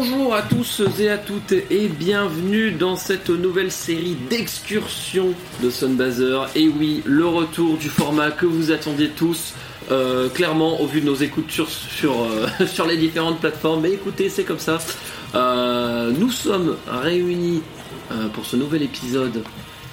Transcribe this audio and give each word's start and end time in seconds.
Bonjour 0.00 0.32
à 0.32 0.42
tous 0.42 0.80
et 1.00 1.08
à 1.08 1.18
toutes 1.18 1.50
et 1.50 1.88
bienvenue 1.88 2.70
dans 2.70 2.94
cette 2.94 3.30
nouvelle 3.30 3.72
série 3.72 4.16
d'excursions 4.30 5.34
de 5.60 5.70
Sunbazer. 5.70 6.48
Et 6.54 6.68
oui, 6.68 7.02
le 7.04 7.26
retour 7.26 7.76
du 7.78 7.88
format 7.88 8.30
que 8.30 8.46
vous 8.46 8.70
attendiez 8.70 9.08
tous. 9.08 9.54
euh, 9.90 10.28
clairement, 10.28 10.80
au 10.80 10.86
vu 10.86 11.00
de 11.00 11.06
nos 11.06 11.16
écoutes 11.16 11.50
euh, 12.04 12.46
sur 12.66 12.86
les 12.86 12.96
différentes 12.96 13.40
plateformes, 13.40 13.80
mais 13.80 13.90
écoutez, 13.90 14.28
c'est 14.28 14.44
comme 14.44 14.60
ça. 14.60 14.78
Euh, 15.34 16.12
nous 16.16 16.30
sommes 16.30 16.76
réunis 16.86 17.62
pour 18.34 18.46
ce 18.46 18.54
nouvel 18.54 18.84
épisode 18.84 19.42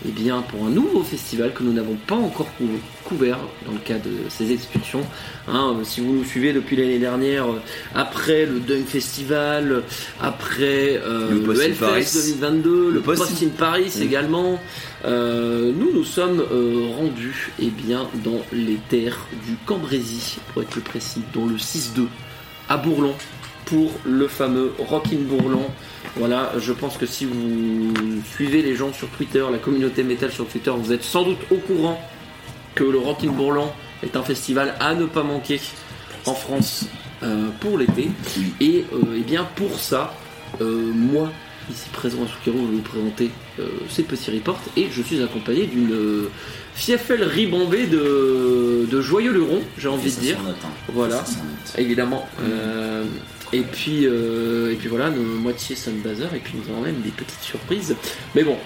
eh 0.07 0.11
bien, 0.11 0.41
pour 0.41 0.65
un 0.65 0.69
nouveau 0.69 1.03
festival 1.03 1.53
que 1.53 1.63
nous 1.63 1.73
n'avons 1.73 1.95
pas 2.07 2.15
encore 2.15 2.47
cou- 2.57 2.67
couvert 3.03 3.37
dans 3.65 3.71
le 3.73 3.77
cadre 3.79 4.03
de 4.05 4.29
ces 4.29 4.51
excursions. 4.51 5.03
Hein, 5.47 5.75
euh, 5.79 5.83
si 5.83 6.01
vous 6.01 6.11
nous 6.13 6.23
suivez 6.25 6.53
depuis 6.53 6.75
l'année 6.75 6.97
dernière, 6.99 7.45
euh, 7.49 7.59
après 7.93 8.45
le 8.45 8.59
Dunk 8.59 8.85
Festival, 8.87 9.83
après 10.21 10.99
euh, 11.03 11.29
Le 11.31 11.53
le, 11.53 11.61
Hellfest 11.61 11.79
Paris. 11.79 12.07
2022, 12.13 12.69
le, 12.69 12.91
Le 12.95 13.01
Post 13.01 13.21
Post 13.21 13.43
in- 13.43 13.49
Paris 13.57 13.91
Mm. 13.97 14.01
également, 14.01 14.59
euh, 15.05 15.71
nous 15.77 15.91
nous 15.93 16.03
sommes 16.03 16.41
euh, 16.51 16.87
rendus 16.97 17.51
eh 17.59 17.67
bien, 17.69 18.07
dans 18.23 18.41
les 18.51 18.77
terres 18.89 19.27
du 19.47 19.55
Cambrésis, 19.65 20.37
pour 20.53 20.61
être 20.63 20.69
plus 20.69 20.81
précis, 20.81 21.21
dans 21.33 21.45
le 21.45 21.57
6-2 21.57 22.07
à 22.69 22.77
Bourlon 22.77 23.13
pour 23.65 23.91
le 24.05 24.27
fameux 24.27 24.73
Rockin' 24.77 25.23
Bourlon. 25.23 25.65
Voilà, 26.15 26.53
je 26.57 26.71
pense 26.71 26.97
que 26.97 27.05
si 27.05 27.25
vous 27.25 27.91
suivez 28.33 28.61
les 28.61 28.75
gens 28.75 28.93
sur 28.93 29.09
Twitter, 29.09 29.43
la 29.51 29.57
communauté 29.57 30.03
métal 30.03 30.31
sur 30.31 30.47
Twitter, 30.47 30.71
vous 30.75 30.93
êtes 30.93 31.03
sans 31.03 31.23
doute 31.23 31.39
au 31.51 31.55
courant 31.55 31.99
que 32.73 32.83
le 32.83 32.97
Rockin' 32.97 33.31
Bourlon 33.31 33.69
est 34.03 34.15
un 34.15 34.23
festival 34.23 34.75
à 34.79 34.95
ne 34.95 35.05
pas 35.05 35.23
manquer 35.23 35.59
en 36.25 36.33
France 36.33 36.85
euh, 37.23 37.49
pour 37.59 37.77
l'été. 37.77 38.09
Et 38.59 38.85
euh, 38.93 39.17
eh 39.17 39.21
bien 39.21 39.47
pour 39.55 39.79
ça, 39.79 40.13
euh, 40.61 40.91
moi, 40.93 41.31
ici 41.71 41.89
présent 41.91 42.19
à 42.23 42.27
Soukero, 42.27 42.57
je 42.57 42.71
vais 42.71 42.75
vous 42.75 42.81
présenter 42.81 43.31
ces 43.89 44.03
petits 44.03 44.31
reports 44.31 44.59
et 44.75 44.89
je 44.91 45.01
suis 45.01 45.23
accompagné 45.23 45.65
d'une 45.65 46.27
fiefelle 46.73 47.23
ribambée 47.23 47.87
de, 47.87 48.85
de 48.91 49.01
joyeux 49.01 49.31
lurons, 49.31 49.61
j'ai 49.77 49.87
envie 49.87 50.13
de 50.13 50.19
dire. 50.19 50.37
Voilà. 50.93 51.23
Évidemment. 51.77 52.27
Et 53.55 53.61
puis 53.61 54.05
euh, 54.05 54.71
et 54.71 54.75
puis 54.75 54.87
voilà, 54.89 55.09
nos 55.09 55.21
moitié 55.23 55.75
Sunbazer 55.75 56.33
et 56.35 56.39
puis 56.39 56.53
nous 56.55 56.71
avons 56.73 56.81
même 56.81 57.01
des 57.01 57.11
petites 57.11 57.41
surprises. 57.41 57.95
Mais 58.35 58.43
bon, 58.43 58.57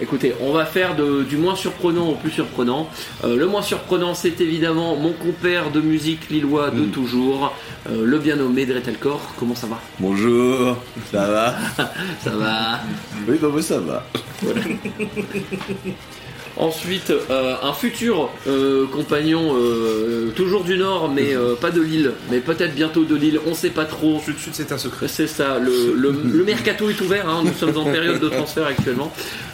écoutez, 0.00 0.32
on 0.40 0.52
va 0.52 0.64
faire 0.64 0.94
de- 0.96 1.22
du 1.24 1.36
moins 1.36 1.56
surprenant 1.56 2.08
au 2.10 2.14
plus 2.14 2.30
surprenant. 2.30 2.88
Euh, 3.24 3.36
le 3.36 3.46
moins 3.46 3.62
surprenant, 3.62 4.14
c'est 4.14 4.40
évidemment 4.40 4.96
mon 4.96 5.12
compère 5.12 5.70
de 5.70 5.80
musique 5.80 6.28
lillois 6.30 6.70
de 6.70 6.82
Mm. 6.82 6.90
toujours, 6.90 7.52
euh, 7.90 8.04
le 8.04 8.18
bien 8.18 8.36
nommé 8.36 8.64
Dretelkor. 8.66 9.20
Comment 9.38 9.54
ça 9.54 9.66
va? 9.66 9.80
Bonjour, 9.98 10.76
ça 11.12 11.26
va? 11.26 11.54
Ça 12.24 12.30
va. 12.30 12.80
Oui, 13.28 13.36
bah 13.40 13.48
moi 13.50 13.62
ça 13.62 13.78
va. 13.80 14.04
Ensuite, 16.60 17.10
euh, 17.10 17.54
un 17.62 17.72
futur 17.72 18.30
euh, 18.48 18.84
compagnon, 18.88 19.54
euh, 19.56 20.32
toujours 20.34 20.64
du 20.64 20.76
Nord, 20.76 21.08
mais 21.08 21.32
euh, 21.36 21.54
pas 21.54 21.70
de 21.70 21.80
Lille, 21.80 22.12
mais 22.32 22.40
peut-être 22.40 22.74
bientôt 22.74 23.04
de 23.04 23.14
Lille, 23.14 23.38
on 23.46 23.54
sait 23.54 23.70
pas 23.70 23.84
trop. 23.84 24.20
Sud 24.24 24.36
Sud 24.40 24.54
c'est 24.54 24.72
un 24.72 24.78
secret. 24.78 25.06
C'est 25.06 25.28
ça, 25.28 25.60
le, 25.60 25.94
le, 25.94 26.10
le 26.10 26.44
mercato 26.44 26.90
est 26.90 27.00
ouvert, 27.00 27.28
hein, 27.28 27.42
nous 27.44 27.52
sommes 27.52 27.76
en 27.78 27.84
période 27.84 28.18
de 28.18 28.28
transfert 28.28 28.66
actuellement. 28.66 29.12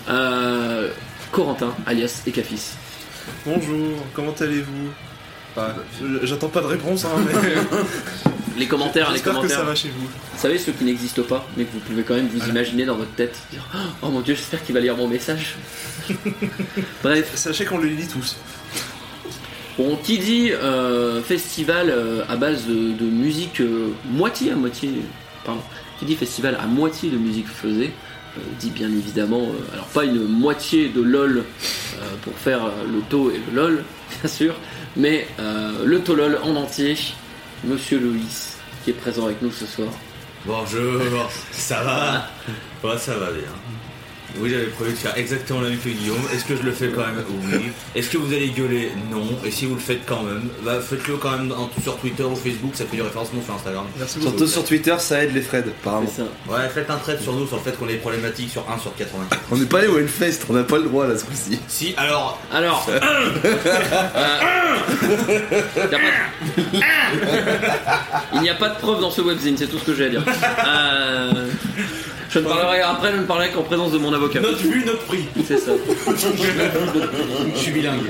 Euh, 0.08 0.88
Corentin, 1.30 1.74
alias 1.86 2.22
Ekafis. 2.26 2.70
Bonjour, 3.44 3.98
comment 4.14 4.34
allez-vous? 4.40 4.88
Bah, 5.54 5.74
J'attends 6.22 6.48
pas 6.48 6.62
de 6.62 6.66
réponse, 6.66 7.04
hein, 7.04 7.10
mais 7.26 7.32
Les 8.56 8.66
commentaires, 8.66 9.12
les 9.12 9.20
que 9.20 9.24
commentaires. 9.24 9.58
ça 9.58 9.64
va 9.64 9.74
chez 9.74 9.88
vous. 9.88 10.06
Vous 10.06 10.40
savez, 10.40 10.58
ceux 10.58 10.72
qui 10.72 10.84
n'existent 10.84 11.22
pas, 11.22 11.46
mais 11.56 11.64
que 11.64 11.72
vous 11.72 11.80
pouvez 11.80 12.02
quand 12.02 12.14
même 12.14 12.28
vous 12.28 12.48
imaginer 12.48 12.84
dans 12.84 12.94
votre 12.96 13.12
tête, 13.14 13.36
dire 13.50 13.66
Oh 14.02 14.08
mon 14.10 14.20
dieu, 14.20 14.34
j'espère 14.34 14.62
qu'il 14.64 14.74
va 14.74 14.80
lire 14.80 14.96
mon 14.96 15.08
message. 15.08 15.56
Bref, 17.02 17.32
Sachez 17.34 17.64
qu'on 17.64 17.78
les 17.78 17.90
lit 17.90 18.06
tous. 18.06 18.36
bon, 19.76 19.96
qui 19.96 20.18
dit 20.18 20.52
euh, 20.52 21.20
festival 21.22 21.90
euh, 21.90 22.22
à 22.28 22.36
base 22.36 22.66
de, 22.66 22.92
de 22.92 23.04
musique 23.04 23.60
euh, 23.60 23.88
moitié 24.10 24.52
à 24.52 24.56
moitié, 24.56 24.90
pardon, 25.44 25.62
qui 25.98 26.04
dit 26.04 26.14
festival 26.14 26.56
à 26.62 26.66
moitié 26.66 27.10
de 27.10 27.16
musique 27.16 27.48
faisait, 27.48 27.90
dit 28.60 28.70
bien 28.70 28.88
évidemment, 28.88 29.48
alors 29.72 29.86
pas 29.86 30.04
une 30.04 30.26
moitié 30.26 30.88
de 30.88 31.00
LOL 31.00 31.44
pour 32.22 32.32
faire 32.34 32.62
le 32.92 33.00
To 33.08 33.30
et 33.30 33.40
le 33.52 33.56
LOL, 33.56 33.84
bien 34.20 34.28
sûr, 34.30 34.56
mais 34.96 35.28
le 35.38 36.00
To 36.00 36.16
LOL 36.16 36.38
en 36.42 36.56
entier, 36.56 36.96
Monsieur 37.66 37.98
Loïs, 37.98 38.58
qui 38.84 38.90
est 38.90 38.94
présent 38.94 39.24
avec 39.24 39.40
nous 39.40 39.50
ce 39.50 39.64
soir. 39.64 39.88
Bonjour, 40.44 41.00
ça 41.50 41.82
va? 41.82 42.28
Ouais, 42.86 42.98
ça 42.98 43.16
va 43.16 43.30
bien. 43.30 43.48
Oui, 44.40 44.50
j'avais 44.50 44.66
prévu 44.66 44.92
de 44.92 44.96
faire 44.96 45.16
exactement 45.16 45.60
la 45.60 45.68
même 45.70 45.78
que 45.78 45.88
Guillaume. 45.88 46.18
Est-ce 46.34 46.44
que 46.44 46.56
je 46.56 46.62
le 46.62 46.72
fais 46.72 46.88
quand 46.88 47.02
même? 47.02 47.22
Oui. 47.52 47.70
Est-ce 47.94 48.10
que 48.10 48.18
vous 48.18 48.32
allez 48.32 48.50
gueuler? 48.50 48.90
Non. 49.10 49.22
Et 49.44 49.50
si 49.50 49.66
vous 49.66 49.74
le 49.74 49.80
faites 49.80 50.04
quand 50.06 50.22
même, 50.22 50.48
bah 50.64 50.80
faites-le 50.80 51.16
quand 51.16 51.30
même 51.32 51.52
en- 51.52 51.70
sur 51.82 51.96
Twitter 51.98 52.24
ou 52.24 52.34
Facebook, 52.34 52.72
ça 52.74 52.84
fait 52.84 52.96
du 52.96 53.02
référencement 53.02 53.42
sur 53.44 53.54
Instagram. 53.54 53.84
Merci 53.98 54.18
beaucoup. 54.18 54.30
Surtout 54.30 54.46
sur 54.50 54.64
Twitter, 54.64 54.94
ça 54.98 55.22
aide 55.22 55.34
les 55.34 55.42
Fred, 55.42 55.66
apparemment. 55.68 56.06
C'est 56.12 56.22
ça. 56.22 56.28
Ouais, 56.52 56.68
faites 56.74 56.90
un 56.90 56.96
trait 56.96 57.18
sur 57.22 57.32
nous 57.34 57.46
sur 57.46 57.56
le 57.58 57.62
fait 57.62 57.78
qu'on 57.78 57.88
est 57.88 57.94
problématique 57.96 58.50
sur 58.50 58.64
1 58.70 58.78
sur 58.80 58.94
84. 58.96 59.40
On 59.52 59.56
n'est 59.56 59.66
pas 59.66 59.78
allé 59.78 59.88
au 59.88 59.98
Hellfest, 59.98 60.40
on 60.48 60.52
n'a 60.54 60.64
pas 60.64 60.78
le 60.78 60.84
droit 60.84 61.06
là 61.06 61.16
ce 61.16 61.24
coup-ci. 61.24 61.58
Si, 61.68 61.94
alors, 61.96 62.40
Alors, 62.52 62.86
euh, 62.90 63.00
il 68.34 68.40
n'y 68.40 68.50
a 68.50 68.54
pas 68.54 68.68
de 68.70 68.78
preuve 68.78 69.00
dans 69.00 69.10
ce 69.10 69.20
webzine, 69.20 69.56
c'est 69.56 69.66
tout 69.66 69.78
ce 69.78 69.84
que 69.84 69.94
j'ai 69.94 70.06
à 70.06 70.08
dire. 70.08 70.22
Euh, 70.66 71.48
je 72.34 72.40
ne 72.40 72.44
parlerai 72.44 72.80
après, 72.80 73.12
je 73.12 73.18
ne 73.18 73.24
parlerai 73.24 73.50
qu'en 73.50 73.62
présence 73.62 73.92
de 73.92 73.98
mon 73.98 74.12
avocat. 74.12 74.40
notre 74.40 74.58
vue, 74.58 74.84
notre 74.84 75.04
prix. 75.04 75.24
C'est 75.46 75.58
ça. 75.58 75.72
Je 77.54 77.58
suis 77.58 77.70
bilingue. 77.70 78.00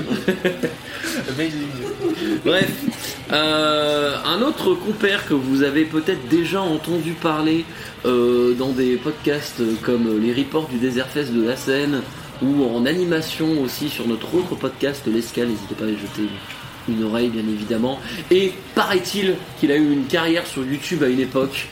Bref, 2.43 2.71
euh, 3.31 4.15
un 4.25 4.41
autre 4.41 4.73
compère 4.73 5.27
que 5.27 5.35
vous 5.35 5.61
avez 5.63 5.85
peut-être 5.85 6.27
déjà 6.27 6.61
entendu 6.61 7.11
parler 7.11 7.65
euh, 8.05 8.53
dans 8.53 8.71
des 8.71 8.95
podcasts 8.95 9.61
comme 9.83 10.19
les 10.21 10.33
reports 10.33 10.67
du 10.67 10.77
Desert 10.77 11.07
Fest 11.07 11.31
de 11.31 11.43
la 11.45 11.55
Seine 11.55 12.01
ou 12.41 12.65
en 12.65 12.85
animation 12.85 13.61
aussi 13.61 13.89
sur 13.89 14.07
notre 14.07 14.33
autre 14.35 14.55
podcast 14.55 15.03
L'Escale, 15.07 15.49
n'hésitez 15.49 15.75
pas 15.75 15.85
à 15.85 15.89
y 15.89 15.93
jeter 15.93 16.29
une 16.89 17.03
oreille 17.03 17.29
bien 17.29 17.43
évidemment. 17.43 17.99
Et 18.31 18.53
paraît-il 18.73 19.35
qu'il 19.59 19.71
a 19.71 19.75
eu 19.75 19.91
une 19.91 20.05
carrière 20.05 20.45
sur 20.45 20.65
YouTube 20.65 21.03
à 21.03 21.07
une 21.07 21.19
époque. 21.19 21.67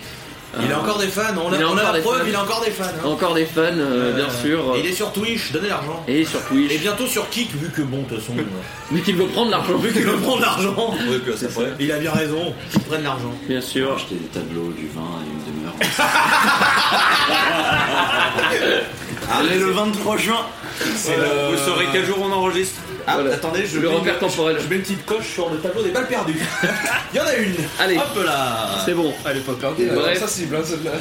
Il 0.62 0.72
a 0.72 0.76
Euh, 0.76 0.80
encore 0.82 1.00
des 1.00 1.08
fans, 1.08 1.22
on 1.44 1.52
a, 1.52 1.56
il 1.58 1.64
a 1.64 1.68
on 1.68 1.76
a 1.78 1.82
la 1.84 1.92
des 1.94 2.02
preuve, 2.02 2.20
fans. 2.20 2.26
il 2.28 2.36
a 2.36 2.44
encore 2.44 2.62
des 2.64 2.70
fans. 2.72 2.84
hein. 2.84 3.06
Encore 3.08 3.34
des 3.34 3.46
fans, 3.46 3.62
euh, 3.64 4.14
bien 4.14 4.26
Euh, 4.26 4.42
sûr. 4.42 4.76
et 4.76 4.80
Il 4.82 4.86
est 4.86 4.94
sur 4.94 5.12
Twitch, 5.12 5.52
donnez 5.52 5.70
l'argent. 5.70 6.04
Et 6.08 6.24
sur 6.26 6.44
Twitch. 6.46 6.72
Et 6.72 6.78
bientôt 6.78 7.08
sur 7.08 7.28
Kik, 7.30 7.56
vu 7.56 7.70
que 7.70 7.82
bon, 7.82 8.04
de 8.04 8.10
toute 8.10 8.20
façon, 8.20 8.34
euh, 8.38 8.44
Vu 8.92 9.02
qu'il 9.02 9.16
veut 9.16 9.26
prendre 9.26 9.50
l'argent. 9.50 9.76
vu 9.78 9.92
qu'il 9.92 10.04
veut 10.04 10.18
prendre 10.18 10.42
l'argent. 10.42 10.94
Il 11.80 11.92
a 11.92 11.98
bien 11.98 12.12
raison, 12.12 12.54
qu'il 12.72 12.82
prenne 12.82 13.04
l'argent. 13.04 13.34
Bien 13.48 13.62
sûr. 13.62 13.96
acheter 13.96 14.14
des 14.16 14.28
tableaux, 14.28 14.72
du 14.78 14.88
vin 14.94 15.02
et 15.22 15.32
une 15.32 15.44
demeure. 15.58 15.74
Allez, 19.40 19.58
le 19.58 19.72
23 19.72 20.18
juin. 20.18 20.46
Vous 20.80 21.58
saurez 21.66 21.88
quel 21.92 22.06
jour 22.06 22.18
on 22.22 22.32
enregistre 22.32 22.80
Ah, 23.06 23.16
Voilà. 23.16 23.36
attendez, 23.36 23.66
je 23.66 23.80
Le 23.80 23.90
mets 23.90 23.96
repère 23.96 24.14
une- 24.14 24.20
temporel. 24.20 24.58
Je 24.64 24.68
mets 24.70 24.76
une 24.78 24.82
petite 24.82 25.06
coche 25.06 25.28
sur 25.34 25.50
le 25.50 25.58
tableau 25.58 25.84
des 25.84 25.92
balles 25.92 26.08
perdues. 26.08 26.40
Il 27.14 27.18
y 27.18 27.20
en 27.20 27.26
a 27.26 27.36
une. 27.36 27.56
Allez. 27.80 27.98
Hop 27.98 28.24
là. 28.26 28.70
C'est 28.86 28.94
bon. 28.94 29.14
Elle 29.30 29.38
est 29.38 29.42
pas 29.42 29.54
perdue, 29.54 29.90
Bref. 29.94 30.20
ça 30.20 30.28
cible, 30.28 30.56
hein, 30.56 30.62
celle-là. 30.64 30.92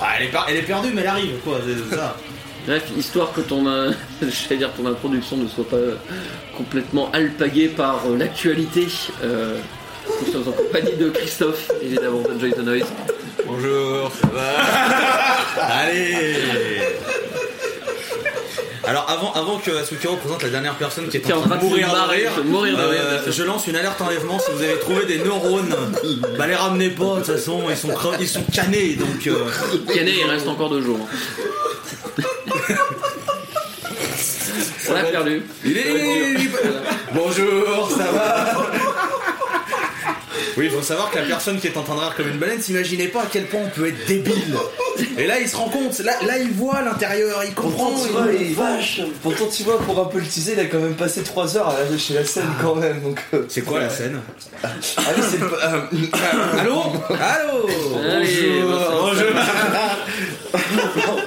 Ah, 0.00 0.08
elle, 0.18 0.26
est 0.26 0.30
per- 0.30 0.38
elle 0.48 0.56
est 0.56 0.62
perdue, 0.62 0.90
mais 0.94 1.00
elle 1.02 1.06
arrive, 1.08 1.38
quoi. 1.44 1.58
C'est 1.66 1.96
ça. 1.96 2.16
Bref, 2.66 2.82
histoire 2.96 3.32
que 3.32 3.40
ton, 3.40 3.66
euh, 3.66 3.92
dire 4.50 4.70
ton 4.76 4.86
introduction 4.86 5.36
ne 5.36 5.46
soit 5.48 5.68
pas 5.68 5.76
euh, 5.76 5.94
complètement 6.56 7.10
alpaguée 7.12 7.68
par 7.68 8.00
euh, 8.08 8.16
l'actualité. 8.18 8.86
euh, 9.22 9.56
nous 10.24 10.32
sommes 10.32 10.48
en 10.48 10.52
compagnie 10.52 10.94
de 10.96 11.08
Christophe, 11.10 11.70
évidemment, 11.82 12.20
d'Enjoy 12.20 12.52
the 12.52 12.58
Noise. 12.58 12.86
Bonjour, 13.46 14.10
ça 14.20 14.28
va 14.28 15.62
Allez 15.62 16.34
alors 18.84 19.06
avant, 19.10 19.32
avant 19.32 19.58
que 19.58 19.70
Asukiro 19.70 20.16
présente 20.16 20.42
la 20.42 20.48
dernière 20.50 20.74
personne 20.74 21.08
qui 21.08 21.16
est 21.16 21.32
en 21.32 21.40
train 21.40 21.56
de 21.56 21.62
mourir 21.64 21.88
de 21.92 22.10
rire, 22.10 22.30
euh, 22.98 23.22
je 23.30 23.42
lance 23.42 23.66
une 23.66 23.76
alerte 23.76 24.00
enlèvement. 24.00 24.38
Si 24.38 24.50
vous 24.52 24.62
avez 24.62 24.78
trouvé 24.78 25.04
des 25.06 25.18
neurones. 25.18 25.74
Bah 26.38 26.46
les 26.46 26.54
ramenez 26.54 26.90
pas, 26.90 27.04
de 27.04 27.16
toute 27.24 27.26
façon 27.36 27.62
ils 27.68 27.76
sont, 27.76 27.88
cre- 27.88 28.16
ils 28.20 28.28
sont 28.28 28.42
canés 28.52 28.94
donc... 28.94 29.26
euh, 29.26 29.44
Canet, 29.92 30.14
il 30.18 30.30
reste 30.30 30.46
encore 30.48 30.70
deux 30.70 30.82
jours. 30.82 31.00
On 34.88 34.92
l'a 34.94 35.02
perdu. 35.04 35.42
Il 35.64 35.76
est- 35.76 36.36
Bonjour, 37.12 37.90
ça 37.90 38.12
va? 38.12 38.52
Oui, 40.56 40.64
il 40.66 40.70
faut 40.70 40.80
savoir 40.80 41.10
que 41.10 41.18
la 41.18 41.24
personne 41.24 41.58
qui 41.60 41.66
est 41.66 41.76
en 41.76 41.82
train 41.82 41.94
de 41.96 42.00
rire 42.00 42.14
comme 42.16 42.28
une 42.28 42.38
baleine 42.38 42.60
s'imaginait 42.62 43.08
pas 43.08 43.22
à 43.22 43.26
quel 43.30 43.44
point 43.44 43.60
on 43.66 43.68
peut 43.68 43.88
être 43.88 44.06
débile. 44.06 44.56
Et 45.18 45.26
là, 45.26 45.38
il 45.38 45.46
se 45.48 45.54
rend 45.56 45.68
compte, 45.68 45.98
là, 45.98 46.14
là 46.26 46.38
il 46.38 46.50
voit 46.52 46.80
l'intérieur, 46.80 47.42
il 47.46 47.52
comprend. 47.52 47.90
Pourtant, 47.90 48.00
tu 48.02 48.06
il- 48.08 48.12
vois, 48.12 48.32
il- 48.32 48.54
vache 48.54 49.00
Pourtant, 49.22 49.46
tu 49.54 49.62
vois, 49.64 49.78
pour 49.80 50.00
un 50.00 50.06
peu 50.06 50.18
le 50.18 50.24
teaser, 50.24 50.52
il 50.54 50.60
a 50.60 50.64
quand 50.64 50.78
même 50.78 50.94
passé 50.94 51.22
3 51.22 51.56
heures 51.58 51.68
à 51.68 51.74
aller 51.76 51.98
chez 51.98 52.14
la 52.14 52.24
scène 52.24 52.48
quand 52.62 52.74
même. 52.74 53.02
Donc, 53.02 53.20
euh, 53.34 53.42
C'est 53.48 53.60
quoi 53.62 53.80
la 53.80 53.90
scène? 53.90 54.20
Ah 54.64 54.68
oui, 54.78 55.22
c'est 55.30 55.38
le. 55.40 55.46
euh, 55.46 55.80
Allô? 56.58 56.80
Allô? 57.10 57.68
Allez, 58.10 58.52
Bonjour. 58.62 59.02
Bonjour 59.02 59.26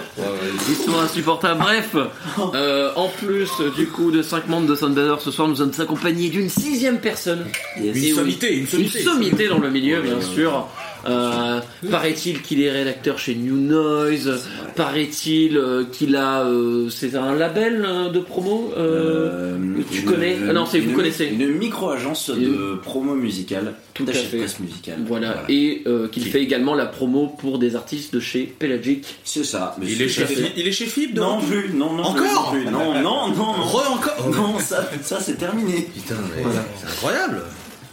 Ils 0.69 0.75
sont 0.75 0.99
insupportables. 0.99 1.59
Bref, 1.59 1.95
euh, 2.53 2.91
en 2.95 3.07
plus 3.07 3.49
du 3.75 3.87
coup 3.87 4.11
de 4.11 4.21
5 4.21 4.47
membres 4.47 4.67
de 4.67 4.75
Sunbather, 4.75 5.19
ce 5.19 5.31
soir 5.31 5.47
nous 5.47 5.55
sommes 5.55 5.71
accompagnés 5.79 6.29
d'une 6.29 6.49
sixième 6.49 6.99
personne. 6.99 7.45
Une 7.77 7.91
oui, 7.91 8.09
une 8.09 8.15
sommité. 8.15 8.57
Une 8.57 8.67
sommité 8.67 9.47
dans 9.47 9.59
le 9.59 9.69
milieu, 9.69 10.01
bien 10.01 10.21
sûr. 10.21 10.67
Euh, 11.07 11.59
paraît-il 11.89 12.41
qu'il 12.41 12.61
est 12.61 12.71
rédacteur 12.71 13.17
chez 13.19 13.35
New 13.35 13.55
Noise. 13.55 14.41
Paraît-il 14.75 15.57
euh, 15.57 15.83
qu'il 15.91 16.15
a. 16.15 16.41
euh, 16.43 16.89
c'est 16.89 17.15
un 17.15 17.33
label 17.35 17.87
de 18.13 18.19
promo 18.19 18.73
euh, 18.77 19.57
tu 19.91 20.01
connais 20.03 20.37
Ah 20.49 20.53
non, 20.53 20.65
c'est- 20.65 20.79
vous 20.79 20.89
une- 20.89 20.95
connaissez. 20.95 21.25
Une 21.27 21.53
micro-agence 21.57 22.29
de 22.31 22.75
promo 22.83 23.15
musicale, 23.15 23.73
Tout 23.93 24.05
à 24.07 24.13
fait. 24.13 24.37
presse 24.37 24.59
musicale. 24.59 24.99
Voilà, 25.07 25.43
et 25.49 25.83
euh, 25.87 26.07
qu'il 26.09 26.23
Qui- 26.23 26.29
fait 26.29 26.41
également 26.41 26.75
la 26.75 26.85
promo 26.85 27.27
pour 27.27 27.59
des 27.59 27.75
artistes 27.75 28.13
de 28.13 28.19
chez 28.19 28.43
Pelagic. 28.59 29.05
C'est 29.23 29.43
ça. 29.45 29.75
mais 29.79 29.87
Il 29.89 30.01
est, 30.01 30.09
chez, 30.09 30.25
il 30.57 30.67
est 30.67 30.71
chez 30.71 30.85
Fib, 30.85 31.17
Non 31.17 31.39
plus, 31.41 31.71
non, 31.73 31.93
non. 31.93 32.03
Encore 32.03 32.25
non, 32.45 32.51
plus. 32.51 32.65
non, 32.65 32.93
non, 33.01 33.01
non, 33.01 33.35
non. 33.35 33.51
Re 33.53 33.91
encore 33.93 34.29
Non, 34.35 34.59
ça, 34.59 34.89
ça 35.01 35.19
c'est 35.21 35.35
terminé. 35.37 35.87
Putain, 35.93 36.15
mais 36.35 36.43
c'est 36.77 36.87
incroyable 36.87 37.41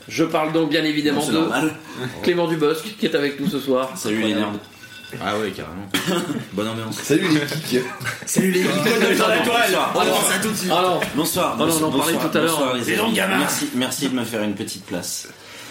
Je 0.08 0.24
parle 0.24 0.52
donc 0.52 0.70
bien 0.70 0.84
évidemment 0.84 1.26
de 1.26 1.32
normal. 1.32 1.74
Clément 2.22 2.46
Dubosc 2.46 2.96
qui 2.98 3.06
est 3.06 3.14
avec 3.14 3.40
nous 3.40 3.48
ce 3.48 3.58
soir. 3.58 3.90
Salut 3.96 4.22
les 4.22 4.34
nerds. 4.34 4.52
Ah 5.24 5.38
ouais, 5.38 5.50
carrément. 5.52 5.88
Bonne 6.52 6.68
ambiance. 6.68 6.96
Salut 7.00 7.28
les 7.28 7.40
geeks. 7.70 7.84
Salut 8.26 8.50
les 8.50 8.64
Bonsoir. 8.64 9.30
Alors, 9.98 10.22
ça 10.22 10.38
tout 10.42 10.50
de 10.50 10.56
suite. 10.56 10.70
alors, 10.70 11.00
Bonsoir. 11.14 11.56
Ah 11.58 11.64
non, 11.64 11.66
on 11.80 11.84
en 11.84 11.90
parlait 11.98 12.12
bonsoir, 12.14 12.30
tout 12.32 12.38
à 12.38 12.40
l'heure. 12.40 12.50
bonsoir, 12.58 12.74
les 12.74 12.80
Les 12.80 12.88
amis. 12.92 12.98
longs 12.98 13.12
gamins. 13.12 13.38
Merci, 13.38 13.68
merci 13.74 14.08
de 14.08 14.14
me 14.14 14.24
faire 14.24 14.42
une 14.42 14.54
petite 14.54 14.84
place. 14.84 15.28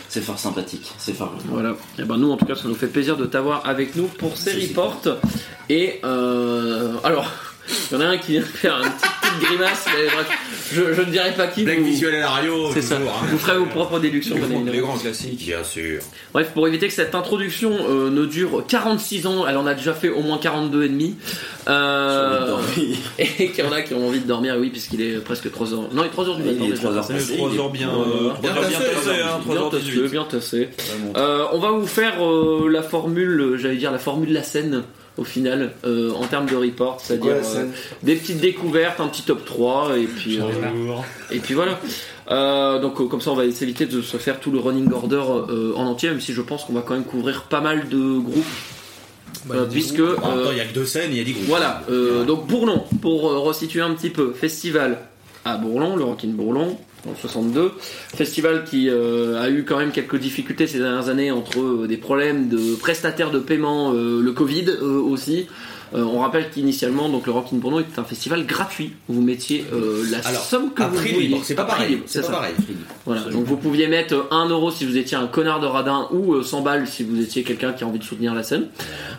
C'est 0.07 0.21
fort 0.21 0.39
sympathique. 0.39 0.89
C'est 0.97 1.13
fort. 1.15 1.33
Voilà. 1.45 1.75
Et 1.99 2.03
ben 2.03 2.17
nous, 2.17 2.31
en 2.31 2.37
tout 2.37 2.45
cas, 2.45 2.55
ça 2.55 2.67
nous 2.67 2.75
fait 2.75 2.87
plaisir 2.87 3.17
de 3.17 3.25
t'avoir 3.25 3.67
avec 3.67 3.95
nous 3.95 4.05
pour 4.07 4.37
ces 4.37 4.53
reports. 4.53 5.01
Et 5.67 5.99
euh, 6.05 6.93
alors, 7.03 7.29
il 7.91 7.97
y 7.97 7.97
en 7.97 8.01
a 8.01 8.05
un 8.05 8.17
qui 8.17 8.33
vient 8.33 8.41
de 8.41 8.45
faire 8.45 8.77
une 8.77 8.89
petite, 8.91 9.11
petite 9.25 9.47
grimace. 9.49 9.85
mais 9.95 10.05
bref, 10.05 10.27
je, 10.73 10.93
je 10.93 11.01
ne 11.01 11.11
dirai 11.11 11.31
pas 11.33 11.47
qui. 11.47 11.63
Blague 11.63 11.79
vous- 11.79 11.85
visuelle 11.85 12.15
à 12.15 12.19
la 12.19 12.29
radio, 12.29 12.69
C'est 12.73 12.81
ça. 12.81 12.95
toujours, 12.97 13.11
hein. 13.11 13.27
Vous 13.31 13.37
ferez 13.37 13.57
vos 13.57 13.65
propres 13.65 13.99
déductions. 13.99 14.35
bien 14.35 14.45
évidemment. 14.49 14.87
grands 14.87 14.97
classiques. 14.97 15.37
Bien 15.45 15.63
sûr. 15.63 16.01
Bref, 16.33 16.51
pour 16.53 16.67
éviter 16.67 16.87
que 16.87 16.93
cette 16.93 17.15
introduction 17.15 17.71
euh, 17.89 18.09
ne 18.09 18.25
dure 18.25 18.63
46 18.67 19.27
ans, 19.27 19.45
elle 19.47 19.57
en 19.57 19.65
a 19.67 19.73
déjà 19.73 19.93
fait 19.93 20.09
au 20.09 20.21
moins 20.21 20.37
42 20.37 20.83
et 20.85 20.89
demi. 20.89 21.15
Euh, 21.67 22.57
et 23.19 23.49
qu'il 23.51 23.63
y 23.63 23.67
en 23.67 23.71
a 23.71 23.81
qui 23.81 23.93
ont 23.93 24.07
envie 24.07 24.19
de 24.19 24.27
dormir, 24.27 24.55
oui, 24.59 24.69
puisqu'il 24.69 25.01
est 25.01 25.17
presque 25.23 25.51
3 25.51 25.73
heures. 25.73 25.81
Non, 25.93 26.03
il 26.03 26.07
est 26.07 26.09
3 26.09 26.27
heures 26.29 26.35
du 26.37 26.43
Il 26.43 26.51
matin. 26.53 26.65
est 26.65 26.69
déjà. 26.69 26.81
3 26.81 26.93
heures 26.97 27.03
C'est 27.05 27.13
passées. 27.13 27.37
3 27.37 27.55
heures 27.57 27.69
bien. 27.71 27.89
Euh, 27.89 28.31
Bien 28.41 28.51
trois 28.51 28.63
heures 28.63 28.69
hein, 28.75 29.39
Bien 29.45 29.53
3 29.53 29.55
heures 29.57 29.69
tassé, 29.71 29.83
18. 29.83 30.11
bien 30.11 30.23
tassé. 30.25 30.69
Euh, 31.15 31.45
on 31.53 31.59
va 31.59 31.71
vous 31.71 31.87
faire 31.87 32.23
euh, 32.23 32.67
la 32.69 32.83
formule, 32.83 33.39
euh, 33.41 33.57
j'allais 33.57 33.77
dire 33.77 33.91
la 33.91 33.99
formule 33.99 34.31
la 34.33 34.43
scène 34.43 34.83
au 35.17 35.23
final, 35.23 35.71
euh, 35.85 36.11
en 36.11 36.25
termes 36.27 36.45
de 36.47 36.55
report, 36.55 36.99
c'est-à-dire 37.01 37.35
euh, 37.55 37.65
des 38.03 38.15
petites 38.15 38.39
découvertes, 38.39 38.99
un 38.99 39.07
petit 39.07 39.21
top 39.23 39.45
3, 39.45 39.97
et 39.97 40.05
puis, 40.05 40.39
euh, 40.39 40.43
et 41.31 41.39
puis 41.39 41.53
voilà. 41.53 41.79
Euh, 42.31 42.79
donc 42.79 43.07
comme 43.07 43.21
ça 43.21 43.31
on 43.31 43.35
va 43.35 43.49
s'éviter 43.51 43.85
de 43.85 44.01
se 44.01 44.17
faire 44.17 44.39
tout 44.39 44.49
le 44.51 44.59
running 44.59 44.91
order 44.91 45.21
euh, 45.49 45.73
en 45.75 45.85
entier, 45.85 46.09
même 46.09 46.19
si 46.21 46.33
je 46.33 46.41
pense 46.41 46.63
qu'on 46.63 46.73
va 46.73 46.81
quand 46.81 46.95
même 46.95 47.03
couvrir 47.05 47.43
pas 47.43 47.61
mal 47.61 47.87
de 47.87 48.17
groupes, 48.19 48.43
Bah, 49.45 49.55
euh, 49.57 49.65
puisque... 49.69 49.97
groupes. 50.01 50.19
En 50.23 50.35
même 50.35 50.43
temps, 50.45 50.51
il 50.51 50.57
y 50.57 50.61
a 50.61 50.65
que 50.65 50.73
deux 50.73 50.85
scènes, 50.85 51.11
il 51.11 51.17
y 51.17 51.21
a 51.21 51.23
des 51.23 51.33
groupes. 51.33 51.45
voilà, 51.47 51.83
euh, 51.89 52.23
donc 52.25 52.47
Bourlon, 52.47 52.83
pour 53.01 53.29
euh, 53.29 53.37
resituer 53.39 53.81
un 53.81 53.93
petit 53.93 54.09
peu, 54.09 54.33
festival 54.33 54.99
à 55.45 55.57
Bourlon, 55.57 55.95
le 55.95 56.03
Rockin' 56.03 56.33
Bourlon, 56.33 56.77
en 57.09 57.15
62, 57.15 57.73
festival 58.15 58.63
qui 58.63 58.89
euh, 58.89 59.41
a 59.41 59.49
eu 59.49 59.63
quand 59.63 59.77
même 59.77 59.91
quelques 59.91 60.17
difficultés 60.17 60.67
ces 60.67 60.79
dernières 60.79 61.09
années 61.09 61.31
entre 61.31 61.59
euh, 61.59 61.87
des 61.87 61.97
problèmes 61.97 62.49
de 62.49 62.75
prestataires 62.75 63.31
de 63.31 63.39
paiement, 63.39 63.93
euh, 63.93 64.21
le 64.21 64.31
Covid 64.31 64.69
aussi. 64.81 65.47
Euh, 65.95 66.03
on 66.03 66.19
rappelle 66.19 66.49
qu'initialement, 66.49 67.07
donc 67.07 67.25
le 67.25 67.31
Rockin' 67.31 67.57
Bourlon 67.57 67.79
était 67.79 67.97
un 67.99 68.03
festival 68.03 68.45
gratuit 68.45 68.93
où 69.07 69.13
vous 69.13 69.21
mettiez 69.21 69.65
euh, 69.73 70.03
la 70.11 70.17
Alors, 70.27 70.41
somme 70.43 70.73
que 70.73 70.83
à 70.83 70.87
vous 70.87 70.97
vouliez. 70.97 71.39
c'est 71.43 71.55
pas 71.55 71.63
pareil. 71.63 72.01
C'est 72.05 72.19
pas 72.21 72.27
ça. 72.27 72.33
pareil. 72.33 72.53
Voilà, 73.05 73.21
donc 73.21 73.45
vous 73.45 73.55
pouviez 73.55 73.87
mettre 73.87 74.27
1 74.31 74.49
euro 74.49 74.71
si 74.71 74.85
vous 74.85 74.97
étiez 74.97 75.15
un 75.15 75.27
connard 75.27 75.61
de 75.61 75.67
radin 75.67 76.09
ou 76.11 76.33
euh, 76.33 76.43
100 76.43 76.61
balles 76.61 76.85
si 76.87 77.03
vous 77.03 77.21
étiez 77.21 77.43
quelqu'un 77.43 77.71
qui 77.71 77.83
a 77.83 77.87
envie 77.87 77.99
de 77.99 78.03
soutenir 78.03 78.33
la 78.33 78.43
scène. 78.43 78.67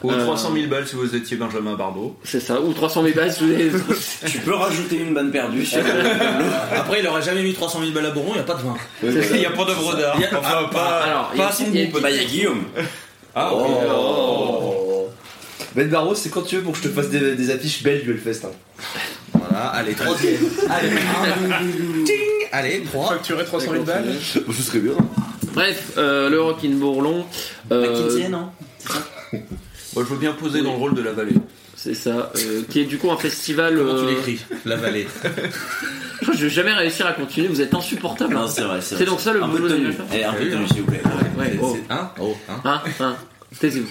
Ou 0.02 0.10
Euh, 0.10 0.22
300 0.24 0.50
000 0.54 0.66
balles 0.68 0.86
si 0.86 0.96
vous 0.96 1.14
étiez 1.16 1.36
Benjamin 1.38 1.74
Barbeau. 1.76 2.14
C'est 2.24 2.40
ça, 2.40 2.60
ou 2.60 2.72
300 2.74 3.02
000 3.04 3.14
balles 3.16 3.32
si 3.32 3.44
vous 3.44 3.52
avez... 3.54 3.70
Tu 4.26 4.38
peux 4.40 4.54
rajouter 4.54 4.96
une 4.96 5.14
banne 5.14 5.30
perdue 5.30 5.66
Après, 6.76 7.00
il 7.00 7.06
aurait 7.08 7.22
jamais 7.22 7.42
mis 7.42 7.54
300 7.54 7.78
000 7.80 7.92
balles 7.92 8.06
à 8.06 8.10
Bourron, 8.10 8.32
il 8.32 8.34
n'y 8.34 8.40
a 8.40 8.42
pas 8.42 8.54
de 8.54 8.62
vin. 8.62 8.74
Il 9.34 9.38
n'y 9.38 9.46
a 9.46 9.50
pas 9.50 9.64
d'œuvre 9.64 9.96
d'art. 9.96 10.14
Il 10.16 10.22
y 10.22 10.24
a- 10.24 10.38
Enfin, 10.38 10.64
pas, 10.70 10.98
alors, 11.04 11.30
il 11.34 11.38
y 11.40 11.42
a 11.42 11.46
pas 11.46 11.54
il 11.60 11.74
y 11.76 11.82
a- 11.82 11.86
goût, 11.86 11.98
il 12.10 12.16
y 12.16 12.18
a 12.20 12.24
Guillaume. 12.24 12.62
Ah, 13.34 13.50
Oh. 13.54 14.82
Ben 15.76 15.88
Barros, 15.88 16.14
c'est 16.14 16.30
quand 16.30 16.42
tu 16.42 16.56
veux 16.56 16.62
pour 16.62 16.72
que 16.72 16.78
je 16.78 16.84
te 16.84 16.88
fasse 16.88 17.10
des, 17.10 17.34
des 17.36 17.50
affiches 17.50 17.82
belges 17.82 18.02
du 18.04 18.12
Hellfest. 18.12 18.46
hein. 18.46 18.50
Voilà, 19.32 19.66
allez, 19.68 19.92
troisième. 19.94 20.36
Allez, 20.70 20.88
un. 20.90 22.04
Ting 22.04 22.16
Allez, 22.52 22.82
trois. 22.84 23.08
Facturer 23.10 23.44
300 23.44 23.72
000 23.72 23.84
balles 23.84 24.14
Je 24.48 24.62
serais 24.62 24.78
bien. 24.78 24.92
Bref, 25.52 25.92
euh, 25.98 26.28
le 26.30 26.40
Rockin' 26.40 26.76
Bourlon. 26.78 27.26
euh, 27.72 28.06
McKinsey, 28.08 28.28
non 28.28 28.50
Moi, 29.32 29.40
je 29.96 30.14
veux 30.14 30.16
bien 30.18 30.32
poser 30.32 30.62
dans 30.62 30.72
le 30.72 30.78
rôle 30.78 30.94
de 30.94 31.02
la 31.02 31.12
vallée. 31.12 31.34
c'est 31.76 31.94
ça, 31.94 32.32
euh, 32.36 32.62
qui 32.70 32.80
est 32.80 32.84
du 32.84 32.98
coup 32.98 33.10
un 33.10 33.16
festival. 33.16 33.76
Comment 33.76 33.94
tu 33.98 34.04
euh, 34.06 34.08
l'écris 34.10 34.40
La 34.64 34.76
vallée? 34.76 35.06
je 35.24 36.22
crois 36.22 36.34
que 36.34 36.40
je 36.40 36.44
vais 36.46 36.50
jamais 36.52 36.72
réussir 36.72 37.06
à 37.06 37.12
continuer, 37.12 37.48
vous 37.48 37.60
êtes 37.60 37.74
insupportable. 37.74 38.34
Non, 38.34 38.42
hein. 38.44 38.48
c'est 38.48 38.62
vrai. 38.62 38.80
C'est 38.80 39.04
donc 39.04 39.20
ça, 39.20 39.32
le 39.32 39.42
un 39.42 39.48
peu 39.48 39.58
boulot 39.58 39.68
de 39.68 39.92
Eh, 40.14 40.24
un 40.24 40.32
peu 40.32 40.44
de 40.46 40.54
hein. 40.56 40.60
s'il 40.68 40.80
vous 40.82 40.86
plaît. 40.90 41.02
Ouais, 41.38 41.58
oh. 41.62 41.76
Hein 41.90 42.10
Oh, 42.20 42.36
hein 42.48 42.60
Hein, 42.64 42.82
hein, 43.00 43.16
taisez-vous. 43.60 43.88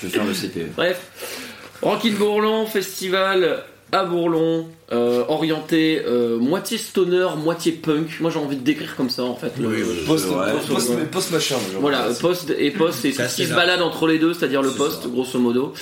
Je 0.00 0.06
vais 0.06 0.12
faire 0.12 0.24
le 0.24 0.32
CPE. 0.32 0.74
Bref, 0.74 1.00
Rockin' 1.82 2.14
Bourlon, 2.14 2.66
festival 2.66 3.64
à 3.92 4.04
Bourlon, 4.04 4.66
euh, 4.92 5.22
orienté 5.28 6.00
euh, 6.06 6.38
moitié 6.38 6.78
stoner, 6.78 7.26
moitié 7.42 7.72
punk. 7.72 8.18
Moi 8.20 8.30
j'ai 8.30 8.38
envie 8.38 8.56
de 8.56 8.62
décrire 8.62 8.94
comme 8.96 9.10
ça 9.10 9.24
en 9.24 9.34
fait. 9.36 9.52
le- 9.58 9.68
Oui, 9.68 9.76
oui. 9.82 9.96
Post, 10.06 10.26
Ouais, 10.30 10.52
post, 10.52 10.68
post, 10.68 11.10
post 11.10 11.30
machin. 11.32 11.56
genre. 11.72 11.80
Voilà, 11.80 12.06
poste 12.20 12.52
et 12.58 12.72
tout 12.72 12.84
C'est 12.92 13.12
ce 13.12 13.36
qui 13.36 13.46
se 13.46 13.54
balade 13.54 13.82
entre 13.82 14.06
les 14.06 14.18
deux, 14.18 14.32
c'est-à-dire 14.34 14.62
le 14.62 14.70
ça. 14.70 14.84
grosso 15.06 15.38
modo. 15.38 15.72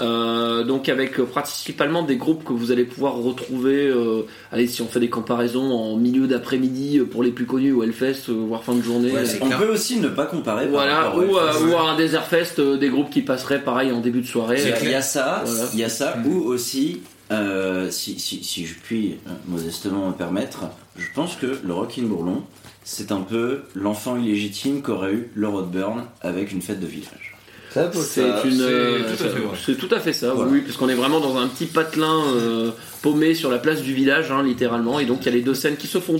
Euh, 0.00 0.62
donc 0.64 0.88
avec 0.88 1.18
euh, 1.18 1.24
principalement 1.24 2.02
des 2.02 2.16
groupes 2.16 2.44
que 2.44 2.52
vous 2.52 2.70
allez 2.70 2.84
pouvoir 2.84 3.14
retrouver, 3.16 3.88
euh, 3.88 4.22
allez, 4.52 4.66
si 4.68 4.80
on 4.82 4.86
fait 4.86 5.00
des 5.00 5.10
comparaisons 5.10 5.72
en 5.72 5.96
milieu 5.96 6.26
d'après-midi 6.28 7.00
pour 7.10 7.22
les 7.24 7.30
plus 7.32 7.46
connus, 7.46 7.72
ou 7.72 7.82
Hellfest, 7.82 8.28
euh, 8.28 8.44
voire 8.46 8.62
fin 8.62 8.74
de 8.74 8.82
journée. 8.82 9.10
Ouais, 9.10 9.24
On 9.40 9.46
clair. 9.46 9.58
peut 9.58 9.72
aussi 9.72 9.98
ne 9.98 10.08
pas 10.08 10.26
comparer. 10.26 10.66
par 10.66 10.72
voilà, 10.72 11.16
ou, 11.16 11.36
euh, 11.36 11.52
ou 11.72 11.76
à 11.76 11.90
un 11.90 11.96
Desert 11.96 12.26
Fest, 12.26 12.58
euh, 12.60 12.76
des 12.76 12.88
groupes 12.90 13.10
qui 13.10 13.22
passeraient 13.22 13.62
pareil 13.62 13.90
en 13.90 14.00
début 14.00 14.20
de 14.20 14.26
soirée. 14.26 14.60
Il 14.62 14.68
y 14.68 14.72
a- 14.72 14.82
il 14.84 14.90
y 14.90 14.94
a 14.94 15.02
ça, 15.02 15.42
Voilà. 15.44 15.64
il 15.74 15.80
y 15.80 15.84
a 15.84 15.88
ça, 15.88 16.16
ou 16.24 16.44
aussi, 16.44 17.00
euh, 17.30 17.90
si, 17.90 18.18
si, 18.18 18.42
si 18.42 18.66
je 18.66 18.74
puis 18.74 19.16
euh, 19.26 19.30
modestement 19.46 20.08
me 20.08 20.12
permettre, 20.14 20.64
je 20.96 21.06
pense 21.14 21.36
que 21.36 21.58
le 21.64 21.72
Rockin' 21.74 22.06
Bourlon, 22.06 22.42
c'est 22.84 23.12
un 23.12 23.20
peu 23.20 23.60
l'enfant 23.74 24.16
illégitime 24.16 24.80
qu'aurait 24.82 25.12
eu 25.12 25.30
le 25.34 25.48
Roadburn 25.48 26.04
avec 26.22 26.52
une 26.52 26.62
fête 26.62 26.80
de 26.80 26.86
village. 26.86 27.34
C'est 27.70 27.92
ça. 28.02 28.42
une, 28.44 28.50
c'est 28.52 28.62
euh, 28.62 28.98
tout 29.00 29.24
à 29.24 29.28
fait 29.28 29.38
vrai. 29.40 29.58
c'est 29.66 29.74
tout 29.76 29.94
à 29.94 30.00
fait 30.00 30.12
ça, 30.14 30.32
Voilà. 30.32 30.50
oui, 30.50 30.62
parce 30.62 30.78
qu'on 30.78 30.88
est 30.88 30.94
vraiment 30.94 31.20
dans 31.20 31.36
un 31.36 31.46
petit 31.48 31.66
patelin 31.66 32.22
euh, 32.34 32.70
paumé 33.02 33.34
sur 33.34 33.50
la 33.50 33.58
place 33.58 33.82
du 33.82 33.92
village, 33.92 34.32
hein, 34.32 34.42
littéralement, 34.42 34.98
et 34.98 35.04
donc 35.04 35.18
il 35.20 35.26
y 35.26 35.28
a 35.28 35.32
les 35.32 35.42
deux 35.42 35.52
scènes 35.54 35.76
qui 35.76 35.86
se 35.86 35.98
font 36.00 36.16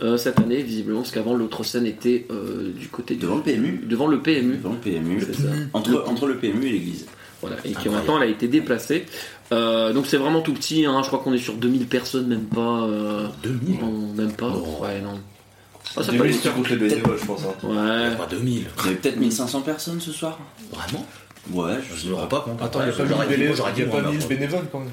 euh, 0.00 0.16
cette 0.16 0.38
année, 0.38 0.62
visiblement, 0.62 1.00
parce 1.00 1.10
qu'avant 1.10 1.34
l'autre 1.34 1.64
scène 1.64 1.86
était 1.86 2.26
euh, 2.30 2.70
du 2.72 2.86
côté 2.86 3.14
du- 3.16 3.20
Devant 3.22 3.34
le 3.36 3.42
PMU. 3.42 3.80
devant 3.84 4.06
le 4.06 4.20
PMU, 4.20 4.56
Devant 4.58 4.72
le 4.74 4.78
PMU. 4.78 5.20
ça. 5.22 5.48
Entre, 5.72 6.04
entre 6.06 6.26
le 6.28 6.36
PMU 6.36 6.66
et 6.68 6.70
l'église. 6.72 7.06
Voilà, 7.42 7.56
et 7.66 7.72
qui 7.72 7.88
maintenant 7.90 8.16
elle 8.16 8.28
a 8.28 8.30
été 8.32 8.46
déplacée. 8.48 9.04
Euh, 9.52 9.92
donc 9.92 10.06
c'est 10.06 10.16
vraiment 10.16 10.40
tout 10.40 10.52
petit, 10.54 10.84
hein, 10.86 11.00
je 11.02 11.06
crois 11.08 11.20
qu'on 11.20 11.32
est 11.32 11.38
sur 11.38 11.54
2000 11.54 11.86
personnes, 11.86 12.26
même 12.26 12.44
pas. 12.46 12.82
euh, 12.84 13.26
2000 13.42 13.78
non, 13.80 13.92
même 14.14 14.32
pas. 14.32 14.48
Non. 14.48 14.80
Ouais, 14.80 15.00
non. 15.00 15.20
Ah, 15.96 16.02
ça 16.02 16.10
Des 16.12 16.18
peut 16.18 16.24
minutes 16.24 16.42
qui 16.42 16.48
comptent 16.48 16.68
les 16.70 16.76
bénévoles, 16.76 17.18
je 17.20 17.24
pense. 17.26 17.40
hein. 17.44 17.66
Ouais. 17.66 18.16
Pas 18.16 18.26
2000. 18.28 18.54
Il 18.54 18.62
y 18.62 18.86
avait 18.88 18.96
peut-être 18.96 19.16
1500 19.18 19.60
personnes 19.62 20.00
ce 20.00 20.10
soir 20.12 20.38
Vraiment? 20.72 21.06
Ouais, 21.52 21.74
je 21.88 22.00
sais 22.00 22.08
me 22.08 22.14
pas. 22.14 22.20
rends 22.22 22.26
pas 22.26 22.40
compte. 22.40 22.60
Attends, 22.62 22.80
il 22.80 22.86
n'y 22.86 22.90
a 22.90 22.92
pas 22.96 23.06
J'aurais 23.06 23.24
dit- 23.26 23.30
1000 23.30 23.38
bénévoles, 23.38 23.56
j'aurais 23.56 23.72
dit 23.72 23.80
il 23.80 23.84
y 23.84 23.86
a 23.86 23.90
moins, 23.92 24.00
pas 24.02 24.06
mais 24.08 24.12
1000 24.16 24.22
après. 24.24 24.34
bénévoles 24.34 24.66
quand 24.72 24.78
même. 24.80 24.88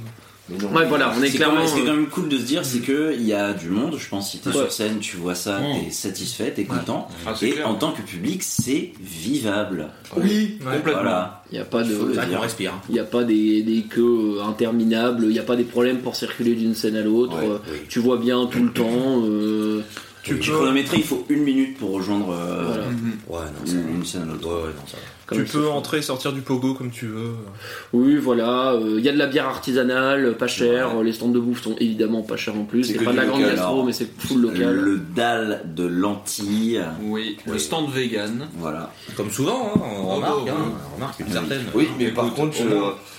Mais 0.50 0.58
non. 0.58 0.74
Ouais, 0.76 0.86
voilà, 0.86 1.14
on 1.18 1.24
est 1.24 1.28
C'est 1.28 1.38
quand, 1.38 1.46
clairement. 1.46 1.60
même, 1.60 1.68
ce 1.68 1.74
qui 1.74 1.80
est 1.80 1.84
euh, 1.84 1.86
quand 1.88 1.94
même 1.96 2.08
cool 2.10 2.28
de 2.28 2.38
se 2.38 2.44
dire, 2.44 2.66
c'est 2.66 2.80
que 2.80 3.14
il 3.18 3.24
y 3.26 3.32
a 3.34 3.54
du 3.54 3.70
monde. 3.70 3.96
Je 3.98 4.10
pense 4.10 4.30
si 4.32 4.40
t'es 4.40 4.50
Ouais. 4.50 4.56
sur 4.56 4.72
scène, 4.74 5.00
tu 5.00 5.16
vois 5.16 5.36
ça, 5.36 5.60
Mm. 5.60 5.86
t'es 5.86 5.92
satisfait, 5.92 6.52
t'es 6.52 6.66
content. 6.66 7.08
Ah, 7.26 7.34
Et 7.42 7.52
clair. 7.52 7.70
en 7.70 7.76
tant 7.76 7.92
que 7.94 8.02
public, 8.02 8.44
c'est 8.44 8.92
vivable. 9.02 9.88
Oui, 10.18 10.58
complètement. 10.60 10.92
Voilà. 11.02 11.44
Il 11.50 11.56
n'y 11.56 11.62
a 11.62 11.66
pas 11.66 11.84
de. 11.84 11.94
Qu'on 11.96 12.40
respire. 12.42 12.74
Il 12.90 12.94
n'y 12.94 13.00
a 13.00 13.06
pas 13.06 13.24
des, 13.24 13.64
des 13.64 13.84
queues 13.84 14.38
euh, 14.40 14.44
interminables, 14.44 15.24
il 15.26 15.30
n'y 15.32 15.40
a 15.40 15.44
pas 15.44 15.56
des 15.56 15.64
problèmes 15.64 16.00
pour 16.00 16.16
circuler 16.18 16.56
d'une 16.56 16.76
scène 16.76 16.98
à 16.98 17.02
l'autre. 17.02 17.38
Ouais, 17.38 17.48
euh, 17.50 17.58
oui. 17.72 17.78
Tu 17.88 18.00
vois 18.00 18.18
bien 18.18 18.46
tout 18.48 18.64
le 18.64 18.72
temps. 18.74 19.22
euh, 19.26 19.82
Tu 20.24 20.38
chronométrer, 20.40 20.98
il 20.98 21.04
faut 21.04 21.26
une 21.30 21.44
minute 21.44 21.78
pour 21.78 21.92
rejoindre 21.92 22.32
euh, 22.32 22.64
Voilà. 22.68 22.86
Mhm. 22.90 23.14
Ouais, 23.28 23.40
non, 23.60 23.66
ça 23.66 23.74
une, 23.74 23.96
une 23.98 24.06
scène 24.06 24.22
à 24.24 24.26
l'autre. 24.26 24.48
Ouais, 24.48 24.54
ouais, 24.64 24.74
non, 24.76 24.88
ça 24.88 24.98
va. 24.98 25.04
Tu 25.34 25.44
peux 25.44 25.68
entrer 25.68 25.98
et 25.98 26.02
sortir 26.02 26.34
du 26.34 26.42
pogo 26.42 26.74
comme 26.74 26.92
tu 26.92 27.08
veux. 27.08 27.34
Oui, 27.94 28.16
voilà. 28.18 28.76
Il 28.98 29.00
y 29.04 29.10
a 29.10 29.12
de 29.12 29.18
la 29.18 29.28
bière 29.28 29.48
artisanale, 29.48 30.36
pas 30.38 30.48
chère. 30.48 31.02
Les 31.04 31.14
stands 31.14 31.30
de 31.30 31.40
bouffe 31.40 31.64
sont 31.64 31.76
évidemment 31.80 32.22
pas 32.22 32.38
chers 32.38 32.56
en 32.56 32.64
plus. 32.66 32.84
C'est 32.84 33.04
pas 33.04 33.12
de 33.12 33.18
la 33.18 33.26
grande 33.26 33.42
local, 33.42 33.56
gastro, 33.56 33.74
alors. 33.74 33.86
mais 33.86 33.94
c'est 33.94 34.10
full 34.20 34.42
local. 34.42 34.76
Le 34.76 34.98
dalle 35.16 35.62
de 35.76 35.86
lentilles. 35.86 36.82
Oui, 37.02 37.38
le 37.48 37.58
stand 37.58 37.90
vegan. 37.92 38.48
Voilà. 38.58 38.92
Comme 39.16 39.30
souvent, 39.32 39.72
hein, 39.76 39.80
on 40.02 40.16
remarque, 40.16 40.48
hein, 40.50 40.56
on 40.92 40.96
remarque 40.96 41.20
une 41.20 41.30
certaine. 41.30 41.62
Oui, 41.74 41.90
mais 41.98 42.06
Écoute, 42.06 42.16
par 42.16 42.34
contre, 42.34 42.56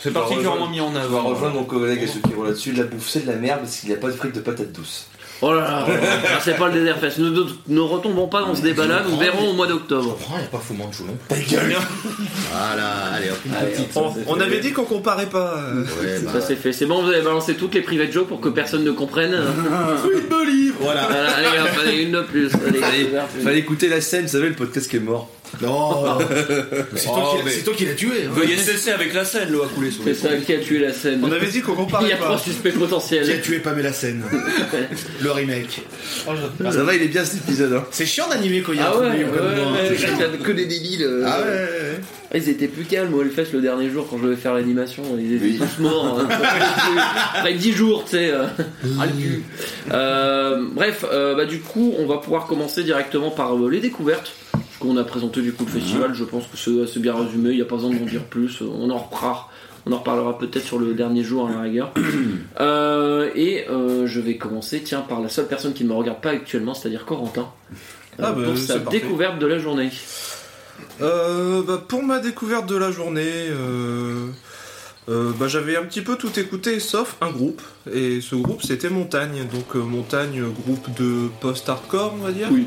c'est 0.00 0.12
particulièrement 0.12 0.68
mis 0.68 0.80
en 0.80 0.88
Je 0.92 0.98
vais 0.98 1.04
avant. 1.04 1.22
rejoindre 1.22 1.54
mon 1.54 1.64
collègue 1.64 2.00
et 2.02 2.06
ceux 2.06 2.20
qui 2.20 2.32
vont 2.32 2.42
là-dessus. 2.44 2.72
La 2.72 2.84
bouffe, 2.84 3.08
c'est 3.08 3.26
de 3.26 3.30
la 3.30 3.36
merde 3.36 3.60
parce 3.60 3.80
qu'il 3.80 3.88
n'y 3.90 3.94
a 3.94 3.98
pas 3.98 4.08
de 4.08 4.12
frites 4.12 4.34
de 4.34 4.40
patates 4.40 4.72
douces. 4.72 5.06
Oh 5.46 5.52
là 5.52 5.60
là, 5.60 5.86
ah, 5.86 6.38
c'est 6.42 6.56
pas 6.56 6.68
le 6.68 6.74
désert 6.80 6.96
fest. 6.98 7.18
Ne, 7.18 7.28
ne- 7.28 7.44
ne 7.68 7.80
retombons 7.80 8.28
pas 8.28 8.40
dans 8.40 8.54
ce 8.54 8.62
débat-là. 8.62 9.02
Nous 9.06 9.18
verrons 9.18 9.50
au 9.50 9.52
mois 9.52 9.66
d'octobre. 9.66 10.16
il 10.30 10.38
n'y 10.38 10.44
a 10.44 10.46
pas 10.48 10.60
Manchu 10.72 11.02
non 11.02 11.16
Ta 11.28 11.36
gueule 11.36 11.76
Voilà, 12.50 12.88
allez 13.14 13.28
hop, 13.30 13.36
une 13.44 13.54
Allez, 13.54 13.70
petite. 13.72 13.90
On, 13.94 14.14
c'est 14.14 14.20
on 14.26 14.36
fait. 14.36 14.42
avait 14.42 14.60
dit 14.60 14.72
qu'on 14.72 14.84
comparait 14.84 15.26
pas. 15.26 15.54
euh. 15.58 15.82
Ouais, 15.82 16.20
bah, 16.24 16.30
Ça 16.32 16.40
c'est 16.40 16.56
fait. 16.56 16.72
C'est 16.72 16.86
bon, 16.86 17.02
vous 17.02 17.10
avez 17.10 17.20
balancé 17.20 17.54
toutes 17.56 17.74
les 17.74 17.82
private 17.82 18.10
jokes 18.10 18.28
pour 18.28 18.40
que 18.40 18.48
personne 18.48 18.84
ne 18.84 18.92
comprenne. 18.92 19.36
Voilà. 20.80 21.06
Voilà, 21.08 21.30
allez, 21.36 21.58
hop, 21.60 21.68
allez, 21.84 22.02
une 22.04 22.12
de 22.12 22.20
plus. 22.22 22.50
Allez, 22.82 23.10
fallait 23.42 23.58
écouter 23.58 23.88
la 23.88 24.00
scène, 24.00 24.22
vous 24.22 24.32
savez, 24.32 24.48
le 24.48 24.54
podcast 24.54 24.88
qui 24.90 24.96
est 24.96 25.00
mort. 25.00 25.28
Non 25.62 26.18
C'est 26.96 27.08
Oh, 27.10 27.14
toi, 27.14 27.34
qui- 27.38 27.44
mais- 27.44 27.50
c'est 27.50 27.62
toi 27.62 27.74
qui 27.74 27.84
l'as 27.86 27.94
tué. 27.94 28.24
hein. 28.26 28.30
Veuillez 28.32 28.56
cesser 28.56 28.90
avec 28.90 29.14
la 29.14 29.24
scène, 29.24 29.50
l'eau 29.50 29.62
a 29.62 29.68
coulé 29.68 29.90
sous 29.90 30.02
C'est 30.04 30.14
ça 30.14 30.28
qui 30.36 30.52
a 30.52 30.58
tué 30.58 30.78
la 30.80 30.92
scène. 30.92 31.20
On 31.22 31.30
avait 31.32 31.46
dit 31.46 31.60
qu'on 31.60 31.72
Il 31.72 31.74
y 31.74 31.78
comparait 31.78 32.12
a 32.12 32.16
trois 32.16 32.28
pas. 32.32 32.38
suspects 32.38 32.70
Qui 32.70 32.76
a 32.76 32.80
potentiels. 32.80 33.40
tué 33.42 33.58
Pamela 33.60 33.92
Sen 33.92 34.22
Le 35.22 35.30
remake. 35.30 35.82
Ça 36.70 36.82
va, 36.82 36.94
il 36.94 37.02
est 37.02 37.08
bien 37.08 37.24
cet 37.24 37.42
épisode. 37.48 37.72
Hein. 37.74 37.84
C'est 37.90 38.06
chiant 38.06 38.28
d'animer 38.28 38.62
quand 38.62 38.72
il 38.72 38.78
y 38.78 38.82
a 38.82 38.92
Ah 38.92 38.96
un 38.96 39.00
ouais, 39.00 39.10
public 39.10 39.26
ouais, 39.32 39.38
comme 39.38 39.46
moi. 39.46 39.72
ouais, 39.72 39.96
il 39.96 40.00
y 40.20 40.22
a 40.22 40.28
que 40.44 40.52
des 40.52 40.66
débiles. 40.66 41.02
euh. 41.02 41.24
Ah 41.26 41.38
ouais, 41.40 41.46
ouais, 41.46 41.52
ouais. 41.52 42.00
Ah, 42.32 42.36
Ils 42.38 42.48
étaient 42.48 42.66
plus 42.66 42.84
calmes 42.84 43.14
au 43.14 43.22
Hellfest 43.22 43.52
le 43.52 43.60
dernier 43.60 43.90
jour 43.90 44.06
quand 44.10 44.18
je 44.18 44.24
devais 44.24 44.36
faire 44.36 44.54
l'animation. 44.54 45.02
Ils 45.18 45.34
étaient 45.34 45.44
Oui. 45.44 45.58
tous 45.76 45.82
morts. 45.82 46.18
hein. 46.20 46.28
Après 47.36 47.54
10 47.54 47.72
jours, 47.72 48.04
tu 48.04 48.12
sais. 48.16 48.30
euh, 48.30 48.44
le 48.82 49.22
cul. 49.22 49.42
Euh, 49.92 50.64
bref, 50.72 51.04
euh, 51.10 51.34
bah, 51.36 51.44
du 51.44 51.60
coup, 51.60 51.94
on 51.98 52.06
va 52.06 52.16
pouvoir 52.18 52.46
commencer 52.46 52.82
directement 52.82 53.30
par 53.30 53.54
euh, 53.54 53.70
les 53.70 53.80
découvertes. 53.80 54.32
Qu'on 54.84 54.96
a 54.96 55.04
présenté 55.04 55.40
du 55.40 55.52
coup 55.52 55.64
le 55.64 55.70
festival. 55.70 56.14
Je 56.14 56.24
pense 56.24 56.46
que 56.46 56.56
c'est 56.56 56.82
assez 56.82 57.00
bien 57.00 57.14
résumé. 57.14 57.50
Il 57.50 57.56
n'y 57.56 57.62
a 57.62 57.66
pas 57.66 57.76
besoin 57.76 57.90
d'en 57.90 58.04
dire 58.04 58.24
plus. 58.24 58.60
On 58.60 58.90
en 58.90 58.98
reparlera. 58.98 59.48
On 59.86 59.92
en 59.92 59.98
reparlera 59.98 60.38
peut-être 60.38 60.64
sur 60.64 60.78
le 60.78 60.94
dernier 60.94 61.22
jour 61.22 61.48
à 61.48 61.52
la 61.52 61.60
rigueur. 61.62 61.92
Euh, 62.60 63.30
et 63.34 63.66
euh, 63.68 64.06
je 64.06 64.20
vais 64.20 64.36
commencer, 64.36 64.82
tiens, 64.82 65.00
par 65.00 65.20
la 65.20 65.28
seule 65.28 65.48
personne 65.48 65.72
qui 65.72 65.82
ne 65.82 65.88
me 65.88 65.94
regarde 65.94 66.20
pas 66.20 66.30
actuellement, 66.30 66.72
c'est-à-dire 66.72 67.04
Corentin. 67.04 67.48
Ah 68.18 68.32
bah, 68.32 68.44
pour 68.44 68.56
sa 68.56 68.78
parfait. 68.78 69.00
découverte 69.00 69.38
de 69.40 69.46
la 69.46 69.58
journée. 69.58 69.90
Euh, 71.00 71.62
bah, 71.62 71.82
pour 71.86 72.02
ma 72.02 72.20
découverte 72.20 72.66
de 72.66 72.76
la 72.76 72.92
journée, 72.92 73.48
euh, 73.50 74.28
euh, 75.08 75.32
bah, 75.38 75.48
j'avais 75.48 75.76
un 75.76 75.82
petit 75.82 76.00
peu 76.00 76.16
tout 76.16 76.38
écouté 76.38 76.80
sauf 76.80 77.16
un 77.20 77.30
groupe. 77.30 77.62
Et 77.92 78.20
ce 78.20 78.36
groupe 78.36 78.62
c'était 78.62 78.90
Montagne. 78.90 79.46
Donc 79.52 79.76
euh, 79.76 79.80
Montagne, 79.80 80.42
groupe 80.64 80.94
de 80.96 81.28
post-hardcore 81.40 82.14
on 82.14 82.24
va 82.24 82.32
dire. 82.32 82.48
Oui. 82.50 82.66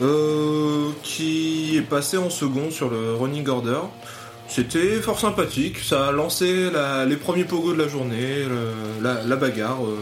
Euh, 0.00 0.90
qui 1.02 1.76
est 1.76 1.82
passé 1.82 2.16
en 2.18 2.30
second 2.30 2.70
sur 2.70 2.88
le 2.88 3.14
Running 3.14 3.48
Order. 3.48 3.80
C'était 4.48 5.00
fort 5.02 5.18
sympathique, 5.18 5.78
ça 5.80 6.06
a 6.08 6.12
lancé 6.12 6.70
la- 6.70 7.04
les 7.04 7.16
premiers 7.16 7.44
pogos 7.44 7.72
de 7.74 7.82
la 7.82 7.88
journée, 7.88 8.44
le- 8.48 9.02
la, 9.02 9.22
la 9.24 9.36
bagarre. 9.36 9.84
euh. 9.84 9.96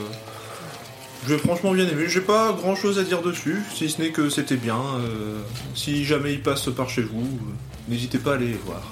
J'ai 1.26 1.38
franchement 1.38 1.72
bien 1.72 1.88
aimé, 1.88 2.04
j'ai 2.08 2.20
pas 2.20 2.52
grand 2.52 2.76
chose 2.76 2.98
à 3.00 3.02
dire 3.02 3.22
dessus, 3.22 3.60
si 3.74 3.88
ce 3.90 4.00
n'est 4.00 4.10
que 4.10 4.28
c'était 4.30 4.56
bien. 4.56 4.76
euh, 5.00 5.38
si 5.74 6.04
jamais 6.04 6.34
il 6.34 6.42
passe 6.42 6.68
par 6.68 6.88
chez 6.90 7.02
vous, 7.02 7.22
euh, 7.22 7.52
n'hésitez 7.88 8.18
pas 8.18 8.32
à 8.32 8.34
aller 8.34 8.56
voir. 8.64 8.82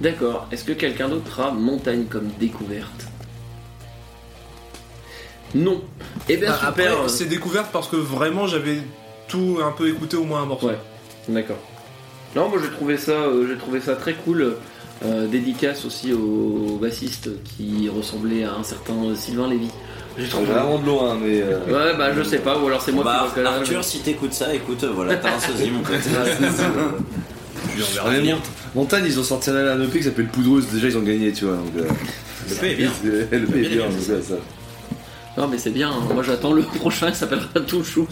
D'accord. 0.00 0.48
Est-ce 0.50 0.64
que 0.64 0.72
quelqu'un 0.72 1.08
d'autre 1.08 1.38
a 1.40 1.50
montagne 1.52 2.06
comme 2.06 2.28
découverte? 2.40 3.06
Non. 5.54 5.82
Eh 6.28 6.36
bien 6.36 6.50
Ah, 6.60 6.68
super. 6.68 6.92
Après, 6.92 7.08
c'est 7.08 7.26
découverte 7.26 7.68
parce 7.72 7.88
que 7.88 7.96
vraiment 7.96 8.46
j'avais 8.46 8.78
tout 9.28 9.58
un 9.64 9.72
peu 9.72 9.88
écouté 9.88 10.16
au 10.16 10.24
moins 10.24 10.42
un 10.42 10.46
morceau. 10.46 10.68
Ouais. 10.68 10.78
D'accord. 11.28 11.58
Non, 12.36 12.48
moi 12.48 12.58
j'ai 12.62 12.70
trouvé 12.70 12.96
ça, 12.96 13.12
euh, 13.12 13.46
j'ai 13.48 13.56
trouvé 13.56 13.80
ça 13.80 13.94
très 13.96 14.14
cool. 14.14 14.54
Euh, 15.04 15.28
dédicace 15.28 15.84
aussi 15.84 16.12
au 16.12 16.76
bassiste 16.82 17.28
qui 17.44 17.88
ressemblait 17.88 18.42
à 18.42 18.54
un 18.54 18.64
certain 18.64 18.94
euh, 18.94 19.14
Sylvain 19.14 19.48
Lévy. 19.48 19.68
J'ai 20.18 20.26
trouvé. 20.28 20.46
Vraiment 20.46 20.78
de 20.80 20.86
loin, 20.86 21.16
mais. 21.22 21.40
euh, 21.40 21.60
Ouais, 21.68 21.96
bah 21.96 22.12
je 22.16 22.22
sais 22.24 22.38
pas, 22.38 22.58
ou 22.58 22.66
alors 22.66 22.82
c'est 22.82 22.90
moi 22.90 23.04
Bah, 23.04 23.28
qui 23.32 23.40
Arthur, 23.40 23.84
si 23.84 24.00
t'écoutes 24.00 24.32
ça, 24.32 24.52
écoute, 24.52 24.82
voilà, 24.84 25.14
t'as 25.16 25.36
un 25.36 25.40
sosie, 25.40 25.70
mon 25.70 25.82
pote. 25.82 26.00
Montagne, 28.74 29.04
ils 29.06 29.20
ont 29.20 29.24
sorti 29.24 29.50
un 29.50 29.76
LP 29.76 29.98
qui 29.98 30.02
s'appelle 30.02 30.26
Poudreuse, 30.26 30.66
déjà 30.72 30.88
ils 30.88 30.98
ont 30.98 31.02
gagné, 31.02 31.32
tu 31.32 31.44
vois. 31.44 31.54
Donc, 31.56 31.66
euh, 31.76 31.84
Le 32.48 32.54
fait 32.54 32.72
est 32.72 32.76
bien. 32.76 32.90
le 33.04 33.46
P 33.46 33.62
est 33.64 33.68
bien, 33.68 33.84
ça. 34.00 34.34
Non, 35.38 35.46
mais 35.46 35.56
c'est 35.58 35.70
bien. 35.70 35.88
hein. 35.90 36.08
Moi 36.12 36.22
j'attends 36.24 36.52
le 36.52 36.62
prochain 36.80 37.10
qui 37.12 37.16
s'appellera 37.16 37.46
Touchous. 37.66 38.08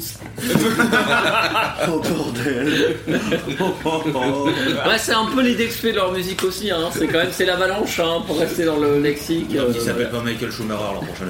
Oh 1.89 2.01
bordel 2.01 2.97
Ouais, 3.09 4.99
c'est 4.99 5.13
un 5.13 5.27
peu 5.27 5.43
l'idée 5.43 5.67
que 5.67 5.73
je 5.73 5.79
fais 5.79 5.91
de 5.91 5.97
leur 5.97 6.13
musique 6.13 6.43
aussi. 6.45 6.71
Hein. 6.71 6.89
C'est 6.97 7.07
quand 7.09 7.19
même 7.19 7.29
c'est 7.33 7.45
l'avalanche 7.47 7.99
hein, 8.01 8.23
pour 8.27 8.39
rester 8.39 8.65
dans 8.65 8.79
le 8.79 9.01
lexique. 9.01 9.49
Comme 9.57 9.67
euh, 9.67 9.73
il 9.75 9.81
s'appelle 9.81 10.11
pas 10.11 10.23
Michael 10.23 10.51
Schumacher 10.53 10.83
leur 10.93 11.01
prochain 11.01 11.27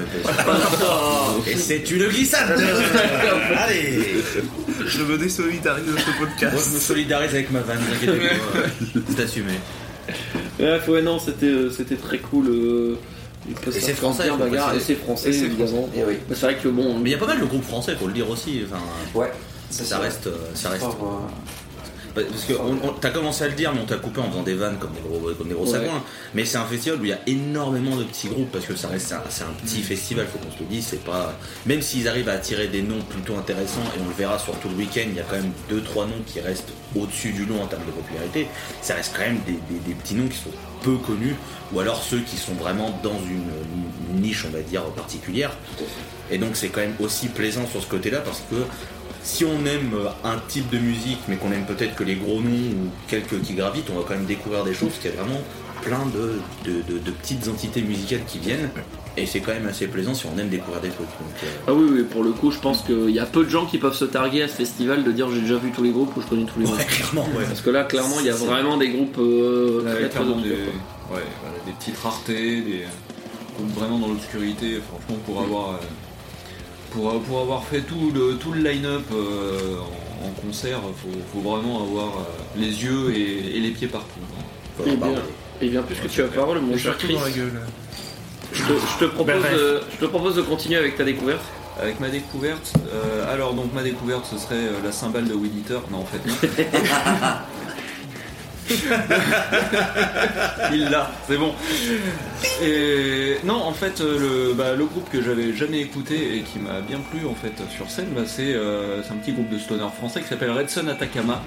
EP. 1.45 1.51
Et 1.51 1.55
c'est 1.55 1.89
une 1.91 2.07
glissade 2.07 2.59
Allez 3.57 4.17
Je 4.85 5.01
me 5.03 5.17
désolidarise 5.17 5.85
de 5.85 5.97
ce 5.97 6.05
Moi 6.05 6.05
je 6.19 6.23
me 6.23 6.27
podcast. 6.27 6.77
solidarise 6.79 7.31
avec 7.31 7.51
ma 7.51 7.61
vanne. 7.61 7.79
C'est 9.09 9.23
assumé. 9.23 9.53
Bref, 10.59 10.87
ouais, 10.87 11.01
non, 11.01 11.19
c'était 11.19 11.47
euh, 11.47 11.69
c'était 11.69 11.95
très 11.97 12.19
cool. 12.19 12.47
euh, 12.49 12.95
il 12.95 13.16
Et 13.49 13.71
c'est 13.79 13.93
français, 13.93 14.23
bien 14.23 14.33
faut 14.33 14.37
bagarre, 14.39 14.75
et 14.75 14.79
c'est 14.79 14.95
français 14.95 15.29
évidemment. 15.29 15.89
Et 15.95 16.03
oui. 16.03 16.17
Bah, 16.27 16.35
c'est 16.37 16.45
vrai 16.47 16.55
que 16.57 16.67
bon, 16.67 16.97
Mais 16.99 17.09
il 17.09 17.13
y 17.13 17.15
a 17.15 17.19
pas 17.19 17.27
mal 17.27 17.39
de 17.39 17.45
groupes 17.45 17.63
français, 17.63 17.95
faut 17.95 18.07
le 18.07 18.13
dire 18.13 18.29
aussi. 18.29 18.61
Enfin, 18.69 18.81
Ouais, 19.13 19.31
ça 19.69 19.99
reste. 19.99 20.27
euh, 20.27 20.35
Ça 20.53 20.69
reste. 20.69 20.81
Fort, 20.83 20.97
euh, 21.01 21.31
Parce 22.15 22.45
que 22.45 22.53
t'as 22.99 23.11
commencé 23.11 23.43
à 23.43 23.47
le 23.47 23.53
dire, 23.53 23.71
mais 23.75 23.79
on 23.79 23.85
t'a 23.85 23.97
coupé 23.97 24.19
en 24.21 24.29
faisant 24.31 24.41
des 24.41 24.55
vannes 24.55 24.77
comme 24.79 24.89
des 24.91 25.01
gros, 25.07 25.19
comme 25.37 25.47
des 25.49 25.53
gros 25.53 25.65
Ouais. 25.65 25.71
sagouins. 25.71 26.01
Mais 26.33 26.45
c'est 26.45 26.57
un 26.57 26.65
festival 26.65 26.99
où 26.99 27.03
il 27.05 27.09
y 27.09 27.13
a 27.13 27.19
énormément 27.27 27.95
de 27.95 28.03
petits 28.05 28.27
groupes 28.27 28.51
parce 28.51 28.65
que 28.65 28.75
ça 28.75 28.87
reste 28.87 29.09
c'est 29.09 29.13
un, 29.13 29.21
c'est 29.29 29.43
un 29.43 29.53
petit 29.63 29.83
festival, 29.83 30.25
faut 30.25 30.39
qu'on 30.39 30.51
se 30.51 30.59
le 30.61 30.65
dise. 30.65 30.87
C'est 30.89 31.03
pas 31.03 31.37
même 31.67 31.83
s'ils 31.83 32.07
arrivent 32.07 32.29
à 32.29 32.33
attirer 32.33 32.69
des 32.69 32.81
noms 32.81 33.01
plutôt 33.07 33.35
intéressants 33.37 33.83
et 33.95 34.01
on 34.03 34.07
le 34.07 34.15
verra 34.15 34.39
sur 34.39 34.55
tout 34.59 34.67
le 34.69 34.75
week-end, 34.77 35.03
il 35.07 35.15
y 35.15 35.19
a 35.19 35.23
quand 35.29 35.35
même 35.35 35.51
deux 35.69 35.81
trois 35.81 36.05
noms 36.07 36.23
qui 36.25 36.39
restent 36.39 36.73
au-dessus 36.95 37.33
du 37.33 37.45
lot 37.45 37.59
en 37.61 37.67
termes 37.67 37.85
de 37.85 37.91
popularité. 37.91 38.47
Ça 38.81 38.95
reste 38.95 39.13
quand 39.15 39.21
même 39.21 39.39
des, 39.45 39.51
des- 39.71 39.79
des 39.85 39.93
petits 39.93 40.15
noms 40.15 40.27
qui 40.27 40.37
sont 40.37 40.49
peu 40.83 40.95
connus 40.97 41.35
ou 41.73 41.79
alors 41.79 42.01
ceux 42.01 42.19
qui 42.19 42.37
sont 42.37 42.53
vraiment 42.53 42.97
dans 43.03 43.19
une, 43.29 44.21
niche, 44.21 44.45
on 44.47 44.51
va 44.51 44.61
dire 44.61 44.83
particulière. 44.95 45.51
Et 46.31 46.37
donc 46.37 46.55
c'est 46.55 46.69
quand 46.69 46.81
même 46.81 46.95
aussi 46.99 47.27
plaisant 47.27 47.67
sur 47.67 47.81
ce 47.81 47.87
côté-là 47.87 48.19
parce 48.21 48.41
que 48.49 48.55
si 49.23 49.43
on 49.45 49.65
aime 49.65 49.91
un 50.23 50.37
type 50.47 50.69
de 50.69 50.77
musique, 50.77 51.19
mais 51.27 51.35
qu'on 51.35 51.51
aime 51.51 51.65
peut-être 51.65 51.95
que 51.95 52.03
les 52.03 52.15
gros 52.15 52.39
noms 52.41 52.49
ou 52.49 52.89
quelques 53.07 53.41
qui 53.41 53.53
gravitent, 53.53 53.89
on 53.91 53.95
va 53.99 54.03
quand 54.07 54.13
même 54.15 54.25
découvrir 54.25 54.63
des 54.63 54.73
choses, 54.73 54.89
parce 54.89 54.99
qu'il 54.99 55.11
y 55.11 55.17
a 55.17 55.21
vraiment 55.21 55.41
plein 55.81 56.05
de- 56.05 56.39
de- 56.65 56.99
de 56.99 57.11
petites 57.11 57.47
entités 57.49 57.81
musicales 57.81 58.21
qui 58.25 58.39
viennent, 58.39 58.69
et 59.17 59.25
c'est 59.25 59.39
quand 59.39 59.51
même 59.51 59.67
assez 59.67 59.87
plaisant 59.87 60.13
si 60.13 60.25
on 60.27 60.37
aime 60.37 60.49
découvrir 60.49 60.79
des 60.81 60.89
trucs. 60.89 61.07
Donc, 61.07 61.43
euh, 61.43 61.47
ah 61.67 61.73
oui, 61.73 61.87
oui, 61.91 62.03
pour 62.03 62.23
le 62.23 62.31
coup, 62.31 62.51
je 62.51 62.59
pense 62.59 62.83
qu'il 62.83 63.09
y 63.09 63.19
a 63.19 63.25
peu 63.25 63.43
de 63.43 63.49
gens 63.49 63.65
qui 63.65 63.77
peuvent 63.77 63.95
se 63.95 64.05
targuer 64.05 64.43
à 64.43 64.47
ce 64.47 64.53
festival 64.55 65.03
de 65.03 65.11
dire 65.11 65.29
j'ai 65.33 65.41
déjà 65.41 65.55
vu 65.57 65.71
tous 65.71 65.83
les 65.83 65.89
groupes 65.91 66.15
ou 66.15 66.21
je 66.21 66.27
connais 66.27 66.45
tous 66.45 66.59
les 66.59 66.65
groupes. 66.65 66.77
clairement, 66.85 67.27
ouais. 67.37 67.45
Parce 67.47 67.61
que 67.61 67.69
là, 67.71 67.83
clairement, 67.83 68.19
il 68.19 68.27
y 68.27 68.29
a 68.29 68.35
vraiment 68.35 68.77
des 68.77 68.89
groupes 68.89 69.17
euh, 69.19 69.83
Là, 69.83 69.91
très 69.91 69.99
très 70.01 70.09
clairement, 70.09 70.35
obscurs, 70.37 70.55
des, 70.55 70.61
ouais, 70.61 71.23
voilà, 71.41 71.57
des 71.65 71.71
petites 71.73 71.97
raretés, 71.97 72.61
des 72.61 72.81
groupes 73.57 73.73
vraiment 73.75 73.99
dans 73.99 74.07
l'obscurité. 74.09 74.79
Franchement, 74.87 75.21
pour 75.25 75.41
avoir, 75.41 75.69
euh, 75.71 75.77
pour, 76.91 77.09
euh, 77.09 77.19
pour 77.19 77.39
avoir 77.41 77.63
fait 77.65 77.81
tout 77.81 78.11
le, 78.13 78.35
tout 78.35 78.51
le 78.51 78.61
line-up 78.61 79.03
euh, 79.13 79.77
en, 80.23 80.27
en 80.27 80.31
concert, 80.45 80.79
faut, 80.95 81.09
faut 81.33 81.49
vraiment 81.49 81.83
avoir 81.83 82.07
euh, 82.19 82.59
les 82.59 82.67
yeux 82.83 83.13
et, 83.15 83.57
et 83.57 83.59
les 83.59 83.71
pieds 83.71 83.87
partout. 83.87 84.19
Eh 85.59 85.69
bien, 85.69 85.81
puisque 85.81 86.07
tu 86.07 86.21
as 86.21 86.25
la 86.25 86.29
parole, 86.29 86.59
mon 86.61 86.75
Et 86.75 86.77
cher 86.77 86.95
Chris, 86.97 87.15
dans 87.15 87.21
la 87.21 87.31
gueule. 87.31 87.59
Je 88.53 88.63
te, 88.63 88.73
je 88.73 89.05
te 89.05 89.11
propose, 89.11 89.35
Bref. 89.39 89.53
de, 89.53 89.81
je 89.91 89.97
te 89.97 90.05
propose 90.05 90.35
de 90.35 90.41
continuer 90.41 90.77
avec 90.77 90.97
ta 90.97 91.03
découverte. 91.03 91.43
Avec 91.79 91.99
ma 91.99 92.09
découverte, 92.09 92.73
euh, 92.91 93.31
alors 93.31 93.53
donc 93.53 93.71
ma 93.71 93.83
découverte 93.83 94.25
ce 94.25 94.39
serait 94.39 94.55
euh, 94.55 94.71
la 94.83 94.91
cymbale 94.91 95.25
de 95.27 95.33
Eater. 95.35 95.79
Non, 95.91 95.99
en 95.99 96.05
fait, 96.05 96.25
non. 96.25 96.33
Il 100.73 100.89
l'a, 100.89 101.11
c'est 101.27 101.37
bon. 101.37 101.53
Et 102.61 103.37
non, 103.43 103.55
en 103.55 103.73
fait, 103.73 104.01
euh, 104.01 104.49
le, 104.49 104.53
bah, 104.53 104.75
le 104.77 104.85
groupe 104.85 105.09
que 105.09 105.21
j'avais 105.21 105.53
jamais 105.53 105.79
écouté 105.79 106.37
et 106.37 106.41
qui 106.41 106.59
m'a 106.59 106.81
bien 106.81 106.99
plu 107.11 107.25
en 107.27 107.35
fait 107.35 107.53
sur 107.75 107.89
scène, 107.89 108.07
bah, 108.15 108.23
c'est 108.25 108.53
euh, 108.53 109.01
c'est 109.03 109.11
un 109.13 109.17
petit 109.17 109.31
groupe 109.31 109.49
de 109.49 109.57
stoner 109.57 109.85
français 109.95 110.21
qui 110.21 110.27
s'appelle 110.27 110.51
Red 110.51 110.69
Sun 110.69 110.89
Atacama, 110.89 111.41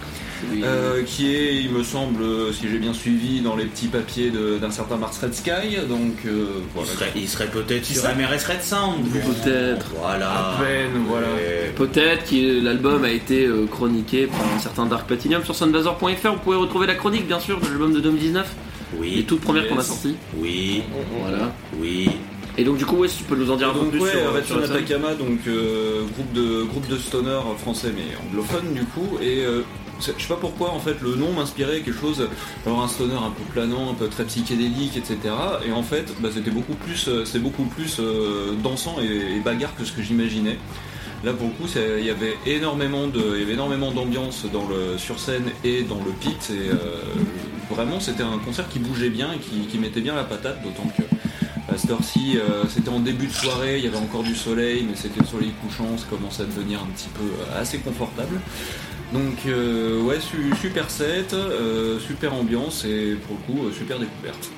euh, 0.63 1.03
qui 1.05 1.35
est, 1.35 1.57
il 1.57 1.71
me 1.71 1.83
semble, 1.83 2.53
si 2.55 2.69
j'ai 2.69 2.79
bien 2.79 2.95
suivi, 2.95 3.41
dans 3.41 3.57
les 3.57 3.67
petits 3.67 3.89
papiers 3.89 4.33
d'un 4.61 4.71
certain 4.71 4.97
Mars 4.97 5.19
Red 5.19 5.35
Sky. 5.35 5.77
Donc 5.89 6.25
euh, 6.27 6.47
Il 6.57 6.63
voilà. 6.75 6.91
serait, 6.91 7.13
il 7.17 7.29
serait 7.29 7.49
peut-être 7.49 7.85
sur 7.85 8.03
MRS 8.05 8.47
Red 8.49 8.63
Sound. 8.63 9.05
Peut-être. 9.13 9.87
Voilà. 9.99 10.31
À 10.31 10.59
peine, 10.63 11.05
voilà. 11.07 11.27
Peut-être 11.77 12.31
que 12.31 12.65
l'album 12.65 13.05
a 13.05 13.11
été 13.11 13.49
chroniqué 13.71 14.27
par 14.27 14.41
un 14.57 14.59
certain 14.59 14.87
Dark 14.87 15.07
Platinum 15.07 15.45
sur 15.45 15.55
sunbazer.fr. 15.55 16.33
Vous 16.33 16.39
pouvez 16.39 16.57
retrouver 16.57 16.87
la 16.87 16.95
chronique 16.95 17.10
chronique 17.11 17.27
bien 17.27 17.41
sûr 17.41 17.59
de 17.61 17.67
l'album 17.67 17.93
de 17.93 17.99
2019, 18.01 18.55
les 18.93 18.99
Oui, 19.01 19.25
toutes 19.27 19.41
premières 19.41 19.69
qu'on 19.69 19.79
a 19.79 19.83
sorties. 19.83 20.15
oui, 20.37 20.83
Voilà. 21.21 21.53
oui. 21.81 22.09
Et 22.57 22.63
donc 22.65 22.77
du 22.77 22.87
coup, 22.87 22.97
ouais, 22.97 23.09
si 23.09 23.19
tu 23.19 23.25
peux 23.25 23.37
nous 23.37 23.51
en 23.51 23.57
dire 23.57 23.71
un 23.71 23.75
peu 23.75 23.87
plus 23.87 24.01
ouais, 24.01 24.11
sur, 24.11 24.33
Red 24.33 24.45
sur 24.45 24.57
donc 25.19 25.41
euh, 25.49 26.03
groupe 26.15 26.33
de 26.33 26.63
groupe 26.65 26.89
de 26.89 26.97
stoner 26.99 27.39
français 27.59 27.93
mais 27.95 28.17
anglophone 28.29 28.75
du 28.75 28.85
coup, 28.85 29.19
et 29.21 29.45
euh, 29.45 29.63
je 30.01 30.05
sais 30.07 30.29
pas 30.29 30.37
pourquoi 30.37 30.71
en 30.71 30.79
fait 30.79 31.01
le 31.01 31.17
nom 31.17 31.33
m'inspirait 31.33 31.81
quelque 31.81 31.99
chose, 31.99 32.29
alors 32.67 32.83
un 32.83 32.89
stoner 32.89 33.15
un 33.15 33.31
peu 33.31 33.43
planant, 33.53 33.91
un 33.91 33.95
peu 33.95 34.09
très 34.09 34.25
psychédélique, 34.25 34.97
etc. 34.97 35.19
Et 35.67 35.73
en 35.73 35.83
fait, 35.83 36.13
bah, 36.21 36.29
c'était 36.33 36.51
beaucoup 36.51 36.75
plus, 36.75 37.09
euh, 37.09 37.25
c'est 37.25 37.39
beaucoup 37.41 37.65
plus 37.65 37.97
euh, 37.99 38.53
dansant 38.63 38.97
et, 39.01 39.37
et 39.37 39.41
bagarre 39.41 39.75
que 39.77 39.85
ce 39.85 39.93
que 39.93 40.03
j'imaginais. 40.03 40.59
Là 41.23 41.33
pour 41.35 41.49
le 41.49 41.53
coup, 41.53 41.71
il 41.99 42.05
y 42.05 42.11
avait 42.11 42.37
énormément 42.47 43.07
d'ambiance 43.07 44.47
sur 44.97 45.19
scène 45.19 45.45
et 45.65 45.83
dans 45.83 45.99
le 46.03 46.13
pit, 46.13 46.51
et 46.51 46.71
euh, 46.71 46.77
vraiment 47.71 48.01
c'était 48.01 48.23
un 48.23 48.39
concert 48.39 48.67
qui 48.71 48.79
bougeait 48.79 49.11
bien 49.11 49.29
et 49.35 49.39
qui, 49.39 49.77
mettait 49.79 50.01
bien 50.01 50.15
la 50.15 50.25
patate, 50.25 50.63
d'autant 50.63 50.89
que 50.97 51.03
à 51.73 51.77
cette 51.77 51.91
heure-ci, 51.91 52.37
euh, 52.37 52.65
c'était 52.69 52.89
en 52.89 53.01
début 53.01 53.27
de 53.27 53.33
soirée, 53.33 53.79
il 53.79 53.85
y 53.85 53.87
avait 53.87 53.99
encore 53.99 54.23
du 54.23 54.35
soleil, 54.35 54.85
mais 54.89 54.97
c'était 54.97 55.21
le 55.21 55.27
soleil 55.27 55.53
couchant, 55.63 55.97
ça 55.99 56.07
commençait 56.09 56.43
à 56.43 56.47
devenir 56.47 56.81
un 56.83 56.87
petit 56.87 57.09
peu 57.11 57.23
euh, 57.23 57.61
assez 57.61 57.79
confortable. 57.79 58.41
Donc 59.13 59.45
ouais, 59.47 60.21
su- 60.21 60.55
super 60.61 60.89
set, 60.89 61.35
super 62.07 62.33
ambiance 62.33 62.85
et 62.85 63.17
pour 63.27 63.37
le 63.37 63.69
coup, 63.69 63.73
super 63.77 63.99
découverte. 63.99 64.51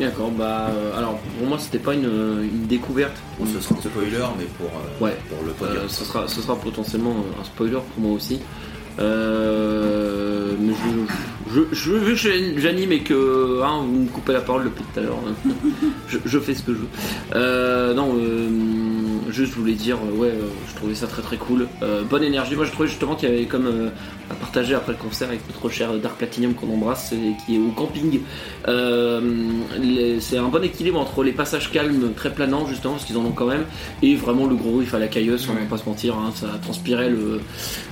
D'accord, 0.00 0.30
bah 0.30 0.68
euh, 0.70 0.96
alors 0.96 1.18
pour 1.38 1.48
moi 1.48 1.58
c'était 1.58 1.78
pas 1.80 1.92
une, 1.94 2.04
une 2.04 2.66
découverte. 2.68 3.16
Bon, 3.38 3.46
ce 3.46 3.60
sera 3.60 3.74
un 3.76 3.82
spoiler, 3.82 4.24
mais 4.38 4.44
pour, 4.56 4.66
euh, 4.68 5.04
Ouais. 5.04 5.16
pour 5.28 5.44
le 5.44 5.50
Euh, 5.50 5.54
podium. 5.54 5.88
ce, 5.88 6.04
sera, 6.04 6.28
ce 6.28 6.40
sera 6.40 6.54
potentiellement 6.56 7.16
un 7.40 7.44
spoiler 7.44 7.78
pour 7.94 8.02
moi 8.04 8.12
aussi. 8.16 8.38
Euh, 9.00 10.54
mais 10.60 10.72
je, 10.74 11.54
je, 11.54 11.60
je, 11.72 11.92
vu 11.92 12.14
que 12.14 12.60
j'anime 12.60 12.92
et 12.92 13.00
que 13.00 13.60
hein, 13.62 13.82
vous 13.86 14.00
me 14.02 14.08
coupez 14.08 14.32
la 14.32 14.40
parole 14.40 14.64
depuis 14.64 14.84
tout 14.92 15.00
à 15.00 15.02
l'heure, 15.02 15.18
hein, 15.26 15.50
je, 16.08 16.18
je 16.24 16.38
fais 16.38 16.54
ce 16.54 16.62
que 16.62 16.72
je 16.74 16.78
veux. 16.78 16.86
Euh, 17.34 17.94
non, 17.94 18.14
euh, 18.16 18.48
juste 19.30 19.52
je 19.52 19.58
voulais 19.58 19.74
dire, 19.74 19.96
euh, 19.96 20.16
ouais, 20.16 20.28
euh, 20.28 20.48
je 20.70 20.74
trouvais 20.76 20.94
ça 20.94 21.06
très 21.06 21.22
très 21.22 21.36
cool. 21.36 21.66
Euh, 21.82 22.02
bonne 22.02 22.22
énergie. 22.24 22.54
Moi 22.56 22.64
je 22.64 22.72
trouvais 22.72 22.88
justement 22.88 23.14
qu'il 23.14 23.28
y 23.28 23.32
avait 23.32 23.44
comme 23.46 23.66
euh, 23.66 23.88
à 24.30 24.34
partager 24.34 24.74
après 24.74 24.92
le 24.92 24.98
concert 24.98 25.28
avec 25.28 25.40
notre 25.48 25.68
cher 25.68 25.92
Dark 25.94 26.16
Platinum 26.16 26.54
qu'on 26.54 26.72
embrasse 26.72 27.12
et 27.12 27.32
qui 27.46 27.56
est 27.56 27.58
au 27.58 27.70
camping. 27.70 28.20
Euh, 28.68 29.20
c'est 30.20 30.38
un 30.38 30.48
bon 30.48 30.62
équilibre 30.62 30.98
entre 31.00 31.22
les 31.22 31.32
passages 31.32 31.70
calmes, 31.70 32.12
très 32.14 32.32
planants 32.32 32.66
justement, 32.66 32.94
parce 32.94 33.04
qu'ils 33.04 33.16
en 33.16 33.24
ont 33.24 33.32
quand 33.32 33.46
même, 33.46 33.64
et 34.02 34.14
vraiment 34.16 34.46
le 34.46 34.54
gros 34.56 34.78
riff 34.78 34.94
à 34.94 34.98
la 34.98 35.08
cailleuse, 35.08 35.46
on 35.48 35.54
va 35.54 35.60
Ouais. 35.60 35.66
pas 35.66 35.78
se 35.78 35.86
mentir, 35.86 36.14
hein, 36.16 36.30
ça 36.34 36.58
transpirait 36.62 37.10
le, 37.10 37.40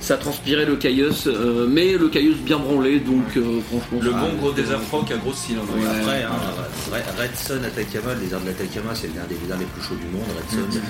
ça 0.00 0.16
transpirait 0.16 0.64
le 0.66 0.76
cailleuse, 0.76 1.24
euh, 1.26 1.66
mais 1.68 1.92
le 1.96 2.08
cailleuse 2.08 2.36
bien 2.38 2.58
branlé, 2.58 3.00
donc 3.00 3.36
euh, 3.36 3.60
franchement. 3.70 3.98
Le 4.02 4.10
bon 4.10 4.34
gros 4.40 4.52
désert 4.52 4.80
rock 4.90 5.10
à 5.10 5.16
grosse 5.16 5.36
cylindre. 5.38 5.66
Oui, 5.76 5.84
après, 5.84 6.22
hein, 6.22 6.30
Red- 6.92 7.20
Red 7.20 7.36
Sun 7.36 7.64
Atacama, 7.64 8.14
le 8.14 8.20
désert 8.20 8.40
de 8.40 8.46
l'Atacama, 8.46 8.94
c'est 8.94 9.08
l'un 9.16 9.24
des 9.28 9.34
déserts 9.36 9.58
les 9.58 9.64
plus 9.64 9.82
chauds 9.82 9.94
du 9.96 10.06
monde, 10.16 10.26
Red 10.36 10.50
Sun. 10.72 10.80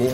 Bon, 0.00 0.10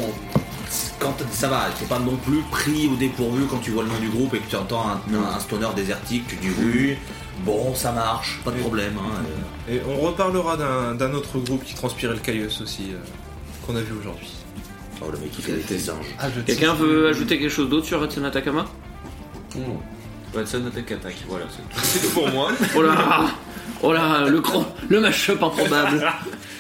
quand 0.98 1.14
ça 1.30 1.48
va, 1.48 1.66
c'est 1.78 1.88
pas 1.88 1.98
non 2.00 2.16
plus 2.16 2.40
pris 2.50 2.88
au 2.92 2.96
dépourvu 2.96 3.44
quand 3.48 3.58
tu 3.58 3.70
vois 3.70 3.84
le 3.84 3.88
nom 3.88 3.98
du 4.00 4.08
groupe 4.08 4.34
et 4.34 4.38
que 4.40 4.50
tu 4.50 4.56
entends 4.56 4.84
un, 4.88 5.00
un- 5.14 5.36
un 5.36 5.38
stoner 5.38 5.68
désertique, 5.76 6.26
tu 6.26 6.36
dis 6.36 6.48
oui, 6.58 6.96
bon, 7.44 7.72
ça 7.74 7.92
marche, 7.92 8.40
pas 8.44 8.50
de 8.50 8.58
problème. 8.58 8.94
hein, 8.98 9.22
euh. 9.70 9.74
Et 9.76 9.80
on 9.88 9.96
reparlera 10.00 10.56
d'un 10.56 11.12
autre 11.14 11.38
groupe 11.38 11.62
qui 11.64 11.74
transpirait 11.74 12.14
le 12.14 12.18
cailleus 12.20 12.48
aussi, 12.60 12.88
euh, 12.92 12.96
qu'on 13.66 13.76
a 13.76 13.80
vu 13.80 13.92
aujourd'hui. 14.00 14.32
Oh, 15.00 15.04
le 15.12 15.18
mec 15.18 15.30
qui 15.30 15.42
fait 15.42 15.52
des 15.52 15.78
singes. 15.78 16.06
Ah, 16.18 16.26
je 16.34 16.40
Quelqu'un 16.40 16.74
veut 16.74 17.08
ajouter 17.08 17.38
quelque 17.38 17.50
chose 17.52 17.68
d'autre 17.68 17.86
sur 17.86 18.00
Red 18.00 18.10
Sun 20.48 20.66
Attack 20.66 20.90
Attack, 20.92 21.14
voilà, 21.28 21.44
c'est 21.50 22.00
tout. 22.02 22.08
pour 22.14 22.28
moi. 22.30 22.50
Oh 22.74 22.82
là 22.82 23.26
Oh 23.82 23.92
là, 23.92 24.24
le, 24.26 24.40
cro- 24.40 24.64
le 24.88 25.00
mashup 25.00 25.42
improbable 25.42 26.10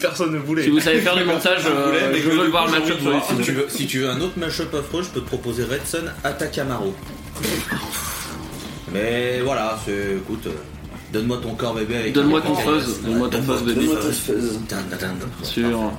Personne 0.00 0.32
ne 0.32 0.38
voulait. 0.38 0.62
Si 0.64 0.70
vous 0.70 0.80
savez 0.80 1.00
faire 1.00 1.16
du 1.16 1.24
montage, 1.32 1.62
euh, 1.66 2.12
je 2.14 2.28
veux 2.28 2.36
le 2.44 2.50
voir 2.50 2.66
le 2.66 2.84
sur 2.84 3.10
les 3.10 3.20
Si 3.20 3.42
tu, 3.42 3.52
veux, 3.52 3.66
si 3.68 3.86
tu 3.86 3.98
veux 4.00 4.10
un 4.10 4.20
autre 4.20 4.38
mashup 4.38 4.72
affreux, 4.74 5.02
je 5.02 5.08
peux 5.08 5.20
te 5.20 5.26
proposer 5.26 5.64
Red 5.64 5.86
Sun 5.86 6.12
Atacamaro. 6.24 6.94
Mais 8.92 9.40
voilà, 9.44 9.78
c'est. 9.84 10.16
Écoute, 10.16 10.46
euh, 10.46 10.50
donne-moi 11.12 11.38
ton 11.42 11.54
corps 11.54 11.74
bébé 11.74 11.96
avec 11.96 12.12
Donne-moi 12.12 12.40
ton 12.40 12.54
fuzz, 12.54 13.00
donne-moi 13.02 13.28
ton 13.28 13.42
fuzz, 13.42 13.62
bébé. 13.62 13.80
Donne-moi 13.86 13.96
ta 14.02 14.12
fuzz. 14.12 14.58
Dun, 14.68 14.76
dun, 14.90 14.96
dun, 14.96 15.06
dun. 15.14 15.44
Sûr. 15.44 15.92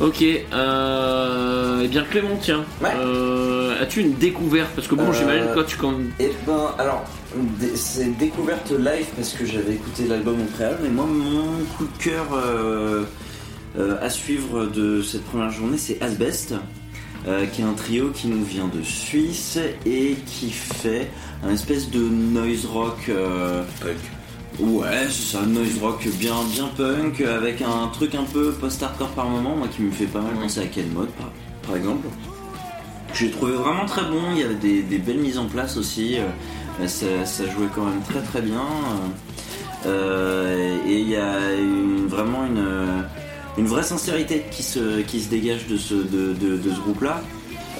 Ok, 0.00 0.24
euh, 0.52 1.80
eh 1.84 1.88
bien 1.88 2.02
Clément, 2.10 2.36
tiens, 2.42 2.64
Ouais. 2.82 2.90
euh, 2.98 3.80
as-tu 3.80 4.00
une 4.00 4.14
découverte? 4.14 4.70
Parce 4.74 4.88
que 4.88 4.96
bon, 4.96 5.08
Euh, 5.08 5.12
j'imagine 5.12 5.46
que 5.48 5.52
toi 5.54 5.64
tu 5.64 5.76
quand 5.76 5.94
Et 6.18 6.32
ben, 6.44 6.74
alors, 6.78 7.04
c'est 7.74 8.16
découverte 8.16 8.70
live 8.70 9.06
parce 9.16 9.32
que 9.32 9.44
j'avais 9.44 9.74
écouté 9.74 10.06
l'album 10.06 10.40
au 10.40 10.44
préalable, 10.44 10.80
mais 10.84 10.88
moi, 10.90 11.06
mon 11.06 11.64
coup 11.76 11.86
de 11.86 12.02
cœur 12.02 12.26
euh, 12.32 13.04
euh, 13.78 13.96
à 14.00 14.10
suivre 14.10 14.66
de 14.66 15.02
cette 15.02 15.24
première 15.24 15.50
journée, 15.50 15.78
c'est 15.78 16.00
Asbest, 16.02 16.54
euh, 17.26 17.46
qui 17.46 17.62
est 17.62 17.64
un 17.64 17.72
trio 17.72 18.10
qui 18.10 18.28
nous 18.28 18.44
vient 18.44 18.68
de 18.68 18.82
Suisse 18.82 19.58
et 19.86 20.16
qui 20.26 20.50
fait 20.50 21.10
un 21.44 21.50
espèce 21.52 21.90
de 21.90 22.00
noise 22.00 22.66
rock. 22.66 23.10
Punk. 23.80 23.96
Ouais, 24.60 25.06
c'est 25.08 25.36
ça, 25.36 25.42
noise 25.42 25.78
rock 25.80 26.06
bien, 26.18 26.36
bien 26.52 26.68
punk, 26.76 27.20
avec 27.20 27.60
un 27.62 27.88
truc 27.88 28.14
un 28.14 28.22
peu 28.24 28.52
post-hardcore 28.52 29.10
par 29.10 29.28
moment, 29.28 29.56
moi 29.56 29.66
qui 29.68 29.82
me 29.82 29.90
fait 29.90 30.06
pas 30.06 30.20
mal 30.20 30.34
penser 30.34 30.60
à 30.60 30.66
Ken 30.66 30.88
Mod 30.92 31.08
par, 31.08 31.32
par 31.66 31.76
exemple. 31.76 32.06
J'ai 33.12 33.30
trouvé 33.30 33.52
vraiment 33.52 33.86
très 33.86 34.02
bon, 34.02 34.22
il 34.32 34.38
y 34.38 34.42
avait 34.42 34.54
des, 34.54 34.82
des 34.82 34.98
belles 34.98 35.18
mises 35.18 35.38
en 35.38 35.46
place 35.46 35.76
aussi, 35.76 36.18
ça, 36.86 37.44
jouait 37.46 37.68
quand 37.74 37.84
même 37.84 38.02
très 38.02 38.20
très 38.22 38.40
bien. 38.42 38.62
euh, 39.86 40.76
et 40.86 40.98
il 41.00 41.08
y 41.08 41.16
a 41.16 41.38
vraiment 42.08 42.44
une, 42.46 43.66
vraie 43.66 43.82
sincérité 43.82 44.44
qui 44.50 44.62
se, 44.62 45.00
dégage 45.28 45.66
de 45.66 45.76
ce, 45.76 45.94
groupe-là. 46.80 47.20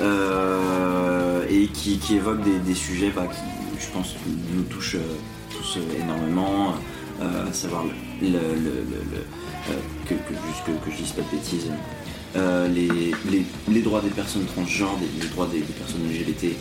euh, 0.00 1.44
et 1.48 1.66
qui, 1.68 1.98
évoque 2.16 2.40
des, 2.64 2.74
sujets 2.74 3.10
bah, 3.14 3.26
qui, 3.26 3.84
je 3.84 3.90
pense, 3.92 4.14
nous 4.54 4.62
touchent 4.64 4.96
euh, 4.96 5.16
tous 5.50 5.78
énormément, 6.00 6.74
à 7.20 7.52
savoir 7.52 7.84
le, 8.20 8.28
le- 8.28 8.84
que 10.08 10.90
je 10.90 10.96
dise 10.96 11.12
pas 11.12 11.22
de 11.22 11.36
bêtises, 11.36 11.70
euh, 12.36 12.68
les, 12.68 12.88
les, 13.30 13.44
les 13.68 13.80
droits 13.82 14.00
des 14.00 14.10
personnes 14.10 14.44
transgenres, 14.46 14.98
des- 14.98 15.22
les 15.22 15.28
droits 15.28 15.46
des, 15.52 15.60
des 15.60 15.72
personnes 15.72 16.02
LGBT 16.08 16.56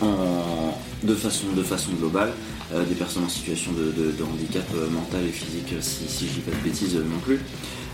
en, 0.00 0.78
de, 1.02 1.14
façon, 1.14 1.46
de 1.56 1.62
façon 1.62 1.90
globale, 1.98 2.32
euh, 2.72 2.84
des 2.84 2.94
personnes 2.94 3.24
en 3.24 3.28
situation 3.28 3.72
de, 3.72 3.84
de- 3.90 4.12
de 4.12 4.22
handicap 4.22 4.64
euh, 4.74 4.88
mental 4.90 5.24
et 5.26 5.32
physique, 5.32 5.72
euh, 5.72 5.80
si, 5.80 6.04
si 6.08 6.26
je 6.28 6.32
dis 6.34 6.40
pas 6.40 6.52
de 6.52 6.62
bêtises 6.64 6.94
euh, 6.96 7.00
non 7.04 7.18
plus. 7.24 7.40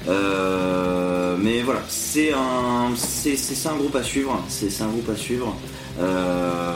Euh, 0.09 1.37
mais 1.39 1.63
voilà, 1.63 1.83
c'est 1.89 2.33
un, 2.33 2.91
c'est, 2.97 3.37
c'est, 3.37 3.55
c'est 3.55 3.69
un 3.69 3.77
groupe 3.77 3.95
à 3.97 4.03
suivre, 4.03 4.43
c'est, 4.49 4.83
un 4.83 4.89
groupe 4.89 5.09
à 5.09 5.17
suivre. 5.17 5.57
Euh, 6.01 6.75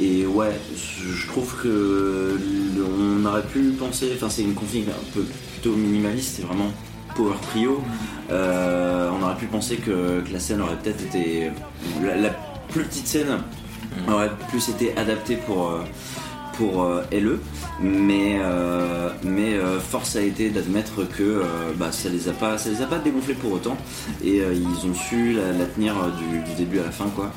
et 0.00 0.26
ouais, 0.26 0.52
je 0.76 1.26
trouve 1.26 1.54
que 1.62 2.38
on 3.20 3.24
aurait 3.24 3.42
pu 3.46 3.70
penser, 3.78 4.12
enfin 4.14 4.28
c'est 4.30 4.42
une 4.42 4.54
config 4.54 4.84
un 4.88 5.12
peu 5.14 5.24
plutôt 5.52 5.74
minimaliste, 5.76 6.34
c'est 6.36 6.42
vraiment 6.46 6.70
power 7.14 7.34
trio. 7.50 7.82
Euh, 8.30 9.10
on 9.18 9.24
aurait 9.24 9.36
pu 9.36 9.46
penser 9.46 9.76
que, 9.76 10.20
que 10.20 10.32
la 10.32 10.40
scène 10.40 10.60
aurait 10.60 10.76
peut-être 10.76 11.02
été 11.02 11.50
la, 12.02 12.16
la 12.16 12.30
plus 12.68 12.84
petite 12.84 13.06
scène 13.06 13.38
aurait 14.08 14.30
plus 14.48 14.68
été 14.68 14.96
adaptée 14.96 15.36
pour 15.36 15.70
euh, 15.70 15.82
pour 16.54 16.82
euh, 16.82 17.02
LE, 17.12 17.40
mais 17.80 18.38
euh, 18.40 19.10
mais 19.22 19.56
force 19.80 20.16
a 20.16 20.20
été 20.22 20.50
d'admettre 20.50 21.08
que 21.08 21.42
bah, 21.76 21.92
ça 21.92 22.08
les 22.08 22.28
a 22.28 22.32
pas 22.32 22.58
ça 22.58 22.70
les 22.70 22.82
a 22.82 22.86
pas 22.86 22.98
dégonflés 22.98 23.34
pour 23.34 23.52
autant 23.52 23.76
et 24.24 24.38
ils 24.38 24.86
ont 24.90 24.94
su 24.94 25.32
la, 25.32 25.52
la 25.52 25.66
tenir 25.66 25.94
du, 26.18 26.40
du 26.40 26.56
début 26.56 26.80
à 26.80 26.84
la 26.84 26.90
fin 26.90 27.06
quoi. 27.14 27.32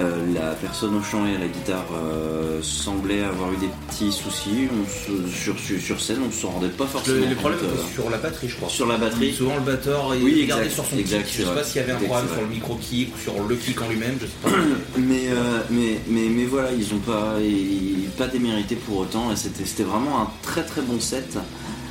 Euh, 0.00 0.32
la 0.32 0.52
personne 0.52 0.94
au 0.94 1.02
chant 1.02 1.26
et 1.26 1.34
à 1.34 1.38
la 1.40 1.48
guitare 1.48 1.86
euh, 1.92 2.60
semblait 2.62 3.24
avoir 3.24 3.52
eu 3.52 3.56
des 3.56 3.68
petits 3.88 4.12
soucis 4.12 4.68
on 4.72 4.86
se- 4.86 5.28
sur, 5.28 5.58
sur, 5.58 5.80
sur 5.80 6.00
scène, 6.00 6.18
on 6.24 6.30
s'en 6.30 6.50
rendait 6.50 6.68
pas 6.68 6.86
forcément 6.86 7.22
Le, 7.22 7.26
les 7.30 7.34
problèmes 7.34 7.58
compte, 7.58 7.68
euh, 7.70 7.92
sur 7.94 8.08
la 8.08 8.18
batterie, 8.18 8.48
je 8.48 8.56
crois. 8.56 8.68
sur 8.68 8.86
la 8.86 8.96
batterie. 8.96 9.32
Souvent 9.34 9.56
le 9.56 9.62
batteur 9.62 10.14
il 10.14 10.22
Oui, 10.22 10.48
sur 10.70 10.84
son 10.84 10.96
exact, 10.98 11.24
kick. 11.26 11.38
Je 11.40 11.44
sais 11.46 11.52
pas 11.54 11.64
s'il 11.64 11.80
y 11.80 11.84
avait 11.84 11.92
un 11.92 11.96
problème 11.96 12.28
sur 12.32 12.40
le 12.42 12.46
micro 12.46 12.76
kick 12.80 13.12
ou 13.12 13.18
sur 13.18 13.42
le 13.48 13.56
kick 13.56 13.82
en 13.82 13.88
lui-même, 13.88 14.18
je 14.20 14.26
sais 14.26 14.32
pas. 14.42 14.50
Mais, 14.98 15.24
mais, 15.70 15.98
mais, 16.08 16.28
mais 16.30 16.44
voilà, 16.44 16.70
ils 16.72 16.94
ont 16.94 16.98
pas, 16.98 17.34
ils- 17.40 18.08
pas 18.16 18.28
démérité 18.28 18.76
pour 18.76 18.98
autant. 18.98 19.32
et 19.32 19.36
C'était 19.36 19.82
vraiment 19.82 20.22
un 20.22 20.28
très 20.42 20.62
très 20.62 20.82
bon 20.82 21.00
set. 21.00 21.36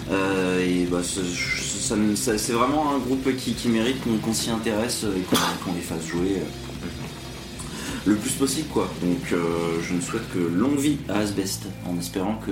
Euh, 0.09 0.65
et 0.65 0.85
bah, 0.85 1.01
c'est 1.03 2.53
vraiment 2.53 2.95
un 2.95 2.99
groupe 2.99 3.35
qui, 3.35 3.51
qui 3.53 3.67
mérite 3.67 3.97
qu'on 4.23 4.33
s'y 4.33 4.49
intéresse 4.49 5.03
et 5.03 5.21
qu'on 5.65 5.73
les 5.73 5.81
fasse 5.81 6.05
jouer 6.07 6.41
le 8.07 8.15
plus 8.15 8.31
possible. 8.31 8.67
quoi. 8.69 8.89
Donc 9.01 9.31
euh, 9.33 9.37
je 9.83 9.93
ne 9.93 10.01
souhaite 10.01 10.27
que 10.33 10.39
longue 10.39 10.79
vie 10.79 10.97
à 11.09 11.19
Asbest 11.19 11.67
en 11.87 11.97
espérant 11.99 12.39
que, 12.45 12.51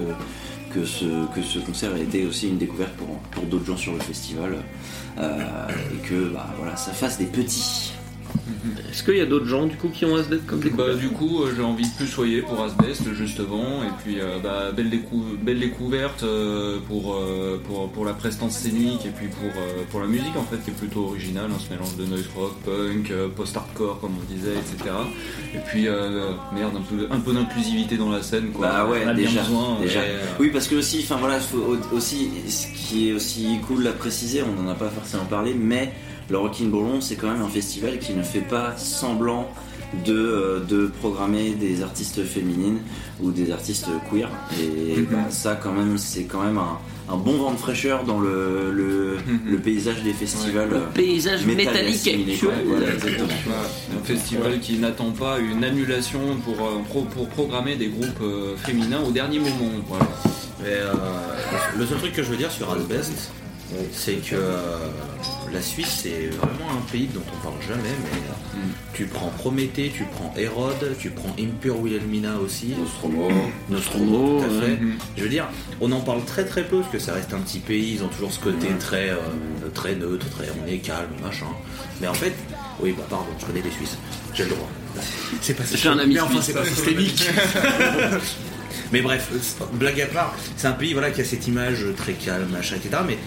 que, 0.73 0.85
ce, 0.85 1.05
que 1.33 1.41
ce 1.41 1.59
concert 1.59 1.95
ait 1.95 2.01
été 2.03 2.25
aussi 2.25 2.47
une 2.49 2.57
découverte 2.57 2.93
pour, 2.93 3.07
pour 3.31 3.43
d'autres 3.45 3.65
gens 3.65 3.77
sur 3.77 3.93
le 3.93 3.99
festival 3.99 4.57
euh, 5.17 5.39
et 5.93 6.07
que 6.07 6.29
bah, 6.29 6.47
voilà, 6.57 6.75
ça 6.75 6.91
fasse 6.91 7.17
des 7.17 7.25
petits. 7.25 7.93
Est-ce 8.91 9.03
qu'il 9.03 9.17
y 9.17 9.21
a 9.21 9.25
d'autres 9.25 9.47
gens 9.47 9.65
du 9.65 9.75
coup 9.75 9.89
qui 9.89 10.05
ont 10.05 10.15
Asbest 10.15 10.45
comme 10.45 10.59
Bah, 10.59 10.65
découverte 10.65 10.97
du 10.99 11.09
coup, 11.09 11.43
euh, 11.43 11.53
j'ai 11.55 11.63
envie 11.63 11.87
de 11.89 11.95
plus 11.95 12.07
soyer 12.07 12.41
pour 12.41 12.61
Asbest, 12.63 13.13
justement, 13.13 13.83
et 13.83 13.89
puis 14.03 14.19
euh, 14.19 14.37
bah, 14.43 14.71
belle, 14.75 14.89
décou- 14.89 15.35
belle 15.41 15.59
découverte 15.59 16.23
euh, 16.23 16.77
pour, 16.87 17.15
euh, 17.15 17.61
pour, 17.67 17.89
pour 17.91 18.05
la 18.05 18.13
prestance 18.13 18.53
scénique 18.57 19.05
et 19.05 19.09
puis 19.09 19.27
pour, 19.27 19.49
euh, 19.61 19.83
pour 19.89 19.99
la 19.99 20.07
musique 20.07 20.35
en 20.37 20.43
fait 20.43 20.57
qui 20.63 20.69
est 20.69 20.73
plutôt 20.73 21.05
originale, 21.05 21.49
hein, 21.51 21.57
ce 21.59 21.73
mélange 21.73 21.95
de 21.97 22.05
noise 22.05 22.27
rock, 22.35 22.53
punk, 22.65 23.11
euh, 23.11 23.27
post-hardcore 23.35 23.99
comme 23.99 24.11
on 24.21 24.33
disait, 24.33 24.53
etc. 24.53 24.91
Et 25.53 25.59
puis 25.67 25.87
euh, 25.87 26.31
merde, 26.53 26.75
un 26.77 26.81
peu, 26.81 27.07
un 27.09 27.19
peu 27.19 27.33
d'inclusivité 27.33 27.97
dans 27.97 28.09
la 28.11 28.21
scène 28.21 28.51
quoi. 28.51 28.67
Bah 28.67 28.85
ouais, 28.87 29.01
On 29.05 29.09
a 29.09 29.13
bien 29.13 29.27
déjà, 29.27 29.41
besoin, 29.41 29.79
déjà. 29.81 30.05
et, 30.05 30.09
euh, 30.11 30.19
Oui, 30.39 30.49
parce 30.51 30.67
que 30.67 30.75
aussi, 30.75 30.99
enfin 31.03 31.17
voilà, 31.17 31.39
faut 31.39 31.77
aussi, 31.93 32.29
ce 32.47 32.67
qui 32.67 33.09
est 33.09 33.13
aussi 33.13 33.57
cool 33.67 33.85
à 33.87 33.91
préciser, 33.91 34.43
on 34.43 34.61
n'en 34.61 34.69
a 34.69 34.75
pas 34.75 34.89
forcément 34.89 35.25
parlé, 35.25 35.53
mais 35.53 35.91
le 36.29 36.37
Rockin' 36.37 36.69
Bourlon, 36.69 37.01
c'est 37.01 37.15
quand 37.15 37.27
même 37.31 37.41
un 37.41 37.47
festival 37.49 37.99
qui 37.99 38.13
ne 38.13 38.23
fait 38.23 38.39
pas 38.41 38.75
semblant 38.77 39.49
de, 40.05 40.13
euh, 40.13 40.59
de 40.59 40.87
programmer 40.87 41.51
des 41.51 41.83
artistes 41.83 42.23
féminines 42.23 42.79
ou 43.21 43.31
des 43.31 43.51
artistes 43.51 43.87
queer. 44.11 44.29
Et 44.59 44.97
Mhm. 44.97 45.05
bah, 45.11 45.17
ça, 45.29 45.55
quand 45.61 45.71
même, 45.71 45.97
c'est 45.97 46.23
quand 46.23 46.43
même 46.43 46.57
un, 46.57 46.79
un 47.07 47.15
bon 47.17 47.37
vent 47.37 47.51
de 47.51 47.57
fraîcheur 47.57 48.03
dans 48.03 48.19
le, 48.19 48.71
le, 48.73 49.17
Mhm. 49.25 49.39
le 49.51 49.57
paysage 49.59 50.01
des 50.03 50.11
festivals. 50.13 50.69
Le 50.69 50.75
euh, 50.77 50.79
paysage 50.93 51.43
et 51.43 51.55
métallique 51.55 52.07
actuel. 52.07 52.55
Voilà, 52.65 52.87
un 52.91 54.03
festival 54.03 54.59
qui 54.59 54.79
n'attend 54.79 55.11
pas 55.11 55.37
une 55.39 55.63
annulation 55.63 56.19
pour, 56.43 56.55
euh, 56.65 57.03
pour 57.13 57.27
programmer 57.29 57.75
des 57.75 57.87
groupes 57.87 58.21
euh, 58.21 58.57
féminins 58.57 59.01
au 59.07 59.11
dernier 59.11 59.39
moment. 59.39 59.71
Voilà. 59.87 60.07
Euh, 60.65 60.93
le 61.77 61.85
seul 61.85 61.99
truc 61.99 62.13
que 62.13 62.23
je 62.23 62.29
veux 62.31 62.37
dire 62.37 62.51
sur 62.51 62.69
Asbest, 62.71 63.31
c'est 63.91 64.15
que 64.15 64.35
euh, 64.35 64.77
la 65.53 65.61
Suisse 65.61 66.01
c'est 66.03 66.27
vraiment 66.27 66.71
un 66.71 66.91
pays 66.91 67.07
dont 67.13 67.23
on 67.33 67.43
parle 67.43 67.61
jamais, 67.67 67.95
mais 68.03 68.19
Mm. 68.55 68.69
tu 68.93 69.05
prends 69.05 69.29
Prométhée, 69.29 69.91
tu 69.95 70.03
prends 70.05 70.33
Hérode, 70.37 70.95
tu 70.99 71.09
prends 71.09 71.35
Impure 71.39 71.79
Wilhelmina 71.79 72.37
aussi, 72.37 72.73
Nostromo. 72.79 73.29
Nostromo, 73.69 74.39
tout 74.39 74.45
à 74.45 74.61
fait. 74.61 74.77
Mhm. 74.77 74.93
Je 75.17 75.23
veux 75.23 75.29
dire, 75.29 75.47
on 75.81 75.91
en 75.91 75.99
parle 75.99 76.23
très 76.25 76.45
très 76.45 76.63
peu 76.63 76.79
parce 76.79 76.91
que 76.91 76.99
ça 76.99 77.13
reste 77.13 77.33
un 77.33 77.39
petit 77.39 77.59
pays, 77.59 77.95
ils 77.95 78.03
ont 78.03 78.07
toujours 78.07 78.31
ce 78.31 78.39
côté 78.39 78.67
très, 78.79 79.09
euh, 79.09 79.17
très 79.73 79.95
neutre, 79.95 80.29
très 80.29 80.47
on 80.63 80.67
est 80.67 80.77
calme, 80.77 81.09
machin. 81.21 81.47
Mais 82.01 82.07
en 82.07 82.13
fait, 82.13 82.33
oui, 82.79 82.93
bah 82.97 83.05
pardon, 83.09 83.25
je 83.39 83.45
connais 83.45 83.61
les 83.61 83.71
Suisses, 83.71 83.97
j'ai 84.33 84.43
le 84.43 84.49
droit. 84.51 84.69
C'est 85.41 85.53
pas 85.55 85.63
J'ai 85.73 85.89
un 85.89 85.99
ami 85.99 86.13
mais 86.13 86.21
enfin, 86.21 86.41
c'est 86.41 86.53
pas 86.53 86.65
systémique. 86.65 87.29
mais 88.93 89.01
bref, 89.01 89.29
euh, 89.33 89.65
blague 89.73 89.99
à 90.01 90.05
part, 90.07 90.33
c'est 90.55 90.67
un 90.67 90.71
pays 90.73 90.93
voilà, 90.93 91.11
qui 91.11 91.21
a 91.21 91.25
cette 91.25 91.47
image 91.47 91.85
très 91.97 92.13
calme, 92.13 92.49
machin, 92.51 92.77
etc. 92.77 93.01
Mais 93.05 93.17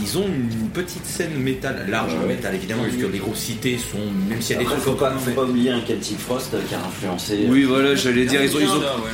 ils 0.00 0.18
ont 0.18 0.26
une 0.26 0.68
petite 0.70 1.06
scène 1.06 1.34
métal, 1.38 1.86
large 1.88 2.14
métal 2.26 2.54
évidemment, 2.54 2.82
parce 2.82 2.96
que 2.96 3.06
les 3.06 3.18
groupes 3.18 3.36
cités 3.36 3.78
sont, 3.78 3.98
même 4.28 4.40
s'il 4.42 4.56
y 4.56 4.58
a 4.58 4.62
des 4.62 4.64
trucs 4.66 4.80
faut 4.80 4.92
pas, 4.92 5.12
faut 5.12 5.30
pas 5.30 5.44
oublier 5.44 5.70
un 5.70 5.80
Celtic 5.86 6.18
Frost 6.18 6.52
euh, 6.54 6.60
qui 6.68 6.74
a 6.74 6.78
influencé. 6.78 7.46
Oui, 7.48 7.62
voilà, 7.64 7.94
j'allais 7.94 8.24
dire, 8.26 8.42
ils 8.42 8.56
ont, 8.56 8.58
ouais. 8.60 8.66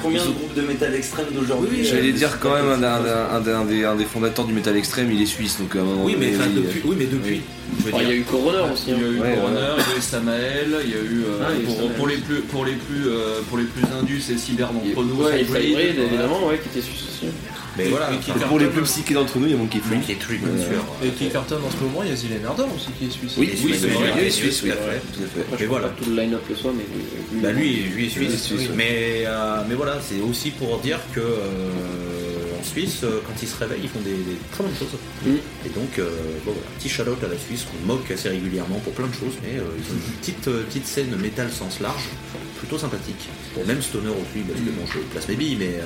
Combien 0.02 0.24
de 0.24 0.30
groupes 0.30 0.54
de 0.54 0.62
métal 0.62 0.94
extrême 0.94 1.26
d'aujourd'hui 1.34 1.84
j'allais 1.84 2.10
euh, 2.10 2.12
dire 2.12 2.38
quand 2.40 2.54
même 2.54 2.82
un, 2.82 3.96
des, 3.96 4.04
fondateurs 4.04 4.46
du 4.46 4.54
métal 4.54 4.76
extrême, 4.76 5.10
il 5.12 5.20
est 5.20 5.26
suisse, 5.26 5.58
donc 5.58 5.76
à 5.76 5.80
un 5.80 5.84
moment 5.84 6.04
Oui, 6.04 6.16
mais, 6.18 6.28
oui, 6.28 6.54
depuis, 6.54 6.80
oui, 6.84 7.42
Il 8.00 8.08
y 8.08 8.12
a 8.12 8.14
eu 8.14 8.22
Coroner 8.22 8.72
aussi. 8.72 8.84
Il 8.88 8.94
y 8.94 8.96
a 8.96 9.00
eu 9.00 9.20
Ouais, 9.20 9.34
Coroner, 9.34 9.56
ouais. 9.56 9.84
il 9.86 9.92
y 9.92 9.94
a 9.94 9.98
eu 9.98 10.02
Samael, 10.02 10.76
il 10.84 10.90
y 10.90 10.94
a 10.94 10.96
eu 10.96 11.24
euh, 11.28 11.42
Ah, 11.42 11.92
pour, 11.96 12.06
les 12.06 12.16
plus 12.16 12.40
pour 12.40 12.64
les 12.64 12.72
plus 12.72 13.06
euh, 13.06 13.40
pour 13.48 13.58
les 13.58 13.64
plus 13.64 13.82
indus 14.00 14.22
et 14.32 14.38
cyber 14.38 14.70
Il 14.82 14.88
y 14.88 14.92
a- 14.92 14.94
d'entre 14.94 15.06
nous, 15.06 15.22
ouais, 15.24 15.40
et 15.40 15.42
Hybrid, 15.42 15.64
Hybrid, 15.64 15.94
voilà. 15.96 16.08
évidemment, 16.08 16.46
ouais, 16.46 16.58
qui 16.58 16.68
était 16.68 16.86
suisse 16.86 17.04
aussi. 17.08 17.26
Mais 17.76 17.84
voilà, 17.88 18.10
et 18.12 18.16
Et 18.16 18.44
pour 18.46 18.58
les 18.58 18.66
plus 18.66 18.82
psychés 18.82 19.14
d'entre 19.14 19.38
nous, 19.38 19.46
il 19.46 19.52
y 19.52 19.54
a 19.54 19.56
Monkey 19.56 19.78
Free. 19.80 19.96
Monkey 19.96 20.14
Tree, 20.16 20.38
bien 20.38 20.64
sûr. 20.64 20.84
Et 21.04 21.08
Kickerton 21.10 21.56
en 21.66 21.70
ce 21.70 21.76
moment, 21.84 22.02
il 22.02 22.10
y 22.10 22.12
a 22.12 22.16
Zilen 22.16 22.44
Ardor 22.44 22.68
aussi 22.74 22.88
qui 22.98 23.06
est 23.06 23.10
suisse. 23.10 23.34
Oui, 23.38 23.50
Oui, 23.52 23.60
oui, 23.72 23.78
c'est 23.80 23.86
vrai, 23.88 24.12
il 24.20 24.26
est 24.26 24.30
suisse, 24.30 24.62
oui. 24.64 24.70
tout 24.70 25.22
à 25.22 25.56
fait. 25.56 25.66
Vois 25.66 25.78
voilà. 25.78 25.88
pas 25.88 26.02
tout 26.02 26.10
le 26.10 26.16
line-up 26.20 26.42
le 26.48 26.54
soir, 26.56 26.74
mais. 26.76 26.84
lui- 26.84 27.40
Bah 27.42 27.52
lui, 27.52 27.74
lui 27.94 28.06
est 28.06 28.08
suisse. 28.10 28.50
Mais, 28.76 29.24
euh, 29.26 29.62
mais 29.68 29.74
voilà, 29.74 29.98
c'est 30.02 30.20
aussi 30.20 30.50
pour 30.50 30.78
dire 30.78 30.98
que 31.14 31.20
euh, 31.20 32.09
en 32.60 32.64
Suisse, 32.64 33.00
euh, 33.04 33.20
quand 33.26 33.32
ils 33.42 33.48
se 33.48 33.56
réveillent, 33.56 33.80
ils 33.82 33.88
font 33.88 34.00
des, 34.00 34.12
des 34.12 34.36
très 34.52 34.62
bonnes 34.62 34.76
choses. 34.76 34.94
Mm. 35.26 35.30
Et 35.66 35.68
donc, 35.70 35.98
euh, 35.98 36.10
bon, 36.44 36.52
voilà, 36.52 36.68
petit 36.78 36.88
shout 36.88 37.02
à 37.02 37.28
la 37.28 37.38
Suisse 37.38 37.64
qu'on 37.64 37.86
moque 37.86 38.10
assez 38.10 38.28
régulièrement 38.28 38.78
pour 38.80 38.92
plein 38.92 39.06
de 39.08 39.14
choses, 39.14 39.34
mais 39.42 39.58
euh, 39.58 39.64
ils 39.78 39.86
ont 39.92 39.96
une 39.96 40.12
petite, 40.20 40.48
euh, 40.48 40.62
petite 40.64 40.86
scène 40.86 41.16
métal 41.16 41.50
sens 41.50 41.80
large, 41.80 42.04
plutôt 42.58 42.78
sympathique. 42.78 43.28
Bon, 43.54 43.64
même 43.66 43.80
Stoner 43.82 44.08
aussi, 44.10 44.44
parce 44.46 44.60
que 44.60 44.70
bon, 44.70 44.84
je 44.92 44.98
place 45.10 45.26
mes 45.28 45.36
billes, 45.36 45.56
mais, 45.58 45.80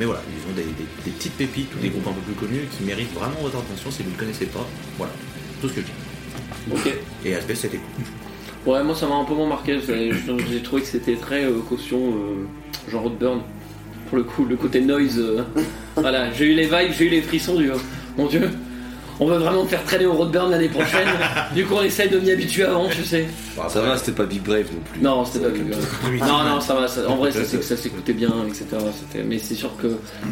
mais 0.00 0.06
voilà, 0.06 0.22
ils 0.28 0.50
ont 0.50 0.54
des, 0.56 0.62
des- 0.64 0.88
des 1.04 1.10
petites 1.10 1.34
pépites 1.34 1.70
ou 1.76 1.78
des 1.80 1.90
groupes 1.90 2.08
un 2.08 2.12
peu 2.12 2.20
plus 2.32 2.34
connus 2.46 2.66
qui 2.76 2.84
méritent 2.84 3.12
vraiment 3.14 3.40
votre 3.42 3.58
attention 3.58 3.90
si 3.90 4.02
vous 4.02 4.08
ne 4.10 4.14
le 4.14 4.20
connaissez 4.20 4.46
pas. 4.46 4.66
Voilà, 4.96 5.12
tout 5.60 5.68
ce 5.68 5.74
que 5.74 5.80
je 5.82 5.86
dis. 5.86 6.72
Ok. 6.72 6.92
Et 7.24 7.34
Asbest, 7.34 7.62
c'était 7.62 7.78
cool. 7.78 8.04
Ouais, 8.72 8.82
moi 8.82 8.94
ça 8.94 9.06
m'a 9.06 9.14
un 9.14 9.24
peu 9.24 9.34
moins 9.34 9.48
marqué. 9.48 9.78
J'ai 9.80 10.62
trouvé 10.62 10.82
que 10.82 10.88
c'était 10.88 11.16
très 11.16 11.46
caution, 11.68 12.14
genre 12.90 13.02
Roadburn. 13.02 13.40
Pour 14.08 14.18
le 14.18 14.24
coup, 14.24 14.44
le 14.44 14.56
côté 14.56 14.80
noise. 14.80 15.18
euh, 15.18 15.42
voilà, 15.96 16.32
j'ai 16.32 16.46
eu 16.46 16.54
les 16.54 16.64
vibes, 16.64 16.92
j'ai 16.96 17.06
eu 17.06 17.10
les 17.10 17.22
frissons 17.22 17.56
du. 17.56 17.70
Mon 18.16 18.26
dieu, 18.26 18.48
on 19.20 19.26
va 19.26 19.38
vraiment 19.38 19.64
me 19.64 19.68
faire 19.68 19.82
traîner 19.84 20.06
au 20.06 20.12
Roadburn 20.12 20.50
l'année 20.50 20.68
prochaine. 20.68 21.08
du 21.54 21.64
coup, 21.66 21.74
on 21.76 21.82
essaye 21.82 22.08
de 22.08 22.18
m'y 22.18 22.30
habituer 22.30 22.64
avant, 22.64 22.88
tu 22.88 23.04
sais. 23.04 23.26
Ça 23.68 23.80
va, 23.82 23.96
c'était 23.96 24.12
pas 24.12 24.24
Big 24.24 24.42
Brave 24.42 24.66
non 24.72 24.80
plus. 24.92 25.00
Non, 25.02 25.24
c'était 25.24 25.46
pas 25.46 25.52
Ouais, 25.52 25.58
bien. 25.58 26.26
Non, 26.26 26.44
non, 26.44 26.60
ça 26.60 26.74
va. 26.74 26.88
ça- 26.88 27.08
en 27.08 27.16
vrai, 27.16 27.30
ça, 27.32 27.44
c'est 27.44 27.58
que 27.58 27.64
ça 27.64 27.76
s'écoutait 27.76 28.12
bien, 28.12 28.30
etc. 28.46 28.64
C'était- 28.98 29.24
Mais 29.24 29.38
c'est 29.38 29.54
sûr 29.54 29.70
que 29.76 29.88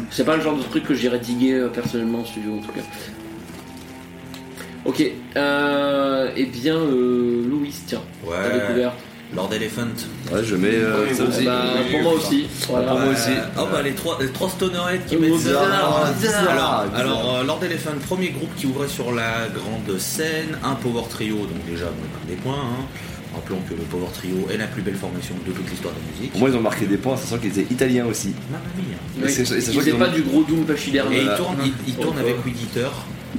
c'est 0.09 0.25
pas 0.25 0.35
le 0.37 0.41
genre 0.41 0.57
de 0.57 0.63
truc 0.63 0.83
que 0.85 0.93
j'irais 0.95 1.19
diguer 1.19 1.53
euh, 1.55 1.67
personnellement 1.67 2.19
en 2.21 2.25
studio, 2.25 2.53
en 2.55 2.59
tout 2.61 2.71
cas. 2.71 2.81
Ok, 4.85 5.03
euh, 5.35 6.31
eh 6.37 6.45
bien, 6.45 6.77
euh, 6.77 7.43
Louis, 7.49 7.73
tiens, 7.87 8.01
t'as 8.25 8.49
découvert. 8.57 8.93
Lord 9.35 9.53
Elephant. 9.53 9.81
Ouais, 10.31 10.43
je 10.43 10.55
mets 10.55 10.69
euh, 10.75 11.13
ça 11.13 11.23
aussi. 11.25 11.43
Bah, 11.45 11.61
pour 11.91 12.01
moi 12.01 12.13
aussi. 12.13 12.47
Voilà. 12.69 12.87
Pour 12.91 12.99
moi 12.99 13.11
aussi. 13.11 13.29
Oh 13.59 13.63
bah 13.71 13.81
les 13.81 13.91
trois, 13.93 14.17
les 14.21 14.29
trois 14.29 14.49
stonerheads 14.49 15.05
qui 15.07 15.17
Oh, 15.17 15.21
mettent 15.21 15.31
bizarre, 15.33 15.63
ça. 16.07 16.13
bizarre. 16.13 16.49
Alors, 16.49 16.83
Bizarre. 16.85 16.95
alors 16.95 17.35
euh, 17.35 17.43
Lord 17.43 17.63
Elephant, 17.63 17.91
premier 18.07 18.29
groupe 18.29 18.55
qui 18.55 18.65
ouvrait 18.67 18.87
sur 18.87 19.11
la 19.11 19.47
grande 19.53 19.99
scène, 19.99 20.57
un 20.63 20.75
power 20.75 21.03
trio, 21.09 21.35
donc 21.37 21.65
déjà 21.69 21.85
bon, 21.85 22.07
des 22.29 22.35
points. 22.35 22.53
Hein. 22.55 22.85
Rappelons 23.35 23.59
que 23.69 23.73
le 23.75 23.81
power 23.83 24.07
trio 24.13 24.47
est 24.51 24.57
la 24.57 24.65
plus 24.65 24.81
belle 24.81 24.95
formation 24.95 25.35
de 25.45 25.51
toute 25.51 25.69
l'histoire 25.69 25.93
de 25.93 25.99
la 25.99 26.15
musique. 26.15 26.31
Pour 26.31 26.39
moi, 26.39 26.49
ils 26.49 26.55
ont 26.55 26.61
marqué 26.61 26.85
des 26.85 26.97
points, 26.97 27.17
sachant 27.17 27.37
qu'ils 27.37 27.59
étaient 27.59 27.71
italiens 27.71 28.05
aussi. 28.05 28.33
Mamma 28.49 28.63
mia. 28.77 28.95
Oui, 29.17 29.25
Et 29.25 29.45
c'est- 29.45 29.91
pas 29.99 30.07
ont- 30.07 30.11
du 30.13 30.21
gros 30.23 30.43
Doom 30.43 30.63
pachyderme. 30.65 31.11
Et 31.11 31.17
il 31.17 31.21
Voilà. 31.23 31.37
tourne, 31.37 31.57
il, 31.65 31.73
il 31.89 31.95
tourne 31.95 32.15
Oh, 32.17 32.21
avec 32.21 32.35
oh. 32.39 32.43
Weed 32.47 32.55
Eater. 32.63 32.89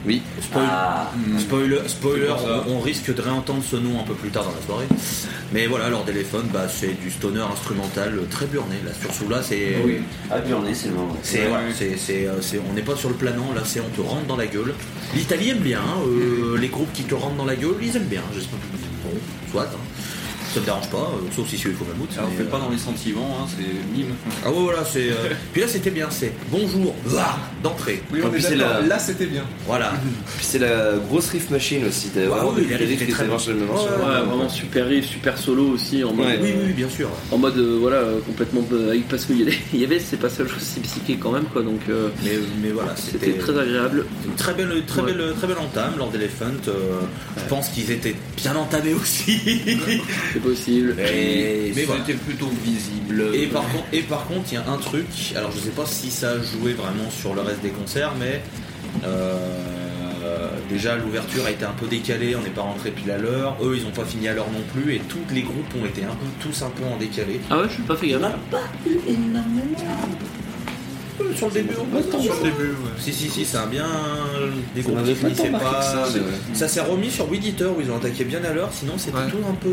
Oui. 0.07 0.22
Spoil- 0.40 0.64
Ah, 0.70 1.11
Spoiler, 1.38 1.81
spoiler 1.87 2.29
ça. 2.29 2.64
on, 2.68 2.74
on 2.77 2.81
risque 2.81 3.14
de 3.14 3.20
réentendre 3.20 3.62
ce 3.68 3.77
nom 3.77 4.01
un 4.01 4.05
peu 4.05 4.14
plus 4.14 4.31
tard 4.31 4.44
dans 4.44 4.53
la 4.53 4.64
soirée. 4.66 4.87
Mais 5.53 5.66
voilà, 5.66 5.88
Lord 5.88 6.05
Elephant, 6.09 6.42
bah, 6.53 6.66
c'est 6.68 6.98
du 7.01 7.11
stoner 7.11 7.40
instrumental 7.40 8.14
euh, 8.18 8.27
très 8.31 8.46
burné. 8.46 8.77
Là, 8.85 8.92
sur 9.01 9.12
ce 9.12 9.31
là, 9.31 9.42
c'est. 9.42 9.77
c'est 10.74 10.88
le 10.88 10.94
moment. 10.94 11.16
C'est, 11.22 11.46
voilà, 11.48 11.64
c'est, 11.77 12.27
euh, 12.27 12.40
c'est- 12.42 12.61
on 12.70 12.74
n'est 12.74 12.83
pas 12.83 12.96
sur 12.96 13.09
le 13.09 13.14
planant, 13.14 13.53
là 13.55 13.62
c'est 13.64 13.81
on 13.81 13.88
te 13.88 14.01
rentre 14.07 14.27
dans 14.27 14.37
la 14.37 14.46
gueule. 14.46 14.74
L'Italie 15.14 15.51
aime 15.51 15.59
bien, 15.59 15.81
hein, 15.81 16.01
euh, 16.07 16.59
les 16.59 16.68
groupes 16.68 16.92
qui 16.92 17.05
te 17.05 17.14
rentrent 17.14 17.37
dans 17.37 17.46
la 17.46 17.57
gueule, 17.57 17.77
ils 17.83 17.96
aiment 17.96 18.05
bien. 18.05 18.22
J'espère. 18.35 18.59
Bon, 19.05 19.11
soit, 19.51 19.62
hein. 19.64 19.79
ça 20.53 20.61
me 20.61 20.64
dérange 20.66 20.90
pas, 20.90 20.96
euh, 21.14 21.27
sauf 21.35 21.48
si 21.48 21.57
c'est 21.57 21.70
faut 21.70 21.85
mammouth. 21.87 22.11
Alors, 22.18 22.29
mais, 22.31 22.37
fait 22.37 22.42
euh, 22.42 22.51
pas 22.51 22.59
dans 22.59 22.68
les 22.68 22.77
sentiments, 22.79 23.38
hein, 23.42 23.46
c'est 23.48 23.96
mime. 23.96 24.14
Ah 24.44 24.51
ouais, 24.51 24.57
voilà, 24.59 24.85
c'est. 24.85 25.09
euh, 25.11 25.31
Puis 25.53 25.62
là 25.62 25.68
c'était 25.68 25.90
bien, 25.90 26.09
c'est 26.11 26.33
bonjour, 26.51 26.94
là, 27.14 27.38
d'entrée. 27.62 28.03
Oui, 28.12 28.21
on 28.25 28.33
est 28.35 28.40
c'est 28.40 28.57
la- 28.57 28.81
Là, 28.83 28.99
c'était 28.99 29.27
bien. 29.27 29.42
Voilà. 29.66 29.92
Puis 30.37 30.47
c'est 30.47 30.59
la 30.59 30.92
grosse 31.09 31.31
riff 31.31 31.51
machine 31.51 31.85
aussi. 31.87 32.09
Ouais, 32.16 32.27
vraiment 32.27 32.53
oui, 32.57 32.62
des 32.66 32.68
les 32.68 32.77
riffs 32.87 33.07
qui 33.07 33.12
Ouais, 33.12 33.27
vraiment 34.27 34.49
super 34.49 34.87
riff, 34.87 35.07
super 35.07 35.37
solo 35.38 35.64
aussi 35.71 36.03
en 36.05 36.12
mode, 36.12 36.27
Ouais. 36.27 36.38
Oui, 36.42 36.53
oui, 36.66 36.73
bien 36.73 36.88
sûr. 36.88 37.09
en 37.31 37.38
mode 37.38 37.57
euh, 37.59 37.79
voilà 37.81 37.97
euh, 37.97 38.21
complètement 38.27 38.62
euh, 38.73 38.97
parce 39.11 39.25
qu'il 39.27 39.38
y, 39.38 39.42
a 39.42 39.47
des- 39.47 39.59
il 39.75 39.81
y 39.81 39.85
avait 39.85 39.99
ces 40.01 40.16
passages 40.16 40.49
aussi 40.57 40.81
psychés 40.81 41.16
quand 41.21 41.33
même 41.33 41.44
quoi 41.44 41.62
donc 41.62 41.81
euh, 41.88 42.09
Mais, 42.25 42.33
mais 42.62 42.71
voilà, 42.71 42.94
c'était 42.97 43.27
c'était 43.27 43.38
très 43.38 43.59
agréable. 43.59 44.07
une 44.27 44.35
très 44.35 44.55
belle, 44.55 44.83
très 44.87 45.03
Ouais. 45.03 45.12
belle, 45.12 45.33
très 45.37 45.47
belle 45.47 45.59
entame, 45.59 45.94
Lord 45.99 46.12
Elephant. 46.14 46.44
euh, 46.68 47.01
Je 47.37 47.49
pense 47.49 47.68
qu'ils 47.68 47.90
étaient 47.90 48.16
bien 48.37 48.55
entamés 48.57 48.94
aussi. 48.94 49.38
C'est 50.33 50.40
possible. 50.42 50.94
mais, 50.97 51.73
mais 51.75 51.85
voilà. 51.85 52.03
C'était 52.07 52.18
plutôt 52.18 52.51
visible. 52.64 53.35
Et 53.35 53.47
par 53.47 53.62
contre, 53.62 53.85
et 53.92 54.03
par 54.03 54.27
contre, 54.27 54.44
il 54.51 54.55
y 54.55 54.57
a 54.59 54.64
un 54.71 54.77
truc. 54.77 55.07
Alors, 55.37 55.51
je 55.53 55.59
sais 55.61 55.71
pas 55.71 55.87
si 55.87 56.11
ça 56.11 56.31
a 56.33 56.37
joué 56.42 56.73
vraiment 56.75 57.11
sur 57.11 57.35
le 57.35 57.40
reste 57.48 57.62
des 57.62 57.70
concerts, 57.70 58.12
mais 58.18 58.42
euh, 59.04 60.48
déjà 60.68 60.96
l'ouverture 60.96 61.44
a 61.46 61.50
été 61.50 61.64
un 61.64 61.72
peu 61.72 61.87
décalée. 61.87 62.37
On 62.37 62.42
n'est 62.42 62.50
pas 62.50 62.62
rentré 62.62 62.90
pile 62.90 63.11
à 63.11 63.18
l'heure. 63.18 63.56
Eux, 63.62 63.76
ils 63.76 63.87
ont 63.87 63.90
pas 63.90 64.04
fini 64.04 64.28
à 64.28 64.34
l'heure 64.34 64.50
non 64.52 64.62
plus, 64.74 64.94
et 64.94 64.98
tous 65.00 65.18
les 65.34 65.42
groupes 65.42 65.72
ont 65.80 65.87
été 65.87 66.04
un 66.04 66.08
peu, 66.08 66.26
tous 66.40 66.62
un 66.62 66.70
peu 66.70 66.84
en 66.84 66.96
décalé. 66.96 67.40
Ah 67.50 67.58
ouais, 67.58 67.64
je 67.68 67.74
suis 67.74 67.82
pas 67.82 67.96
fait 67.96 68.08
gaffe. 68.08 68.22
Euh, 71.20 71.34
Sur 71.34 71.48
le 71.48 71.52
début, 71.54 71.74
on 71.80 72.20
Sur 72.22 72.34
le 72.37 72.42
début, 72.44 72.68
ouais. 72.68 72.90
Si, 72.96 73.12
si, 73.12 73.28
si, 73.28 73.44
c'est 73.44 73.56
un 73.56 73.66
bien 73.66 73.87
des 74.72 74.82
Ça 74.82 74.88
groupes 74.88 75.04
qui 75.04 75.14
pas 75.14 75.28
finissaient 75.28 75.50
pas. 75.50 75.82
ça, 75.82 76.04
mais 76.14 76.20
ouais. 76.20 76.26
Ça 76.54 76.68
s'est 76.68 76.80
remis 76.80 77.11
sur 77.11 77.28
Weed 77.28 77.44
Eater 77.44 77.76
où 77.76 77.80
ils 77.80 77.90
ont 77.90 77.96
attaqué 77.96 78.24
bien 78.24 78.38
à 78.44 78.52
l'heure, 78.52 78.68
sinon 78.72 78.92
c'était 78.98 79.16
Ouais. 79.16 79.28
tout 79.28 79.38
un 79.50 79.54
peu. 79.54 79.68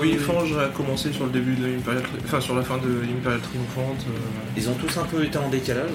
Oui, 0.00 0.14
Fange 0.14 0.56
a 0.56 0.68
commencé 0.68 1.12
sur 1.12 1.24
le 1.26 1.32
début 1.32 1.56
de 1.56 1.66
l'Imperial, 1.66 2.04
enfin 2.24 2.40
sur 2.40 2.54
la 2.54 2.62
fin 2.62 2.76
de 2.78 2.86
l'Imperial 2.86 3.40
Triomphante. 3.40 4.06
euh, 4.08 4.12
Ils 4.56 4.68
ont 4.68 4.74
tous 4.74 4.96
un 4.98 5.04
peu 5.04 5.24
été 5.24 5.36
en 5.38 5.48
décalage. 5.48 5.90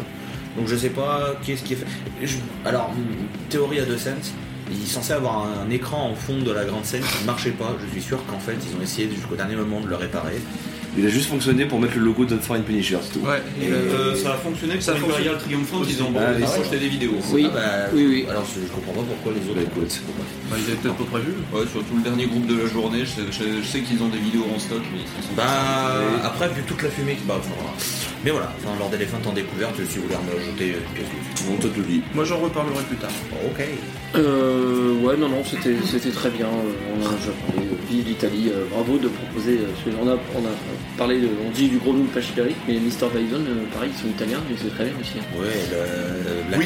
Donc 0.57 0.67
je 0.67 0.75
sais 0.75 0.89
pas 0.89 1.33
qu'est-ce 1.45 1.63
qui 1.63 1.73
est 1.73 1.77
fait. 1.77 1.85
Je- 2.23 2.37
Alors, 2.65 2.91
hmm, 2.91 3.49
théorie 3.49 3.79
à 3.79 3.85
deux 3.85 3.97
sens. 3.97 4.33
Il 4.73 4.81
est 4.81 4.87
censé 4.87 5.11
avoir 5.11 5.45
un, 5.65 5.69
écran 5.69 6.09
en 6.11 6.15
fond 6.15 6.37
de 6.39 6.51
la 6.51 6.63
grande 6.63 6.85
scène 6.85 7.01
qui 7.03 7.21
ne 7.23 7.25
marchait 7.27 7.51
pas. 7.51 7.75
Je 7.85 7.91
suis 7.91 8.01
sûr 8.01 8.19
qu'en 8.25 8.39
fait, 8.39 8.55
ils 8.65 8.77
ont 8.77 8.81
essayé 8.81 9.09
jusqu'au 9.13 9.35
dernier 9.35 9.55
moment 9.57 9.81
de 9.81 9.87
le 9.87 9.95
réparer. 9.97 10.39
Il 10.97 11.05
a 11.05 11.09
juste 11.09 11.29
fonctionné 11.29 11.65
pour 11.65 11.79
mettre 11.79 11.95
le 11.97 12.03
logo 12.03 12.25
de 12.25 12.37
Foreign 12.37 12.63
Punisher, 12.63 12.97
c'est 13.01 13.13
tout. 13.19 13.25
Ouais, 13.25 13.41
Et, 13.61 13.67
Euh, 13.69 14.13
ça 14.15 14.33
a 14.33 14.37
fonctionné 14.37 14.79
Ça 14.81 14.91
a 14.91 14.95
fonctionné. 14.95 15.27
Imperial 15.29 15.37
Triumphant, 15.39 15.81
ils 15.87 16.03
ont 16.03 16.11
Ah, 16.17 16.33
ils 16.37 16.43
ont 16.43 16.47
c'est 16.47 16.61
acheté 16.61 16.79
des 16.79 16.87
vidéos. 16.89 17.15
Oui, 17.31 17.47
Ah 17.49 17.53
bah, 17.53 17.61
oui, 17.93 18.05
oui. 18.09 18.25
Alors 18.29 18.43
je, 18.45 18.59
je 18.61 18.71
comprends 18.73 18.93
pas 18.93 19.07
pourquoi 19.07 19.31
les 19.33 19.49
autres. 19.49 19.55
Bah, 19.59 19.67
écoute. 19.75 20.01
bah, 20.49 20.55
ils 20.59 20.63
avaient 20.71 20.75
peut-être 20.81 20.97
pas 20.97 21.03
prévu. 21.19 21.31
Ouais, 21.53 21.61
surtout 21.71 21.95
le 21.95 22.03
dernier 22.03 22.25
groupe 22.27 22.45
de 22.45 22.57
la 22.61 22.67
journée, 22.67 22.99
je 23.05 23.05
sais, 23.09 23.21
je- 23.31 23.61
je 23.63 23.67
sais 23.67 23.79
qu'ils 23.81 24.03
ont 24.03 24.09
des 24.09 24.19
vidéos 24.19 24.45
en 24.53 24.59
stock, 24.59 24.81
mais 24.91 24.99
ils 24.99 25.23
sont 25.23 25.33
Bah 25.35 25.45
après 26.25 26.49
vu 26.49 26.61
toute 26.67 26.81
la 26.83 26.89
fumée 26.89 27.15
qui 27.15 27.23
bah, 27.23 27.35
enfin, 27.39 27.51
voilà. 27.57 27.71
Mais 28.23 28.31
voilà, 28.31 28.53
enfin, 28.57 28.77
lors 28.77 28.89
d'éléphant 28.89 29.17
en 29.25 29.33
découverte, 29.33 29.75
si 29.89 29.97
vous 29.97 30.03
voulez 30.03 30.15
me 30.15 30.37
rajouter 30.37 30.67
une 30.67 30.93
pièce 30.93 31.07
dessus. 31.07 31.47
Bon, 31.47 31.57
toi, 31.57 31.69
tu 31.73 31.81
le. 31.81 32.03
Moi 32.13 32.23
j'en 32.23 32.37
reparlerai 32.37 32.83
plus 32.83 32.97
tard. 32.97 33.09
Ok. 33.45 33.65
Euh, 34.15 34.90
ouais, 35.03 35.17
non, 35.17 35.29
non, 35.29 35.43
c'était, 35.43 35.75
c'était 35.85 36.11
très 36.11 36.29
bien. 36.29 36.47
On 36.47 37.05
a 37.05 37.09
déjà 37.17 37.31
parlé. 37.45 37.67
euh, 37.67 37.75
Vive 37.89 38.07
l'Italie, 38.07 38.49
euh, 38.53 38.65
bravo 38.71 38.97
de 38.97 39.07
proposer. 39.09 39.57
euh, 39.59 39.65
parce 39.73 39.83
que 39.83 40.01
on, 40.01 40.07
a, 40.07 40.13
on 40.35 40.45
a 40.45 40.53
parlé, 40.97 41.19
de, 41.19 41.27
on 41.45 41.51
dit 41.51 41.67
du 41.67 41.77
gros 41.77 41.91
nom 41.93 42.03
de 42.05 42.09
Pachibéric, 42.09 42.55
mais 42.67 42.75
Mr. 42.75 43.07
Bison, 43.13 43.41
euh, 43.41 43.65
pareil, 43.73 43.89
ils 43.95 44.01
sont 44.01 44.07
italiens, 44.07 44.39
mais 44.49 44.55
c'est 44.61 44.69
très 44.73 44.85
bien 44.85 44.93
aussi. 44.99 45.19
hein. 45.19 45.39
Ouais, 45.39 45.47
le 45.71 46.47
Black 46.47 46.59
Oui. 46.61 46.65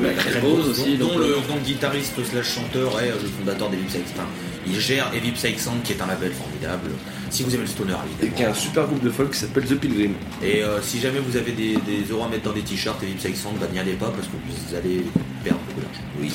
Black 0.00 0.16
Rainbows 0.20 0.50
Rainbows, 0.62 0.70
aussi, 0.70 0.96
dont, 0.96 1.08
donc, 1.08 1.18
le, 1.18 1.24
dont 1.48 1.54
le 1.56 1.64
guitariste 1.66 2.14
slash 2.24 2.48
chanteur 2.54 3.00
est 3.00 3.10
euh, 3.10 3.14
le 3.22 3.28
fondateur 3.28 3.70
des 3.70 3.76
Vipside 3.76 4.02
Enfin, 4.14 4.26
il 4.66 4.78
gère 4.80 5.10
Evipside 5.14 5.58
Sound 5.58 5.82
qui 5.82 5.92
est 5.92 6.00
un 6.02 6.06
label 6.06 6.32
formidable. 6.32 6.90
Si 7.30 7.42
vous 7.42 7.52
aimez 7.54 7.64
le 7.64 7.68
stoner, 7.68 7.94
Et 8.22 8.28
qui 8.28 8.44
a 8.44 8.48
un 8.48 8.50
évidemment. 8.50 8.54
super 8.54 8.86
groupe 8.86 9.02
de 9.02 9.10
folk 9.10 9.32
qui 9.32 9.38
s'appelle 9.40 9.64
The 9.64 9.74
Pilgrim. 9.74 10.12
Et 10.42 10.62
euh, 10.62 10.80
si 10.80 11.00
jamais 11.00 11.18
vous 11.18 11.36
avez 11.36 11.50
des, 11.52 11.74
des 11.74 12.04
euros 12.10 12.22
à 12.24 12.28
mettre 12.28 12.44
dans 12.44 12.52
des 12.52 12.60
t-shirts 12.62 13.02
Vipside 13.02 13.34
Sound, 13.36 13.56
bah, 13.58 13.66
n'y 13.72 13.80
allez 13.80 13.94
pas 13.94 14.10
parce 14.14 14.28
que 14.28 14.36
vous 14.36 14.76
allez 14.76 15.04
perdre 15.42 15.58
beaucoup 15.68 15.80
d'argent. 15.80 16.02
Oui. 16.20 16.30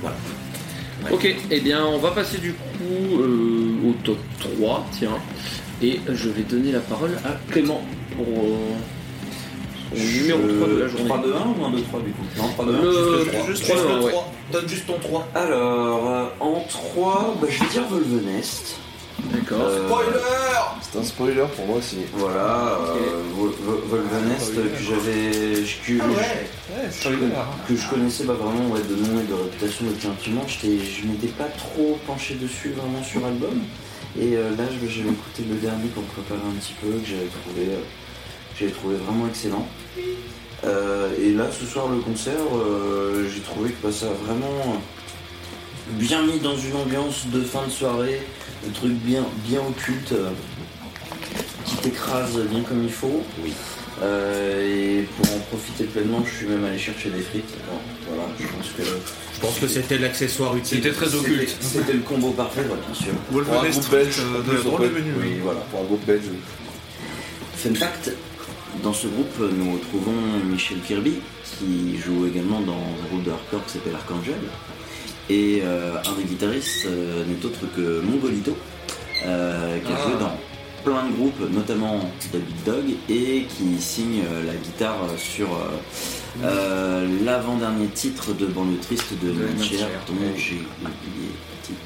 Voilà. 0.00 0.16
Ouais. 1.04 1.10
Ok, 1.12 1.36
eh 1.50 1.60
bien, 1.60 1.84
on 1.86 1.98
va 1.98 2.10
passer 2.10 2.38
du 2.38 2.52
coup 2.54 3.20
euh, 3.20 3.88
au 3.88 3.92
top 4.02 4.18
3, 4.38 4.86
tiens. 4.98 5.18
Et 5.82 6.00
je 6.08 6.28
vais 6.30 6.42
donner 6.42 6.72
la 6.72 6.80
parole 6.80 7.10
à 7.24 7.32
Clément 7.52 7.82
pour 8.16 8.26
euh, 8.26 9.94
son 9.94 10.02
numéro 10.22 10.40
3 10.40 10.68
de 10.68 10.76
la 10.80 10.88
journée. 10.88 11.04
3 11.06 11.22
2 11.22 11.32
1 11.34 11.36
ou 11.60 11.64
1 11.66 11.70
2 11.70 11.82
3 11.82 12.00
du 12.00 12.10
coup? 12.12 12.22
Non, 12.38 12.48
3 12.54 12.64
2 12.64 12.72
1. 12.74 12.82
Le- 12.82 12.90
Juste, 13.46 13.64
trois, 13.66 13.76
juste 13.76 13.88
le 13.98 14.04
ouais. 14.04 14.10
3. 14.12 14.32
Donne 14.52 14.68
juste 14.68 14.86
ton 14.86 14.98
3. 14.98 15.28
Alors, 15.34 16.10
euh, 16.10 16.24
en 16.40 16.60
3, 16.68 17.36
bah, 17.40 17.46
je 17.50 17.60
vais 17.62 17.70
dire 17.70 17.82
Volvenest. 17.90 18.76
D'accord. 19.32 19.58
Euh, 19.62 19.88
C'est 20.80 20.98
un 20.98 21.02
spoiler 21.02 21.44
pour 21.54 21.66
moi 21.66 21.76
aussi. 21.78 21.98
Voilà, 22.14 22.78
Vol- 23.34 23.52
Vol- 23.62 23.82
Volvenest 23.86 24.52
euh, 24.56 24.68
que 24.76 24.82
j'avais. 24.82 25.64
que- 25.86 25.98
que 27.68 27.76
je 27.76 27.88
connaissais 27.88 28.24
pas 28.24 28.34
vraiment 28.34 28.68
ouais, 28.72 28.80
de 28.82 28.94
nom 28.94 29.20
et 29.20 29.24
de 29.26 29.34
réputation 29.34 29.86
depuis 29.86 30.08
un 30.08 30.12
petit 30.12 30.30
moment. 30.30 30.46
Je 30.48 31.06
m'étais 31.08 31.28
pas 31.28 31.48
trop 31.56 31.98
penché 32.06 32.34
dessus 32.34 32.70
vraiment 32.76 33.02
sur 33.02 33.24
album. 33.26 33.60
Et 34.18 34.36
euh, 34.36 34.50
là, 34.56 34.64
j'avais 34.70 35.10
écouté 35.10 35.42
le 35.48 35.56
dernier 35.56 35.88
pour 35.88 36.02
préparer 36.04 36.40
un 36.40 36.58
petit 36.58 36.72
peu, 36.80 36.88
que 36.88 37.04
j'avais 37.06 37.26
trouvé, 37.26 37.72
euh, 37.72 37.80
j'avais 38.58 38.70
trouvé 38.72 38.96
vraiment 38.96 39.26
excellent. 39.28 39.66
Euh, 40.64 41.10
et 41.20 41.32
là, 41.32 41.48
ce 41.52 41.66
soir, 41.66 41.88
le 41.88 41.98
concert, 41.98 42.32
euh, 42.54 43.28
j'ai 43.32 43.40
trouvé 43.42 43.70
que 43.70 43.86
bah, 43.86 43.92
ça 43.92 44.06
a 44.06 44.24
vraiment 44.26 44.80
bien 45.90 46.22
mis 46.22 46.40
dans 46.40 46.56
une 46.56 46.74
ambiance 46.76 47.26
de 47.26 47.42
fin 47.42 47.66
de 47.66 47.70
soirée, 47.70 48.22
un 48.66 48.70
truc 48.72 48.92
bien, 48.92 49.24
bien 49.44 49.60
occulte, 49.60 50.12
euh, 50.12 50.30
qui 51.64 51.76
t'écrase 51.76 52.38
bien 52.50 52.62
comme 52.62 52.82
il 52.82 52.92
faut. 52.92 53.22
Oui. 53.42 53.52
Euh, 54.02 55.00
et 55.00 55.02
pour 55.04 55.34
en 55.34 55.38
profiter 55.38 55.84
pleinement, 55.84 56.22
je 56.24 56.36
suis 56.36 56.46
même 56.46 56.64
allé 56.64 56.78
chercher 56.78 57.08
des 57.10 57.22
frites. 57.22 57.54
Bon, 57.66 57.78
voilà, 58.08 58.28
je 58.38 58.46
pense 58.46 58.68
que 58.76 58.82
Je 59.34 59.40
pense 59.40 59.58
que 59.58 59.66
c'était 59.66 59.98
l'accessoire 59.98 60.54
utile. 60.56 60.78
C'était 60.82 60.92
très 60.92 61.14
occulte. 61.14 61.56
C'était 61.60 61.94
le 61.94 62.00
combo 62.00 62.30
parfait, 62.30 62.60
ouais, 62.60 62.76
bien 62.86 62.94
sûr. 62.94 63.14
Pour 63.30 63.40
un 63.40 63.68
groupe 63.68 63.90
belge, 63.90 64.18
de 64.18 64.88
menu. 64.88 65.12
Oui, 65.20 65.40
voilà. 65.42 65.60
Pour 65.70 65.80
un 65.80 65.84
groupe 65.84 66.04
belge. 66.04 66.24
Fun 67.56 67.74
fact, 67.74 68.10
dans 68.82 68.92
ce 68.92 69.06
groupe, 69.06 69.38
nous 69.38 69.72
retrouvons 69.72 70.12
Michel 70.44 70.78
Kirby, 70.80 71.14
qui 71.58 71.98
joue 71.98 72.26
également 72.26 72.60
dans 72.60 72.74
un 72.74 73.08
groupe 73.08 73.24
de 73.24 73.30
hardcore 73.30 73.64
qui 73.64 73.72
s'appelle 73.72 73.94
Archangel. 73.94 74.34
Et 75.28 75.60
euh, 75.64 75.94
un 76.06 76.12
des 76.18 76.24
guitaristes 76.24 76.86
euh, 76.86 77.24
n'est 77.24 77.44
autre 77.44 77.60
que 77.76 78.00
Mongolito, 78.00 78.56
euh, 79.24 79.78
qui 79.80 79.92
a 79.92 79.96
Ah. 79.98 80.02
joué 80.08 80.18
dans 80.20 80.38
plein 80.84 81.08
de 81.08 81.12
groupes, 81.16 81.40
notamment 81.52 81.98
The 82.32 82.36
Big 82.36 82.64
Dog, 82.64 82.84
et 83.08 83.46
qui 83.56 83.80
signe 83.82 84.22
euh, 84.30 84.44
la 84.46 84.54
guitare 84.54 85.00
sur 85.18 85.48
euh, 85.48 86.44
euh, 86.44 87.08
l'avant-dernier 87.24 87.88
titre 87.88 88.32
de 88.34 88.46
Banlieue 88.46 88.78
Triste 88.80 89.12
de 89.20 89.32
Natcher, 89.32 89.78
dont 90.06 90.14
j'ai 90.36 90.54
oublié 90.54 91.32
le 91.32 91.66
titre. 91.66 91.80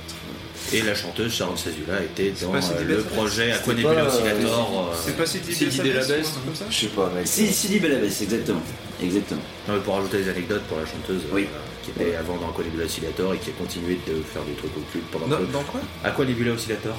Et 0.73 0.83
la 0.83 0.95
chanteuse 0.95 1.33
Sharon 1.33 1.57
Sazula 1.57 2.03
était 2.05 2.33
dans 2.43 2.55
euh, 2.55 2.61
le 2.87 2.99
projet 2.99 3.51
pas, 3.65 3.73
euh, 3.73 4.07
Oscillator. 4.07 4.95
C'est 5.03 5.17
pas 5.17 5.27
Sidi 5.27 5.41
truc 5.55 6.45
comme 6.45 6.55
ça 6.55 6.65
Je 6.69 6.77
sais 6.77 6.87
pas, 6.89 7.11
mec. 7.17 7.27
Sidi 7.27 7.81
Belabès, 7.81 8.21
exactement. 8.23 8.63
Exactement. 9.03 9.41
Non, 9.67 9.75
mais 9.75 9.81
pour 9.81 9.95
rajouter 9.95 10.19
des 10.19 10.29
anecdotes 10.29 10.63
pour 10.65 10.77
la 10.77 10.85
chanteuse 10.85 11.23
euh, 11.25 11.35
Oui. 11.35 11.47
Qui 11.83 11.91
était 11.91 12.15
avant 12.17 12.37
dans 12.37 12.49
Aquanebula 12.51 12.85
Oscillator 12.85 13.35
et 13.35 13.39
qui 13.39 13.51
a 13.51 13.53
continué 13.55 13.99
de 14.07 14.15
faire 14.23 14.43
des 14.43 14.53
trucs 14.55 14.77
occultes 14.77 15.05
pendant 15.13 15.27
Dans, 15.29 15.39
que... 15.39 15.53
dans 15.53 15.63
quoi 15.63 15.81
Aquanebula 16.05 16.53
Oscillator. 16.53 16.97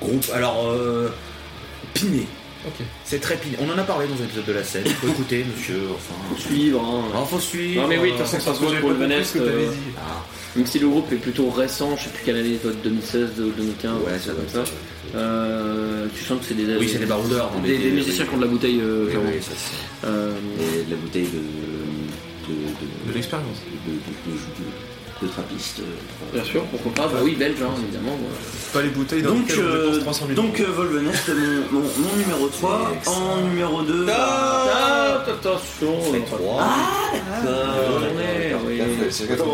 Groupe, 0.00 0.26
alors, 0.34 0.68
euh, 0.70 1.08
piné. 1.94 2.26
Ok. 2.66 2.84
C'est 3.04 3.20
très 3.20 3.36
piné. 3.36 3.56
On 3.60 3.68
en 3.70 3.76
a 3.78 3.82
parlé 3.82 4.06
dans 4.06 4.14
un 4.22 4.24
épisode 4.24 4.44
de 4.44 4.52
la 4.52 4.62
scène. 4.64 4.84
Faut 4.86 5.08
écouter, 5.08 5.44
monsieur. 5.56 5.80
Enfin, 5.94 6.14
Faut 6.30 6.40
suivre. 6.40 6.80
Hein. 6.80 7.04
Alors, 7.12 7.28
faut 7.28 7.40
suivre. 7.40 7.82
Non, 7.82 7.88
mais 7.88 7.98
oui, 7.98 8.12
de 8.12 8.16
toute 8.16 8.26
façon, 8.26 8.40
ça 8.40 8.54
se 8.54 8.60
voit 8.64 8.72
pour 8.80 8.90
le 8.90 8.96
Vanest. 8.96 9.34
euh, 9.36 9.66
Ah, 9.98 10.22
Même 10.56 10.66
si 10.66 10.78
le 10.78 10.88
groupe 10.88 11.10
est 11.12 11.16
plutôt 11.16 11.50
récent, 11.50 11.96
je 11.96 12.04
sais 12.04 12.10
plus 12.10 12.22
quelle 12.24 12.36
année, 12.36 12.58
doit 12.62 12.72
être 12.72 12.82
2016, 12.82 13.30
2015, 13.36 13.92
ouais, 14.06 14.18
ça 14.18 14.32
comme 14.32 14.48
ça. 14.64 14.70
Euh, 15.14 16.06
tu 16.16 16.24
sens 16.24 16.38
que 16.40 16.46
c'est 16.46 16.54
des, 16.54 16.76
Oui, 16.76 16.88
c'est 16.90 16.98
des 16.98 17.06
baroudeurs. 17.06 17.50
dans 17.50 17.60
des, 17.60 17.76
les- 17.76 17.78
des 17.78 17.90
musiciens 17.90 18.24
qui 18.24 18.34
ont 18.34 18.38
de 18.38 18.42
la 18.44 18.48
bouteille. 18.48 18.80
euh, 18.80 19.06
Oui, 19.12 19.42
ça 19.42 19.50
c'est. 19.56 20.06
Euh, 20.06 20.32
Et 20.60 20.84
de 20.84 20.90
la 20.90 20.96
bouteille 20.96 21.24
de. 21.26 21.40
De. 22.48 22.54
de. 22.54 23.08
De 23.08 23.14
l'expérience. 23.14 23.58
de, 23.86 23.90
de, 23.92 23.96
de, 23.96 24.32
de- 24.36 24.92
de 25.22 25.28
trappiste. 25.28 25.78
euh, 25.78 26.34
bien 26.34 26.42
sûr, 26.42 26.64
pourquoi 26.64 26.92
pas. 26.94 27.06
Bah 27.06 27.20
oui, 27.22 27.36
belge, 27.36 27.54
hein, 27.62 27.70
évidemment. 27.80 28.10
ouais. 28.14 28.72
Pas 28.72 28.82
les 28.82 28.88
bouteilles 28.88 29.22
dans 29.22 29.34
Donc, 29.34 29.48
euh, 29.52 29.90
dépense 29.98 30.00
300 30.18 30.26
000 30.34 30.42
donc 30.42 30.58
euh, 30.60 30.64
Volvenest, 30.66 31.30
mon, 31.70 31.78
mon, 31.78 31.86
mon 32.08 32.16
numéro 32.16 32.48
3. 32.48 32.92
En 33.06 33.40
numéro 33.48 33.82
2. 33.82 34.06
Ah, 34.10 35.24
attention. 35.28 36.00
Fait 36.10 36.18
euh, 36.18 36.20
trois. 36.26 36.64
oui. 38.66 38.80
C'est 39.10 39.28
80 39.28 39.44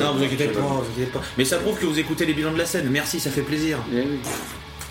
Non, 0.00 0.12
vous 0.14 0.22
inquiétez 0.24 0.48
pas, 0.48 0.60
vous 0.60 0.82
inquiétez 0.92 1.12
pas. 1.12 1.22
Mais 1.38 1.44
ça 1.46 1.56
prouve 1.58 1.78
que 1.78 1.86
vous 1.86 1.98
écoutez 1.98 2.26
les 2.26 2.34
bilans 2.34 2.52
de 2.52 2.58
la 2.58 2.66
scène. 2.66 2.88
Merci, 2.90 3.20
ça 3.20 3.30
fait 3.30 3.40
plaisir. 3.42 3.78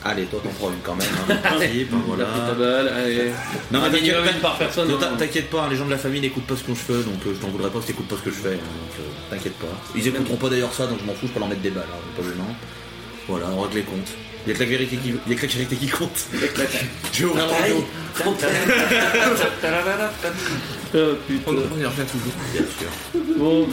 Allez, 0.06 0.26
toi 0.26 0.40
t'en 0.44 0.50
prends 0.52 0.70
une 0.70 0.80
quand 0.84 0.96
même. 0.96 1.08
Hein, 1.30 1.36
principe, 1.44 1.90
hein, 1.94 2.02
voilà. 2.08 2.26
À 2.28 2.54
balle, 2.54 2.88
allez. 2.88 3.32
Non, 3.72 3.82
mais 3.82 3.90
minimum 3.90 4.24
t'inquiète 4.24 4.42
pas. 4.42 4.48
par 4.50 4.58
personne. 4.58 4.92
Hein. 4.92 5.16
T'inquiète 5.18 5.50
pas, 5.50 5.64
hein, 5.64 5.68
les 5.70 5.76
gens 5.76 5.86
de 5.86 5.92
la 5.92 5.98
famille 5.98 6.22
n'écoutent 6.22 6.46
pas 6.48 6.56
ce 6.56 6.64
que 6.64 6.74
je 6.74 6.80
fais, 6.80 6.94
donc 7.04 7.20
euh, 7.26 7.34
je 7.34 7.40
t'en 7.42 7.48
voudrais 7.50 7.70
pas 7.70 7.82
si 7.82 7.88
t'écoutes 7.88 8.08
pas 8.08 8.16
ce 8.16 8.22
que 8.22 8.30
je 8.30 8.36
fais. 8.36 8.54
hein, 8.54 8.58
donc 8.58 9.00
euh, 9.00 9.10
t'inquiète 9.36 9.56
pas. 9.56 9.68
Ils 9.96 10.08
écouteront 10.08 10.38
pas 10.38 10.50
d'ailleurs 10.50 10.74
ça, 10.74 10.88
donc 10.88 11.00
je 11.02 11.06
m'en 11.06 11.14
fous, 11.14 11.28
je 11.28 11.32
peux 11.34 11.40
leur 11.40 11.50
mettre 11.50 11.62
des 11.62 11.72
balles, 11.72 11.84
hein, 11.92 11.98
c'est 12.16 12.24
pas 12.24 12.30
gênant. 12.30 12.56
Voilà, 13.28 13.48
on 13.56 13.62
règle 13.62 13.76
les 13.78 13.84
comptes. 13.84 14.14
Il 14.48 14.52
y 14.52 14.54
a 14.54 14.56
que 14.56 14.64
la 14.64 14.70
vérité 14.70 14.96
qui, 14.96 15.14
il 15.28 15.34
y 15.34 15.36
a 15.36 15.40
que 15.40 15.46
la 15.46 15.52
vérité 15.54 15.76
qui 15.76 15.88
compte. 15.88 16.26
Je 17.12 17.26
vais 17.26 17.32
ouvrir 17.32 17.46
frontal. 18.14 18.50
Oh, 20.96 21.00
On 21.00 21.16
putain. 21.28 21.52
on 21.52 21.82
y 21.82 21.86
revient 21.86 22.06
toujours. 22.10 22.32
Bien 22.54 22.62
sûr. 22.80 22.88
Bon, 23.38 23.68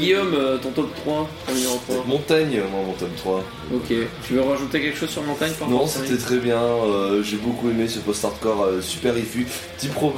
Guillaume, 0.00 0.34
euh, 0.34 0.58
ton 0.58 0.70
top 0.72 0.92
3, 0.96 1.30
ton 1.46 1.54
numéro 1.54 1.80
3. 1.86 2.04
Montagne, 2.08 2.60
moi, 2.72 2.80
mon 2.84 2.92
top 2.94 3.14
3. 3.16 3.44
Ok. 3.72 3.94
Tu 4.26 4.34
veux 4.34 4.40
rajouter 4.42 4.80
quelque 4.80 4.98
chose 4.98 5.10
sur 5.10 5.22
Montagne 5.22 5.52
par 5.60 5.68
Non, 5.70 5.86
c'était 5.86 6.16
très 6.16 6.38
bien. 6.38 6.58
euh, 6.60 7.22
J'ai 7.22 7.36
beaucoup 7.36 7.70
aimé 7.70 7.86
ce 7.86 8.00
post-hardcore 8.00 8.64
euh, 8.64 8.80
super 8.82 9.14
rifu. 9.14 9.46
Petit 9.78 9.86
pro, 9.86 10.12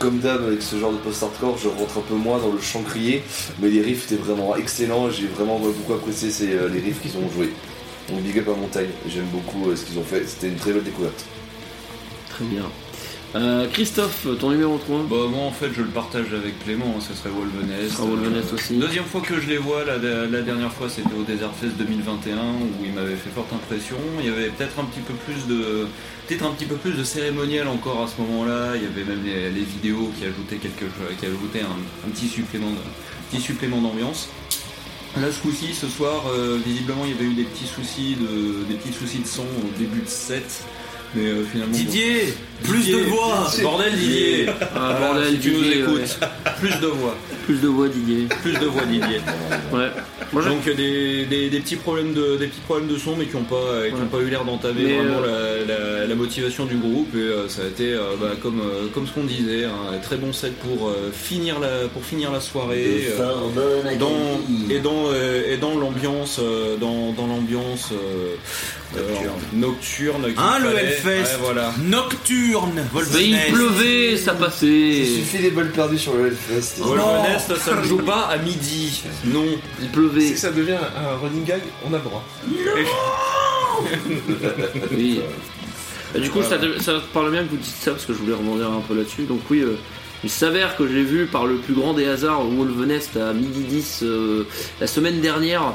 comme 0.00 0.18
d'hab 0.18 0.42
avec 0.44 0.60
ce 0.60 0.74
genre 0.76 0.90
de 0.90 0.98
post-hardcore, 0.98 1.56
je 1.56 1.68
rentre 1.68 1.98
un 1.98 2.02
peu 2.08 2.14
moins 2.14 2.38
dans 2.38 2.50
le 2.52 2.60
chant 2.60 2.82
crié, 2.82 3.22
mais 3.60 3.68
les 3.68 3.80
riffs 3.82 4.10
étaient 4.10 4.20
vraiment 4.20 4.56
excellents. 4.56 5.08
J'ai 5.10 5.28
vraiment 5.28 5.60
beaucoup 5.60 5.92
apprécié 5.94 6.30
ces, 6.32 6.48
euh, 6.52 6.68
les 6.68 6.80
riffs 6.80 7.00
qu'ils 7.00 7.16
ont 7.16 7.30
joués. 7.32 7.52
Donc 8.08 8.20
big 8.22 8.38
up 8.38 8.48
à 8.48 8.54
Montagne. 8.60 8.88
J'aime 9.08 9.26
beaucoup 9.32 9.68
euh, 9.70 9.76
ce 9.76 9.84
qu'ils 9.84 9.98
ont 9.98 10.04
fait. 10.04 10.26
C'était 10.26 10.48
une 10.48 10.56
très 10.56 10.72
belle 10.72 10.84
découverte. 10.84 11.24
Très 12.30 12.44
bien. 12.44 12.64
Euh, 13.34 13.66
Christophe, 13.70 14.26
ton 14.38 14.50
numéro 14.50 14.78
3 14.78 15.00
Bah 15.10 15.16
moi 15.28 15.42
en 15.44 15.50
fait 15.50 15.68
je 15.76 15.82
le 15.82 15.88
partage 15.88 16.32
avec 16.32 16.62
Clément, 16.64 16.94
hein, 16.96 17.00
ce 17.06 17.12
serait 17.12 17.28
Wolvenest. 17.28 17.96
Ah, 17.98 18.02
Wolvenest 18.04 18.52
aussi. 18.54 18.74
Deuxième 18.78 19.04
fois 19.04 19.20
que 19.20 19.38
je 19.40 19.48
les 19.48 19.58
vois, 19.58 19.84
la, 19.84 19.98
la 19.98 20.42
dernière 20.42 20.72
fois 20.72 20.88
c'était 20.88 21.12
au 21.12 21.22
Desert 21.24 21.50
Fest 21.60 21.72
2021 21.76 22.36
où 22.36 22.84
ils 22.84 22.92
m'avaient 22.92 23.16
fait 23.16 23.28
forte 23.34 23.52
impression. 23.52 23.96
Il 24.20 24.26
y 24.26 24.28
avait 24.30 24.48
peut-être 24.48 24.78
un 24.78 24.84
petit 24.84 25.00
peu 25.00 25.12
plus 25.14 25.46
de 25.52 25.86
peut-être 26.26 26.46
un 26.46 26.50
petit 26.52 26.64
peu 26.66 26.76
plus 26.76 26.92
de 26.92 27.02
cérémonial 27.04 27.66
encore 27.68 28.02
à 28.04 28.06
ce 28.08 28.20
moment-là. 28.22 28.76
Il 28.76 28.82
y 28.84 28.86
avait 28.86 29.04
même 29.04 29.22
les, 29.24 29.50
les 29.50 29.64
vidéos 29.64 30.10
qui 30.18 30.24
ajoutaient 30.24 30.56
quelque 30.56 30.84
chose, 30.86 31.16
qui 31.18 31.26
ajoutaient 31.26 31.62
un, 31.62 32.06
un 32.06 32.10
petit 32.10 32.28
supplément 32.28 32.70
de- 32.70 32.76
petit 33.36 33.42
supplément 33.42 33.80
d'ambiance. 33.82 34.28
Là 35.20 35.32
ce 35.32 35.40
coup-ci, 35.40 35.72
ce 35.72 35.88
soir, 35.88 36.24
euh, 36.28 36.60
visiblement 36.62 37.06
il 37.06 37.12
y 37.12 37.14
avait 37.14 37.24
eu 37.24 37.32
des 37.32 37.44
petits 37.44 37.66
soucis 37.66 38.16
de 38.16 38.64
des 38.64 38.74
petits 38.74 38.92
soucis 38.92 39.20
de 39.20 39.26
son 39.26 39.44
au 39.44 39.78
début 39.78 40.02
de 40.02 40.08
set. 40.08 40.62
Mais 41.14 41.26
euh, 41.26 41.44
finalement. 41.50 41.72
bon. 41.72 41.78
Didier, 41.78 42.34
plus 42.62 42.78
Didier, 42.78 42.92
de 42.94 43.04
voix. 43.04 43.50
Bordel 43.62 43.92
Didier 43.96 44.46
Ah, 44.48 44.96
Voilà, 44.98 44.98
bordel, 45.14 45.32
si 45.34 45.38
tu 45.38 45.50
nous 45.52 45.62
Didier, 45.62 45.80
écoutes, 45.80 46.18
plus 46.60 46.80
de 46.80 46.86
voix. 46.86 47.16
Plus 47.46 47.60
de 47.60 47.68
voix, 47.68 47.88
Didier. 47.88 48.26
Plus 48.42 48.52
de 48.54 48.66
voix 48.66 48.82
Didier. 48.84 49.20
Ouais. 49.72 49.86
Moi, 50.32 50.42
j'ai- 50.42 50.48
Donc 50.50 50.66
euh, 50.66 50.74
des, 50.74 51.24
des, 51.26 51.48
des 51.48 51.60
petits 51.60 51.76
problèmes 51.76 52.12
de 52.12 52.36
des 52.36 52.48
petits 52.48 52.60
problèmes 52.60 52.88
de 52.88 52.98
son 52.98 53.14
mais 53.16 53.26
qui 53.26 53.36
n'ont 53.36 53.44
pas 53.44 53.54
euh, 53.54 53.88
qui 53.88 53.94
ont 53.94 54.06
pas 54.06 54.18
eu 54.18 54.28
l'air 54.28 54.44
d'entamer 54.44 54.82
vraiment 54.96 55.20
la, 55.20 55.64
la- 55.64 56.06
la 56.06 56.14
motivation 56.16 56.64
du 56.66 56.74
groupe 56.76 57.14
et 57.14 57.18
euh, 57.18 57.48
ça 57.48 57.62
a 57.62 57.66
été 57.66 57.92
euh, 57.92 58.00
bah, 58.20 58.30
comme 58.42 58.58
euh, 58.60 58.88
comme 58.92 59.06
ce 59.06 59.12
qu'on 59.12 59.22
disait 59.24 59.64
un 59.66 59.98
très 60.02 60.16
bon 60.16 60.32
set 60.32 60.54
pour 60.56 60.88
euh, 60.88 61.12
finir 61.12 61.60
la 61.60 61.86
pour 61.92 62.04
finir 62.04 62.32
la 62.32 62.40
soirée 62.40 63.06
euh, 63.20 63.96
dans 64.00 64.40
et 64.68 64.78
dans 64.80 65.04
euh, 65.12 65.52
et 65.52 65.56
dans 65.58 65.76
l'ambiance 65.78 66.40
euh, 66.42 66.76
dans, 66.76 67.12
dans 67.12 67.28
l'ambiance 67.28 67.90
nocturne 69.52 70.22
qu'il 70.24 70.34
Hein, 70.38 70.58
le. 70.62 70.78
Hellfest 70.78 71.08
Ouais, 71.34 71.38
voilà 71.40 71.72
Nocturne 71.84 72.84
Mais 73.14 73.24
il 73.24 73.52
pleuvait, 73.52 74.16
ça 74.16 74.32
Il 74.34 74.44
passait. 74.44 75.04
suffit 75.04 75.38
des 75.42 75.50
balles 75.50 75.70
perdues 75.70 75.98
sur 75.98 76.14
le 76.14 76.26
Hellfest. 76.28 76.80
Wolfenest 76.82 77.56
ça 77.56 77.74
ne 77.76 77.82
joue 77.84 77.98
pas 77.98 78.26
à 78.30 78.38
midi 78.38 79.02
non 79.24 79.44
Il 79.80 79.88
pleuvait. 79.88 80.20
Si 80.20 80.36
ça 80.38 80.50
devient 80.50 80.72
un 80.76 81.16
running 81.22 81.44
gag, 81.44 81.60
on 81.88 81.92
a 81.94 81.98
le 81.98 82.02
droit. 82.04 82.24
Oui. 84.92 85.20
Bah, 86.14 86.20
du 86.20 86.30
coup, 86.30 86.42
ça, 86.42 86.56
ça 86.80 87.00
parle 87.12 87.30
bien 87.32 87.44
que 87.44 87.50
vous 87.50 87.56
dites 87.56 87.74
ça 87.80 87.90
parce 87.92 88.04
que 88.04 88.12
je 88.12 88.18
voulais 88.18 88.34
rebondir 88.34 88.70
un 88.70 88.80
peu 88.80 88.94
là-dessus. 88.96 89.22
Donc, 89.24 89.40
oui, 89.50 89.60
euh, 89.60 89.76
il 90.24 90.30
s'avère 90.30 90.76
que 90.76 90.86
j'ai 90.86 91.02
vu 91.02 91.26
par 91.26 91.46
le 91.46 91.56
plus 91.56 91.74
grand 91.74 91.92
des 91.94 92.06
hasards 92.06 92.44
Wolvenest 92.44 93.16
à 93.16 93.32
midi 93.32 93.60
10 93.60 94.00
euh, 94.02 94.44
la 94.80 94.86
semaine 94.86 95.20
dernière. 95.20 95.72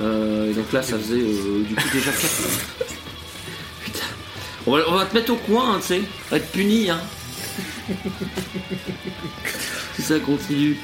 Euh, 0.00 0.50
et 0.50 0.54
donc 0.54 0.72
là, 0.72 0.82
ça 0.82 0.98
faisait 0.98 1.20
euh, 1.20 1.62
du 1.66 1.74
coup 1.74 1.88
déjà 1.92 2.10
4 2.10 2.22
Putain. 3.84 4.04
On 4.66 4.72
va, 4.72 5.04
te 5.04 5.14
mettre 5.14 5.32
au 5.32 5.36
coin, 5.36 5.74
hein, 5.74 5.78
tu 5.80 5.88
sais. 5.88 6.02
On 6.28 6.30
va 6.30 6.36
être 6.38 6.50
puni, 6.52 6.90
hein. 6.90 7.00
si 9.96 10.02
ça 10.02 10.18
continue. 10.20 10.78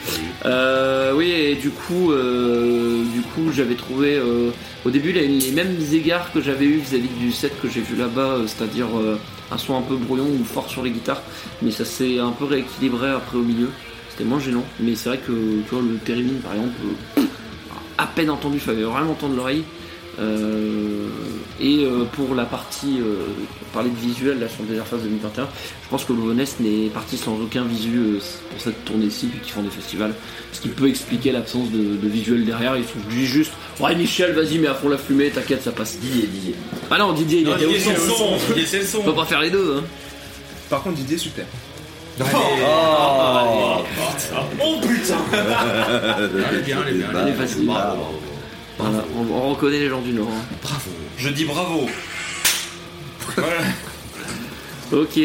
Euh, 0.44 1.12
oui, 1.14 1.30
et 1.30 1.54
du 1.54 1.70
coup, 1.70 2.12
du 2.12 3.22
coup, 3.22 3.52
j'avais 3.52 3.74
trouvé 3.74 4.20
au 4.84 4.90
début 4.90 5.12
les, 5.12 5.28
les 5.28 5.52
mêmes 5.52 5.76
égards 5.92 6.32
que 6.32 6.40
j'avais 6.40 6.66
eu 6.66 6.78
vis-à-vis 6.78 7.08
du 7.08 7.32
set 7.32 7.52
que 7.60 7.68
j'ai 7.68 7.80
vu 7.80 7.96
là-bas, 7.96 8.38
c'est-à-dire 8.46 8.88
un 9.50 9.58
son 9.58 9.78
un 9.78 9.82
peu 9.82 9.96
brouillon 9.96 10.26
ou 10.26 10.44
fort 10.44 10.68
sur 10.68 10.82
les 10.82 10.90
guitares, 10.90 11.22
mais 11.62 11.70
ça 11.70 11.84
s'est 11.84 12.18
un 12.18 12.32
peu 12.32 12.44
rééquilibré 12.44 13.10
après 13.10 13.38
au 13.38 13.42
milieu. 13.42 13.70
C'était 14.10 14.24
moins 14.24 14.40
gênant, 14.40 14.64
mais 14.80 14.94
c'est 14.94 15.10
vrai 15.10 15.18
que 15.18 15.32
tu 15.32 15.70
vois 15.70 15.82
le 15.82 15.96
Térémine 15.98 16.40
par 16.40 16.54
exemple, 16.54 16.74
à 17.98 18.06
peine 18.06 18.30
entendu, 18.30 18.56
il 18.56 18.60
fallait 18.60 18.82
vraiment 18.82 19.14
tendre 19.14 19.36
l'oreille. 19.36 19.64
Euh, 20.18 21.08
et 21.60 21.84
euh, 21.84 22.04
pour 22.12 22.34
la 22.34 22.46
partie, 22.46 22.98
euh, 23.00 23.16
parler 23.74 23.90
de 23.90 23.96
visuel 23.96 24.38
là 24.40 24.48
sur 24.48 24.62
le 24.62 24.68
Desert 24.70 24.86
Fest 24.86 25.02
2021, 25.02 25.46
je 25.84 25.88
pense 25.90 26.04
que 26.04 26.14
l'ONS 26.14 26.44
n'est 26.60 26.88
parti 26.88 27.18
sans 27.18 27.34
aucun 27.38 27.64
visu 27.64 28.18
pour 28.50 28.58
cette 28.60 28.82
tournée-ci 28.86 29.26
vu 29.26 29.40
qu'ils 29.40 29.52
font 29.52 29.62
des 29.62 29.68
festivals. 29.70 30.14
Ce 30.52 30.60
qui 30.62 30.68
peut 30.68 30.88
expliquer 30.88 31.32
l'absence 31.32 31.70
de, 31.70 31.96
de 31.96 32.08
visuel 32.08 32.46
derrière. 32.46 32.76
Ils 32.78 32.84
sont 32.84 32.98
dit 33.10 33.26
juste 33.26 33.52
Ouais, 33.78 33.94
Michel, 33.94 34.32
vas-y, 34.32 34.58
mets 34.58 34.68
à 34.68 34.74
fond 34.74 34.88
la 34.88 34.96
fumée, 34.96 35.28
t'inquiète, 35.28 35.62
ça 35.62 35.72
passe. 35.72 35.98
Didier, 35.98 36.26
Didier. 36.26 36.54
Ah 36.90 36.96
non, 36.98 37.12
Didier, 37.12 37.40
il 37.40 37.46
Non, 37.46 37.56
était 37.56 37.66
au 37.66 37.72
Didier, 37.72 37.92
le 37.92 37.98
son. 38.00 38.14
son. 38.14 38.36
Didier, 38.48 38.66
c'est 38.66 38.78
le 38.78 38.86
son. 38.86 38.98
On 39.00 39.04
peut 39.04 39.14
pas 39.14 39.26
faire 39.26 39.42
les 39.42 39.50
deux. 39.50 39.76
Hein. 39.78 39.84
Par 40.70 40.82
contre, 40.82 40.96
Didier, 40.96 41.18
super. 41.18 41.44
Oh 42.18 42.22
putain 44.80 45.18
Elle 45.32 46.56
est 46.58 46.62
bien, 46.62 46.78
elle 46.86 46.94
est 46.94 46.98
bien. 46.98 47.08
Elle 47.22 47.28
est 47.28 47.32
facile. 47.32 47.66
Bravo. 47.66 48.20
Voilà, 48.78 49.04
on, 49.16 49.32
on 49.34 49.50
reconnaît 49.50 49.78
les 49.78 49.88
gens 49.88 50.00
du 50.00 50.12
Nord. 50.12 50.28
hein. 50.30 50.44
Bravo. 50.62 50.90
Je 51.18 51.28
dis 51.30 51.44
bravo. 51.44 51.88
Ok. 54.92 55.18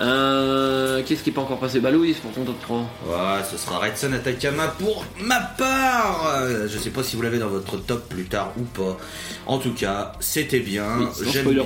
Euh, 0.00 1.02
Qu'est-ce 1.04 1.22
qui 1.22 1.30
est 1.30 1.32
pas 1.32 1.40
encore 1.40 1.58
passé? 1.58 1.80
Bah 1.80 1.90
Louis, 1.90 2.12
pour 2.14 2.30
ton 2.32 2.44
top 2.44 2.60
3. 2.60 2.78
Ouais, 2.78 3.44
ce 3.50 3.56
sera 3.56 3.78
Redson 3.78 4.12
Atakama 4.12 4.68
pour 4.68 5.04
ma 5.20 5.40
part. 5.40 6.34
Euh, 6.40 6.68
Je 6.68 6.78
sais 6.78 6.90
pas 6.90 7.02
si 7.02 7.16
vous 7.16 7.22
l'avez 7.22 7.38
dans 7.38 7.48
votre 7.48 7.76
top 7.78 8.08
plus 8.08 8.24
tard 8.24 8.52
ou 8.58 8.62
pas. 8.62 8.96
En 9.46 9.58
tout 9.58 9.72
cas, 9.72 10.12
c'était 10.20 10.60
bien. 10.60 10.84
Oui, 11.00 11.06
J'aime 11.32 11.50
bien, 11.50 11.64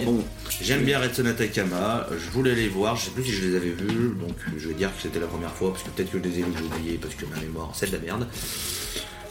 j'aime 0.61 0.83
bien 0.85 0.99
Redson 0.99 1.27
Atakama. 1.27 2.07
Je 2.13 2.31
voulais 2.31 2.55
les 2.55 2.69
voir. 2.69 2.97
Je 2.97 3.07
sais 3.07 3.11
plus 3.11 3.25
si 3.25 3.33
je 3.33 3.49
les 3.49 3.57
avais 3.57 3.71
vus. 3.71 4.15
Donc 4.21 4.37
je 4.57 4.69
vais 4.69 4.75
dire 4.75 4.89
que 4.97 5.03
c'était 5.03 5.21
la 5.21 5.27
première 5.27 5.53
fois. 5.53 5.73
Parce 5.73 5.83
que 5.83 5.91
peut-être 5.91 6.11
que 6.11 6.19
je 6.19 6.23
les 6.25 6.39
ai 6.39 6.43
vus, 6.43 6.53
j'ai 6.59 6.65
oublié. 6.65 6.99
Parce 7.01 7.15
que 7.15 7.27
ma 7.27 7.41
mémoire, 7.41 7.71
c'est 7.75 7.91
de 7.91 7.97
la 7.97 8.03
merde. 8.03 8.27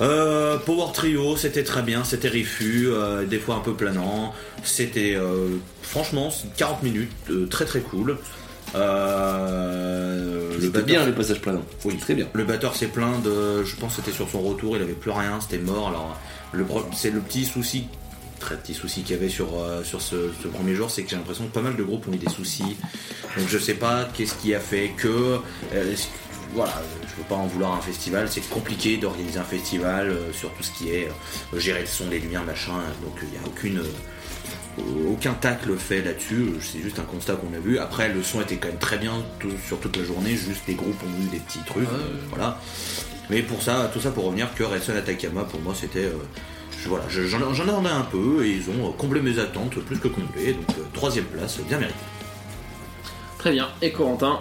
Euh, 0.02 0.58
Power 0.58 0.92
Trio, 0.94 1.38
c'était 1.38 1.64
très 1.64 1.84
bien, 1.84 2.04
c'était 2.04 2.28
rifu, 2.30 2.88
euh, 2.88 3.24
des 3.24 3.38
fois 3.38 3.56
un 3.56 3.60
peu 3.60 3.74
planant. 3.76 4.34
C'était 4.64 5.14
euh, 5.16 5.50
franchement 5.84 6.30
40 6.58 6.82
minutes, 6.82 7.12
très 7.52 7.66
très 7.66 7.82
cool. 7.82 8.18
Euh, 8.76 10.58
le 10.60 10.70
batteur- 10.70 10.86
bien 10.86 11.06
les 11.06 11.12
passages 11.12 11.42
planants. 11.42 11.66
oui, 11.86 11.98
Très 11.98 12.14
bien. 12.16 12.28
Le 12.34 12.44
batteur 12.44 12.76
s'est 12.76 12.88
plaint 12.88 13.22
de. 13.24 13.64
Je 13.64 13.76
pense 13.76 13.96
que 13.96 14.02
c'était 14.02 14.16
sur 14.16 14.30
son 14.30 14.42
retour, 14.42 14.76
il 14.78 14.82
avait 14.84 14.94
plus 14.94 15.12
rien, 15.12 15.40
c'était 15.42 15.58
mort. 15.58 15.90
Alors, 15.90 16.18
le 16.52 16.66
c'est 16.96 17.12
le 17.12 17.20
petit 17.20 17.46
souci, 17.46 17.88
très 18.40 18.56
petit 18.58 18.74
souci 18.74 19.02
qu'il 19.04 19.16
y 19.16 19.20
avait 19.20 19.30
sur, 19.30 19.60
euh, 19.60 19.84
sur 19.84 20.02
ce, 20.02 20.32
ce 20.42 20.48
premier 20.48 20.76
jour, 20.76 20.90
c'est 20.90 21.04
que 21.04 21.10
j'ai 21.10 21.16
l'impression 21.16 21.46
que 21.46 21.52
pas 21.54 21.62
mal 21.62 21.76
de 21.76 21.84
groupes 21.84 22.08
ont 22.08 22.14
eu 22.14 22.18
des 22.18 22.30
soucis. 22.30 22.78
Donc, 23.38 23.48
je 23.48 23.58
sais 23.58 23.74
pas 23.76 24.08
qu'est-ce 24.14 24.36
qui 24.36 24.54
a 24.56 24.60
fait 24.60 24.92
que. 24.98 25.40
euh, 25.74 25.96
voilà, 26.54 26.74
je 27.04 27.16
veux 27.22 27.28
pas 27.30 27.36
en 27.36 27.48
vouloir 27.48 27.74
un 27.74 27.80
festival, 27.82 28.28
c'est 28.30 28.42
compliqué 28.50 28.98
d'organiser 28.98 29.40
un 29.40 29.44
festival 29.46 30.10
euh, 30.10 30.34
sur 30.34 30.52
tout 30.54 30.64
ce 30.64 30.72
qui 30.72 30.90
est 30.90 31.08
gérer 31.56 31.80
le 31.82 31.86
son, 31.88 32.10
les 32.10 32.20
lumières, 32.20 32.44
machin. 32.44 32.74
Donc, 33.04 33.18
il 33.24 33.30
n'y 33.30 33.38
a 33.38 33.48
aucune. 33.48 33.82
Aucun 35.10 35.34
tacle 35.34 35.76
fait 35.78 36.02
là-dessus, 36.02 36.54
c'est 36.62 36.80
juste 36.82 36.98
un 37.00 37.04
constat 37.04 37.36
qu'on 37.36 37.54
a 37.56 37.60
vu. 37.60 37.78
Après, 37.78 38.10
le 38.10 38.24
son 38.24 38.42
était 38.42 38.56
quand 38.56 38.70
même 38.70 38.78
très 38.78 38.98
bien 38.98 39.14
tout- 39.40 39.50
sur 39.68 39.80
toute 39.80 39.98
la 39.98 40.04
journée, 40.04 40.32
juste 40.32 40.62
les 40.68 40.74
groupes 40.76 41.02
ont 41.04 41.24
eu 41.26 41.28
des 41.30 41.40
petits 41.40 41.60
trucs, 41.66 41.88
euh, 41.88 42.18
voilà. 42.30 42.58
Mais 43.30 43.42
pour 43.42 43.62
ça, 43.62 43.90
tout 43.94 44.00
ça 44.00 44.12
pour 44.12 44.26
revenir 44.26 44.54
que 44.56 44.64
Redson 44.64 44.94
Atakama, 44.96 45.44
pour 45.44 45.60
moi, 45.62 45.74
c'était. 45.80 46.06
euh, 46.06 46.12
je- 46.84 46.90
voilà, 46.90 47.06
je- 47.10 47.28
j'en 47.28 47.54
j'en 47.54 47.64
attendais 47.68 47.90
un 47.90 48.02
peu 48.02 48.46
et 48.46 48.52
ils 48.52 48.70
ont 48.70 48.92
comblé 48.94 49.22
mes 49.22 49.38
attentes 49.40 49.76
plus 49.80 49.98
que 50.00 50.08
comblé, 50.08 50.54
donc 50.54 50.70
euh, 50.78 50.82
troisième 50.94 51.26
place, 51.26 51.60
bien 51.68 51.78
mérité. 51.78 51.98
Très 53.38 53.52
bien. 53.52 53.68
Et 53.82 53.92
Corentin 53.92 54.40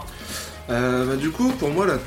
Euh, 0.69 1.05
bah, 1.07 1.17
du 1.17 1.31
coup, 1.31 1.51
pour 1.59 1.71
moi, 1.71 1.85
la 1.85 1.99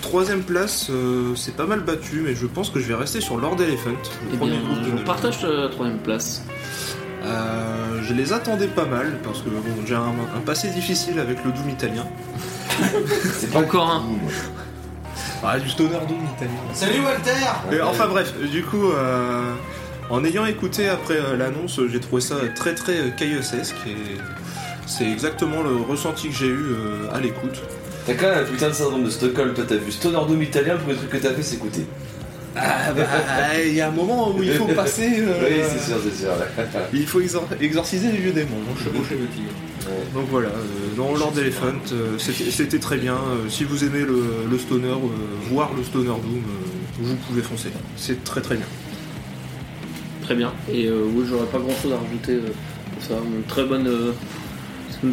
troisième 0.00 0.42
place, 0.44 0.86
euh, 0.90 1.34
c'est 1.34 1.56
pas 1.56 1.66
mal 1.66 1.80
battu, 1.80 2.20
mais 2.24 2.36
je 2.36 2.46
pense 2.46 2.70
que 2.70 2.78
je 2.78 2.86
vais 2.86 2.94
rester 2.94 3.20
sur 3.20 3.36
Lord 3.36 3.60
Elephant, 3.60 3.90
le 3.90 3.96
Eh 4.32 4.36
premier 4.36 4.52
bien, 4.58 4.60
groupe 4.60 4.96
de 5.00 5.02
partage 5.02 5.42
la 5.42 5.68
troisième 5.70 5.98
place. 5.98 6.42
Euh, 7.24 8.02
je 8.02 8.14
les 8.14 8.32
attendais 8.32 8.66
pas 8.66 8.84
mal, 8.84 9.18
parce 9.22 9.40
que 9.40 9.48
bon, 9.48 9.60
j'ai 9.86 9.94
un, 9.94 10.14
un 10.36 10.40
passé 10.44 10.68
difficile 10.68 11.18
avec 11.18 11.44
le 11.44 11.52
Doom 11.52 11.68
italien. 11.70 12.06
C'est 13.38 13.54
Encore 13.54 13.90
un. 13.90 14.02
Ah, 15.44 15.58
du 15.58 15.68
stoner 15.68 15.98
Doom 16.08 16.18
italien. 16.36 16.52
Salut 16.72 17.00
Walter 17.00 17.76
Et 17.76 17.80
enfin 17.80 18.06
bref, 18.08 18.32
du 18.50 18.62
coup, 18.64 18.90
euh, 18.90 19.52
en 20.10 20.24
ayant 20.24 20.46
écouté 20.46 20.88
après 20.88 21.16
euh, 21.16 21.36
l'annonce, 21.36 21.80
j'ai 21.90 22.00
trouvé 22.00 22.20
ça 22.22 22.36
très 22.54 22.74
très 22.74 22.96
euh, 22.98 23.10
caillossesque 23.10 23.76
et 23.86 23.96
c'est 24.86 25.10
exactement 25.10 25.62
le 25.62 25.76
ressenti 25.76 26.28
que 26.28 26.34
j'ai 26.34 26.46
eu 26.46 26.72
euh, 26.72 27.14
à 27.14 27.20
l'écoute. 27.20 27.62
T'as 28.06 28.14
quand 28.14 28.28
même 28.28 28.44
un 28.44 28.44
putain 28.44 28.68
de 28.68 28.74
syndrome 28.74 29.04
de 29.04 29.10
Stockholm. 29.10 29.54
Toi, 29.54 29.64
t'as 29.68 29.76
vu 29.76 29.90
Stoner 29.92 30.18
Doom 30.26 30.42
italien, 30.42 30.74
le 30.74 30.80
premier 30.80 30.96
truc 30.96 31.10
que 31.10 31.16
t'as 31.16 31.32
fait, 31.32 31.42
c'est 31.42 31.56
écouter. 31.56 31.86
Ah 32.56 32.92
bah, 32.94 33.02
il 33.64 33.74
y 33.74 33.80
a 33.80 33.88
un 33.88 33.92
moment 33.92 34.30
où 34.34 34.42
il 34.42 34.52
faut 34.52 34.66
passer. 34.66 35.08
euh, 35.20 35.40
Oui, 35.42 35.56
c'est 35.68 35.86
sûr, 35.90 35.96
c'est 36.04 36.14
sûr. 36.22 36.28
ouais. 36.30 36.64
Il 36.92 37.06
faut 37.06 37.20
exor- 37.20 37.46
exorciser 37.60 38.12
les 38.12 38.18
vieux 38.18 38.32
démons. 38.32 38.60
Donc 40.14 40.26
voilà, 40.30 40.48
euh, 40.48 40.96
dans 40.96 41.14
Lord 41.14 41.32
Elephant, 41.38 41.66
euh, 41.92 42.18
c'était 42.18 42.50
c'était 42.50 42.78
très 42.78 42.98
bien. 42.98 43.14
Euh, 43.14 43.48
si 43.48 43.64
vous 43.64 43.84
aimez 43.84 44.00
le, 44.00 44.22
le 44.50 44.58
stoner, 44.58 44.88
euh, 44.88 45.50
voir 45.50 45.70
le 45.76 45.82
stoner 45.82 46.08
Doom, 46.08 46.42
euh, 46.46 47.00
vous 47.00 47.16
pouvez 47.16 47.42
foncer. 47.42 47.70
C'est 47.96 48.22
très 48.22 48.40
très 48.42 48.56
bien. 48.56 48.66
Très 50.22 50.34
bien. 50.34 50.52
Et 50.72 50.86
euh, 50.86 51.04
oui, 51.14 51.24
j'aurais 51.28 51.46
pas 51.46 51.58
grand 51.58 51.74
chose 51.82 51.92
à 51.92 51.96
rajouter 51.96 52.32
euh, 52.34 52.52
pour 52.94 53.02
ça. 53.02 53.14
Une 53.24 53.42
très 53.44 53.64
bonne. 53.64 53.86
euh, 53.88 54.12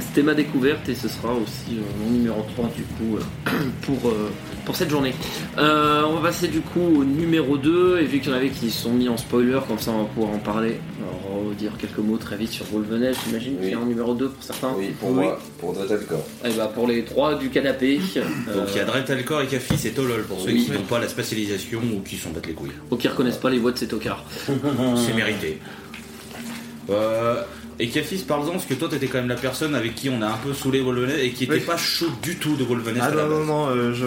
C'était 0.02 0.22
ma 0.24 0.34
découverte 0.36 0.88
et 0.90 0.94
ce 0.96 1.08
sera 1.08 1.34
aussi 1.34 1.78
euh, 1.78 1.82
mon 2.04 2.12
numéro 2.12 2.46
3 2.56 2.70
du 2.76 2.84
coup 2.84 3.18
euh, 3.18 3.52
pour, 3.82 4.10
euh, 4.10 4.30
pour 4.70 4.76
cette 4.76 4.92
journée. 4.92 5.16
Euh, 5.58 6.04
on 6.08 6.14
va 6.14 6.30
passer 6.30 6.48
du 6.48 6.62
coup 6.62 7.00
au 7.00 7.04
numéro 7.04 7.58
2 7.58 8.02
et 8.02 8.06
vu 8.06 8.20
qu'il 8.20 8.30
y 8.30 8.32
en 8.32 8.38
avait 8.38 8.52
qui 8.52 8.70
sont 8.70 8.92
mis 8.92 9.10
en 9.10 9.18
spoiler, 9.18 9.58
comme 9.68 9.80
ça 9.80 9.90
on 9.90 10.04
va 10.04 10.06
pouvoir 10.06 10.32
en 10.36 10.38
parler. 10.38 10.80
Alors, 11.02 11.56
dire 11.56 11.72
quelques 11.80 11.98
mots 11.98 12.18
très 12.18 12.38
vite 12.38 12.52
sur 12.52 12.68
Wolvenel, 12.72 13.16
j'imagine 13.26 13.58
qu'il 13.58 13.72
y 13.72 13.74
a 13.74 13.80
un 13.80 13.86
numéro 13.86 14.14
2 14.14 14.30
pour 14.30 14.44
certains. 14.44 14.76
Oui, 14.78 14.94
pour 15.00 15.10
moi, 15.10 15.40
pour 15.58 15.74
Dread 15.74 16.06
Corps. 16.06 16.24
Et 16.46 16.52
bah 16.52 16.72
pour 16.72 16.86
les 16.86 17.04
trois 17.04 17.34
du 17.34 17.50
canapé. 17.50 17.98
Donc 18.16 18.68
il 18.70 18.78
y 18.78 18.80
a 18.80 18.86
Dretalcor 18.86 19.42
et 19.42 19.48
Cafis 19.48 19.88
et 19.88 19.92
Tolol 19.92 20.22
pour 20.26 20.40
ceux 20.40 20.52
oui. 20.52 20.66
qui 20.66 20.72
n'ont 20.72 20.84
pas 20.84 21.00
la 21.00 21.08
spécialisation 21.08 21.80
ou 21.80 22.02
qui 22.02 22.18
s'en 22.18 22.30
battent 22.30 22.46
les 22.46 22.54
couilles. 22.54 22.70
ou 22.92 22.96
qui 22.96 23.08
reconnaissent 23.08 23.38
pas 23.38 23.50
les 23.50 23.58
voix 23.58 23.72
de 23.72 23.78
ces 23.80 23.88
tocards. 23.88 24.24
C'est 24.46 25.16
mérité. 25.16 25.58
Euh, 26.92 27.42
et 27.80 27.88
Cafis, 27.90 28.24
parle-en, 28.28 28.52
parce 28.52 28.66
que 28.66 28.74
toi 28.74 28.90
t'étais 28.90 29.08
quand 29.08 29.20
même 29.20 29.30
la 29.30 29.36
personne 29.36 29.74
avec 29.76 29.96
qui 29.96 30.10
on 30.10 30.22
a 30.22 30.28
un 30.28 30.38
peu 30.38 30.54
saulé 30.54 30.82
Wolvenest 30.82 31.20
et 31.24 31.32
qui 31.32 31.46
était 31.46 31.54
Oui. 31.54 31.60
pas 31.62 31.78
chaud 31.78 32.10
du 32.22 32.36
tout 32.38 32.56
de 32.58 32.64
Wolvenest 32.64 33.02
Ah 33.02 33.08
à 33.08 33.12
non, 33.12 33.28
non, 33.28 33.38
base. 33.40 33.48
non, 33.48 33.68
euh, 33.70 33.94
je. 33.94 34.06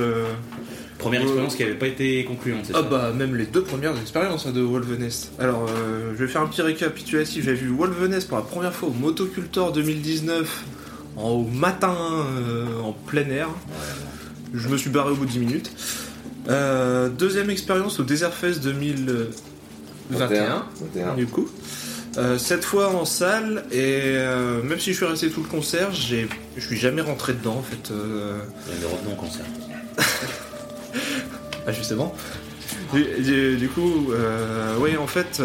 Première 0.99 1.23
Ouais. 1.23 1.27
expérience 1.27 1.57
qui 1.57 1.63
avait 1.65 1.75
pas 1.75 1.89
été 1.89 2.25
concluante, 2.25 2.61
c'est 2.65 2.73
Ah 2.77 2.77
ça 2.77 2.83
bah 2.83 3.13
même 3.17 3.35
les 3.35 3.47
deux 3.47 3.63
premières 3.63 3.99
expériences 3.99 4.47
hein, 4.47 4.53
de 4.53 4.61
Wolvenest. 4.61 5.33
Alors 5.41 5.67
euh, 5.69 6.13
je 6.17 6.25
vais 6.25 6.31
faire 6.31 6.43
un 6.43 6.47
petit 6.47 6.63
récapitulatif. 6.63 7.45
J'ai 7.45 7.55
vu 7.55 7.71
Wolvenest 7.71 8.29
pour 8.29 8.37
la 8.37 8.45
première 8.45 8.73
fois 8.73 8.91
au 8.91 8.93
Motocultor 8.93 9.73
2019 9.73 10.65
en 11.17 11.31
au 11.31 11.43
matin 11.45 11.97
euh, 12.47 12.67
en 12.85 12.93
plein 12.93 13.29
air. 13.31 13.49
Je 14.55 14.69
me 14.69 14.77
suis 14.77 14.91
barré 14.91 15.11
au 15.11 15.17
bout 15.17 15.25
de 15.27 15.31
10 15.33 15.39
minutes. 15.41 15.73
Euh, 16.49 17.09
deuxième 17.09 17.51
expérience 17.51 17.99
au 17.99 18.05
Desert 18.05 18.33
Fest 18.35 18.63
2021 18.63 20.67
21. 20.81 21.15
du 21.17 21.27
coup. 21.27 21.49
Euh, 22.19 22.37
cette 22.39 22.65
fois 22.65 22.89
en 22.95 23.05
salle 23.07 23.65
et 23.73 24.01
euh, 24.17 24.63
même 24.63 24.79
si 24.79 24.93
je 24.93 24.97
suis 24.99 25.07
resté 25.07 25.31
tout 25.31 25.43
le 25.43 25.49
concert, 25.49 25.93
j'ai, 25.93 26.29
je 26.57 26.67
suis 26.67 26.77
jamais 26.77 27.01
rentré 27.01 27.33
dedans 27.33 27.57
en 27.57 27.63
fait. 27.63 27.91
euh, 27.91 28.39
Mais 28.69 28.87
revenons 28.87 29.13
au 29.13 29.17
concert. 29.17 29.47
ah 31.67 31.73
justement. 31.73 32.15
Du, 32.93 33.05
du- 33.23 33.57
du 33.57 33.69
coup, 33.69 34.09
euh, 34.13 34.77
oui 34.81 34.97
en 34.99 35.07
fait, 35.07 35.41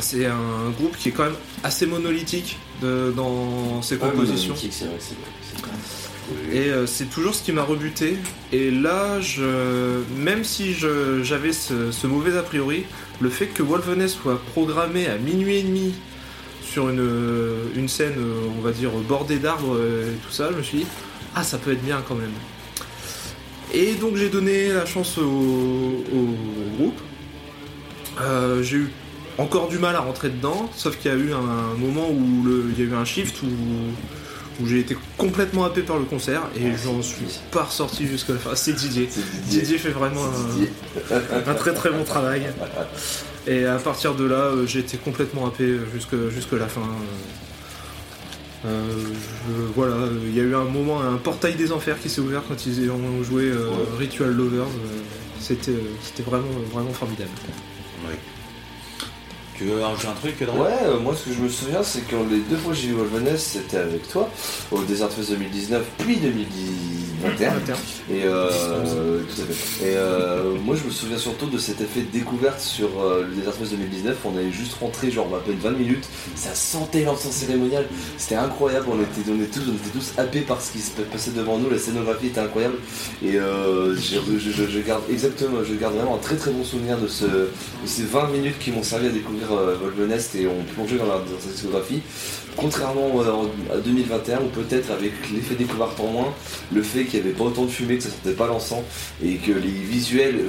c'est 0.00 0.26
un 0.26 0.70
groupe 0.76 0.96
qui 0.96 1.10
est 1.10 1.12
quand 1.12 1.24
même 1.24 1.36
assez 1.62 1.86
monolithique 1.86 2.58
de- 2.82 3.12
dans 3.16 3.80
ses 3.82 3.96
compositions. 3.96 4.48
monolithique, 4.54 4.72
c'est 4.72 4.86
vrai 4.86 4.96
c'est- 4.98 5.14
bien. 5.14 6.52
Et 6.52 6.68
euh, 6.70 6.86
c'est 6.86 7.06
toujours 7.06 7.34
ce 7.34 7.42
qui 7.42 7.52
m'a 7.52 7.62
rebuté. 7.62 8.18
Et 8.52 8.70
là, 8.70 9.18
je, 9.20 10.00
même 10.16 10.44
si 10.44 10.74
je- 10.74 11.22
j'avais 11.22 11.52
ce, 11.52 11.90
ce 11.90 12.06
mauvais 12.06 12.36
a 12.36 12.42
priori, 12.42 12.84
le 13.20 13.30
fait 13.30 13.46
que 13.46 13.62
Wolfeness 13.62 14.14
soit 14.14 14.40
programmé 14.52 15.06
à 15.06 15.18
minuit 15.18 15.56
et 15.56 15.62
demi 15.62 15.94
sur 16.62 16.90
une, 16.90 17.08
une 17.74 17.88
scène, 17.88 18.14
euh, 18.18 18.48
on 18.56 18.60
va 18.60 18.72
dire, 18.72 18.90
bordée 18.90 19.38
d'arbres 19.38 19.74
euh, 19.74 20.12
et 20.12 20.16
tout 20.18 20.30
ça, 20.30 20.50
je 20.52 20.56
me 20.56 20.62
suis 20.62 20.78
dit, 20.78 20.86
ah, 21.34 21.42
ça 21.42 21.58
peut 21.58 21.72
être 21.72 21.82
bien 21.82 22.02
quand 22.06 22.14
même. 22.14 22.32
Et 23.72 23.94
donc 23.94 24.16
j'ai 24.16 24.28
donné 24.28 24.72
la 24.72 24.86
chance 24.86 25.18
au, 25.18 26.04
groupe. 26.76 27.00
Euh, 28.20 28.62
j'ai 28.62 28.78
eu 28.78 28.90
encore 29.36 29.68
du 29.68 29.78
mal 29.78 29.94
à 29.94 30.00
rentrer 30.00 30.30
dedans, 30.30 30.70
sauf 30.74 30.98
qu'il 30.98 31.10
y 31.10 31.14
a 31.14 31.16
eu 31.16 31.32
un 31.32 31.76
moment 31.78 32.08
où 32.10 32.44
il 32.70 32.78
y 32.78 32.86
a 32.86 32.90
eu 32.90 32.94
un 32.94 33.04
shift 33.04 33.42
où 33.42 33.46
où 34.60 34.66
j'ai 34.66 34.80
été 34.80 34.96
complètement 35.16 35.64
happé 35.64 35.82
par 35.82 35.98
le 35.98 36.04
concert 36.04 36.42
et 36.56 36.72
j'en 36.84 37.00
suis 37.02 37.24
pas 37.52 37.64
ressorti 37.64 38.06
jusqu'à 38.06 38.32
la 38.34 38.38
fin. 38.40 38.54
C'est 38.56 38.72
Didier. 38.74 39.08
C'est 39.10 39.20
Didier. 39.42 39.60
Didier 39.62 39.78
fait 39.78 39.90
vraiment 39.90 40.22
un, 41.46 41.54
très 41.54 41.72
très 41.74 41.90
bon 41.90 42.04
travail. 42.04 42.46
Et 43.46 43.64
à 43.64 43.76
partir 43.76 44.14
de 44.14 44.24
là, 44.24 44.36
euh, 44.36 44.66
j'ai 44.66 44.80
été 44.80 44.96
complètement 44.98 45.46
happé 45.46 45.76
jusque, 45.94 46.14
jusque 46.34 46.52
la 46.52 46.66
fin. 46.66 46.82
Euh, 48.66 48.82
je- 49.46 49.72
voilà, 49.76 49.94
euh, 49.94 50.18
il 50.26 50.36
y 50.36 50.40
a 50.40 50.42
eu 50.42 50.54
un 50.54 50.64
moment, 50.64 51.00
un 51.00 51.16
portail 51.16 51.54
des 51.54 51.70
enfers 51.70 51.98
qui 52.00 52.08
s'est 52.10 52.20
ouvert 52.20 52.42
quand 52.48 52.66
ils 52.66 52.90
ont 52.90 53.22
joué 53.22 53.44
euh, 53.44 53.68
Ouais. 53.70 53.76
Ritual 53.98 54.30
Lovers. 54.32 54.62
euh, 54.66 55.00
C'était 55.40 55.70
euh, 55.70 55.80
c'était 56.02 56.24
vraiment, 56.24 56.48
vraiment 56.72 56.92
formidable. 56.92 57.30
Veux 59.60 59.84
un 59.84 59.94
truc, 59.94 60.40
Ouais, 60.40 60.68
euh, 60.84 61.00
moi 61.00 61.14
ce 61.16 61.28
que 61.28 61.34
je 61.34 61.40
me 61.40 61.48
souviens, 61.48 61.82
c'est 61.82 62.06
que 62.06 62.14
les 62.30 62.40
deux 62.40 62.56
fois 62.56 62.72
que 62.72 62.78
j'ai 62.78 62.88
vu 62.88 62.94
Wolfeness, 62.94 63.42
c'était 63.42 63.78
avec 63.78 64.08
toi, 64.08 64.30
au 64.70 64.82
Desert 64.82 65.10
Fest 65.10 65.30
2019, 65.30 65.84
puis 65.98 66.16
2021. 67.22 67.74
Et, 68.10 68.24
euh. 68.24 68.48
Et 69.82 69.94
euh, 69.96 70.54
moi 70.64 70.76
je 70.80 70.84
me 70.86 70.90
souviens 70.90 71.18
surtout 71.18 71.46
de 71.46 71.58
cet 71.58 71.80
effet 71.80 72.00
de 72.00 72.10
découverte 72.10 72.60
sur 72.60 72.88
euh, 73.00 73.26
le 73.28 73.34
Desert 73.36 73.54
Fest 73.54 73.70
2019. 73.72 74.16
On 74.24 74.36
avait 74.36 74.50
juste 74.50 74.74
rentré 74.80 75.10
genre 75.10 75.34
à 75.34 75.40
peine 75.40 75.58
20 75.62 75.70
minutes, 75.72 76.04
ça 76.34 76.54
sentait 76.54 77.04
l'encens 77.04 77.32
cérémonial, 77.32 77.86
c'était 78.16 78.34
incroyable. 78.36 78.86
On 78.90 79.00
était, 79.00 79.30
on, 79.30 79.36
était 79.42 79.60
tous, 79.60 79.66
on 79.70 79.74
était 79.74 79.90
tous 79.98 80.12
happés 80.18 80.40
par 80.40 80.60
ce 80.60 80.72
qui 80.72 80.78
se 80.80 80.90
passait 81.02 81.32
devant 81.32 81.58
nous, 81.58 81.70
la 81.70 81.78
scénographie 81.78 82.28
était 82.28 82.40
incroyable. 82.40 82.76
Et 83.24 83.32
je, 83.32 83.98
je- 84.38 84.50
je- 84.50 84.68
je 84.70 84.78
garde 84.80 85.02
exactement, 85.10 85.58
je 85.68 85.74
garde 85.74 85.94
vraiment 85.94 86.14
un 86.16 86.18
très 86.18 86.36
très 86.36 86.50
bon 86.50 86.64
souvenir 86.64 86.98
de, 86.98 87.08
ce, 87.08 87.24
de 87.24 87.48
ces 87.86 88.02
20 88.04 88.28
minutes 88.28 88.58
qui 88.58 88.70
m'ont 88.72 88.82
servi 88.82 89.06
à 89.06 89.10
découvrir 89.10 89.48
Wolfenest 89.50 90.34
et 90.36 90.46
ont 90.46 90.64
plongé 90.74 90.96
dans, 90.96 91.06
la, 91.06 91.14
dans 91.18 91.40
sa 91.40 91.50
discographie. 91.50 92.00
Contrairement 92.58 93.20
euh, 93.20 93.76
à 93.76 93.78
2021, 93.78 94.40
ou 94.40 94.48
peut-être 94.48 94.90
avec 94.90 95.12
l'effet 95.32 95.54
découverte 95.54 95.98
en 96.00 96.08
moins, 96.08 96.34
le 96.72 96.82
fait 96.82 97.04
qu'il 97.04 97.20
n'y 97.20 97.28
avait 97.28 97.36
pas 97.36 97.44
autant 97.44 97.64
de 97.64 97.70
fumée, 97.70 97.98
que 97.98 98.02
ça 98.02 98.10
sentait 98.10 98.34
pas 98.34 98.48
l'encens, 98.48 98.82
et 99.24 99.36
que 99.36 99.52
les 99.52 99.68
visuels, 99.68 100.40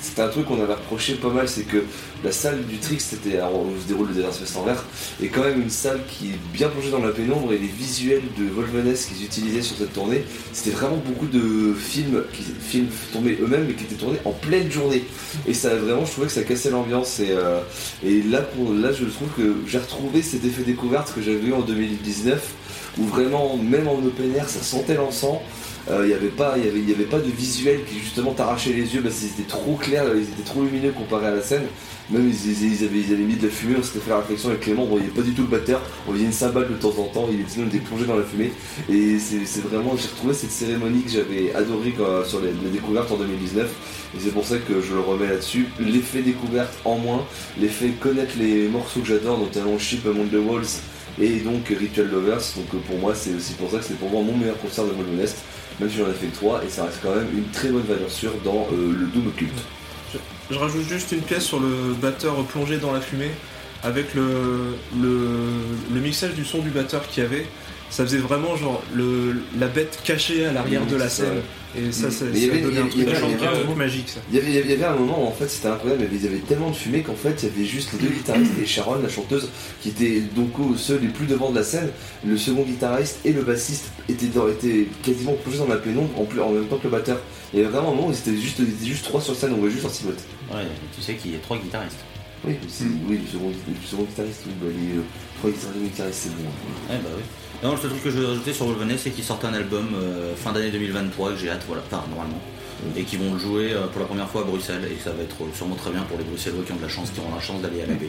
c'était 0.00 0.22
un 0.22 0.28
truc 0.28 0.46
qu'on 0.46 0.62
avait 0.62 0.74
reproché 0.74 1.14
pas 1.14 1.28
mal, 1.28 1.48
c'est 1.48 1.62
que 1.62 1.84
la 2.24 2.32
salle 2.32 2.64
du 2.66 2.78
Trix, 2.78 3.00
c'était, 3.00 3.38
où 3.40 3.80
se 3.80 3.86
déroule 3.88 4.08
le 4.08 4.14
Desert 4.14 4.32
Fest 4.32 4.56
en 4.56 4.62
vert, 4.62 4.84
est 5.22 5.28
quand 5.28 5.42
même 5.42 5.60
une 5.60 5.70
salle 5.70 6.00
qui 6.08 6.28
est 6.28 6.38
bien 6.52 6.68
plongée 6.68 6.90
dans 6.90 7.00
la 7.00 7.10
pénombre, 7.10 7.52
et 7.52 7.58
les 7.58 7.66
visuels 7.66 8.22
de 8.38 8.44
Wolfenest 8.44 9.08
qu'ils 9.08 9.24
utilisaient 9.24 9.62
sur 9.62 9.76
cette 9.76 9.92
tournée, 9.92 10.22
c'était 10.52 10.76
vraiment 10.76 10.96
beaucoup 11.04 11.26
de 11.26 11.74
films, 11.74 12.22
qui, 12.32 12.42
films 12.60 12.88
tournés 13.12 13.38
eux-mêmes, 13.40 13.66
mais 13.68 13.74
qui 13.74 13.84
étaient 13.84 13.94
tournés 13.94 14.18
en 14.24 14.32
pleine 14.32 14.70
journée. 14.70 15.04
Et 15.46 15.54
ça, 15.54 15.74
vraiment, 15.76 16.04
je 16.04 16.12
trouvais 16.12 16.26
que 16.26 16.32
ça 16.32 16.42
cassait 16.42 16.70
l'ambiance, 16.70 17.20
et, 17.20 17.30
euh, 17.30 17.60
et 18.04 18.22
là, 18.22 18.40
là, 18.74 18.92
je 18.92 19.04
trouve 19.04 19.28
que 19.36 19.56
j'ai 19.66 19.78
retrouvé 19.78 20.22
cet 20.22 20.44
effet 20.44 20.62
découverte 20.62 21.12
que 21.14 21.22
j'avais 21.22 21.46
eu 21.46 21.52
en 21.52 21.60
2019, 21.60 22.54
où 22.98 23.04
vraiment, 23.04 23.56
même 23.56 23.88
en 23.88 23.98
open 23.98 24.34
air, 24.34 24.48
ça 24.48 24.62
sentait 24.62 24.94
l'encens. 24.94 25.38
Euh, 25.88 26.00
Il 26.04 26.08
n'y 26.08 26.14
avait, 26.14 26.28
pas- 26.28 26.56
y 26.58 26.68
avait, 26.68 26.80
y 26.80 26.92
avait 26.92 27.04
pas 27.04 27.18
de 27.20 27.30
visuel 27.30 27.80
qui 27.88 27.98
justement 27.98 28.32
t'arrachait 28.32 28.72
les 28.72 28.94
yeux 28.94 29.02
parce 29.02 29.16
qu'ils 29.16 29.28
étaient 29.28 29.48
trop 29.48 29.74
clairs, 29.76 30.04
ils 30.14 30.22
étaient 30.22 30.42
trop 30.44 30.62
lumineux 30.62 30.92
comparé 30.92 31.26
à 31.26 31.30
la 31.34 31.42
scène. 31.42 31.62
Même 32.10 32.28
ils, 32.28 32.84
avaient, 32.84 32.98
ils 32.98 33.12
avaient 33.12 33.22
mis 33.22 33.36
de 33.36 33.46
la 33.46 33.52
fumée, 33.52 33.76
on 33.78 33.82
s'était 33.84 34.00
fait 34.00 34.10
la 34.10 34.18
réflexion 34.18 34.48
avec 34.48 34.62
Clément, 34.62 34.82
on 34.82 34.86
voyait 34.86 35.06
pas 35.06 35.22
du 35.22 35.32
tout 35.32 35.42
le 35.42 35.48
batteur, 35.48 35.80
on 36.06 36.10
voyait 36.10 36.26
une 36.26 36.32
cymbale 36.32 36.68
de 36.68 36.74
temps 36.74 36.92
en 36.98 37.04
temps, 37.04 37.28
il 37.32 37.40
était, 37.40 37.60
était 37.60 37.78
plongé 37.84 38.04
dans 38.04 38.16
la 38.16 38.24
fumée. 38.24 38.50
Et 38.90 39.18
c'est 39.20 39.62
vraiment, 39.62 39.96
j'ai 39.96 40.08
retrouvé 40.08 40.34
cette 40.34 40.50
cérémonie 40.50 41.02
que 41.02 41.10
j'avais 41.10 41.54
adorée 41.54 41.94
sur 42.26 42.40
les, 42.40 42.48
les 42.48 42.70
découvertes 42.70 43.12
en 43.12 43.16
2019. 43.16 43.70
Et 44.16 44.20
c'est 44.20 44.32
pour 44.32 44.44
ça 44.44 44.56
que 44.58 44.80
je 44.80 44.92
le 44.92 45.00
remets 45.00 45.28
là-dessus. 45.28 45.66
L'effet 45.78 46.22
découverte 46.22 46.72
en 46.84 46.98
moins, 46.98 47.24
l'effet 47.60 47.90
connaître 48.00 48.32
les 48.40 48.66
morceaux 48.66 49.00
que 49.00 49.06
j'adore, 49.06 49.38
notamment 49.38 49.78
Ship 49.78 50.04
Among 50.04 50.28
the 50.30 50.44
Walls 50.44 50.80
et 51.20 51.40
donc 51.40 51.68
Ritual 51.68 52.08
Lovers. 52.10 52.40
Donc 52.56 52.82
pour 52.82 52.98
moi, 52.98 53.14
c'est 53.14 53.34
aussi 53.34 53.54
pour 53.54 53.70
ça 53.70 53.78
que 53.78 53.84
c'est 53.84 53.98
pour 53.98 54.10
moi 54.10 54.22
mon 54.22 54.36
meilleur 54.36 54.58
concert 54.58 54.84
de 54.84 54.90
Wolfenest, 54.90 55.36
même 55.78 55.90
si 55.90 55.98
j'en 55.98 56.08
ai 56.08 56.14
fait 56.14 56.26
que 56.26 56.36
3, 56.36 56.64
et 56.64 56.68
ça 56.70 56.84
reste 56.84 57.00
quand 57.02 57.14
même 57.14 57.28
une 57.32 57.48
très 57.50 57.68
bonne 57.68 57.82
valeur 57.82 58.10
sûre 58.10 58.32
dans 58.44 58.66
euh, 58.72 58.92
le 58.98 59.06
Doom 59.06 59.32
culte. 59.36 59.62
Je 60.50 60.56
rajoute 60.56 60.88
juste 60.88 61.12
une 61.12 61.20
pièce 61.20 61.44
sur 61.44 61.60
le 61.60 61.94
batteur 62.00 62.34
plongé 62.44 62.78
dans 62.78 62.92
la 62.92 63.00
fumée 63.00 63.30
avec 63.82 64.14
le, 64.14 64.74
le, 65.00 65.28
le 65.94 66.00
mixage 66.00 66.34
du 66.34 66.44
son 66.44 66.58
du 66.58 66.70
batteur 66.70 67.06
qu'il 67.06 67.22
y 67.22 67.26
avait. 67.26 67.46
Ça 67.90 68.04
faisait 68.04 68.18
vraiment 68.18 68.56
genre 68.56 68.82
le, 68.94 69.42
la 69.58 69.66
bête 69.66 69.98
cachée 70.04 70.46
à 70.46 70.52
l'arrière 70.52 70.86
de 70.86 70.96
la 70.96 71.08
scène. 71.08 71.40
Et 71.76 71.92
ça, 71.92 72.08
Mmh. 72.08 72.10
ça, 72.10 72.24
Mais 72.32 72.40
donnait 72.60 72.78
un 72.78 72.80
avait- 72.82 72.90
truc, 72.90 73.06
un 73.70 73.74
magique 73.76 74.08
ça. 74.08 74.20
Il 74.30 74.36
y, 74.36 74.40
avait, 74.40 74.50
il 74.50 74.70
y 74.70 74.72
avait 74.72 74.84
un 74.84 74.96
moment 74.96 75.22
où 75.24 75.26
en 75.28 75.30
fait 75.32 75.48
c'était 75.48 75.68
incroyable, 75.68 76.04
il 76.12 76.20
y 76.22 76.26
avait 76.26 76.38
tellement 76.38 76.70
de 76.70 76.74
fumée 76.74 77.02
qu'en 77.02 77.14
fait 77.14 77.42
il 77.44 77.48
y 77.48 77.52
avait 77.52 77.64
juste 77.64 77.92
les 77.92 77.98
deux 78.08 78.12
guitaristes 78.14 78.52
et 78.60 78.66
Sharon, 78.66 79.00
la 79.00 79.08
chanteuse, 79.08 79.48
qui 79.80 79.90
étaient 79.90 80.20
donc 80.34 80.58
au- 80.58 80.76
ceux 80.76 80.98
les 80.98 81.06
plus 81.08 81.26
devant 81.26 81.50
de 81.50 81.56
la 81.56 81.62
scène. 81.62 81.90
Le 82.26 82.36
second 82.36 82.62
guitariste 82.62 83.20
et 83.24 83.32
le 83.32 83.42
bassiste 83.42 83.84
étaient, 84.08 84.26
dans- 84.26 84.48
étaient 84.48 84.88
quasiment 85.04 85.34
plongés 85.34 85.58
dans 85.58 85.68
la 85.68 85.76
pénombre 85.76 86.10
en, 86.20 86.24
plus, 86.24 86.40
en 86.40 86.50
même 86.50 86.66
temps 86.66 86.78
que 86.78 86.84
le 86.84 86.90
batteur. 86.90 87.20
Il 87.52 87.60
y 87.60 87.62
avait 87.62 87.70
vraiment 87.70 87.92
un 87.92 87.94
moment 87.94 88.08
où 88.08 88.12
ils 88.12 88.18
étaient 88.18 88.36
juste, 88.40 88.56
ils 88.58 88.68
étaient 88.68 88.86
juste 88.86 89.04
trois 89.04 89.20
sur 89.20 89.36
scène, 89.36 89.52
on 89.52 89.58
voyait 89.58 89.70
juste 89.72 89.84
leur 89.84 89.92
silhouette. 89.94 90.24
Ouais, 90.52 90.62
tu 90.96 91.00
sais 91.02 91.14
qu'il 91.14 91.32
y 91.32 91.36
a 91.36 91.38
trois 91.38 91.56
guitaristes. 91.56 91.98
Oui, 92.44 92.54
oui 93.08 93.20
le, 93.24 93.30
second, 93.30 93.48
le 93.50 93.86
second 93.88 94.02
guitariste, 94.04 94.40
oui, 94.46 94.52
bah, 94.60 94.66
les 94.70 94.98
euh, 94.98 95.02
trois 95.38 95.50
guitaristes, 95.50 95.78
guitaristes 95.84 96.20
c'est 96.24 96.30
bon. 96.34 96.42
Ouais, 96.90 96.98
bah 97.00 97.10
oui. 97.16 97.22
Non, 97.62 97.72
le 97.72 97.76
seul 97.78 97.90
truc 97.90 98.02
que 98.04 98.10
je 98.10 98.16
veux 98.18 98.26
rajouter 98.26 98.52
sur 98.54 98.66
Wolfenest, 98.66 99.04
c'est 99.04 99.10
qu'ils 99.10 99.24
sortent 99.24 99.44
un 99.44 99.52
album 99.52 99.88
euh, 99.94 100.34
fin 100.34 100.52
d'année 100.52 100.70
2023 100.70 101.32
que 101.32 101.36
j'ai 101.36 101.50
hâte, 101.50 101.62
voilà, 101.66 101.82
enfin 101.90 102.02
normalement. 102.08 102.40
Et 102.96 103.02
qui 103.02 103.18
vont 103.18 103.34
le 103.34 103.38
jouer 103.38 103.72
euh, 103.74 103.86
pour 103.88 104.00
la 104.00 104.06
première 104.06 104.28
fois 104.30 104.40
à 104.40 104.44
Bruxelles 104.44 104.88
et 104.90 104.96
ça 105.02 105.10
va 105.10 105.22
être 105.22 105.36
euh, 105.42 105.46
sûrement 105.54 105.74
très 105.74 105.90
bien 105.90 106.00
pour 106.02 106.16
les 106.16 106.24
Bruxellois 106.24 106.62
qui 106.64 106.72
ont 106.72 106.76
de 106.76 106.82
la 106.82 106.88
chance, 106.88 107.10
qui 107.10 107.20
auront 107.20 107.34
la 107.34 107.40
chance 107.42 107.60
d'aller 107.60 107.82
à 107.82 107.86
la 107.86 107.94
baie. 107.94 108.08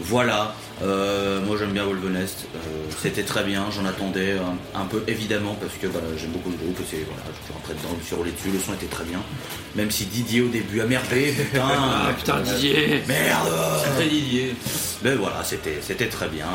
Voilà, 0.00 0.54
euh, 0.82 1.40
moi 1.44 1.56
j'aime 1.58 1.72
bien 1.72 1.84
Wolfenest, 1.84 2.44
euh, 2.54 2.58
c'était 3.02 3.24
très 3.24 3.42
bien, 3.42 3.64
j'en 3.74 3.84
attendais 3.84 4.34
un, 4.34 4.80
un 4.80 4.84
peu 4.84 5.02
évidemment 5.08 5.56
parce 5.60 5.74
que 5.74 5.88
voilà, 5.88 6.06
j'aime 6.16 6.30
beaucoup 6.30 6.50
le 6.50 6.56
groupe 6.56 6.78
et 6.78 6.84
c'est 6.88 6.98
voilà, 7.04 7.22
je 7.36 7.44
suis 7.44 7.52
rentré 7.52 7.74
dedans, 7.74 7.88
je 7.94 7.96
me 7.96 8.02
suis 8.04 8.14
roulé 8.14 8.30
dessus, 8.30 8.50
le 8.52 8.60
son 8.60 8.74
était 8.74 8.86
très 8.86 9.02
bien. 9.04 9.18
Même 9.74 9.90
si 9.90 10.04
Didier 10.04 10.42
au 10.42 10.48
début 10.48 10.82
a 10.82 10.86
merdé, 10.86 11.32
putain, 11.50 11.62
Ah 11.66 12.10
putain, 12.16 12.40
Didier 12.42 13.02
merde 13.08 13.48
Didier. 14.08 14.54
mais 15.02 15.16
voilà, 15.16 15.42
c'était, 15.42 15.78
c'était 15.82 16.06
très 16.08 16.28
bien. 16.28 16.46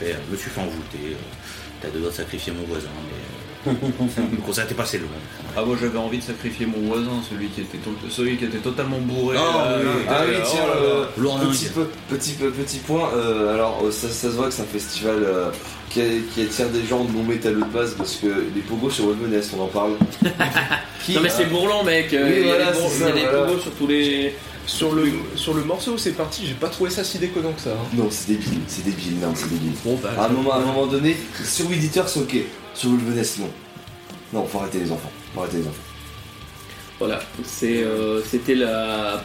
Je 0.00 0.04
me 0.04 0.08
suis 0.08 0.12
fait, 0.12 0.20
je 0.26 0.32
me 0.32 0.36
suis 0.36 0.50
fait 0.50 0.60
envoûter. 0.60 1.16
T'as 1.80 1.88
deux 1.88 2.00
doigts 2.00 2.10
de 2.10 2.14
sacrifier 2.14 2.52
mon 2.52 2.64
voisin, 2.64 2.88
mais 3.66 3.72
euh, 3.72 3.74
le 4.32 4.36
concert 4.38 4.64
était 4.64 4.74
passé 4.74 4.98
loin. 4.98 5.08
Ah 5.56 5.62
moi 5.64 5.76
j'avais 5.80 5.98
envie 5.98 6.18
de 6.18 6.22
sacrifier 6.22 6.66
mon 6.66 6.80
voisin, 6.88 7.22
celui 7.30 7.48
qui 7.48 7.60
était, 7.62 7.78
to- 7.78 7.90
celui 8.10 8.36
qui 8.36 8.44
était 8.44 8.58
totalement 8.58 8.98
bourré. 8.98 9.36
Ah, 9.38 9.64
euh, 9.72 9.82
oui. 9.84 10.02
Ah 10.08 10.22
oui, 10.28 10.34
tiens, 10.50 10.60
oh 10.66 10.76
euh. 10.82 11.04
Lourdingue. 11.18 11.50
Petit, 11.50 11.66
peu, 11.68 11.86
petit, 12.08 12.32
peu- 12.32 12.50
petit 12.50 12.78
point, 12.78 13.10
euh, 13.14 13.54
alors 13.54 13.82
euh, 13.84 13.90
ça, 13.90 14.08
ça 14.08 14.28
se 14.28 14.34
voit 14.34 14.46
que 14.46 14.52
c'est 14.54 14.62
un 14.62 14.66
festival 14.66 15.16
euh, 15.22 15.50
qui, 15.90 16.00
qui 16.34 16.42
attire 16.42 16.68
des 16.68 16.84
gens 16.86 17.04
de 17.04 17.12
non 17.12 17.22
métalleux 17.22 17.60
de 17.60 17.64
base 17.72 17.94
parce 17.94 18.16
que 18.16 18.26
les 18.54 18.60
pogos 18.62 18.90
sur 18.90 19.06
Wolfenest, 19.06 19.52
on 19.58 19.62
en 19.62 19.66
parle. 19.68 19.92
Qui, 21.04 21.14
Non 21.14 21.22
mais 21.22 21.30
c'est 21.30 21.44
euh, 21.44 21.48
bourlant 21.48 21.82
mec, 21.82 22.12
euh, 22.12 22.26
oui, 22.28 22.34
il 22.42 22.46
y 22.46 22.50
a 22.50 22.54
voilà, 22.56 22.72
des 22.72 22.78
c'est 22.78 22.94
il 22.96 23.00
y 23.00 23.04
a 23.04 23.12
des 23.12 23.20
voilà. 23.22 23.38
pogos 23.46 23.58
sur 23.60 23.70
tous 23.72 23.86
les... 23.86 24.34
Sur 24.70 24.92
le, 24.94 25.12
sur 25.34 25.52
le 25.54 25.64
morceau 25.64 25.94
où 25.94 25.98
c'est 25.98 26.12
parti, 26.12 26.46
j'ai 26.46 26.54
pas 26.54 26.68
trouvé 26.68 26.90
ça 26.90 27.02
si 27.02 27.18
déconnant 27.18 27.52
que 27.52 27.60
ça. 27.60 27.70
hein. 27.72 27.86
Non, 27.92 28.06
c'est 28.08 28.28
débile, 28.28 28.60
c'est 28.68 28.84
débile, 28.84 29.18
non, 29.18 29.32
c'est 29.34 29.48
débile. 29.50 29.72
Bon 29.84 29.98
bah. 30.00 30.10
À 30.16 30.26
un 30.26 30.28
moment, 30.28 30.52
à 30.52 30.58
un 30.58 30.64
moment 30.64 30.86
donné, 30.86 31.16
sur 31.44 31.68
Weed 31.68 31.82
Eater, 31.82 32.08
c'est 32.08 32.20
ok. 32.20 32.36
Sur 32.72 32.90
Wolfenest, 32.90 33.40
non. 33.40 33.50
Non, 34.32 34.46
faut 34.46 34.60
arrêter 34.60 34.78
les 34.78 34.92
enfants. 34.92 35.10
Faut 35.34 35.40
arrêter 35.40 35.56
les 35.58 35.64
enfants. 35.66 35.89
Voilà, 37.00 37.18
c'est, 37.44 37.82
euh, 37.82 38.20
c'était 38.30 38.54
la 38.54 39.14
euh, 39.14 39.16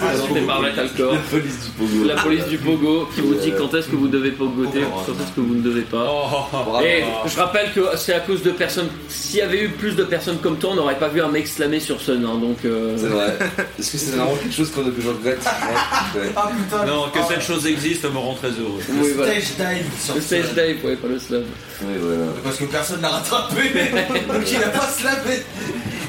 présentée 0.00 0.40
par 0.40 0.60
Metalcore. 0.60 1.12
La 1.14 1.18
police 1.30 1.54
du 1.64 1.70
Pogo. 1.78 2.04
La 2.04 2.14
police 2.16 2.46
du 2.46 2.58
Pogo 2.58 3.08
qui 3.14 3.20
vous 3.20 3.34
dit 3.34 3.52
Euh, 3.52 3.58
quand 3.58 3.72
est-ce 3.74 3.86
que 3.88 3.94
vous 3.96 4.08
devez 4.08 4.32
pogoter, 4.32 4.80
quand 4.80 5.12
est-ce 5.12 5.32
que 5.36 5.40
vous 5.40 5.54
ne 5.54 5.62
devez 5.62 5.82
pas. 5.82 6.04
Bravo. 6.04 6.80
Et 6.84 7.04
je 7.26 7.36
rappelle 7.36 7.72
que 7.72 7.80
c'est 7.96 8.12
à 8.14 8.20
cause 8.20 8.42
de 8.42 8.50
personnes. 8.50 8.88
S'il 9.08 9.38
y 9.38 9.42
avait 9.42 9.62
eu 9.62 9.68
plus 9.68 9.94
de 9.94 10.02
personnes 10.04 10.38
comme 10.38 10.58
toi, 10.58 10.70
on 10.72 10.74
n'aurait 10.74 10.98
pas 10.98 11.08
vu 11.08 11.20
un 11.22 11.28
mec 11.28 11.46
slammer 11.46 11.78
sur 11.80 12.00
Sun. 12.00 12.24
hein, 12.24 12.38
donc. 12.40 12.58
euh, 12.64 12.96
C'est 12.98 13.06
vrai. 13.06 13.36
Est-ce 13.78 13.92
que 13.92 13.98
c'est 13.98 14.16
vraiment 14.16 14.34
quelque 14.34 14.54
chose 14.54 14.70
qu'on- 14.72 14.82
que 14.82 15.00
je 15.00 15.08
regrette? 15.08 15.40
Ouais. 16.14 16.28
Ah 16.36 16.50
putain 16.54 16.84
Non, 16.84 17.04
que 17.12 17.18
cette 17.28 17.42
chose 17.42 17.66
existe 17.66 18.04
me 18.04 18.18
rend 18.18 18.34
très 18.34 18.48
heureux. 18.48 18.80
Oui, 18.90 19.12
voilà. 19.16 19.32
Stage 19.40 19.56
dive 19.56 19.86
sur 19.98 20.14
Le 20.16 20.20
stage 20.20 20.48
dive, 20.54 20.84
ouais, 20.84 20.96
pas 20.96 21.08
le 21.08 21.18
slam. 21.18 21.44
Oui, 21.82 21.94
voilà. 22.00 22.32
Parce 22.44 22.56
que 22.58 22.64
personne 22.64 23.00
l'a 23.00 23.08
rattrapé, 23.08 23.62
donc 24.28 24.50
il 24.50 24.56
a 24.62 24.68
pas 24.68 24.88
slamé. 24.88 25.42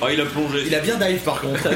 Ah, 0.01 0.11
il 0.11 0.19
a 0.19 0.25
plongé. 0.25 0.63
Il 0.67 0.75
a 0.75 0.79
bien 0.79 0.97
dive 0.97 1.19
par 1.23 1.39
contre. 1.39 1.61
Ça, 1.63 1.69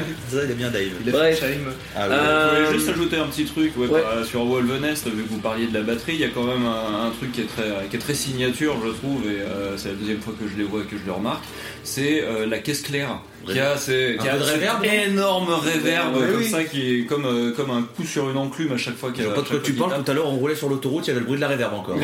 il 0.46 0.52
a 0.52 0.56
bien 0.56 0.70
dive. 0.70 0.94
Bref. 1.06 1.42
Ah, 1.44 1.48
ouais. 1.48 1.56
Je 1.96 2.00
Euh, 2.20 2.56
voulais 2.66 2.78
juste 2.78 2.90
ajouter 2.90 3.16
un 3.18 3.28
petit 3.28 3.46
truc 3.46 3.72
ouais, 3.78 3.88
ouais. 3.88 4.02
par- 4.02 4.26
sur 4.26 4.44
Wolvenest, 4.46 5.08
vu 5.08 5.24
que 5.24 5.30
vous 5.30 5.38
parliez 5.40 5.68
de 5.68 5.74
la 5.74 5.82
batterie, 5.84 6.16
il 6.16 6.20
y 6.20 6.26
a 6.26 6.30
quand 6.30 6.44
même 6.44 6.66
un, 6.66 7.08
un 7.08 7.10
truc 7.12 7.32
qui 7.32 7.42
est, 7.42 7.46
très, 7.46 7.88
qui 7.90 7.96
est 7.96 8.00
très 8.00 8.14
signature, 8.14 8.76
je 8.86 8.92
trouve, 8.92 9.24
et 9.32 9.40
euh, 9.42 9.78
c'est 9.78 9.90
la 9.90 9.96
deuxième 9.96 10.20
fois 10.20 10.34
que 10.38 10.46
je 10.50 10.58
les 10.58 10.64
vois 10.66 10.82
et 10.82 10.86
que 10.86 10.98
je 10.98 11.06
le 11.06 11.12
remarque, 11.14 11.44
c'est 11.84 12.22
euh, 12.24 12.46
la 12.46 12.58
caisse 12.60 12.82
claire. 12.82 13.20
Qui 13.54 13.60
a, 13.60 13.78
ces- 13.78 14.18
qui 14.20 14.28
Un 14.30 14.34
a 14.36 14.40
cette 14.40 14.48
réverb, 14.56 14.86
énorme 14.86 15.50
réverb 15.54 16.16
Ouais, 16.16 16.28
comme 16.28 16.38
oui. 16.38 16.50
ça 16.50 16.64
qui 16.64 17.00
est 17.00 17.06
comme, 17.06 17.26
euh, 17.26 17.52
comme 17.54 17.72
un 17.72 17.82
coup 17.84 18.04
sur 18.04 18.30
une 18.30 18.38
enclume 18.38 18.74
à 18.74 18.78
chaque 18.78 18.96
fois 18.98 19.10
Je 19.10 19.16
qu'il 19.16 19.24
y 19.24 19.28
a 19.28 19.30
vois 19.30 19.36
pas 19.44 19.50
de 19.50 19.54
quoi 19.56 19.60
tu 19.64 19.74
parles, 19.74 20.04
tout 20.04 20.12
à 20.12 20.14
l'heure 20.14 20.28
on 20.28 20.36
roulait 20.38 20.56
sur 20.56 20.70
l'autoroute, 20.70 21.06
il 21.06 21.10
y 21.10 21.12
avait 21.12 21.20
le 21.22 21.26
bruit 21.26 21.38
de 21.38 21.42
la 21.42 21.48
réverb 21.48 21.74
encore. 21.74 21.98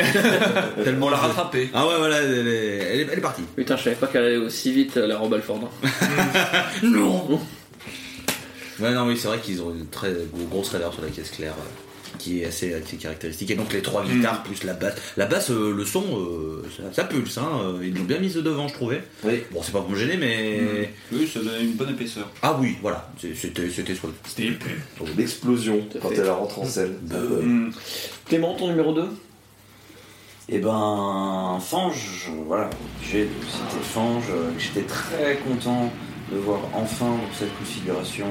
Tellement 0.83 1.05
On 1.07 1.09
l'a 1.09 1.17
rattrapé. 1.17 1.69
Ah 1.73 1.85
ouais, 1.87 1.95
voilà, 1.97 2.17
elle 2.21 2.31
est, 2.33 2.37
elle 2.39 2.99
est, 3.01 3.07
elle 3.11 3.17
est 3.17 3.21
partie. 3.21 3.43
Putain, 3.55 3.75
je 3.77 3.83
savais 3.83 3.95
pas 3.95 4.07
qu'elle 4.07 4.23
allait 4.23 4.37
aussi 4.37 4.71
vite, 4.71 4.95
la 4.95 5.17
robe 5.17 5.33
Alford. 5.33 5.59
hein. 5.83 5.89
Non 6.83 7.39
Ouais, 8.79 8.91
non, 8.91 9.05
oui, 9.05 9.17
c'est 9.17 9.27
vrai 9.27 9.39
qu'ils 9.39 9.61
ont 9.61 9.69
une 9.71 9.87
très 9.87 10.11
gros- 10.33 10.45
grosse 10.49 10.69
réverb 10.69 10.93
sur 10.93 11.03
la 11.03 11.09
caisse 11.09 11.29
claire. 11.29 11.53
Qui 12.19 12.41
est 12.41 12.45
assez, 12.45 12.73
assez 12.73 12.97
caractéristique. 12.97 13.49
Et 13.51 13.55
donc 13.55 13.73
les 13.73 13.81
trois 13.81 14.03
guitares 14.05 14.43
plus 14.43 14.63
la 14.63 14.73
basse. 14.73 14.95
La 15.17 15.25
basse, 15.25 15.49
euh, 15.51 15.73
le 15.75 15.83
son, 15.85 16.03
euh, 16.17 16.63
ça, 16.77 16.83
ça 16.93 17.03
pulse. 17.05 17.37
Hein. 17.37 17.49
euh, 17.63 17.79
Ils 17.85 17.93
l'ont 17.95 18.03
bien 18.03 18.19
mise 18.19 18.35
de 18.35 18.41
devant, 18.41 18.67
je 18.67 18.73
trouvais. 18.73 19.01
Oui. 19.23 19.41
Bon, 19.51 19.61
c'est 19.63 19.71
pas 19.71 19.81
pour 19.81 19.89
me 19.89 19.95
gêner, 19.97 20.17
mais. 20.17 20.89
Oui, 21.11 21.27
ça 21.27 21.39
donne 21.39 21.61
une 21.61 21.73
bonne 21.73 21.89
épaisseur. 21.89 22.29
Ah 22.41 22.57
oui, 22.59 22.77
voilà. 22.81 23.11
C'était 23.19 23.69
c'était 23.69 23.95
soit. 23.95 24.11
C'était 24.25 24.47
épais. 24.49 24.75
L'explosion 25.17 25.85
quand 26.01 26.11
elle 26.11 26.29
rentre 26.29 26.59
en 26.59 26.65
scène. 26.65 26.95
Euh, 27.11 27.41
Mm. 27.41 27.71
Clément, 28.25 28.53
ton 28.55 28.67
numéro 28.69 28.93
2 28.93 29.05
Et 30.49 30.59
ben, 30.59 31.57
Fange, 31.61 32.29
voilà, 32.47 32.69
obligé 32.97 33.23
de 33.25 33.29
citer 33.45 33.83
Fange. 33.83 34.23
J'étais 34.59 34.83
très 34.87 35.37
content 35.37 35.91
de 36.31 36.37
voir 36.37 36.59
enfin 36.73 37.15
cette 37.37 37.55
configuration 37.57 38.27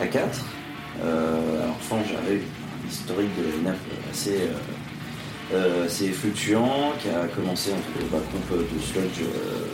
à 0.00 0.06
4. 0.06 0.44
Euh, 1.02 1.62
alors 1.62 1.76
Fange 1.80 2.12
avait 2.26 2.40
historique 2.90 3.30
de 3.38 3.42
line-up 3.56 3.76
assez, 4.10 4.36
euh, 5.52 5.54
euh, 5.54 5.86
assez 5.86 6.08
fluctuant, 6.08 6.92
qui 7.00 7.08
a 7.08 7.26
commencé 7.34 7.70
entre 7.72 7.98
le 7.98 8.06
backcomp 8.06 8.58
de 8.58 8.80
sludge 8.82 9.22
euh, 9.22 9.66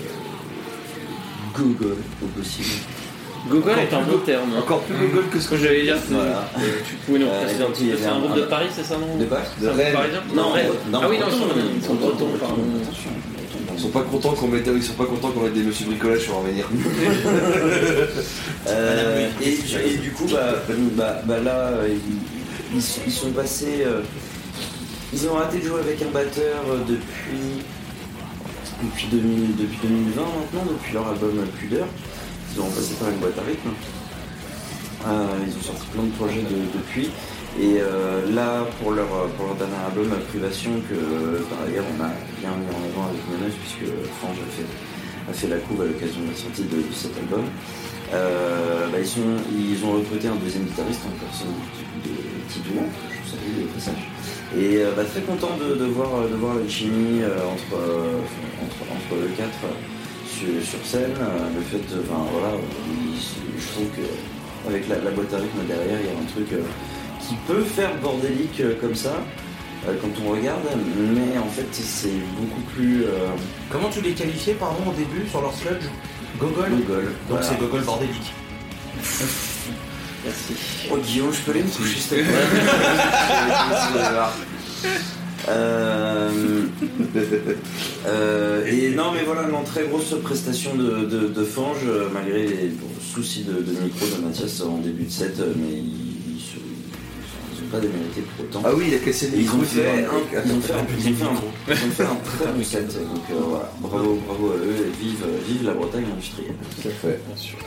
Google 1.57 1.97
au 2.23 2.27
possible. 2.39 2.69
Google 3.49 3.71
est 3.79 3.95
un 3.95 4.03
beau 4.03 4.19
terme. 4.19 4.51
hein. 4.55 4.59
Encore 4.59 4.81
plus 4.83 4.97
Google 4.97 5.29
que 5.33 5.39
ce 5.39 5.49
que 5.49 5.57
j'allais 5.57 5.83
dire, 5.83 5.97
c'est- 6.07 6.13
Voilà. 6.15 6.49
tu 6.87 6.95
pouvais 7.07 7.21
nous 7.21 7.27
Euh, 7.27 7.67
un 7.67 7.71
petit 7.71 7.91
C'est 7.97 8.07
un 8.07 8.15
un- 8.17 8.19
groupe 8.21 8.35
de 8.37 8.43
Paris, 8.43 8.67
c'est 8.75 8.83
ça, 8.85 8.97
non 8.99 9.07
De 9.17 9.23
un 9.25 9.27
groupe 9.27 9.77
Rennes. 9.79 9.97
Non, 10.35 10.51
Rennes. 10.51 10.67
non, 10.91 11.01
Ah 11.03 11.07
oui, 11.09 11.19
non, 11.19 11.27
ils 11.29 11.33
sont, 11.39 11.47
ils 11.81 11.85
sont 11.85 11.95
bretons, 11.95 12.29
pardon. 12.41 12.57
Attention, 12.83 13.11
Ils 13.75 13.83
sont 13.83 13.89
pas 13.91 14.03
contents 14.03 14.33
qu'on 14.33 14.49
mette, 14.49 14.67
ils 14.75 14.83
sont 14.83 14.95
pas 14.95 15.05
contents 15.05 15.31
qu'on 15.31 15.43
mette 15.43 15.53
des 15.53 15.63
monsieur 15.63 15.85
bricolage 15.87 16.21
sur 16.23 16.39
un 16.39 16.43
menhir. 16.43 16.67
Euh, 18.69 19.29
et, 19.45 19.93
et 19.93 19.97
du 19.99 20.11
coup, 20.11 20.27
bah, 20.33 20.55
bah, 20.97 21.21
bah 21.25 21.39
là, 21.39 21.51
euh, 21.69 21.89
ils, 22.75 22.83
sont- 23.13 23.31
passés. 23.33 23.83
euh, 23.85 24.03
ils 25.13 25.29
ont 25.29 25.37
arrêté 25.39 25.59
de 25.63 25.69
jouer 25.69 25.81
avec 25.81 26.01
un 26.03 26.11
batteur 26.11 26.63
euh, 26.69 26.79
depuis, 26.89 27.63
depuis, 28.83 29.07
2000 29.11 29.57
depuis 29.57 29.79
2020 29.83 30.23
maintenant, 30.23 30.73
depuis 30.73 30.93
leur 30.95 31.09
album 31.09 31.33
Pudeur. 31.59 31.87
Ils 32.55 32.61
ont 32.61 32.71
passé 32.71 32.95
par 32.99 33.11
une 33.11 33.19
boîte 33.19 33.39
à 33.39 33.43
rythme. 33.43 33.71
Euh, 35.07 35.27
ils 35.47 35.57
ont 35.57 35.63
sorti 35.63 35.87
plein 35.93 36.03
de 36.05 36.11
projets 36.13 36.43
de- 36.43 36.79
depuis. 36.79 37.11
Et 37.59 37.79
euh, 37.81 38.31
là, 38.35 38.65
pour 38.83 38.93
leur, 38.93 39.07
pour 39.37 39.47
leur 39.47 39.57
dernier 39.57 39.77
album, 39.87 40.11
Privation, 40.29 40.73
que 40.89 40.95
euh, 40.95 41.41
par 41.49 41.67
ailleurs 41.67 41.85
on 41.97 42.03
a 42.05 42.09
bien 42.41 42.51
mis 42.51 42.69
en 42.69 42.81
avant 42.91 43.09
avec 43.09 43.23
Meneuse, 43.31 43.55
puisque 43.61 43.89
Frange 44.21 44.37
a 44.37 44.51
fait, 44.53 44.67
a 45.29 45.33
fait 45.33 45.49
la 45.49 45.57
couve 45.59 45.83
à 45.83 45.85
l'occasion 45.85 46.21
de 46.23 46.31
la 46.31 46.37
sortie 46.37 46.63
de, 46.63 46.83
cet 46.95 47.17
album. 47.19 47.45
Euh, 48.15 48.87
bah, 48.91 48.99
ils, 49.01 49.73
ils 49.73 49.85
ont 49.85 49.93
recruté 49.93 50.29
un 50.29 50.37
deuxième 50.37 50.65
guitariste 50.65 51.03
en 51.07 51.15
personne 51.19 51.55
de 52.05 52.15
Tidouan, 52.53 52.85
que 52.87 53.11
je 53.11 53.31
salue 53.31 53.65
au 53.65 53.75
passage. 53.75 54.05
Et 54.57 54.79
euh, 54.79 54.93
bah, 54.97 55.03
très 55.05 55.23
content 55.23 55.57
de, 55.59 55.85
voir, 55.87 56.29
de 56.29 56.35
voir 56.37 56.55
la 56.55 56.69
chimie 56.69 57.23
euh, 57.23 57.35
entre, 57.51 57.75
entre, 58.63 58.81
entre 58.87 59.13
le 59.21 59.29
4 59.37 59.51
sur, 60.31 60.87
scène. 60.87 61.15
Le 61.19 61.63
fait. 61.63 61.83
Enfin 61.99 62.23
voilà, 62.33 62.55
il- 62.89 63.61
je 63.61 63.69
trouve 63.73 63.89
que 63.97 64.07
avec 64.69 64.89
la, 64.89 64.97
la 64.99 65.11
boîte 65.11 65.33
à 65.33 65.39
rythme 65.39 65.65
derrière, 65.67 65.99
il 66.01 66.07
y 66.07 66.11
a 66.11 66.19
un 66.19 66.27
truc 66.31 66.49
qui 67.21 67.35
peut 67.49 67.63
faire 67.63 67.95
bordélique 68.01 68.63
comme 68.81 68.95
ça. 68.95 69.15
Euh, 69.89 69.95
Quand 70.01 70.09
on 70.27 70.31
regarde, 70.31 70.61
mais 71.15 71.39
en 71.39 71.49
fait 71.49 71.67
c'est 71.73 72.09
beaucoup 72.39 72.61
plus 72.75 73.05
euh, 73.05 73.29
Comment 73.71 73.89
tu 73.89 74.01
les 74.01 74.13
qualifiais, 74.13 74.55
pardon, 74.55 74.91
au 74.91 74.93
début 74.93 75.29
sur 75.29 75.41
leur 75.41 75.55
sludge 75.55 75.85
Gogol 76.39 76.69
Google. 76.71 77.05
Donc 77.05 77.13
Voilà. 77.29 77.47
c'est 77.47 77.59
Gogol 77.59 77.81
bordélique. 77.83 78.33
Merci. 80.25 80.55
Oh 80.91 80.97
Guillaume, 80.99 81.33
je 81.33 81.41
peux 81.41 81.53
aller 81.53 81.63
me 81.63 81.69
coucher 81.69 81.99
s'il 82.01 82.09
te 82.09 82.15
plaît 82.25 82.25
Euh, 85.49 86.31
euh, 88.07 88.65
et 88.67 88.91
non 88.95 89.13
mais 89.13 89.23
voilà, 89.25 89.47
non, 89.47 89.63
très 89.63 89.85
grosse 89.85 90.13
prestation 90.25 90.75
de, 90.75 91.05
de, 91.05 91.29
de 91.29 91.45
Fange, 91.45 91.87
malgré 92.13 92.47
les 92.49 92.69
bon, 92.69 92.87
soucis 93.15 93.45
de, 93.45 93.53
de 93.53 93.79
micro 93.81 94.07
de 94.07 94.25
Mathias 94.27 94.61
en 94.63 94.79
début 94.79 95.05
de 95.05 95.11
set, 95.11 95.37
mais 95.57 95.83
se- 95.83 96.16
pas 97.77 97.81
démérité 97.87 98.23
pour 98.37 98.45
autant. 98.45 98.63
Ah 98.65 98.71
oui, 98.75 98.85
il 98.89 98.95
a 98.95 98.99
cassé 98.99 99.27
Et 99.35 99.41
ils 99.41 99.51
ont 99.51 99.61
fait 99.63 99.87
un, 99.89 99.99
ils 100.45 100.53
ont 100.53 100.61
fait 100.61 100.73
un, 100.73 100.77
ils 100.99 101.09
ont 101.09 101.13
fait 101.15 101.25
un, 101.25 101.29
ils 101.69 101.73
ont 101.89 101.91
fait 101.93 102.03
un 102.05 102.17
très 102.39 102.53
bon 102.53 102.65
set, 102.65 102.87
donc 102.89 103.23
euh, 103.31 103.35
voilà, 103.49 103.71
bravo, 103.81 104.19
bravo 104.27 104.53
à 104.53 104.57
eux, 104.57 104.87
et 104.89 105.03
vive, 105.05 105.25
vive 105.47 105.65
la 105.65 105.73
Bretagne 105.75 106.05
industrielle. 106.13 106.55
Tout 106.83 106.89
à 106.89 106.91
fait. 106.91 107.21
Bien 107.27 107.37
sûr. 107.37 107.59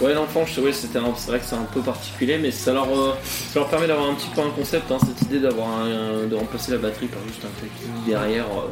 Ouais, 0.00 0.12
l'enfant, 0.12 0.44
je- 0.44 0.60
ouais, 0.60 0.72
c'était 0.72 0.98
c'est 1.16 1.28
vrai 1.28 1.38
que 1.38 1.44
c'est 1.46 1.54
un 1.54 1.66
peu 1.72 1.80
particulier, 1.80 2.36
mais 2.38 2.50
ça 2.50 2.72
leur, 2.72 2.88
euh, 2.90 3.12
ça 3.52 3.60
leur 3.60 3.68
permet 3.68 3.86
d'avoir 3.86 4.10
un 4.10 4.14
petit 4.14 4.28
peu 4.34 4.40
un 4.42 4.50
concept, 4.50 4.90
hein, 4.90 4.98
cette 5.06 5.22
idée 5.28 5.40
d'avoir 5.40 5.68
un- 5.80 6.26
de 6.26 6.34
remplacer 6.34 6.72
la 6.72 6.78
batterie 6.78 7.06
par 7.06 7.20
juste 7.26 7.40
un 7.44 7.60
technique 7.60 8.06
derrière. 8.06 8.44
euh, 8.46 8.68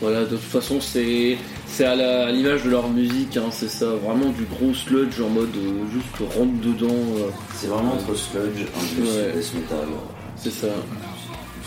voilà, 0.00 0.20
de 0.24 0.26
toute 0.36 0.40
façon, 0.40 0.80
c'est 0.80 1.38
c'est 1.66 1.84
à 1.84 2.30
l'image 2.30 2.64
de 2.64 2.70
leur 2.70 2.88
musique, 2.88 3.36
hein, 3.36 3.48
c'est 3.50 3.68
ça, 3.68 3.86
vraiment 3.86 4.30
du 4.30 4.44
gros 4.44 4.72
sludge 4.74 5.20
en 5.20 5.28
mode 5.28 5.54
euh, 5.56 5.84
juste 5.92 6.16
rentre 6.36 6.52
dedans, 6.62 6.86
euh, 7.18 7.28
C'est 7.54 7.66
vraiment 7.68 7.94
entre 7.94 8.14
sludge, 8.14 8.62
un 8.62 8.96
peu 8.96 9.02
Ouais. 9.02 9.32
death 9.34 9.54
metal. 9.54 9.88
c'est 10.36 10.52
ça. 10.52 10.68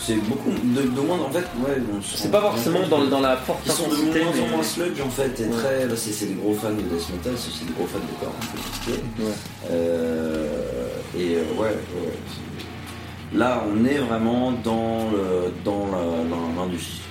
C'est 0.02 0.14
beaucoup 0.16 0.50
de, 0.50 0.80
de 0.82 1.00
moins 1.02 1.18
en 1.20 1.30
fait, 1.30 1.40
ouais. 1.66 1.76
C'est 2.02 2.30
pas 2.30 2.40
forcément 2.40 2.80
dans, 2.88 3.04
dans 3.04 3.20
la 3.20 3.36
forte 3.36 3.60
Ils 3.66 3.72
sont 3.72 3.86
de 3.88 3.96
moins 3.96 4.32
en 4.44 4.48
moins 4.56 4.62
sludge 4.62 4.98
en 5.04 5.10
fait, 5.10 5.38
et 5.40 5.44
Ouais. 5.44 5.50
très. 5.50 5.86
là, 5.86 5.94
C'est 5.96 6.26
des 6.26 6.34
gros 6.34 6.54
fans 6.54 6.70
de 6.70 6.76
death 6.76 7.10
metal, 7.10 7.32
c'est 7.36 7.48
aussi 7.50 7.64
des 7.66 7.72
gros 7.74 7.86
fans 7.86 7.98
de 7.98 8.24
corps 8.24 8.34
un 8.40 8.46
peu. 8.90 9.22
Ouais. 9.24 9.32
Euh, 9.70 10.88
et 11.18 11.34
ouais, 11.58 11.68
ouais. 11.68 12.18
Là, 13.34 13.62
on 13.70 13.84
est 13.84 13.98
vraiment 13.98 14.52
dans 14.64 15.06
l'industrie. 16.56 17.02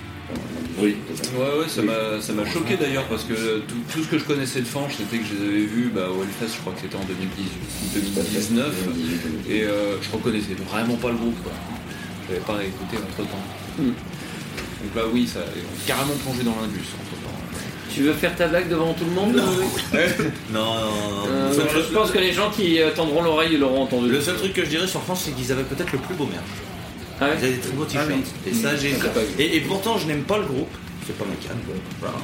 Oui. 0.78 0.96
totalement. 1.08 1.38
Ouais, 1.40 1.60
ouais, 1.60 1.68
ça 1.68 1.82
m'a, 1.82 2.20
ça 2.20 2.32
m'a 2.32 2.44
choqué 2.46 2.76
d'ailleurs 2.76 3.04
parce 3.04 3.24
que 3.24 3.60
tout, 3.60 3.76
tout 3.92 4.02
ce 4.02 4.08
que 4.08 4.18
je 4.18 4.24
connaissais 4.24 4.60
de 4.60 4.66
Fange, 4.66 4.92
c'était 4.96 5.18
que 5.18 5.24
je 5.24 5.42
les 5.42 5.48
avais 5.48 5.66
vus 5.66 5.90
bah, 5.94 6.08
au 6.10 6.22
Hellfest, 6.22 6.54
je 6.56 6.60
crois 6.60 6.72
que 6.72 6.80
c'était 6.80 6.96
en 6.96 7.04
2018, 7.04 7.50
2019, 7.94 8.74
et 9.48 9.64
euh, 9.64 10.00
je 10.00 10.10
reconnaissais 10.10 10.54
vraiment 10.68 10.96
pas 10.96 11.08
le 11.08 11.16
groupe. 11.16 11.42
Quoi. 11.42 11.52
Je 12.26 12.34
l'avais 12.34 12.44
pas 12.44 12.64
écouté 12.64 12.96
entre 12.96 13.28
temps. 13.28 13.44
Mm. 13.78 13.84
Donc 13.86 14.96
là, 14.96 15.02
oui, 15.12 15.26
ça 15.26 15.40
a 15.40 15.86
carrément 15.86 16.14
plongé 16.24 16.42
dans 16.42 16.56
l'indus 16.60 16.80
entre 16.98 17.20
temps. 17.22 17.30
Tu 17.92 18.02
veux 18.02 18.12
faire 18.12 18.34
ta 18.36 18.46
blague 18.46 18.68
devant 18.68 18.94
tout 18.94 19.04
le 19.04 19.10
monde 19.10 19.34
Non, 19.34 19.42
non, 20.52 20.64
non. 20.64 21.28
Euh, 21.28 21.52
Je 21.52 21.92
pense 21.92 22.12
que 22.12 22.18
les 22.18 22.32
gens 22.32 22.50
qui 22.50 22.78
tendront 22.94 23.22
l'oreille 23.22 23.56
l'auront 23.56 23.82
entendu. 23.82 24.08
Le 24.08 24.20
seul 24.20 24.36
truc 24.36 24.52
que 24.52 24.64
je 24.64 24.70
dirais 24.70 24.86
sur 24.86 25.02
France, 25.02 25.24
c'est 25.24 25.32
qu'ils 25.32 25.50
avaient 25.50 25.64
peut-être 25.64 25.92
le 25.92 25.98
plus 25.98 26.14
beau 26.14 26.26
merch. 26.26 26.44
Ah 27.20 27.26
ouais 27.26 27.32
Ils 27.40 27.44
avaient 27.44 27.54
des 27.54 27.60
très 27.60 27.72
beaux 27.72 27.84
t-shirts. 27.84 28.06
Ah 28.10 28.14
oui. 28.16 28.50
Et 28.50 28.54
ça, 28.54 28.76
j'ai. 28.76 28.94
Ah. 29.02 29.18
Et, 29.38 29.56
et 29.56 29.60
pourtant, 29.60 29.98
je 29.98 30.06
n'aime 30.06 30.22
pas 30.22 30.38
le 30.38 30.44
groupe. 30.44 30.70
C'est 31.06 31.16
pas 31.18 31.24
ma. 31.24 31.34
Voilà. 32.00 32.14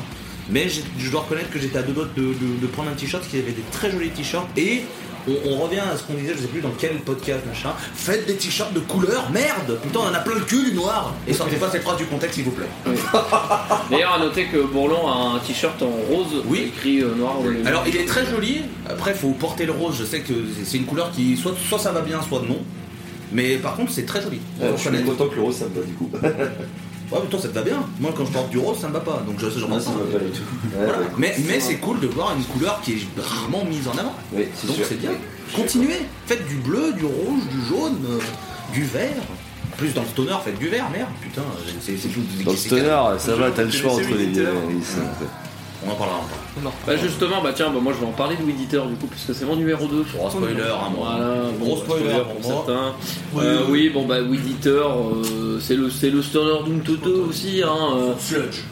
Mais 0.48 0.68
je 0.68 1.10
dois 1.10 1.22
reconnaître 1.22 1.50
que 1.50 1.58
j'étais 1.58 1.78
à 1.78 1.82
deux 1.82 1.92
doigts 1.92 2.08
de, 2.16 2.22
de- 2.22 2.60
de 2.60 2.66
prendre 2.68 2.90
un 2.90 2.94
t-shirt 2.94 3.26
qui 3.28 3.36
avait 3.38 3.50
des 3.52 3.64
très 3.72 3.90
jolis 3.90 4.10
t-shirts 4.10 4.46
et 4.56 4.82
on, 5.26 5.34
on 5.50 5.56
revient 5.56 5.80
à 5.80 5.96
ce 5.96 6.04
qu'on 6.04 6.14
disait, 6.14 6.34
je 6.36 6.42
sais 6.42 6.46
plus 6.46 6.60
dans 6.60 6.70
quel 6.78 6.92
podcast, 7.00 7.40
machin. 7.48 7.70
Faites 7.96 8.26
des 8.28 8.36
t-shirts 8.36 8.72
de 8.72 8.78
couleur, 8.78 9.28
merde 9.32 9.76
Putain, 9.82 9.98
on 10.04 10.08
en 10.08 10.14
a 10.14 10.20
plein 10.20 10.36
le 10.36 10.42
cul 10.42 10.70
du 10.70 10.74
noir 10.76 11.12
Et 11.26 11.32
sortez 11.32 11.56
pas 11.56 11.68
cette 11.68 11.82
phrase 11.82 11.96
du 11.96 12.04
contexte, 12.06 12.36
s'il 12.36 12.44
vous 12.44 12.52
plaît. 12.52 12.68
D'ailleurs, 13.90 14.12
à 14.14 14.18
noter 14.20 14.44
que 14.46 14.58
Bourlon 14.58 15.08
a 15.08 15.34
un 15.34 15.38
t-shirt 15.40 15.82
en 15.82 15.90
rose 16.08 16.42
Oui. 16.46 16.72
écrit 16.74 17.00
euh, 17.02 17.14
noir. 17.16 17.40
milieu. 17.40 17.66
Alors, 17.66 17.82
il 17.88 17.96
est 17.96 18.04
très 18.06 18.24
joli. 18.26 18.62
Après, 18.88 19.14
faut 19.14 19.30
porter 19.30 19.66
le 19.66 19.72
rose. 19.72 19.96
Je 19.98 20.04
sais 20.04 20.20
que 20.20 20.32
c'est 20.64 20.76
une 20.76 20.86
couleur 20.86 21.10
qui, 21.10 21.36
soit, 21.36 21.54
soit 21.68 21.78
ça 21.80 21.90
va 21.92 22.02
bien, 22.02 22.20
soit 22.22 22.42
non. 22.48 22.58
Mais 23.32 23.56
par 23.56 23.76
contre, 23.76 23.92
c'est 23.92 24.06
très 24.06 24.22
joli. 24.22 24.40
Ouais, 24.60 24.68
je 24.76 24.80
suis 24.80 25.04
content 25.04 25.26
que 25.28 25.34
le 25.36 25.42
rose 25.42 25.56
ça 25.56 25.64
me 25.66 25.80
va 25.80 25.86
du 25.86 25.92
coup. 25.94 26.10
Ouais, 27.12 27.18
mais 27.22 27.28
toi, 27.30 27.38
ça 27.40 27.46
te 27.46 27.54
va 27.54 27.62
bien. 27.62 27.84
Moi, 28.00 28.12
quand 28.16 28.24
je 28.26 28.32
porte 28.32 28.50
du 28.50 28.58
rose, 28.58 28.78
ça 28.80 28.88
me 28.88 28.92
va 28.92 28.98
pas. 28.98 29.22
Donc, 29.24 29.36
je 29.38 29.48
sais, 29.48 29.60
j'en 29.60 29.68
ai 29.68 29.80
ça 29.80 29.90
me 29.92 29.98
va 30.10 30.18
pas 30.18 30.24
du 30.24 30.30
tout. 30.32 30.40
Ouais, 30.40 30.86
Voilà. 30.86 30.98
ouais. 30.98 31.06
Mais, 31.16 31.36
mais 31.46 31.60
c'est 31.60 31.76
cool 31.76 32.00
de 32.00 32.08
voir 32.08 32.34
une 32.36 32.42
couleur 32.42 32.80
qui 32.80 32.94
est 32.94 32.98
rarement 33.16 33.64
mise 33.64 33.86
en 33.86 33.92
avant. 33.96 34.12
Oui, 34.32 34.42
c'est 34.56 34.66
Donc 34.66 34.74
sûr. 34.74 34.86
c'est 34.88 34.98
bien. 34.98 35.12
Continuez. 35.54 36.00
Faites 36.26 36.44
du 36.48 36.56
bleu, 36.56 36.92
du 36.94 37.04
rouge, 37.04 37.42
du 37.48 37.64
jaune, 37.68 37.98
euh, 38.10 38.18
du 38.74 38.82
vert. 38.82 39.22
Plus 39.76 39.94
dans 39.94 40.00
le 40.02 40.08
stoner, 40.08 40.34
faites 40.44 40.58
du 40.58 40.66
vert, 40.68 40.90
merde. 40.90 41.10
Putain, 41.22 41.42
c'est 41.80 41.96
c'est 41.96 42.08
tout. 42.08 42.22
Dans 42.44 42.50
le 42.50 42.56
c'est- 42.56 42.66
stoner, 42.66 42.98
ça 43.20 43.36
va, 43.36 43.52
t'as 43.52 43.62
le 43.62 43.70
choix 43.70 43.92
entre 43.92 44.16
les 44.18 44.26
deux. 44.26 44.48
On 45.86 45.92
en 45.92 45.94
parlera. 45.94 46.20
on 46.56 46.66
en 46.66 46.70
parlera. 46.70 46.72
Bah 46.86 46.96
justement, 46.96 47.42
bah 47.42 47.52
tiens, 47.54 47.70
bah, 47.70 47.78
moi 47.80 47.92
je 47.94 48.00
vais 48.00 48.06
en 48.06 48.12
parler 48.12 48.36
de 48.36 48.42
Weed 48.42 48.60
Eater 48.60 48.84
du 48.86 48.94
coup, 48.96 49.06
puisque 49.06 49.34
c'est 49.34 49.44
mon 49.44 49.56
numéro 49.56 49.86
2. 49.86 50.04
Gros 50.14 50.30
spoiler, 50.30 50.62
hein, 50.62 50.90
moi. 50.96 51.16
Voilà, 51.16 51.34
Gros 51.60 51.76
bon, 51.76 51.76
spoiler 51.82 52.04
pour 52.14 52.24
pour 52.40 52.50
moi. 52.50 52.64
certains. 52.66 52.92
Euh, 53.40 53.60
oui, 53.68 53.90
bon 53.90 54.04
bah 54.06 54.20
Weed 54.20 54.46
Eater, 54.48 54.70
euh, 54.88 55.58
c'est 55.60 55.76
le, 55.76 55.90
c'est 55.90 56.10
le 56.10 56.22
stoner 56.22 56.64
Doom 56.64 56.80
Toto 56.80 57.26
aussi. 57.28 57.62
Hein, 57.64 57.76
euh, 57.96 58.12
Sludge. 58.18 58.62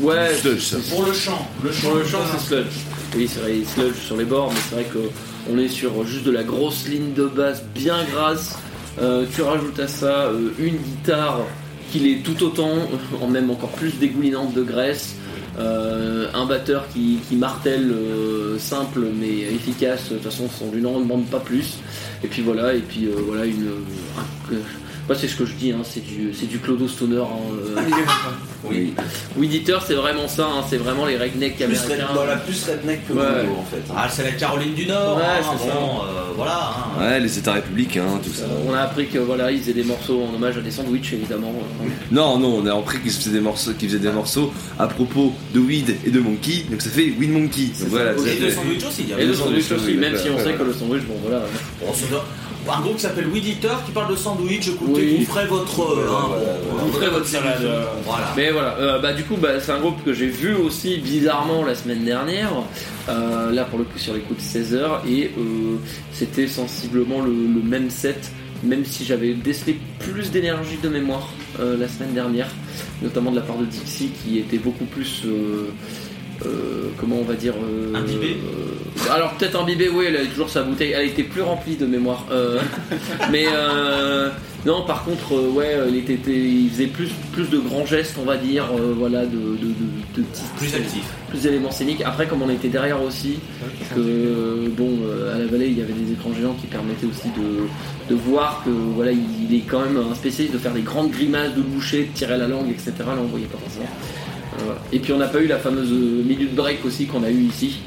ouais, 0.00 0.34
Sludge, 0.34 0.74
Pour 0.90 1.04
le 1.04 1.12
chant. 1.12 1.46
Le 1.64 1.72
Sur 1.72 1.94
le 1.94 2.04
champ, 2.04 2.18
c'est 2.32 2.46
sludge. 2.46 2.66
Oui, 3.16 3.28
c'est 3.28 3.40
vrai, 3.40 3.56
il 3.58 3.66
sludge 3.68 3.96
sur 4.06 4.16
les 4.16 4.24
bords, 4.24 4.50
mais 4.52 4.60
c'est 4.68 4.74
vrai 4.76 4.86
qu'on 4.86 5.58
est 5.58 5.68
sur 5.68 6.04
juste 6.06 6.24
de 6.24 6.30
la 6.30 6.44
grosse 6.44 6.86
ligne 6.88 7.12
de 7.12 7.24
basse 7.26 7.62
bien 7.74 7.98
grasse. 8.12 8.56
Euh, 9.00 9.24
tu 9.34 9.42
rajoutes 9.42 9.78
à 9.80 9.88
ça 9.88 10.26
euh, 10.26 10.50
une 10.58 10.76
guitare 10.76 11.40
qui 11.90 12.10
est 12.12 12.22
tout 12.22 12.42
autant, 12.42 12.70
en 13.20 13.26
même 13.26 13.50
encore 13.50 13.70
plus 13.70 13.98
dégoulinante 13.98 14.54
de 14.54 14.62
graisse. 14.62 15.16
Euh, 15.58 16.28
un 16.32 16.46
batteur 16.46 16.88
qui, 16.88 17.20
martèle 17.32 17.90
euh, 17.92 18.58
simple 18.58 19.00
mais 19.14 19.40
efficace, 19.40 20.08
de 20.08 20.14
toute 20.14 20.24
façon 20.24 20.48
on 20.62 20.74
lui 20.74 20.80
n'en 20.80 20.98
demande 20.98 21.26
pas 21.26 21.40
plus. 21.40 21.78
Et 22.24 22.28
puis 22.28 22.42
voilà, 22.42 22.74
et 22.74 22.80
puis 22.80 23.06
euh, 23.06 23.14
voilà 23.26 23.44
une. 23.44 23.70
Moi, 25.08 25.16
c'est 25.18 25.28
ce 25.28 25.36
que 25.36 25.44
je 25.46 25.54
dis, 25.54 25.72
hein, 25.72 25.82
c'est 25.84 26.04
du, 26.04 26.32
c'est 26.32 26.46
du 26.46 26.58
Clodo 26.58 26.86
Stoner. 26.88 27.18
hein, 27.18 27.54
euh. 27.76 27.80
Oui. 28.64 28.94
Weed 29.36 29.52
Eater, 29.54 29.78
c'est 29.84 29.94
vraiment 29.94 30.28
ça, 30.28 30.46
hein, 30.46 30.64
c'est 30.70 30.76
vraiment 30.76 31.04
les 31.04 31.16
rednecks 31.16 31.56
Plus 31.56 31.64
américains. 31.64 32.06
red- 32.14 32.28
la 32.28 32.36
plus 32.36 32.64
redneck 32.64 33.08
que 33.08 33.12
Ouais. 33.12 33.44
Mongo, 33.44 33.58
en 33.60 33.64
fait. 33.64 33.82
Ah, 33.96 34.08
c'est 34.08 34.22
la 34.22 34.30
Caroline 34.32 34.74
du 34.74 34.86
Nord. 34.86 35.16
Ouais, 35.16 35.22
hein, 35.24 35.56
c'est 35.60 35.66
bon, 35.72 36.04
euh, 36.04 36.32
voilà. 36.36 36.74
hein. 36.96 37.00
Ouais, 37.04 37.20
les 37.20 37.38
états 37.38 37.54
républicains, 37.54 38.20
tout 38.24 38.32
ça. 38.32 38.44
On 38.68 38.72
a 38.72 38.82
appris 38.82 39.08
que 39.08 39.18
voilà, 39.18 39.50
ils 39.50 39.58
faisaient 39.60 39.72
des 39.72 39.82
morceaux 39.82 40.22
en 40.22 40.34
hommage 40.34 40.56
à 40.58 40.60
des 40.60 40.70
sandwichs 40.70 41.12
évidemment. 41.12 41.52
Non, 42.12 42.38
non, 42.38 42.62
on 42.62 42.66
a 42.66 42.72
appris 42.78 43.00
qu'ils 43.00 43.10
faisaient 43.10 43.30
des 43.30 43.40
morceaux, 43.40 43.72
qu'ils 43.72 43.88
faisaient 43.88 43.98
des 43.98 44.12
morceaux 44.12 44.52
à 44.78 44.86
propos 44.86 45.32
de 45.52 45.58
Weed 45.58 45.96
et 46.06 46.10
de 46.10 46.20
Monkey, 46.20 46.64
donc 46.70 46.80
ça 46.80 46.90
fait 46.90 47.12
Weed 47.18 47.30
Monkey. 47.32 47.70
Donc 47.80 47.88
voilà, 47.88 48.12
Et 48.12 48.38
de 48.40 48.50
sandwich 48.50 48.84
aussi. 48.84 49.02
il 49.02 49.08
y 49.10 49.14
a 49.14 49.18
Et 49.18 49.22
le 49.22 49.28
le 49.28 49.34
sandwich 49.34 49.72
aussi, 49.72 49.94
même 49.94 50.16
si 50.16 50.30
on 50.30 50.38
sait 50.38 50.52
que 50.54 50.62
le 50.62 50.72
sandwich, 50.72 51.02
bon 51.02 51.16
voilà. 51.22 51.42
Un- 52.68 52.80
groupe 52.80 52.96
qui 52.96 53.02
s'appelle 53.02 53.26
Weed 53.28 53.44
Eater 53.46 53.82
qui 53.84 53.92
parle 53.92 54.10
de 54.12 54.16
sandwich. 54.16 54.68
Écoutez, 54.68 54.92
Oui. 55.00 55.16
vous 55.24 55.32
ferez 55.32 55.46
votre. 55.46 55.80
euh, 55.80 56.06
hein, 56.10 56.26
voilà, 56.28 56.84
Vous 56.84 56.92
ferez 56.92 57.10
votre 57.10 57.26
salade. 57.26 57.62
euh. 57.62 57.84
Voilà. 58.04 58.32
Mais 58.36 58.50
voilà, 58.50 58.76
euh, 58.78 58.98
bah 59.00 59.12
du 59.12 59.24
coup, 59.24 59.36
bah, 59.36 59.60
c'est 59.60 59.72
un 59.72 59.80
groupe 59.80 60.02
que 60.04 60.12
j'ai 60.12 60.28
vu 60.28 60.54
aussi 60.54 60.98
bizarrement 60.98 61.64
la 61.64 61.74
semaine 61.74 62.04
dernière. 62.04 62.50
Euh, 63.08 63.50
là 63.50 63.64
pour 63.64 63.78
le 63.80 63.84
coup 63.84 63.98
sur 63.98 64.14
les 64.14 64.20
coups 64.20 64.38
de 64.40 64.44
16 64.48 64.74
heures 64.74 65.02
et 65.08 65.32
c'était 66.12 66.46
sensiblement 66.46 67.20
le, 67.20 67.32
le 67.32 67.62
même 67.62 67.90
set. 67.90 68.30
Même 68.64 68.84
si 68.84 69.04
j'avais 69.04 69.34
décelé 69.34 69.76
plus 69.98 70.30
d'énergie 70.30 70.78
de 70.80 70.88
mémoire 70.88 71.30
la 71.58 71.88
semaine 71.88 72.12
dernière, 72.14 72.46
notamment 73.02 73.32
de 73.32 73.36
la 73.36 73.42
part 73.42 73.58
de 73.58 73.64
Dixie 73.64 74.10
qui 74.24 74.38
était 74.38 74.58
beaucoup 74.58 74.84
plus 74.84 75.24
comment 76.98 77.16
on 77.20 77.24
va 77.24 77.34
dire 77.34 77.54
euh, 77.62 77.94
Imbibée 77.94 78.36
euh, 78.36 79.12
alors 79.12 79.32
peut-être 79.34 79.58
imbibée 79.60 79.88
oui 79.88 80.04
elle 80.08 80.16
avait 80.16 80.26
toujours 80.26 80.50
sa 80.50 80.62
bouteille. 80.62 80.92
Elle 80.92 81.08
était 81.08 81.22
plus 81.24 81.42
remplie 81.42 81.76
de 81.76 81.86
mémoire 81.86 82.26
Euh, 82.30 82.58
mais 83.32 83.46
euh, 83.52 84.28
non 84.64 84.82
par 84.86 85.04
contre 85.04 85.34
euh, 85.34 85.48
ouais 85.50 85.76
il, 85.88 85.96
était, 85.96 86.18
il 86.30 86.70
faisait 86.70 86.86
plus, 86.86 87.08
plus 87.32 87.48
de 87.50 87.58
grands 87.58 87.84
gestes 87.86 88.16
on 88.20 88.24
va 88.24 88.36
dire 88.36 88.64
euh, 88.78 88.94
voilà 88.96 89.24
de, 89.26 89.36
de, 89.36 89.68
de- 90.16 90.24
Plus 90.58 90.74
actif. 90.74 91.02
plus 91.30 91.40
d'éléments 91.42 91.70
scéniques. 91.70 92.02
Après 92.04 92.26
comme 92.26 92.42
on 92.42 92.50
était 92.50 92.68
derrière 92.68 93.02
aussi 93.02 93.38
que 93.94 94.00
euh, 94.00 94.68
bon 94.76 94.90
euh, 95.04 95.34
à 95.34 95.38
la 95.38 95.46
vallée 95.46 95.68
il 95.68 95.78
y 95.78 95.82
avait 95.82 95.92
des 95.94 96.12
écrans 96.12 96.32
géants 96.38 96.54
qui 96.60 96.66
permettaient 96.66 97.06
aussi 97.06 97.28
de, 97.28 98.14
de 98.14 98.20
voir 98.20 98.62
que 98.64 98.70
voilà 98.70 99.10
il, 99.12 99.20
il 99.50 99.56
est 99.56 99.62
quand 99.62 99.80
même 99.80 99.96
un 100.10 100.14
spécialiste 100.14 100.54
de 100.54 100.58
faire 100.60 100.72
des 100.74 100.82
grandes 100.82 101.10
grimaces 101.10 101.54
de 101.56 101.62
boucher 101.62 102.04
de 102.12 102.16
tirer 102.16 102.36
la 102.36 102.46
langue 102.46 102.70
etc 102.70 102.92
là 102.98 103.14
on 103.20 103.24
voyait 103.26 103.46
pas 103.46 103.58
forcément. 103.58 103.86
Euh, 103.86 104.21
voilà. 104.58 104.78
et 104.92 104.98
puis 104.98 105.12
on 105.12 105.18
n'a 105.18 105.28
pas 105.28 105.40
eu 105.40 105.46
la 105.46 105.58
fameuse 105.58 105.90
minute 105.90 106.54
break 106.54 106.84
aussi 106.84 107.06
qu'on 107.06 107.22
a 107.22 107.30
eu 107.30 107.42
ici 107.42 107.80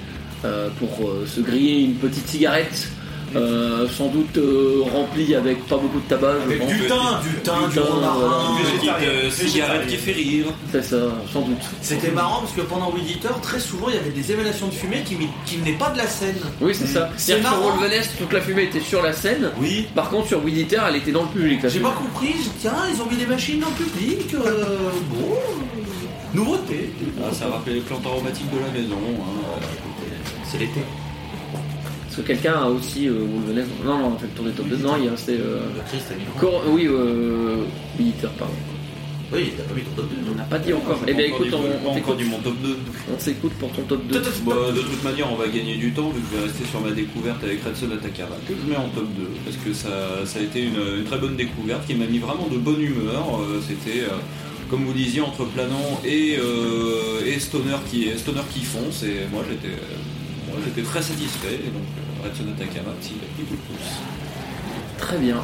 euh, 0.43 0.69
pour 0.79 1.07
euh, 1.07 1.25
se 1.27 1.41
griller 1.41 1.81
une 1.83 1.95
petite 1.95 2.27
cigarette 2.27 2.89
euh, 3.35 3.85
sans 3.89 4.07
doute 4.07 4.37
euh, 4.37 4.81
remplie 4.93 5.35
avec 5.35 5.65
pas 5.67 5.75
beaucoup 5.75 5.99
de 5.99 6.07
tabac 6.07 6.35
je 6.49 6.55
pense. 6.55 6.67
du 6.69 6.77
thym, 6.77 6.95
du 7.21 7.41
thym, 7.41 7.53
du 7.67 7.73
thym, 7.73 7.83
romarin. 7.83 8.15
voilà. 8.17 8.61
Petite 8.77 8.89
euh, 9.09 9.29
cigarette 9.29 9.87
qui 9.87 9.97
fait 9.97 10.11
rire. 10.13 10.45
c'est 10.71 10.83
ça 10.83 10.97
sans 11.33 11.41
doute 11.41 11.57
C'était 11.81 12.11
marrant 12.11 12.41
parce 12.41 12.53
que 12.53 12.61
pendant 12.61 12.93
Weed 12.93 13.09
Eater, 13.09 13.31
très 13.41 13.59
souvent 13.59 13.87
il 13.89 13.95
y 13.95 13.97
avait 13.97 14.11
des 14.11 14.31
émanations 14.31 14.67
de 14.67 14.73
fumée 14.73 15.03
qui, 15.05 15.17
qui 15.45 15.57
venaient 15.57 15.73
pas 15.77 15.89
de 15.89 15.97
la 15.97 16.07
scène. 16.07 16.35
oui 16.61 16.73
c'est 16.73 16.87
ça 16.87 17.09
C'est 17.17 17.33
c'est-à-dire 17.33 17.49
que 17.49 17.55
sur 17.55 17.61
marrant. 17.65 17.77
Wolvenest 17.77 18.11
toute 18.17 18.31
la 18.31 18.39
fumée 18.41 18.63
était 18.63 18.79
sur 18.79 19.01
la 19.01 19.11
scène 19.11 19.49
Oui. 19.59 19.87
par 19.93 20.09
contre 20.09 20.27
sur 20.27 20.41
Weed 20.45 20.57
Eater 20.57 20.81
elle 20.87 20.95
était 20.95 21.11
dans 21.11 21.23
le 21.23 21.29
public 21.29 21.59
J'ai 21.67 21.79
pas 21.79 21.91
compris, 21.91 22.27
j'ai 22.37 22.43
dit, 22.43 22.51
tiens, 22.61 22.75
ils 22.93 23.01
ont 23.01 23.09
mis 23.09 23.17
des 23.17 23.25
machines 23.25 23.59
dans 23.59 23.67
le 23.67 23.83
public. 23.85 24.33
euh, 24.35 24.65
bon. 25.09 25.35
Nouveauté. 26.35 26.89
Ah, 27.23 27.33
ça 27.33 27.47
rappelait 27.47 27.75
les 27.75 27.81
plantes 27.81 28.05
aromatiques 28.05 28.51
de 28.51 28.59
la 28.59 28.71
maison. 28.71 28.97
hein. 29.19 29.59
C'est 30.45 30.59
l'été. 30.59 30.81
Parce 31.53 32.15
que 32.17 32.21
quelqu'un 32.21 32.53
a 32.53 32.67
aussi 32.67 33.07
euh. 33.09 33.25
Non, 33.85 33.97
non, 33.97 34.05
on 34.11 34.15
a 34.15 34.19
fait 34.19 34.27
le 34.27 34.31
tour 34.33 34.45
des 34.45 34.51
top 34.51 34.67
2. 34.67 34.77
Non, 34.77 34.93
il 35.01 35.09
restait. 35.09 35.37
Euh, 35.39 35.59
Chris, 35.87 35.99
t'as 36.07 36.15
mis 36.15 36.21
Cor- 36.39 36.63
oui, 36.69 36.87
euh, 36.87 37.63
Militaire, 37.97 38.31
pardon. 38.31 38.53
Oui, 39.33 39.51
t'as 39.57 39.63
pas 39.63 39.73
mis 39.73 39.81
ton 39.81 40.01
top 40.03 40.09
2. 40.09 40.15
On 40.31 40.35
n'a 40.35 40.43
pas 40.43 40.59
dit 40.59 40.71
encore. 40.73 40.99
Eh 41.07 41.13
bien, 41.13 41.25
écoute, 41.25 41.47
on, 41.51 41.87
on 41.89 41.97
encore 41.97 42.15
dit 42.15 42.23
mon 42.25 42.39
top 42.39 42.55
2. 42.63 42.77
On 43.13 43.19
s'écoute 43.19 43.53
pour 43.59 43.69
ton 43.71 43.81
top 43.83 44.05
2. 44.07 44.19
Bah, 44.45 44.53
de 44.73 44.79
toute 44.81 45.03
manière, 45.03 45.31
on 45.31 45.35
va 45.35 45.47
gagner 45.47 45.75
du 45.75 45.91
temps 45.91 46.09
vu 46.09 46.21
que 46.21 46.27
je 46.31 46.37
vais 46.37 46.43
rester 46.47 46.63
sur 46.65 46.79
ma 46.81 46.91
découverte 46.91 47.43
avec 47.43 47.63
Redson 47.63 47.87
Atakara 47.91 48.35
que 48.47 48.53
je 48.53 48.69
mets 48.69 48.77
en 48.77 48.87
top 48.89 49.07
2 49.17 49.27
parce 49.43 49.57
que 49.57 49.73
ça, 49.73 50.25
ça 50.25 50.39
a 50.39 50.41
été 50.41 50.61
une, 50.63 50.99
une 50.99 51.03
très 51.05 51.17
bonne 51.17 51.35
découverte 51.35 51.85
qui 51.87 51.95
m'a 51.95 52.05
mis 52.05 52.19
vraiment 52.19 52.47
de 52.51 52.57
bonne 52.57 52.81
humeur. 52.81 53.41
Euh, 53.41 53.59
C'était, 53.67 54.01
euh, 54.01 54.15
comme 54.69 54.85
vous 54.85 54.93
disiez, 54.93 55.21
entre 55.21 55.45
planant 55.45 56.01
et, 56.05 56.37
euh, 56.39 57.25
et 57.25 57.39
stoner 57.39 57.75
qui 57.89 58.09
stoner 58.17 58.41
qui 58.51 58.63
fonce 58.63 59.03
et 59.03 59.27
moi 59.31 59.43
j'étais 59.49 59.73
euh, 59.73 59.95
moi, 60.49 60.57
j'étais 60.65 60.81
très 60.87 61.01
satisfait. 61.01 61.55
Et 61.55 61.69
donc 61.69 61.83
euh, 61.97 62.29
Redson 62.29 62.43
Atakara, 62.55 62.91
petit, 63.01 63.13
petit 63.13 63.43
coup 63.45 63.55
de 63.55 63.61
pouce. 63.61 63.91
Très 64.97 65.17
bien. 65.17 65.37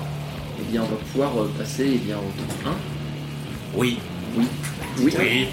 Eh 0.59 0.71
bien, 0.71 0.81
on 0.83 0.85
va 0.85 0.95
pouvoir 1.11 1.41
euh, 1.41 1.49
passer 1.57 1.89
eh 1.95 1.97
bien, 1.97 2.17
au 2.17 2.31
top 2.39 2.67
1. 2.67 2.75
Oui. 3.75 3.97
Oui. 4.37 4.45
Oui. 4.99 5.13
Oui. 5.19 5.47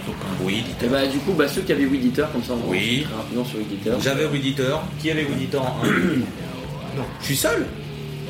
Oui. 0.45 0.63
Et 0.83 0.87
bah, 0.87 1.07
du 1.07 1.19
coup, 1.19 1.33
bah, 1.33 1.49
ceux 1.49 1.63
qui 1.63 1.73
avaient 1.73 1.85
Eater, 1.85 2.31
comme 2.33 2.43
ça, 2.45 2.53
on 2.53 2.57
va 2.57 2.69
Oui. 2.69 3.03
très 3.05 3.15
rapidement 3.17 3.45
sur 3.45 3.59
Eater. 3.61 3.97
J'avais 4.01 4.25
Eater. 4.39 4.81
Qui 5.01 5.11
avait 5.11 5.23
Eater 5.41 5.61
en 5.63 5.79
1 5.85 5.89
Non. 6.97 7.05
Je 7.21 7.25
suis 7.27 7.37
seul 7.37 7.67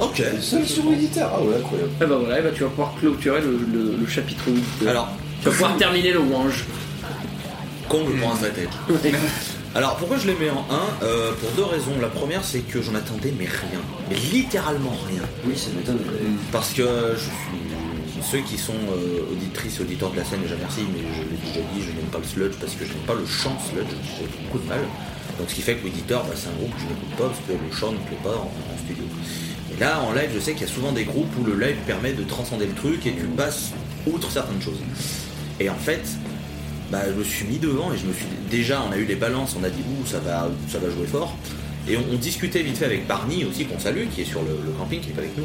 Ok. 0.00 0.22
Seul 0.40 0.64
sur 0.64 0.88
l'éditeur 0.90 1.30
Ah 1.34 1.42
ouais, 1.42 1.56
incroyable. 1.56 1.90
Et 2.00 2.06
bah 2.06 2.16
voilà, 2.20 2.38
eh 2.38 2.42
bah, 2.42 2.50
tu 2.54 2.62
vas 2.62 2.68
pouvoir 2.68 2.94
clôturer 3.00 3.40
le, 3.40 3.58
le- 3.72 3.96
le 4.00 4.06
chapitre 4.06 4.44
8. 4.80 4.86
Alors, 4.88 5.08
tu 5.40 5.44
vas 5.46 5.50
pouvoir 5.52 5.76
terminer 5.76 6.12
le 6.12 6.20
Wange. 6.20 6.64
comble 7.88 8.12
pour 8.18 8.32
un 8.32 8.36
stratège. 8.36 8.68
Alors 9.74 9.96
pourquoi 9.96 10.16
je 10.18 10.26
les 10.26 10.34
mets 10.34 10.50
en 10.50 10.64
1 10.70 11.04
Euh, 11.04 11.32
Pour 11.40 11.50
deux 11.52 11.64
raisons. 11.64 11.92
La 12.00 12.08
première 12.08 12.42
c'est 12.44 12.60
que 12.60 12.80
j'en 12.82 12.94
attendais 12.94 13.32
mais 13.38 13.44
rien. 13.46 13.80
Mais 14.10 14.16
littéralement 14.32 14.96
rien. 15.08 15.22
Oui, 15.44 15.56
ça 15.56 15.68
m'étonne. 15.76 15.98
Parce 16.52 16.72
que 16.72 16.82
je 17.14 17.20
suis. 17.20 18.22
Ceux 18.32 18.40
qui 18.40 18.58
sont 18.58 18.72
euh, 18.74 19.32
auditrices 19.32 19.78
et 19.78 19.82
auditeurs 19.82 20.10
de 20.10 20.16
la 20.16 20.24
scène, 20.24 20.40
déjà 20.42 20.56
merci, 20.58 20.80
mais 20.92 21.00
je 21.14 21.20
l'ai 21.22 21.38
déjà 21.38 21.60
dit, 21.72 21.80
je 21.80 21.92
n'aime 21.92 22.10
pas 22.10 22.18
le 22.18 22.24
sludge 22.24 22.54
parce 22.60 22.72
que 22.74 22.84
je 22.84 22.90
n'aime 22.92 23.06
pas 23.06 23.14
le 23.14 23.24
chant 23.24 23.56
sludge, 23.70 23.86
j'ai 24.18 24.26
beaucoup 24.42 24.58
de 24.58 24.68
mal. 24.68 24.80
Donc 25.38 25.48
ce 25.48 25.54
qui 25.54 25.62
fait 25.62 25.76
que 25.76 25.84
l'auditeur, 25.84 26.24
bah, 26.24 26.32
c'est 26.34 26.48
un 26.48 26.58
groupe 26.58 26.74
que 26.74 26.80
je 26.80 26.86
n'écoute 26.86 27.14
pas 27.16 27.26
parce 27.28 27.38
que 27.46 27.52
le 27.52 27.72
chant 27.74 27.92
ne 27.92 27.98
plaît 27.98 28.18
pas 28.24 28.34
en, 28.36 28.50
en 28.50 28.78
studio. 28.84 29.04
Et 29.72 29.80
là, 29.80 30.00
en 30.02 30.12
live, 30.12 30.30
je 30.34 30.40
sais 30.40 30.52
qu'il 30.52 30.66
y 30.66 30.70
a 30.70 30.72
souvent 30.72 30.90
des 30.90 31.04
groupes 31.04 31.30
où 31.40 31.44
le 31.44 31.54
live 31.58 31.76
permet 31.86 32.12
de 32.12 32.24
transcender 32.24 32.66
le 32.66 32.74
truc 32.74 33.06
et 33.06 33.12
tu 33.12 33.24
passes 33.36 33.70
outre 34.04 34.28
certaines 34.32 34.60
choses. 34.60 34.80
Et 35.60 35.68
en 35.70 35.74
fait, 35.76 36.02
bah, 36.90 37.00
je 37.08 37.12
me 37.18 37.24
suis 37.24 37.44
mis 37.46 37.58
devant 37.58 37.92
et 37.92 37.98
je 37.98 38.06
me 38.06 38.12
suis 38.12 38.26
déjà 38.50 38.82
on 38.88 38.92
a 38.92 38.96
eu 38.96 39.04
les 39.04 39.16
balances, 39.16 39.56
on 39.60 39.64
a 39.64 39.70
dit 39.70 39.82
ouh 39.82 40.06
ça 40.06 40.20
va 40.20 40.48
ça 40.68 40.78
va 40.78 40.88
jouer 40.90 41.06
fort. 41.06 41.36
Et 41.88 41.96
on, 41.96 42.04
on 42.12 42.16
discutait 42.16 42.62
vite 42.62 42.76
fait 42.76 42.84
avec 42.84 43.06
Barney 43.06 43.44
aussi 43.44 43.64
qu'on 43.64 43.78
salue, 43.78 44.04
qui 44.14 44.20
est 44.22 44.24
sur 44.26 44.42
le, 44.42 44.48
le 44.64 44.72
camping, 44.72 45.00
qui 45.00 45.10
est 45.10 45.18
avec 45.18 45.36
nous. 45.36 45.44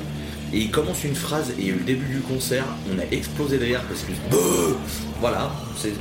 Et 0.53 0.59
il 0.59 0.71
commence 0.71 1.03
une 1.03 1.15
phrase 1.15 1.51
et 1.59 1.71
au 1.71 1.77
début 1.77 2.05
du 2.13 2.19
concert, 2.19 2.65
on 2.93 2.99
a 2.99 3.03
explosé 3.11 3.57
de 3.57 3.63
rire 3.65 3.81
parce 3.87 4.01
que 4.01 4.11
Beuh 4.29 4.75
voilà, 5.19 5.51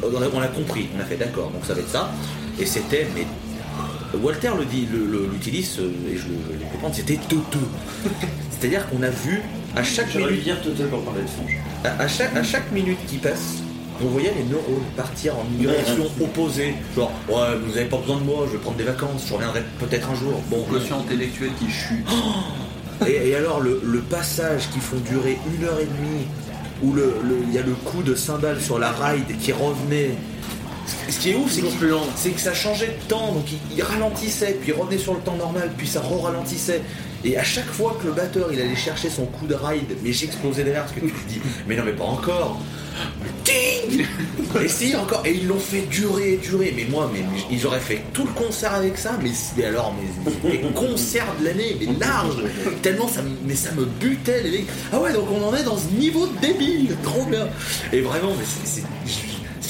on 0.03 0.21
a, 0.23 0.27
on 0.35 0.41
a 0.41 0.49
compris, 0.49 0.89
on 0.97 1.01
a 1.01 1.05
fait 1.05 1.17
d'accord, 1.17 1.51
donc 1.51 1.65
ça 1.65 1.75
va 1.75 1.81
être 1.81 1.89
ça. 1.91 2.13
Et 2.61 2.67
c'était 2.67 3.07
mais 3.15 3.27
Walter 4.21 4.51
le 4.59 4.65
dit, 4.67 4.87
le- 4.93 5.07
le- 5.07 5.29
l'utilise 5.33 5.79
euh, 5.79 5.91
et 6.13 6.17
je 6.19 6.25
le 6.29 6.59
le 6.59 6.65
comprends, 6.71 6.93
c'était 6.93 7.19
Toto. 7.29 7.59
C'est-à-dire 8.51 8.87
qu'on 8.91 9.03
a 9.03 9.09
vu 9.11 9.41
à 9.75 9.83
chaque 9.83 10.15
minute, 10.15 10.43
dire 10.45 10.61
Toto 10.61 10.85
pour 10.85 11.03
parler 11.03 11.23
de 11.23 11.89
à 11.89 12.07
chaque, 12.09 12.37
à 12.37 12.43
chaque 12.43 12.71
minute 12.73 12.99
qui 13.09 13.17
passe, 13.17 13.63
on 14.05 14.09
voyait 14.09 14.33
les 14.37 14.45
neurones 14.45 14.85
partir 14.97 15.35
en 15.37 15.45
une 15.51 15.59
direction 15.59 16.05
opposée. 16.21 16.75
Genre, 16.97 17.11
ouais, 17.29 17.57
vous 17.67 17.77
avez 17.77 17.87
pas 17.87 17.99
besoin 17.99 18.17
de 18.19 18.23
moi, 18.25 18.45
je 18.47 18.53
vais 18.53 18.59
prendre 18.59 18.77
des 18.77 18.85
vacances, 18.85 19.23
je 19.29 19.35
reviendrai 19.35 19.63
peut-être 19.79 20.11
un 20.11 20.15
jour. 20.15 20.35
Bon, 20.51 20.63
Quotient 20.65 21.01
intellectuel 21.01 21.51
qui 21.59 21.71
chute. 21.71 22.07
Et, 23.07 23.31
et 23.31 23.35
alors 23.35 23.61
le, 23.61 23.81
le 23.85 23.99
passage 24.01 24.69
qui 24.73 24.79
font 24.81 24.97
durer 25.11 25.37
une 25.59 25.65
heure 25.65 25.79
et 25.81 25.87
demie, 25.87 26.27
où 26.83 26.93
le- 26.93 27.15
le- 27.25 27.39
il 27.49 27.55
y 27.55 27.59
a 27.59 27.63
le 27.63 27.73
coup 27.75 28.03
de 28.03 28.15
cymbale 28.15 28.61
sur 28.61 28.79
la 28.79 28.91
ride 28.93 29.39
qui 29.41 29.53
revenait. 29.53 30.11
Ce- 31.09 31.19
qui 31.19 31.31
est 31.31 31.35
ouf, 31.37 31.51
c'est 32.17 32.31
que 32.31 32.41
ça 32.41 32.55
changeait 32.55 32.89
de 33.01 33.09
temps, 33.09 33.33
donc 33.33 33.45
il, 33.51 33.59
il 33.77 33.83
ralentissait, 33.83 34.57
puis 34.61 34.73
il 34.73 34.81
revenait 34.81 34.99
sur 34.99 35.15
le 35.15 35.21
temps 35.21 35.37
normal, 35.37 35.71
puis 35.77 35.87
ça 35.87 36.01
re-ralentissait. 36.01 36.83
Et 37.25 37.37
à 37.39 37.45
chaque 37.45 37.71
fois 37.71 37.97
que 38.01 38.07
le 38.09 38.13
batteur 38.13 38.49
il 38.53 38.61
allait 38.61 38.75
chercher 38.77 39.09
son 39.11 39.27
coup 39.27 39.47
de 39.47 39.55
ride, 39.55 39.97
mais 40.03 40.13
j'explosais 40.13 40.65
derrière 40.65 40.83
parce 40.85 40.95
que 40.95 41.01
tu 41.01 41.13
te 41.13 41.29
dis, 41.29 41.41
mais 41.67 41.77
non 41.77 41.85
mais 41.85 41.93
pas 41.93 42.05
encore. 42.05 42.61
Ting 43.45 44.05
Et 44.63 44.69
si 44.69 44.95
encore, 44.95 45.23
et 45.25 45.33
ils 45.33 45.47
l'ont 45.49 45.59
fait 45.59 45.81
durer, 45.83 46.39
durer. 46.43 46.73
Mais 46.77 46.85
moi, 46.85 47.11
mais 47.13 47.21
ils 47.51 47.67
auraient 47.67 47.81
fait 47.81 48.03
tout 48.13 48.25
le 48.25 48.33
concert 48.33 48.75
avec 48.75 48.99
ça, 48.99 49.19
mais, 49.23 49.65
alors, 49.65 49.95
mais 50.45 50.51
les 50.53 50.59
concerts 50.73 51.35
de 51.41 51.47
l'année, 51.47 51.77
mais 51.81 51.87
large, 51.99 52.37
tellement 52.83 53.09
ça, 53.09 53.23
ça 53.55 53.73
me 53.73 53.87
butait 53.87 54.43
les 54.43 54.51
mecs. 54.51 54.67
Ah 54.93 55.01
ouais, 55.01 55.13
donc 55.13 55.25
on 55.33 55.43
en 55.43 55.57
est 55.57 55.65
dans 55.65 55.77
ce 55.79 55.89
niveau 55.99 56.29
débile, 56.41 56.95
trop 57.03 57.25
bien. 57.25 57.49
Et 57.93 58.01
vraiment, 58.03 58.35
mais 58.39 58.45
c'est- 58.65 58.83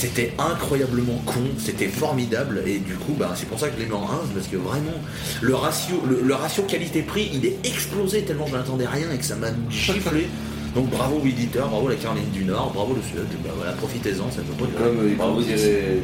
c'était 0.03 0.33
incroyablement 0.37 1.23
con, 1.25 1.45
c'était 1.59 1.87
formidable, 1.87 2.65
et 2.67 2.79
du 2.79 2.95
coup, 2.95 3.15
bah, 3.17 3.35
c'est 3.37 3.49
pour 3.49 3.61
ça 3.61 3.69
que 3.69 3.75
je 3.77 3.85
l'ai 3.85 3.87
mis 3.87 3.95
en 3.95 4.03
1, 4.03 4.35
parce 4.35 4.49
que 4.49 4.57
vraiment, 4.57 4.99
le 5.41 5.55
ratio, 5.55 6.03
le, 6.09 6.23
le 6.23 6.35
ratio 6.35 6.65
qualité-prix, 6.65 7.31
il 7.35 7.47
est 7.47 7.59
explosé 7.65 8.23
tellement 8.23 8.47
je 8.49 8.55
n'attendais 8.57 8.87
rien 8.87 9.07
et 9.15 9.19
que 9.19 9.25
ça 9.25 9.37
m'a 9.37 9.51
giflé. 9.71 10.27
Donc 10.75 10.89
bravo 10.91 11.21
l'éditeur, 11.23 11.69
bravo 11.69 11.89
la 11.89 11.95
Caroline 11.95 12.31
du 12.33 12.45
Nord, 12.45 12.73
bravo 12.75 12.95
le 12.95 13.03
Sud, 13.03 13.29
bah 13.45 13.51
voilà, 13.55 13.73
profitez-en, 13.73 14.29
ça 14.31 14.41
peut 14.41 14.65
pas 14.65 14.83
Comme 14.83 14.99
euh, 15.01 15.15
Bravo, 15.17 15.41
dirait 15.41 15.57
dirait 15.57 16.01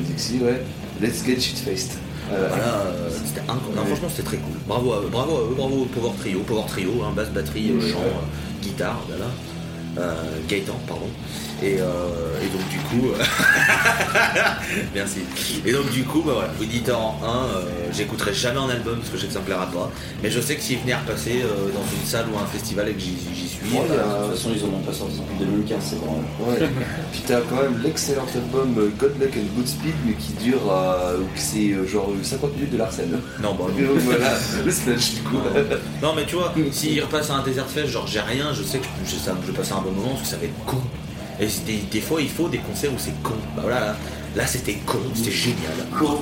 Dixie, 0.00 0.40
ouais. 0.42 0.60
Let's 1.00 1.24
get 1.24 1.40
shit-faced. 1.40 1.92
Voilà. 2.28 2.48
Voilà, 2.48 2.64
euh, 2.64 3.10
c'était 3.24 3.40
incroyable. 3.48 3.86
Franchement, 3.86 4.08
c'était 4.10 4.24
très 4.24 4.36
cool. 4.38 4.56
Bravo 4.66 4.92
à 4.92 5.00
bravo 5.10 5.36
à 5.36 5.40
eux, 5.42 5.54
bravo 5.56 5.82
au 5.82 5.84
Power 5.86 6.12
Trio, 6.18 6.40
Power 6.40 6.64
Trio, 6.66 6.90
hein, 7.04 7.12
basse, 7.16 7.30
batterie, 7.30 7.70
euh, 7.70 7.80
chant, 7.80 8.00
euh, 8.00 8.62
guitare, 8.62 9.00
voilà. 9.08 9.30
Euh, 9.98 10.14
Gaëtan, 10.48 10.78
pardon. 10.86 11.08
Et, 11.60 11.80
euh, 11.80 11.84
et 12.40 12.46
donc 12.56 12.68
du 12.68 12.78
coup, 12.78 13.08
euh, 13.08 13.22
merci. 14.94 15.20
Et 15.66 15.72
donc 15.72 15.90
du 15.90 16.04
coup, 16.04 16.22
bah 16.22 16.32
voilà, 16.34 16.50
éditeur 16.62 17.00
en 17.00 17.18
1, 17.90 17.92
j'écouterai 17.92 18.32
jamais 18.32 18.58
en 18.58 18.68
album 18.68 18.98
parce 18.98 19.10
que 19.10 19.16
je 19.16 19.22
sais 19.22 19.26
que 19.28 19.32
ça 19.32 19.40
me 19.40 19.44
plaira 19.44 19.66
pas. 19.66 19.90
Mais 20.22 20.30
je 20.30 20.40
sais 20.40 20.54
que 20.54 20.62
s'il 20.62 20.78
venait 20.78 20.92
à 20.92 20.98
repasser 21.00 21.42
euh, 21.42 21.70
dans 21.72 21.82
une 21.92 22.06
salle 22.06 22.26
ou 22.32 22.38
un 22.38 22.46
festival 22.46 22.88
et 22.88 22.92
que 22.92 23.00
j'y 23.00 23.16
j'y 23.34 23.48
suis, 23.48 23.58
Ouais, 23.74 23.80
bah, 23.88 23.96
De 23.96 24.26
toute 24.28 24.36
façon, 24.36 24.50
ils 24.54 24.64
en 24.64 24.68
ont 24.68 24.80
pas 24.80 24.92
sorti 24.92 25.16
depuis 25.18 25.44
2015, 25.46 25.78
c'est 25.82 26.00
bon. 26.00 26.22
Ouais. 26.46 26.58
Puis 27.12 27.22
t'as 27.26 27.40
quand 27.40 27.56
même 27.62 27.80
l'excellent 27.82 28.26
album 28.34 28.74
euh, 28.78 28.88
God 28.98 29.14
Luck 29.20 29.32
and 29.36 29.56
Goodspeed, 29.58 29.94
mais 30.06 30.12
qui 30.12 30.32
dure, 30.34 30.60
euh, 30.70 31.18
que 31.18 31.40
c'est 31.40 31.72
euh, 31.72 31.86
genre 31.86 32.10
50 32.22 32.54
minutes 32.54 32.70
de 32.72 32.78
Larsen. 32.78 33.10
non, 33.42 33.54
bah, 33.54 33.64
donc 33.68 33.98
voilà, 34.04 34.30
le 34.64 34.70
slash 34.70 35.14
du 35.14 35.20
coup. 35.22 35.38
Non 36.02 36.14
mais 36.14 36.24
tu 36.24 36.36
vois, 36.36 36.54
s'il 36.70 37.00
repasse 37.02 37.30
à 37.30 37.34
un 37.34 37.42
Desert 37.42 37.66
Fest, 37.68 37.88
genre 37.88 38.06
j'ai 38.06 38.20
rien, 38.20 38.52
je 38.54 38.62
sais 38.62 38.78
que 38.78 38.84
je, 39.04 39.10
je, 39.10 39.16
ça- 39.16 39.34
je 39.44 39.50
vais 39.50 39.56
passer 39.58 39.72
un 39.72 39.80
bon 39.80 39.90
moment 39.90 40.10
parce 40.10 40.22
que 40.22 40.28
ça 40.28 40.36
va 40.36 40.44
être 40.44 40.64
con. 40.64 40.80
Et 41.40 41.46
des, 41.66 41.76
des 41.90 42.00
fois 42.00 42.20
il 42.20 42.28
faut 42.28 42.48
des 42.48 42.58
concerts 42.58 42.90
où 42.92 42.98
c'est 42.98 43.20
con. 43.22 43.34
Bah 43.56 43.62
voilà, 43.62 43.80
là, 43.80 43.96
là 44.36 44.46
c'était 44.46 44.74
con, 44.86 44.98
c'était 45.14 45.30
génial. 45.30 45.72
Con. 45.98 46.18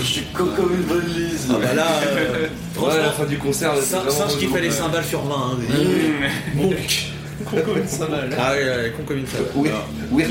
Je 0.00 0.04
suis 0.04 0.22
con 0.34 0.46
comme 0.56 0.72
une 0.74 0.82
bonne 0.82 1.06
lise. 1.06 1.46
Ah 1.50 1.54
bah 1.60 1.74
là, 1.74 1.86
euh, 2.06 2.46
Ouais, 2.80 2.92
à 2.92 2.96
la 3.06 3.10
fin 3.12 3.24
du 3.24 3.38
concert, 3.38 3.72
singe 3.82 4.36
qui 4.38 4.46
fait 4.46 4.60
les 4.60 4.70
cymbales 4.70 5.04
sur 5.04 5.22
20. 5.22 5.34
Hein, 5.34 5.58
Monk. 6.54 7.06
Ah 8.38 8.52
ouais, 8.52 8.92
con 8.96 9.02
comme 9.06 9.18
une 9.18 9.26
cymbale. 9.26 9.46
Oui, 9.56 9.70
oui. 10.12 10.22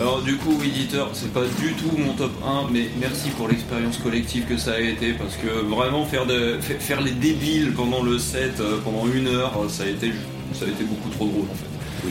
Alors 0.00 0.20
du 0.22 0.34
coup, 0.36 0.58
éditeur, 0.64 1.10
c'est 1.12 1.32
pas 1.32 1.42
du 1.60 1.72
tout 1.74 1.96
mon 1.96 2.12
top 2.14 2.32
1, 2.44 2.72
mais 2.72 2.88
merci 3.00 3.30
pour 3.30 3.46
l'expérience 3.48 3.98
collective 3.98 4.44
que 4.44 4.56
ça 4.56 4.72
a 4.72 4.80
été, 4.80 5.12
parce 5.12 5.36
que 5.36 5.46
vraiment 5.64 6.04
faire, 6.04 6.26
de, 6.26 6.56
fa- 6.60 6.74
faire 6.80 7.00
les 7.00 7.12
débiles 7.12 7.72
pendant 7.72 8.02
le 8.02 8.18
set, 8.18 8.54
euh, 8.60 8.78
pendant 8.84 9.06
une 9.06 9.28
heure, 9.28 9.52
euh, 9.64 9.68
ça 9.68 9.84
a 9.84 9.86
été, 9.86 10.12
ça 10.52 10.64
a 10.64 10.68
été 10.68 10.82
beaucoup 10.82 11.08
trop 11.10 11.26
drôle 11.26 11.44
en 11.50 11.54
fait. 11.54 12.10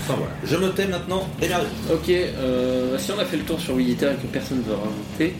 Enfin 0.00 0.14
voilà, 0.16 0.32
je 0.44 0.56
me 0.56 0.68
tais 0.70 0.86
maintenant, 0.86 1.28
démerdez. 1.40 1.66
Ok, 1.92 2.08
euh, 2.08 2.96
si 2.98 3.12
on 3.12 3.18
a 3.18 3.24
fait 3.24 3.36
le 3.36 3.42
tour 3.44 3.60
sur 3.60 3.74
Widiteur 3.74 4.12
et 4.12 4.16
que 4.16 4.26
personne 4.26 4.58
ne 4.58 4.62
veut 4.62 4.74
rajouter, 4.74 5.34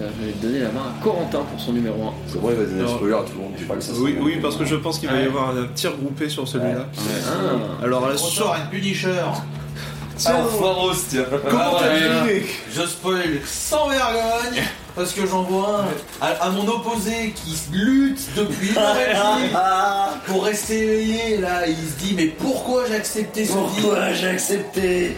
euh, 0.00 0.08
je 0.20 0.26
vais 0.26 0.32
donner 0.32 0.60
la 0.60 0.70
main 0.72 0.92
à 0.98 1.02
Corentin 1.04 1.40
pour 1.40 1.60
son 1.60 1.72
numéro 1.72 2.02
1. 2.08 2.12
C'est 2.26 2.38
vrai, 2.38 2.54
il 2.54 2.58
va 2.60 2.64
donner 2.66 2.80
un 2.80 2.84
Alors- 2.84 2.96
spoiler 2.96 3.14
à 3.14 3.18
tout 3.22 3.32
le 3.36 3.42
monde. 3.42 3.52
Je 3.58 3.64
crois 3.64 3.76
que 3.76 3.82
ça 3.82 3.92
Oui, 4.00 4.16
oui, 4.20 4.38
parce 4.42 4.56
que 4.56 4.64
je 4.64 4.76
pense 4.76 4.98
qu'il 4.98 5.08
va 5.08 5.20
y 5.20 5.24
avoir 5.24 5.50
un 5.50 5.64
petit 5.66 5.86
regroupé 5.86 6.28
sur 6.28 6.48
celui-là. 6.48 6.86
Ah, 7.28 7.84
Alors 7.84 8.18
sur... 8.18 8.52
un 8.52 8.58
Punisher. 10.18 10.42
Ah, 10.44 10.58
Faros, 10.58 10.92
tiens. 11.08 11.24
Comment 11.48 11.76
Ah, 11.76 11.80
t'as 11.80 11.94
deviné 11.94 12.46
Je 12.74 12.82
spoil 12.82 13.40
sans 13.46 13.88
vergogne 13.88 14.62
parce 14.96 15.12
que 15.12 15.26
j'en 15.26 15.42
vois 15.44 15.84
un 16.20 16.26
à, 16.26 16.30
à 16.46 16.50
mon 16.50 16.66
opposé 16.66 17.32
qui 17.36 17.56
lutte 17.72 18.20
depuis 18.36 18.70
une 18.70 18.78
heure 18.78 18.96
et 18.96 19.14
demie 19.14 19.54
pour 20.26 20.44
rester 20.44 20.82
éveillé. 20.82 21.36
Là, 21.38 21.66
il 21.68 21.76
se 21.76 22.04
dit 22.04 22.14
mais 22.16 22.26
pourquoi 22.26 22.84
j'ai 22.88 22.96
accepté 22.96 23.44
ce 23.44 23.52
deal 23.52 23.60
Pourquoi 23.82 24.12
j'ai 24.12 24.28
accepté? 24.28 25.16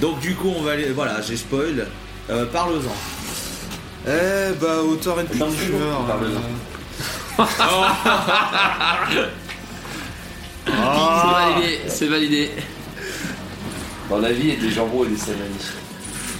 Donc 0.00 0.18
du 0.20 0.34
coup 0.34 0.52
on 0.56 0.62
va 0.62 0.72
aller, 0.72 0.90
voilà, 0.92 1.20
j'ai 1.20 1.36
spoil. 1.36 1.86
Euh, 2.30 2.46
Parle-en. 2.46 2.80
Eh 4.06 4.54
bah, 4.58 4.78
auteur 4.82 5.16
le 5.16 5.24
picture. 5.24 5.50
frigo, 5.52 5.76
parle-en. 6.06 6.40
c'est 10.66 10.72
validé, 11.32 11.80
c'est 11.88 12.06
validé. 12.06 12.50
Dans 14.10 14.18
la 14.18 14.32
vie, 14.32 14.40
il 14.48 14.54
y 14.54 14.56
a 14.56 14.60
des 14.60 14.70
jambons 14.70 15.04
et 15.04 15.08
des 15.08 15.16
salami. 15.16 15.42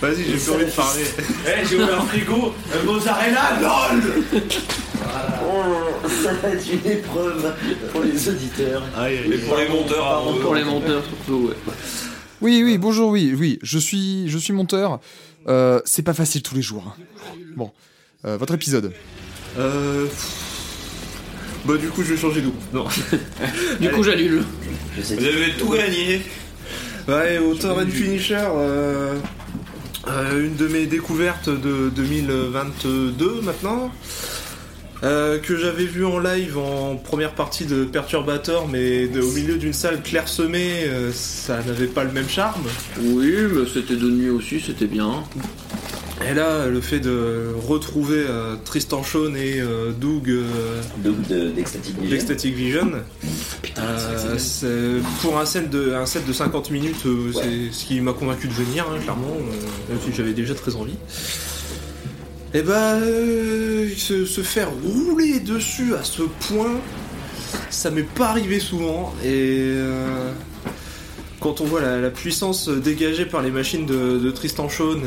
Vas-y, 0.03 0.25
j'ai 0.25 0.33
plus 0.33 0.51
envie 0.51 0.65
de 0.67 0.71
parler. 0.71 1.05
Eh, 1.47 1.67
j'ai 1.67 1.77
ouvert 1.77 2.01
un 2.01 2.05
frigo, 2.07 2.55
euh, 2.75 2.85
mozzarella, 2.85 3.59
LOL 3.61 4.03
ça 6.23 6.33
va 6.35 6.49
être 6.51 6.67
une 6.73 6.91
épreuve 6.91 7.53
pour 7.93 8.03
les 8.03 8.29
auditeurs. 8.29 8.83
Et 9.11 9.39
pour 9.39 9.57
les 9.57 9.69
monteurs, 9.69 10.07
avant 10.07 10.37
eux, 10.37 10.41
Pour 10.41 10.55
les 10.55 10.65
monteurs 10.65 11.03
surtout, 11.05 11.49
ouais. 11.49 11.55
Oui, 12.41 12.63
oui, 12.65 12.79
bonjour, 12.79 13.11
oui, 13.11 13.35
oui, 13.39 13.59
je 13.63 13.79
suis, 13.79 14.29
je 14.29 14.39
suis 14.39 14.53
monteur. 14.53 15.01
Euh, 15.49 15.81
c'est 15.85 16.03
pas 16.03 16.15
facile 16.15 16.43
tous 16.43 16.55
les 16.55 16.63
jours. 16.63 16.85
hein. 16.97 17.03
Bon, 17.57 17.71
Euh, 18.27 18.37
votre 18.37 18.55
épisode. 18.55 18.93
Euh... 19.59 20.07
Bah, 21.65 21.77
du 21.79 21.89
coup, 21.89 22.03
je 22.03 22.15
vais 22.15 22.21
changer 22.21 22.41
de 22.43 22.47
groupe. 22.49 22.63
Non. 22.73 22.87
Du 23.81 23.91
coup, 23.91 24.03
j'annule. 24.03 24.43
Vous 24.97 25.13
avez 25.25 25.53
tout 25.59 25.71
gagné. 25.71 26.23
Ouais, 27.11 27.39
auteur 27.39 27.79
and 27.79 27.89
finisher. 27.89 28.37
euh, 28.55 29.17
euh, 30.09 30.47
une 30.47 30.57
de 30.57 30.67
mes 30.69 30.87
découvertes 30.87 31.49
de 31.49 31.91
2022 31.95 33.41
maintenant. 33.43 33.91
euh, 35.03 35.39
que 35.39 35.57
j'avais 35.57 35.87
vu 35.87 36.05
en 36.05 36.19
live 36.19 36.59
en 36.59 36.95
première 36.97 37.33
partie 37.35 37.65
de 37.65 37.85
Perturbator, 37.85 38.69
mais 38.69 39.07
de- 39.09 39.23
au 39.23 39.31
milieu 39.33 39.57
d'une 39.57 39.73
salle 39.73 40.03
clairsemée, 40.03 40.85
euh, 40.85 41.11
ça 41.15 41.63
n'avait 41.67 41.87
pas 41.87 42.05
le 42.05 42.13
même 42.13 42.29
charme. 42.29 42.65
Oui, 43.03 43.35
mais 43.51 43.63
c'était 43.73 43.97
de 43.97 44.11
nuit 44.11 44.29
aussi, 44.29 44.61
c'était 44.61 44.85
bien. 44.87 45.25
Et 46.29 46.35
là, 46.35 46.67
le 46.67 46.81
fait 46.81 47.01
de 47.01 47.49
retrouver 47.67 48.19
euh, 48.29 48.55
Tristan 48.65 49.03
Shawn 49.03 49.35
et 49.37 49.59
euh, 49.61 49.91
Doug 49.93 50.29
euh, 50.29 50.45
de- 51.03 51.51
d'Ecstatic 51.51 52.55
Vision. 52.55 52.87
Vision, 52.89 52.93
euh, 54.65 55.01
pour 55.23 55.39
un 55.39 55.47
set, 55.47 55.71
de, 55.71 55.95
un 55.95 56.05
set 56.07 56.27
de 56.27 56.33
50 56.33 56.71
minutes, 56.71 57.05
c'est 57.33 57.73
ce 57.73 57.85
qui 57.87 58.01
m'a 58.03 58.13
convaincu 58.13 58.49
de 58.49 58.53
venir, 58.53 58.87
hein, 58.91 58.99
clairement, 59.03 59.35
même 59.89 59.99
si 60.05 60.13
j'avais 60.15 60.33
déjà 60.35 60.55
très 60.55 60.77
envie. 60.77 60.95
Et 62.53 62.63
bah, 62.63 62.95
euh, 62.97 63.89
se, 63.97 64.27
se 64.27 64.41
faire 64.43 64.69
rouler 64.85 65.41
dessus 65.41 65.95
à 65.95 66.05
ce 66.05 66.23
point, 66.49 66.81
ça 67.71 67.91
m'est 67.91 68.03
pas 68.03 68.29
arrivé 68.29 68.61
souvent. 68.61 69.15
Et 69.25 69.73
quand 71.41 71.61
on 71.63 71.65
voit 71.65 71.81
la, 71.81 71.99
la 71.99 72.11
puissance 72.11 72.69
dégagée 72.69 73.25
par 73.25 73.41
les 73.41 73.51
machines 73.51 73.87
de, 73.87 74.19
de 74.19 74.31
Tristan 74.31 74.69
Shawn, 74.69 75.01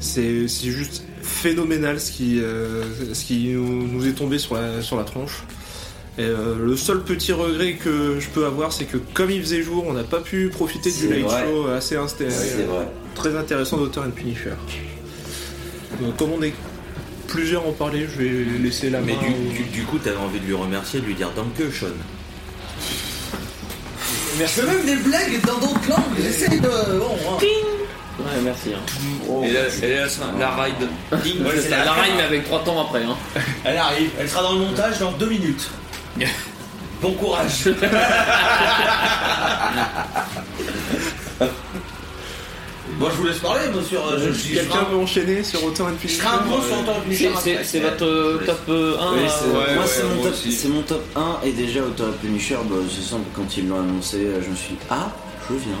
c'est 0.00 0.46
juste 0.48 1.02
phénoménal 1.22 2.00
ce 2.00 2.10
qui, 2.12 2.40
euh, 2.40 2.82
ce 3.14 3.24
qui 3.24 3.48
nous, 3.48 3.86
nous 3.86 4.06
est 4.06 4.12
tombé 4.12 4.38
sur 4.38 4.54
la, 4.54 4.80
sur 4.82 4.96
la 4.96 5.04
tronche. 5.04 5.42
Et 6.18 6.22
euh, 6.22 6.56
le 6.64 6.76
seul 6.76 7.02
petit 7.04 7.32
regret 7.32 7.74
que 7.74 8.18
je 8.18 8.28
peux 8.28 8.44
avoir, 8.44 8.72
c'est 8.72 8.84
que 8.86 8.96
comme 9.14 9.30
il 9.30 9.40
faisait 9.40 9.62
jour, 9.62 9.84
on 9.86 9.92
n'a 9.92 10.02
pas 10.04 10.18
pu 10.20 10.48
profiter 10.48 10.90
du 10.90 11.08
light 11.08 11.22
vrai. 11.24 11.44
show 11.46 11.66
assez 11.68 11.96
vrai. 12.64 12.88
très 13.14 13.36
intéressant 13.36 13.76
d'Auteur 13.76 14.04
and 14.04 14.10
Punisher. 14.10 14.54
Donc, 16.00 16.16
comme 16.16 16.32
on 16.32 16.42
est 16.42 16.54
plusieurs 17.28 17.66
en 17.68 17.72
parler, 17.72 18.06
je 18.12 18.22
vais 18.22 18.30
laisser 18.62 18.90
la 18.90 19.00
Mais 19.00 19.12
main. 19.14 19.20
du, 19.22 19.28
au- 19.28 19.52
du, 19.52 19.62
du 19.70 19.82
coup, 19.84 19.98
t'avais 19.98 20.16
envie 20.16 20.40
de 20.40 20.44
lui 20.46 20.54
remercier, 20.54 21.00
de 21.00 21.06
lui 21.06 21.14
dire 21.14 21.30
Danke, 21.36 21.70
Sean. 21.72 21.86
Je 24.38 24.44
fais 24.44 24.62
même 24.66 24.84
des 24.86 24.96
blagues 24.96 25.40
dans 25.46 25.58
d'autres 25.58 25.88
langues. 25.88 26.18
J'essaye 26.22 26.60
de 26.60 26.68
bon. 26.68 27.16
hein. 27.30 27.38
Ouais, 28.18 28.40
merci. 28.42 28.70
hein. 28.74 28.80
Et 29.44 29.50
là, 29.52 29.60
et 29.82 29.94
là, 29.96 30.06
la 30.38 30.50
ride. 30.62 30.88
Ding. 31.22 31.44
Ouais, 31.44 31.52
C'est 31.62 31.68
la, 31.70 31.92
rime, 31.92 32.14
mais 32.16 32.22
avec 32.24 32.44
3 32.44 32.64
temps 32.64 32.80
après. 32.80 33.04
Hein. 33.04 33.16
Elle 33.64 33.76
arrive, 33.76 34.10
elle 34.18 34.28
sera 34.28 34.42
dans 34.42 34.52
le 34.52 34.58
montage 34.58 34.98
dans 34.98 35.12
deux 35.12 35.28
minutes. 35.28 35.68
Bon 37.00 37.12
courage. 37.12 37.68
Bon, 42.98 43.06
je 43.10 43.16
vous 43.16 43.26
laisse 43.26 43.38
parler, 43.38 43.60
monsieur. 43.72 43.98
euh, 43.98 44.18
Je, 44.18 44.32
je, 44.32 44.48
je, 44.48 44.54
Quelqu'un 44.54 44.82
veut 44.90 44.96
enchaîner 44.96 45.44
sur 45.44 45.62
Auto 45.62 45.84
and 45.84 45.90
je 46.02 46.08
serai 46.08 46.26
un 46.26 46.38
peu 46.38 46.60
sur 46.66 46.78
Auto 46.80 46.90
and 46.90 47.62
C'est- 47.62 47.78
votre 47.80 48.04
euh, 48.04 48.42
top 48.44 48.58
euh, 48.70 48.96
1 48.98 49.12
Oui, 49.14 49.22
là, 49.22 49.28
c'est- 49.28 49.44
euh, 49.44 49.48
ouais, 49.52 49.74
moi 49.74 49.84
ouais, 49.84 49.88
c'est 49.88 50.02
mon, 50.02 50.14
moi 50.16 50.30
top- 50.30 50.70
mon 50.74 50.82
top 50.82 51.04
1 51.14 51.46
et 51.46 51.52
déjà 51.52 51.80
Auto 51.82 52.04
Punisher, 52.20 52.56
bah, 52.64 52.76
c'est 52.90 53.08
simple, 53.08 53.26
quand 53.36 53.56
ils 53.56 53.68
l'ont 53.68 53.78
annoncé, 53.78 54.16
euh, 54.16 54.40
je 54.44 54.50
me 54.50 54.56
suis 54.56 54.70
dit 54.74 54.78
ah, 54.90 55.12
je 55.48 55.54
viens. 55.54 55.78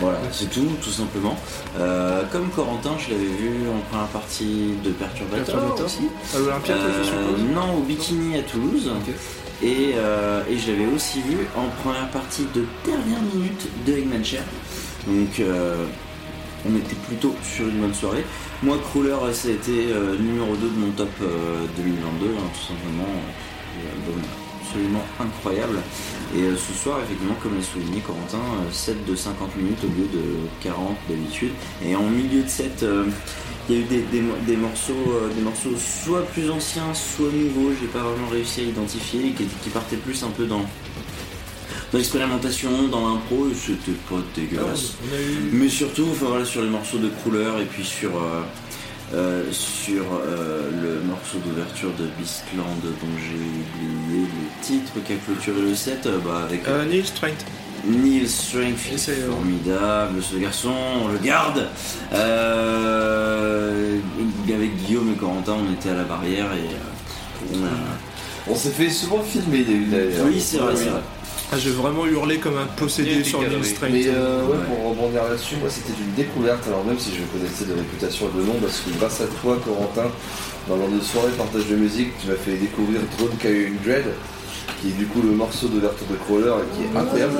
Voilà, 0.00 0.18
c'est 0.30 0.50
tout, 0.50 0.66
tout 0.82 0.90
simplement. 0.90 1.36
Euh, 1.78 2.22
comme 2.30 2.50
Corentin, 2.50 2.92
je 2.98 3.12
l'avais 3.12 3.24
vu 3.24 3.68
en 3.68 3.80
première 3.88 4.08
partie 4.08 4.74
de 4.84 4.90
Perturbator, 4.90 5.84
aussi. 5.84 6.08
À 6.34 6.38
l'Olympia, 6.38 6.74
Euh, 6.74 7.54
non, 7.54 7.78
au 7.78 7.80
Bikini 7.80 8.36
à 8.36 8.42
Toulouse. 8.42 8.90
Et, 9.62 9.92
euh, 9.94 10.42
et 10.50 10.58
je 10.58 10.70
l'avais 10.70 10.86
aussi 10.94 11.22
vu 11.22 11.38
en 11.56 11.68
première 11.82 12.10
partie 12.10 12.46
de 12.54 12.64
dernière 12.84 13.22
minute 13.34 13.66
de 13.86 13.92
Eggman 13.94 14.22
Chair. 14.22 14.42
Donc 15.06 15.40
on 16.68 16.76
était 16.76 16.96
plutôt 17.06 17.34
sur 17.42 17.66
une 17.68 17.80
bonne 17.80 17.94
soirée. 17.94 18.24
Moi, 18.62 18.76
Crawler, 18.90 19.16
ça 19.32 19.48
a 19.48 19.52
été 19.52 19.86
numéro 20.20 20.56
2 20.56 20.68
de 20.68 20.76
mon 20.78 20.90
top 20.92 21.08
euh, 21.22 21.64
2022, 21.76 22.26
hein, 22.26 22.40
tout 22.52 22.74
simplement. 22.74 23.08
Absolument 24.66 25.04
incroyable. 25.20 25.78
Et 26.36 26.42
euh, 26.42 26.56
ce 26.56 26.72
soir, 26.72 26.98
effectivement, 27.04 27.34
comme 27.42 27.56
l'a 27.56 27.62
souligné 27.62 28.00
Corentin, 28.00 28.38
euh, 28.38 28.72
set 28.72 29.04
de 29.06 29.14
50 29.14 29.56
minutes 29.56 29.78
au 29.84 29.86
lieu 29.88 30.06
de 30.12 30.24
40 30.62 30.96
d'habitude. 31.08 31.52
Et 31.84 31.94
en 31.94 32.02
milieu 32.08 32.42
de 32.42 32.48
set, 32.48 32.82
euh, 32.82 33.04
il 33.68 33.74
y 33.76 33.78
a 33.78 33.80
eu 33.82 33.84
des, 33.84 34.00
des 34.12 34.20
mo- 34.20 34.34
des 34.46 34.56
morceaux, 34.56 34.92
euh, 35.08 35.28
des 35.34 35.42
morceaux 35.42 35.70
soit 35.76 36.22
plus 36.26 36.50
anciens, 36.50 36.92
soit 36.94 37.30
nouveaux. 37.32 37.72
J'ai 37.80 37.86
pas 37.86 38.00
vraiment 38.02 38.28
réussi 38.30 38.60
à 38.60 38.64
identifier, 38.64 39.30
qui, 39.36 39.44
qui 39.44 39.70
partaient 39.70 39.96
plus 39.96 40.22
un 40.24 40.28
peu 40.30 40.46
dans, 40.46 40.60
dans 41.92 41.98
l'expérimentation, 41.98 42.88
dans 42.88 43.08
l'impro. 43.08 43.46
C'était 43.54 43.92
pas 44.10 44.16
dégueulasse. 44.34 44.94
Mais 45.52 45.68
surtout, 45.68 46.06
enfin, 46.10 46.26
voilà, 46.26 46.44
sur 46.44 46.62
les 46.62 46.70
morceaux 46.70 46.98
de 46.98 47.08
Crawler 47.20 47.62
et 47.62 47.66
puis 47.66 47.84
sur, 47.84 48.10
euh, 48.16 48.42
euh, 49.14 49.44
sur 49.52 50.02
euh, 50.02 50.70
le 50.82 51.00
morceau 51.02 51.38
d'ouverture 51.38 51.90
de 51.98 52.06
Beastland 52.18 52.80
dont 52.82 53.16
j'ai 53.18 53.36
oublié 53.36 54.26
le 54.26 54.62
titre 54.64 54.92
qui 55.04 55.12
a 55.12 55.16
clôturé 55.16 55.60
le 55.60 55.74
set, 55.74 56.06
euh, 56.06 56.18
bah, 56.24 56.42
avec 56.44 56.66
Euh, 56.66 56.84
Neil 56.86 57.04
Strength. 57.04 57.44
Neil 57.86 58.28
Strength, 58.28 58.78
c'est, 58.96 59.14
formidable 59.14 60.20
ce 60.20 60.36
garçon, 60.36 60.72
on 61.04 61.08
le 61.08 61.18
garde. 61.18 61.68
Euh, 62.12 63.98
avec 64.52 64.76
Guillaume 64.76 65.12
et 65.12 65.16
Corentin, 65.16 65.56
on 65.66 65.72
était 65.72 65.90
à 65.90 65.94
la 65.94 66.04
barrière 66.04 66.46
et 66.52 66.74
euh, 66.74 67.54
on 67.54 67.64
a... 67.64 67.70
On 68.48 68.54
s'est 68.54 68.70
fait 68.70 68.90
souvent 68.90 69.22
filmer 69.22 69.64
d'ailleurs. 69.64 70.26
Oui, 70.26 70.40
c'est 70.40 70.58
vrai, 70.58 70.76
c'est 70.76 70.84
vrai. 70.88 71.00
Ah, 71.52 71.56
j'ai 71.58 71.70
vraiment 71.70 72.04
hurlé 72.06 72.38
comme 72.38 72.56
un 72.58 72.66
possédé 72.66 73.22
sur 73.22 73.40
Neil. 73.40 73.50
Mais 73.90 74.06
euh, 74.08 74.42
ouais, 74.46 74.52
Ouais. 74.56 74.64
pour 74.66 74.90
rebondir 74.90 75.22
là-dessus, 75.24 75.54
moi 75.60 75.70
c'était 75.70 75.92
une 75.98 76.12
découverte, 76.14 76.66
alors 76.66 76.84
même 76.84 76.98
si 76.98 77.10
je 77.14 77.22
connaissais 77.32 77.64
de 77.66 77.72
réputation 77.74 78.26
et 78.34 78.38
de 78.38 78.44
nom, 78.44 78.54
parce 78.60 78.80
que 78.80 78.90
grâce 78.98 79.20
à 79.20 79.26
toi, 79.40 79.56
Corentin, 79.64 80.10
dans 80.68 80.76
l'heure 80.76 80.88
de 80.88 81.00
soirée 81.00 81.30
partage 81.38 81.66
de 81.66 81.76
musique, 81.76 82.08
tu 82.20 82.26
m'as 82.28 82.34
fait 82.34 82.56
découvrir 82.56 83.00
Drone 83.16 83.36
Carrying 83.38 83.76
Dread, 83.84 84.06
qui 84.80 84.88
est 84.88 84.92
du 84.92 85.06
coup 85.06 85.20
le 85.22 85.30
morceau 85.30 85.68
d'ouverture 85.68 86.06
de 86.10 86.16
Crawler 86.16 86.52
et 86.62 86.76
qui 86.76 86.82
est 86.84 86.98
incroyable. 86.98 87.34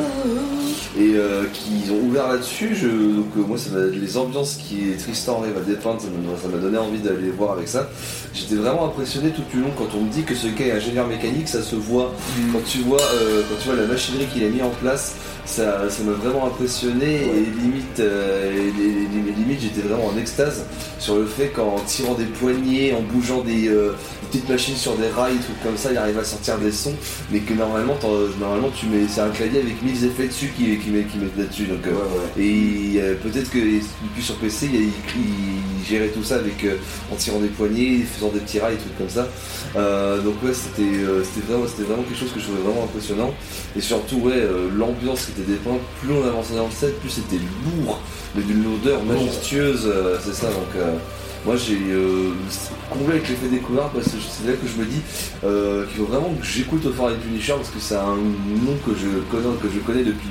Et 0.98 1.12
euh, 1.14 1.44
qu'ils 1.52 1.92
ont 1.92 2.00
ouvert 2.06 2.28
là-dessus, 2.28 2.74
je, 2.74 2.86
donc 2.88 3.26
euh, 3.36 3.40
moi 3.46 3.58
ça 3.58 3.68
les 3.92 4.16
ambiances 4.16 4.54
qui 4.56 4.92
Tristan 4.98 5.42
arrive 5.42 5.56
à 5.58 5.60
dépeindre, 5.60 6.00
ça 6.00 6.48
m'a- 6.48 6.56
donné 6.58 6.78
envie 6.78 6.98
d'aller 7.00 7.30
voir 7.36 7.52
avec 7.52 7.68
ça. 7.68 7.90
J'étais 8.32 8.54
vraiment 8.54 8.86
impressionné 8.86 9.30
tout 9.30 9.42
du 9.52 9.60
long 9.60 9.68
quand 9.76 9.88
on 9.96 10.02
me 10.04 10.10
dit 10.10 10.22
que 10.22 10.34
ce 10.34 10.46
gars 10.46 10.66
est 10.66 10.72
ingénieur 10.72 11.06
mécanique, 11.06 11.48
ça 11.48 11.62
se 11.62 11.76
voit. 11.76 12.12
Quand 12.52 12.60
tu 12.66 12.78
vois, 12.78 13.00
euh, 13.00 13.42
quand 13.48 13.56
tu 13.60 13.68
vois 13.68 13.76
la 13.76 13.86
machinerie 13.86 14.26
qu'il 14.32 14.42
a 14.44 14.48
mis 14.48 14.62
en 14.62 14.70
place, 14.70 15.16
ça, 15.46 15.88
ça 15.88 16.02
m'a 16.02 16.12
vraiment 16.12 16.46
impressionné 16.46 17.22
et 17.22 17.60
limite, 17.62 18.00
euh, 18.00 18.52
et 18.52 19.32
limite 19.32 19.60
j'étais 19.60 19.80
vraiment 19.86 20.06
en 20.08 20.16
extase 20.18 20.64
sur 20.98 21.16
le 21.16 21.26
fait 21.26 21.48
qu'en 21.48 21.76
tirant 21.86 22.14
des 22.14 22.24
poignées, 22.24 22.92
en 22.94 23.02
bougeant 23.02 23.42
des, 23.42 23.68
euh, 23.68 23.92
des 24.22 24.26
petites 24.38 24.48
machines 24.48 24.76
sur 24.76 24.96
des 24.96 25.08
rails, 25.08 25.36
trucs 25.38 25.62
comme 25.62 25.76
ça, 25.76 25.92
il 25.92 25.98
arrive 25.98 26.18
à 26.18 26.24
sortir 26.24 26.58
des 26.58 26.72
sons, 26.72 26.94
mais 27.30 27.40
que 27.40 27.54
normalement, 27.54 27.96
normalement 28.40 28.70
tu 28.70 28.86
mets, 28.86 29.06
c'est 29.08 29.20
un 29.20 29.30
clavier 29.30 29.60
avec 29.60 29.80
1000 29.82 30.04
effets 30.04 30.26
dessus 30.26 30.52
qui, 30.56 30.76
qui, 30.78 30.90
met, 30.90 31.04
qui 31.04 31.18
met 31.18 31.26
là-dessus. 31.38 31.64
Donc, 31.66 31.86
et 32.38 32.94
euh, 33.00 33.14
peut-être 33.22 33.50
que 33.50 33.58
et 33.58 33.80
puis 34.14 34.22
sur 34.22 34.36
PC, 34.36 34.66
il, 34.72 34.80
il- 34.80 34.90
il 35.78 35.84
gérait 35.86 36.08
tout 36.08 36.24
ça 36.24 36.36
avec 36.36 36.66
en 37.12 37.14
tirant 37.14 37.38
des 37.38 37.46
poignées, 37.48 38.00
faisant 38.12 38.30
des 38.30 38.40
petits 38.40 38.58
rails, 38.58 38.74
des 38.74 38.80
trucs 38.80 38.98
comme 38.98 39.08
ça. 39.08 39.28
Donc 40.24 40.42
ouais, 40.42 40.52
c'était 40.52 40.82
c'était 41.24 41.46
vraiment, 41.46 41.66
c'était 41.68 41.84
vraiment 41.84 42.02
quelque 42.02 42.18
chose 42.18 42.32
que 42.32 42.40
je 42.40 42.46
trouvais 42.46 42.62
vraiment 42.62 42.84
impressionnant. 42.84 43.32
Et 43.76 43.80
surtout, 43.80 44.16
ouais, 44.18 44.42
l'ambiance 44.76 45.28
qui 45.36 45.42
était 45.42 45.52
dépeinte, 45.52 45.80
plus 46.02 46.12
on 46.12 46.26
avançait 46.26 46.56
dans 46.56 46.64
le 46.66 46.72
set, 46.72 46.98
plus 47.00 47.10
c'était 47.10 47.36
lourd, 47.84 48.00
mais 48.34 48.42
d'une 48.42 48.64
odeur 48.74 49.02
majestueuse, 49.04 49.82
euh, 49.86 50.16
c'est 50.24 50.34
ça. 50.34 50.46
Donc 50.48 50.74
euh, 50.76 50.94
moi 51.44 51.54
j'ai 51.56 51.78
euh, 51.90 52.30
comblé 52.90 53.16
avec 53.16 53.28
l'effet 53.28 53.48
découverte 53.48 53.92
parce 53.94 54.06
que 54.06 54.16
c'est 54.28 54.48
là 54.50 54.54
que 54.54 54.66
je 54.66 54.80
me 54.80 54.86
dis 54.86 55.00
euh, 55.44 55.84
qu'il 55.86 55.98
faut 55.98 56.06
vraiment 56.06 56.30
que 56.40 56.44
j'écoute 56.46 56.84
au 56.86 56.92
Fort 56.92 57.10
Punisher 57.22 57.52
parce 57.54 57.68
que 57.70 57.78
c'est 57.80 57.94
un 57.96 58.16
nom 58.16 58.76
que 58.84 58.92
je 58.92 59.08
connais, 59.30 59.54
que 59.62 59.68
je 59.72 59.78
connais 59.80 60.02
depuis. 60.04 60.28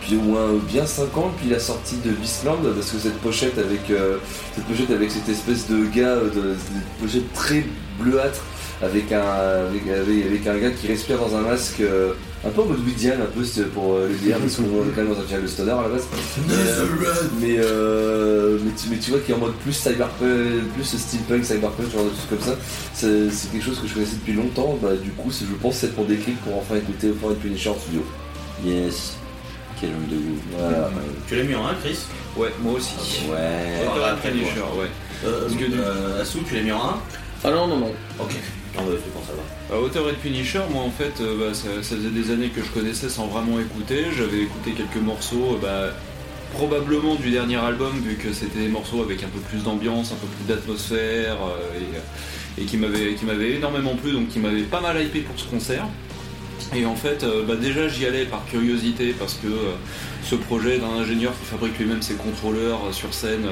depuis 0.00 0.16
au 0.16 0.20
moins 0.20 0.48
bien 0.68 0.84
5 0.84 1.16
ans, 1.16 1.30
puis 1.40 1.48
la 1.48 1.60
sortie 1.60 1.96
de 2.04 2.10
Beastland, 2.10 2.58
parce 2.74 2.90
que 2.90 2.98
cette 2.98 3.18
pochette 3.20 3.56
avec 3.56 3.88
euh, 3.90 4.18
cette 4.54 4.64
pochette 4.64 4.90
avec 4.90 5.10
cette 5.10 5.28
espèce 5.28 5.68
de 5.68 5.84
gars, 5.86 6.16
de, 6.16 6.54
cette 6.58 7.00
pochette 7.00 7.32
très 7.32 7.64
bleuâtre, 8.00 8.42
avec 8.82 9.12
un, 9.12 9.22
avec, 9.22 9.82
avec- 9.88 10.26
avec 10.26 10.46
un 10.48 10.58
gars 10.58 10.70
qui 10.72 10.88
respire 10.88 11.18
dans 11.18 11.36
un 11.36 11.42
masque 11.42 11.80
un 12.44 12.50
peu 12.50 12.60
en 12.62 12.64
mode 12.66 12.80
Widian, 12.84 13.12
un 13.14 13.26
peu 13.26 13.42
pour 13.74 13.94
euh, 13.94 14.08
le 14.08 14.14
dire, 14.14 14.36
parce 14.38 14.56
qu'on 14.56 14.62
est 14.64 14.90
quand 14.94 15.02
même 15.02 15.14
dans 15.14 15.20
un 15.20 15.26
channel 15.28 15.42
de 15.42 15.46
stoner 15.46 15.70
à 15.70 15.82
la 15.82 15.88
base. 15.88 16.06
Mais, 16.48 16.54
euh, 16.56 16.84
mais, 17.40 17.56
euh, 17.58 18.58
mais, 18.64 18.70
tu, 18.72 18.88
mais 18.90 18.96
tu 18.98 19.10
vois 19.12 19.20
qu'il 19.20 19.32
est 19.32 19.36
en 19.36 19.40
mode 19.40 19.54
plus 19.54 19.72
cyberpunk, 19.72 20.64
plus 20.74 20.84
steampunk, 20.84 21.44
cyberpunk, 21.44 21.92
genre 21.92 22.04
de 22.04 22.10
trucs 22.10 22.30
comme 22.30 22.40
ça. 22.54 22.58
C'est 22.94 23.30
c'est 23.30 23.52
quelque 23.52 23.64
chose 23.64 23.78
que 23.80 23.86
je 23.86 23.94
connaissais 23.94 24.16
depuis 24.16 24.32
longtemps. 24.32 24.76
Bah, 24.82 24.90
du 25.00 25.10
coup, 25.10 25.30
c'est- 25.30 25.44
je 25.44 25.54
pense 25.54 25.74
que 25.74 25.80
c'est 25.82 25.94
pour 25.94 26.04
déclic 26.04 26.36
pour 26.42 26.56
enfin 26.58 26.76
écouter 26.76 27.10
au 27.10 27.14
fond 27.14 27.32
Punisher 27.34 27.68
en 27.70 27.76
studio. 27.78 28.04
Yes, 28.64 29.14
quel 29.80 29.90
homme 29.90 30.06
de 30.10 30.16
goût. 30.16 30.38
Voilà. 30.58 30.90
Tu 31.28 31.36
l'as 31.36 31.44
mis 31.44 31.54
en 31.54 31.66
1, 31.66 31.74
Chris? 31.82 31.98
Ouais, 32.36 32.48
moi 32.60 32.72
aussi. 32.74 32.94
Ouais. 33.30 33.86
Après, 33.86 34.10
and 34.10 34.16
Punisher, 34.32 34.60
ouais. 34.78 34.86
Euh, 35.24 35.42
Parce 35.42 35.54
que 35.54 35.64
du- 35.66 35.78
euh, 35.78 36.20
Assou, 36.22 36.38
tu 36.48 36.54
l'as 36.56 36.62
mis 36.62 36.72
en 36.72 36.78
1 36.82 36.96
Ah 37.44 37.50
non, 37.50 37.66
non, 37.68 37.78
non. 37.78 37.92
Ok. 38.20 38.32
Ça 38.74 39.76
Auteur 39.78 40.08
et 40.08 40.14
Punisher, 40.14 40.60
moi 40.70 40.82
en 40.82 40.90
fait, 40.90 41.20
euh, 41.20 41.36
bah, 41.38 41.54
ça, 41.54 41.68
ça 41.82 41.96
faisait 41.96 42.10
des 42.10 42.30
années 42.30 42.48
que 42.48 42.62
je 42.62 42.70
connaissais 42.70 43.08
sans 43.08 43.26
vraiment 43.26 43.60
écouter. 43.60 44.06
J'avais 44.16 44.42
écouté 44.42 44.72
quelques 44.72 45.02
morceaux, 45.02 45.54
euh, 45.54 45.58
bah, 45.60 45.94
probablement 46.52 47.14
du 47.14 47.30
dernier 47.30 47.56
album, 47.56 47.92
vu 48.00 48.16
que 48.16 48.32
c'était 48.32 48.60
des 48.60 48.68
morceaux 48.68 49.02
avec 49.02 49.22
un 49.22 49.28
peu 49.28 49.40
plus 49.40 49.62
d'ambiance, 49.62 50.12
un 50.12 50.16
peu 50.16 50.26
plus 50.26 50.44
d'atmosphère, 50.46 51.36
euh, 51.42 52.60
et, 52.60 52.64
qui 52.64 52.76
m'avaient 52.76 53.50
énormément 53.50 53.94
plu, 53.94 54.12
donc 54.12 54.28
qui 54.28 54.38
m'avaient 54.38 54.62
pas 54.62 54.80
mal 54.80 55.02
hypé 55.02 55.20
pour 55.20 55.38
ce 55.38 55.44
concert. 55.44 55.86
Et 56.74 56.86
en 56.86 56.96
fait, 56.96 57.26
bah, 57.46 57.56
déjà 57.56 57.88
j'y 57.88 58.06
allais 58.06 58.24
par 58.24 58.46
curiosité, 58.46 59.14
parce 59.18 59.34
que 59.34 59.48
ce 60.22 60.36
projet 60.36 60.78
d'un 60.78 61.00
ingénieur 61.00 61.32
qui 61.38 61.44
fabrique 61.44 61.78
lui-même 61.78 62.00
ses 62.00 62.14
contrôleurs 62.14 62.80
sur 62.92 63.12
scène, 63.12 63.44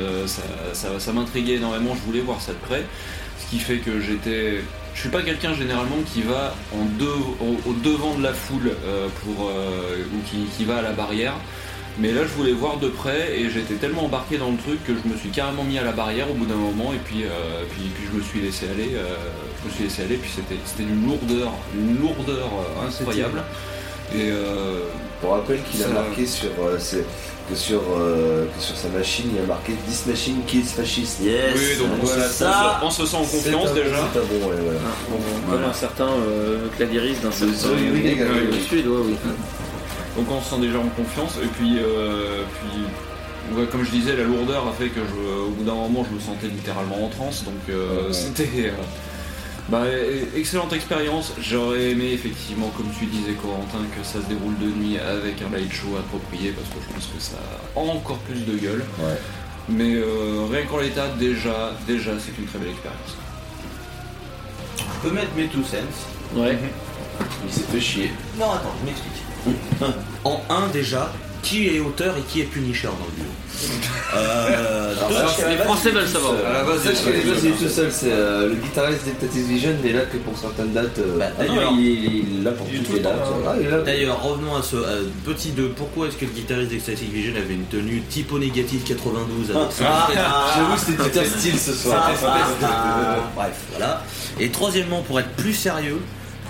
ça 0.72 1.12
m'intriguait 1.12 1.56
énormément, 1.56 1.94
je 1.94 2.00
voulais 2.06 2.20
voir 2.20 2.40
ça 2.40 2.52
de 2.52 2.58
près. 2.58 2.84
Qui 3.50 3.58
fait 3.58 3.78
que 3.78 4.00
j'étais. 4.00 4.60
Je 4.94 5.00
suis 5.00 5.08
pas 5.08 5.22
quelqu'un 5.22 5.54
généralement 5.54 5.98
qui 6.06 6.22
va 6.22 6.54
en 6.72 6.84
deux, 6.84 7.06
au, 7.06 7.68
au 7.68 7.72
devant 7.72 8.14
de 8.14 8.22
la 8.22 8.32
foule 8.32 8.72
euh, 8.84 9.08
pour, 9.24 9.48
euh, 9.48 10.04
ou 10.14 10.20
qui, 10.28 10.44
qui 10.56 10.64
va 10.64 10.78
à 10.78 10.82
la 10.82 10.92
barrière. 10.92 11.34
Mais 11.98 12.12
là, 12.12 12.22
je 12.22 12.28
voulais 12.28 12.52
voir 12.52 12.78
de 12.78 12.88
près 12.88 13.38
et 13.38 13.50
j'étais 13.50 13.74
tellement 13.74 14.04
embarqué 14.04 14.38
dans 14.38 14.50
le 14.50 14.56
truc 14.56 14.84
que 14.84 14.92
je 14.92 15.12
me 15.12 15.16
suis 15.16 15.30
carrément 15.30 15.64
mis 15.64 15.78
à 15.78 15.84
la 15.84 15.92
barrière 15.92 16.30
au 16.30 16.34
bout 16.34 16.46
d'un 16.46 16.54
moment 16.54 16.92
et 16.92 16.98
puis, 17.04 17.24
euh, 17.24 17.64
puis, 17.70 17.90
puis 17.94 18.04
je 18.10 18.16
me 18.16 18.22
suis 18.22 18.40
laissé 18.40 18.66
aller. 18.68 18.90
je 18.92 19.68
me 19.68 19.72
suis 19.72 19.84
laissé 19.84 20.02
aller. 20.02 20.16
Puis 20.16 20.30
c'était, 20.34 20.60
c'était 20.64 20.84
d'une 20.84 21.06
lourdeur, 21.06 21.52
une 21.74 22.00
lourdeur 22.00 22.50
incroyable. 22.86 23.42
Et 24.14 24.30
euh, 24.30 24.80
Pour 25.20 25.32
rappel 25.32 25.60
qu'il 25.70 25.82
a 25.84 25.88
marqué 25.88 26.26
sur, 26.26 26.48
euh, 26.60 26.76
que, 27.48 27.54
sur, 27.54 27.80
euh, 27.96 28.46
que 28.46 28.62
sur 28.62 28.76
sa 28.76 28.88
machine, 28.88 29.30
il 29.34 29.42
a 29.42 29.46
marqué 29.46 29.72
This 29.88 30.06
machine 30.06 30.42
kills 30.46 30.64
fascist. 30.64 31.20
Yes. 31.20 31.54
oui, 31.54 31.78
donc 31.78 31.90
voilà, 32.02 32.28
ça. 32.28 32.80
on 32.82 32.90
se 32.90 33.06
sent 33.06 33.16
en 33.16 33.20
confiance 33.24 33.72
déjà. 33.74 33.96
C'est 34.12 34.18
un 34.18 34.22
bon, 34.22 34.48
ouais, 34.48 34.56
voilà. 34.64 34.80
Comme 35.08 35.20
Voilà. 35.48 35.68
un 35.68 35.72
certain 35.72 36.08
euh, 36.08 36.66
clavieriste 36.76 37.22
d'un 37.22 37.30
certain 37.30 37.52
du 37.52 38.60
Sud, 38.62 38.86
ouais, 38.86 38.96
oui. 39.06 39.14
Donc 40.16 40.26
on 40.28 40.40
se 40.42 40.50
sent 40.50 40.60
déjà 40.60 40.78
en 40.78 40.88
confiance 40.88 41.34
et 41.42 41.46
puis, 41.46 41.78
euh, 41.78 42.42
puis 42.60 43.56
ouais, 43.56 43.66
comme 43.70 43.84
je 43.84 43.90
disais 43.92 44.16
la 44.16 44.24
lourdeur 44.24 44.66
a 44.66 44.72
fait 44.72 44.88
que 44.88 44.98
je, 45.00 45.40
au 45.44 45.50
bout 45.50 45.62
d'un 45.62 45.74
moment 45.74 46.04
je 46.08 46.14
me 46.16 46.20
sentais 46.20 46.48
littéralement 46.48 47.04
en 47.04 47.08
transe 47.08 47.44
donc 47.44 47.54
euh, 47.70 48.08
Ouais. 48.08 48.12
c'était 48.12 48.42
euh, 48.70 48.72
bah, 49.70 49.84
e- 49.86 50.36
excellente 50.36 50.72
expérience 50.72 51.32
j'aurais 51.40 51.90
aimé 51.92 52.12
effectivement 52.12 52.68
comme 52.76 52.88
tu 52.98 53.06
disais 53.06 53.32
Corentin 53.32 53.84
que 53.96 54.04
ça 54.04 54.20
se 54.20 54.26
déroule 54.26 54.58
de 54.58 54.66
nuit 54.66 54.98
avec 54.98 55.40
un 55.42 55.50
light 55.56 55.72
show 55.72 55.96
approprié 55.98 56.50
parce 56.52 56.68
que 56.68 56.74
je 56.86 56.92
pense 56.94 57.06
que 57.06 57.20
ça 57.22 57.36
a 57.76 57.78
encore 57.78 58.18
plus 58.18 58.44
de 58.44 58.56
gueule 58.58 58.84
Ouais. 58.98 59.18
Mais 59.68 59.94
euh, 59.94 60.46
rien 60.50 60.64
qu'en 60.66 60.78
l'état, 60.78 61.06
déjà, 61.18 61.72
déjà, 61.86 62.12
c'est 62.18 62.36
une 62.40 62.46
très 62.48 62.58
belle 62.58 62.70
expérience. 62.70 63.16
Je 64.78 65.08
peux 65.08 65.14
mettre 65.14 65.32
mes 65.36 65.46
two 65.46 65.62
cents. 65.62 66.36
Ouais. 66.40 66.58
Il 67.46 67.52
s'est 67.52 67.62
fait 67.70 67.80
chier. 67.80 68.10
Non, 68.38 68.50
attends, 68.50 68.72
je 68.80 68.86
m'explique. 68.86 69.94
en 70.24 70.40
1 70.50 70.68
déjà, 70.68 71.12
qui 71.42 71.68
est 71.68 71.80
auteur 71.80 72.16
et 72.16 72.22
qui 72.22 72.40
est 72.40 72.44
Punisher 72.44 72.88
dans 72.88 73.06
le 73.06 73.22
duo 73.22 73.30
euh, 74.14 74.94
Alors, 75.08 75.36
Les 75.50 75.56
Français 75.58 75.90
veulent 75.90 76.08
savoir. 76.08 76.34
À 76.46 76.52
la 76.52 76.64
base, 76.64 76.80
je 76.84 77.04
connais 77.04 77.20
pas, 77.20 77.40
c'est 77.40 77.50
tout 77.64 77.68
seul. 77.68 77.88
C'est 77.92 78.12
euh, 78.12 78.48
le 78.48 78.54
guitariste 78.54 79.04
d'Ectatic 79.04 79.42
Vision 79.46 79.70
n'est 79.82 79.92
là 79.92 80.02
que 80.02 80.16
pour 80.18 80.36
certaines 80.38 80.72
dates. 80.72 80.98
euh, 80.98 81.18
Bah, 81.18 81.26
Ah 81.38 81.44
non, 81.44 81.54
D'ailleurs, 81.56 81.72
il, 81.78 81.86
est- 81.86 81.92
il 81.92 82.40
est 82.40 82.44
là 82.44 82.50
pour 82.52 82.66
toutes 82.68 82.86
tout 82.86 82.92
les 82.94 83.00
dates. 83.00 83.14
Ah, 83.46 83.54
il 83.60 83.66
est 83.66 83.70
là. 83.70 83.80
D'ailleurs, 83.82 84.22
revenons 84.22 84.54
à 84.56 84.62
ce 84.62 84.76
à 84.76 84.96
petit 85.24 85.50
2. 85.50 85.68
Pourquoi 85.76 86.06
est-ce 86.08 86.16
que 86.16 86.24
le 86.24 86.30
guitariste 86.32 86.70
d'Ecstatic 86.70 87.12
Vision 87.12 87.32
avait 87.36 87.54
une 87.54 87.66
tenue 87.66 88.02
typo 88.08 88.38
négative 88.38 88.82
92 88.84 89.50
avec 89.56 89.68
espèce 89.70 89.86
de- 89.86 90.14
J'avoue, 90.56 90.76
c'était 90.78 91.10
tout 91.10 91.18
un 91.18 91.38
style 91.38 91.58
ce 91.58 91.72
soir. 91.72 92.10
Bref, 93.36 93.56
voilà. 93.70 94.02
Et 94.38 94.48
troisièmement, 94.50 95.02
pour 95.02 95.18
être 95.20 95.30
plus 95.30 95.54
sérieux, 95.54 95.98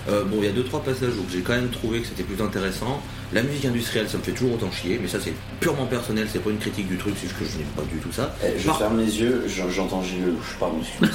euh, 0.08 0.24
bon, 0.24 0.36
il 0.40 0.44
y 0.46 0.48
a 0.48 0.52
deux 0.52 0.64
trois 0.64 0.82
passages 0.82 1.14
où 1.18 1.24
j'ai 1.32 1.40
quand 1.40 1.52
même 1.52 1.68
trouvé 1.70 2.00
que 2.00 2.06
c'était 2.08 2.22
plus 2.22 2.42
intéressant. 2.42 3.02
La 3.32 3.42
musique 3.42 3.64
industrielle, 3.64 4.08
ça 4.08 4.18
me 4.18 4.22
fait 4.22 4.32
toujours 4.32 4.54
autant 4.54 4.70
chier, 4.72 4.98
mais 5.00 5.06
ça 5.08 5.18
c'est 5.22 5.32
purement 5.60 5.86
personnel, 5.86 6.26
c'est 6.32 6.40
pas 6.42 6.50
une 6.50 6.58
critique 6.58 6.88
du 6.88 6.96
truc, 6.96 7.14
c'est 7.16 7.28
juste 7.28 7.38
que 7.38 7.44
je 7.44 7.58
n'aime 7.58 7.66
pas 7.76 7.82
du 7.82 7.98
tout 7.98 8.10
ça. 8.12 8.34
Eh, 8.44 8.58
Je 8.58 8.66
Par- 8.66 8.78
ferme 8.78 8.98
les 8.98 9.20
yeux, 9.20 9.44
j'en- 9.46 9.70
j'entends 9.70 10.02
Gilles 10.02 10.24
Lelouch, 10.24 10.56
pardon. 10.58 10.78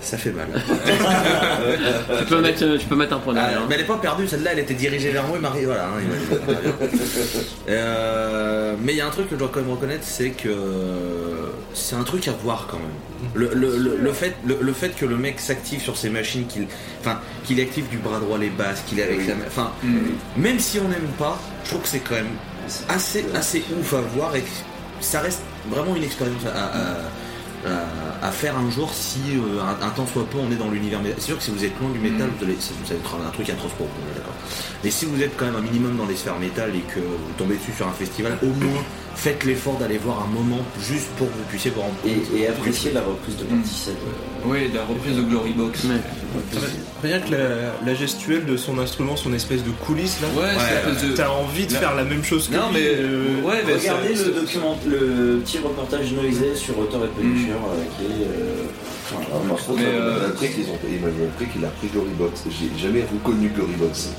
Ça 0.00 0.16
fait 0.16 0.30
mal. 0.30 0.46
Tu 2.20 2.24
peux 2.26 2.40
mettre, 2.40 2.62
euh, 2.64 2.78
tu 2.78 2.86
peux 2.86 2.94
mettre 2.94 3.14
un 3.14 3.18
point 3.18 3.34
Ah, 3.36 3.40
derrière. 3.42 3.60
hein. 3.60 3.66
mais 3.68 3.74
elle 3.74 3.80
n'est 3.80 3.86
pas 3.88 3.96
perdue, 3.98 4.28
celle-là, 4.28 4.50
elle 4.52 4.60
était 4.60 4.74
dirigée 4.74 5.10
vers 5.10 5.24
moi 5.26 5.36
et 5.36 5.40
Marie. 5.40 5.64
Voilà, 5.64 5.86
hein, 5.88 6.00
imagine. 6.00 6.60
Euh, 7.68 8.76
mais 8.80 8.92
il 8.92 8.98
y 8.98 9.00
a 9.00 9.06
un 9.06 9.10
truc 9.10 9.26
que 9.28 9.34
je 9.34 9.38
dois 9.40 9.50
quand 9.52 9.60
même 9.60 9.70
reconnaître, 9.70 10.04
c'est 10.04 10.30
que 10.30 10.48
c'est 11.76 11.94
un 11.94 12.02
truc 12.04 12.26
à 12.28 12.32
voir 12.32 12.66
quand 12.70 12.78
même. 12.78 13.30
Le, 13.34 13.50
le- 13.54 13.76
le- 13.76 13.96
le 13.98 14.12
fait, 14.12 14.34
le, 14.46 14.58
le 14.60 14.72
fait 14.72 14.90
que 14.96 15.04
le 15.04 15.16
mec 15.16 15.38
s'active 15.40 15.80
sur 15.80 15.96
ses 15.96 16.08
machines, 16.10 16.46
qu'il 16.46 16.66
enfin, 17.00 17.20
qu'il 17.44 17.60
active 17.60 17.86
du 17.88 17.98
bras 17.98 18.18
droit 18.18 18.38
les 18.38 18.48
basses, 18.50 18.82
qu'il 18.86 18.98
est 18.98 19.02
avec 19.04 19.26
la 19.28 19.34
main. 19.34 19.44
Enfin, 19.46 19.70
même 20.36 20.58
si 20.58 20.78
on 20.78 20.88
n'aime 20.88 21.10
pas, 21.18 21.38
je 21.64 21.70
trouve 21.70 21.82
que 21.82 21.88
c'est 21.88 22.00
quand 22.00 22.14
même 22.14 22.34
assez, 22.88 23.24
assez 23.34 23.62
ouf 23.78 23.92
à 23.94 24.00
voir 24.00 24.34
et 24.34 24.40
que 24.40 24.46
ça 25.00 25.20
reste 25.20 25.42
vraiment 25.68 25.94
une 25.94 26.02
expérience 26.04 26.44
à, 26.46 26.48
à- 26.50 26.64
à- 26.66 26.94
à 28.22 28.30
faire 28.30 28.56
un 28.58 28.70
jour 28.70 28.92
si 28.92 29.18
euh, 29.36 29.60
un, 29.62 29.86
un 29.86 29.90
temps 29.90 30.06
soit 30.06 30.24
peu 30.30 30.38
on 30.38 30.50
est 30.52 30.56
dans 30.56 30.70
l'univers 30.70 31.00
métal. 31.00 31.16
C'est 31.18 31.26
sûr 31.26 31.38
que 31.38 31.42
si 31.44 31.50
vous 31.50 31.64
êtes 31.64 31.78
loin 31.80 31.90
du 31.90 31.98
métal, 31.98 32.28
vous 32.38 32.44
allez, 32.44 32.56
ça, 32.60 32.72
ça 32.84 32.94
va 32.94 33.00
être 33.00 33.16
un 33.26 33.30
truc 33.30 33.48
atroce 33.50 33.72
pour 33.72 33.86
vous, 33.86 34.14
d'accord. 34.14 34.32
Mais 34.84 34.90
si 34.90 35.04
vous 35.06 35.20
êtes 35.22 35.36
quand 35.36 35.46
même 35.46 35.56
un 35.56 35.60
minimum 35.62 35.96
dans 35.96 36.06
les 36.06 36.16
sphères 36.16 36.38
métal 36.38 36.70
et 36.74 36.80
que 36.94 37.00
vous 37.00 37.32
tombez 37.38 37.56
dessus 37.56 37.72
sur 37.76 37.86
un 37.88 37.92
festival, 37.92 38.36
au 38.42 38.46
moins 38.46 38.82
faites 39.14 39.44
l'effort 39.44 39.78
d'aller 39.78 39.96
voir 39.96 40.22
un 40.28 40.32
moment 40.32 40.60
juste 40.78 41.08
pour 41.16 41.26
que 41.28 41.32
vous 41.32 41.44
puissiez 41.48 41.70
vous 41.70 41.80
rendre 41.80 41.94
compte. 42.02 42.12
Et, 42.34 42.40
et 42.42 42.48
apprécier 42.48 42.92
la 42.92 43.00
reprise 43.00 43.36
de 43.36 43.44
partie 43.44 43.74
7. 43.74 43.94
Oui, 44.44 44.70
la 44.74 44.84
reprise 44.84 45.16
de 45.16 45.22
Glory 45.22 45.52
Box. 45.52 45.84
Ouais. 45.84 45.94
Rien 47.02 47.20
que 47.20 47.30
la, 47.32 47.38
la 47.84 47.94
gestuelle 47.94 48.44
de 48.44 48.56
son 48.58 48.78
instrument, 48.78 49.16
son 49.16 49.32
espèce 49.32 49.64
de 49.64 49.70
coulisse 49.70 50.18
là. 50.20 50.28
Ouais, 50.36 51.08
de- 51.08 51.14
T'as 51.14 51.30
envie 51.30 51.66
de 51.66 51.72
Là- 51.72 51.80
faire 51.80 51.94
la 51.94 52.04
même 52.04 52.22
chose 52.22 52.48
que 52.48 52.54
Non, 52.56 52.68
lui, 52.72 52.74
mais. 52.74 52.86
euh, 52.88 53.40
ouais, 53.42 53.62
mais 53.66 53.72
Regardez 53.74 54.14
ça- 54.16 54.24
le 54.26 54.32
document, 54.32 54.78
le 54.86 55.40
petit 55.42 55.58
reportage 55.58 56.12
noisé 56.12 56.54
sur 56.54 56.78
Auteur 56.78 57.00
et 57.06 57.08
Punisher 57.20 57.52
euh, 57.64 57.84
qui 57.96 58.04
est. 58.04 58.26
Mais, 59.76 59.84
il 59.84 59.98
m'a 59.98 60.26
appris 60.26 60.48
qu'ils 60.48 60.64
ont 60.70 60.78
il 60.88 61.00
m'a 61.00 61.08
appris 61.08 61.46
qu'il 61.46 61.64
a 61.64 61.68
pris 61.68 61.88
Glorybox. 61.88 62.44
J'ai 62.50 62.70
jamais 62.82 63.02
reconnu 63.12 63.48
Glorybox. 63.54 64.10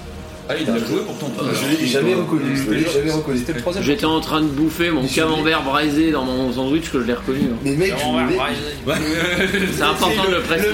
Ah, 0.49 0.53
il 0.55 0.69
a 0.69 0.77
joué 0.77 1.01
pourtant. 1.05 1.29
Je 1.53 1.77
l'ai 1.77 1.85
jamais 1.87 2.13
reconnu. 2.15 2.55
Je 2.55 2.71
l'ai 2.71 2.85
jamais 2.89 3.11
reconnu. 3.11 3.37
C'était 3.39 3.53
le 3.53 3.59
troisième. 3.61 3.83
J'étais 3.83 4.05
en 4.05 4.21
train 4.21 4.41
de 4.41 4.47
bouffer 4.47 4.91
mon 4.91 5.05
camembert 5.05 5.61
braisé 5.63 6.11
dans 6.11 6.23
mon 6.23 6.53
sandwich 6.53 6.89
que 6.89 7.01
je 7.01 7.05
l'ai 7.05 7.13
reconnu. 7.13 7.41
hein. 7.51 7.57
Mais 7.63 7.75
mec, 7.75 7.93
je 7.97 8.05
voulais. 8.05 8.37
C'est 9.75 9.83
important 9.83 10.23
de 10.29 10.35
le 10.35 10.41
préciser. 10.41 10.69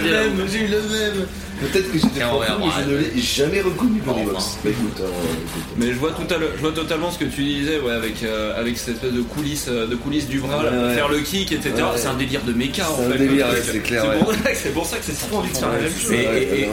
j'ai 0.51 0.59
eu 0.59 0.67
le 0.67 0.77
même. 0.77 1.25
Peut-être 1.61 1.91
que 1.91 1.97
j'étais 1.97 2.21
fou, 2.21 2.37
mais 2.59 2.65
je 2.83 2.89
ne 2.91 2.97
l'ai 2.97 3.21
jamais 3.21 3.61
reconnu 3.61 4.01
Enfin. 4.05 4.13
Glorybox. 4.13 4.57
Mais 4.65 4.71
écoute, 4.71 4.97
hein, 4.99 5.03
écoute. 5.05 5.63
Mais 5.77 5.87
je 5.87 5.93
vois, 5.97 6.11
tout 6.11 6.33
à 6.33 6.37
l'heure- 6.37 6.51
je 6.55 6.61
vois 6.61 6.71
totalement 6.71 7.11
ce 7.11 7.19
que 7.19 7.25
tu 7.25 7.43
disais, 7.43 7.79
ouais, 7.79 7.91
avec, 7.93 8.23
euh, 8.23 8.59
avec 8.59 8.77
cette 8.77 8.95
espèce 8.95 9.13
de 9.13 9.21
coulisses, 9.21 9.67
euh, 9.69 9.87
de 9.87 9.95
coulisses 9.95 10.27
du 10.27 10.39
bras, 10.39 10.63
Ouais, 10.63 10.69
ouais. 10.69 10.93
faire 10.95 11.09
le 11.09 11.19
kick, 11.19 11.51
etc. 11.51 11.71
Ouais. 11.77 11.83
C'est 11.95 12.07
un 12.07 12.15
délire 12.15 12.41
de 12.43 12.53
méca 12.53 12.89
en 12.89 12.97
C'est 12.97 13.03
un 13.05 13.11
fait. 13.11 13.61
c'est 13.71 13.79
clair, 13.79 14.03
C'est 14.03 14.67
ouais. 14.67 14.71
pour, 14.73 14.85
ça 14.85 14.97
que 14.97 15.03
c'est 15.05 15.27
trop 15.27 15.37
envie 15.37 15.51
de 15.51 15.57
faire 15.57 15.71
la 15.71 15.79
même 15.79 15.89
chose. 15.91 16.11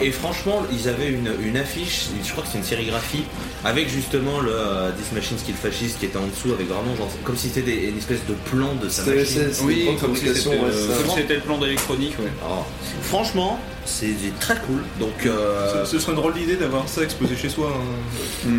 Et, 0.01 0.11
franchement, 0.11 0.63
ils 0.71 0.89
avaient 0.89 1.09
une, 1.09 1.31
une 1.43 1.57
affiche, 1.57 2.07
je 2.23 2.31
crois 2.31 2.43
que 2.43 2.49
c'est 2.51 2.57
une 2.57 2.63
sérigraphie, 2.63 3.23
avec 3.63 3.89
justement 3.89 4.39
le 4.41 4.51
euh, 4.51 4.91
This 4.91 5.11
Machine 5.13 5.37
Skill 5.37 5.55
Fascist 5.55 5.99
qui 5.99 6.05
était 6.05 6.17
en 6.17 6.27
dessous, 6.27 6.53
avec 6.53 6.67
vraiment 6.67 6.95
genre, 6.97 7.09
comme 7.23 7.37
si 7.37 7.49
c'était 7.49 7.85
une 7.89 7.97
espèce 7.97 8.25
de 8.27 8.33
plan 8.49 8.73
de 8.81 8.89
sa 8.89 9.03
machine. 9.05 9.49
Oui, 9.63 9.87
comme 10.01 10.15
si 10.15 10.27
c'était 10.33 10.49
euh, 10.55 10.97
comme 10.97 11.09
si 11.09 11.15
c'était 11.21 11.35
le 11.35 11.41
plan 11.41 11.57
d'électronique, 11.59 12.15
ouais. 12.19 12.31
Alors, 12.43 12.67
franchement, 13.03 13.59
c'est 13.85 14.15
très 14.39 14.55
cool. 14.57 14.81
Donc, 14.99 15.25
euh, 15.25 15.85
Ce, 15.85 15.91
ce 15.93 15.99
serait 15.99 16.11
une 16.13 16.17
drôle 16.17 16.33
d'idée 16.33 16.55
d'avoir 16.55 16.87
ça 16.87 17.01
exposé 17.03 17.35
chez 17.35 17.49
soi. 17.49 17.71
hein. 17.75 18.49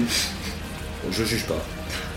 je 1.10 1.24
juge 1.24 1.46
pas. 1.46 1.62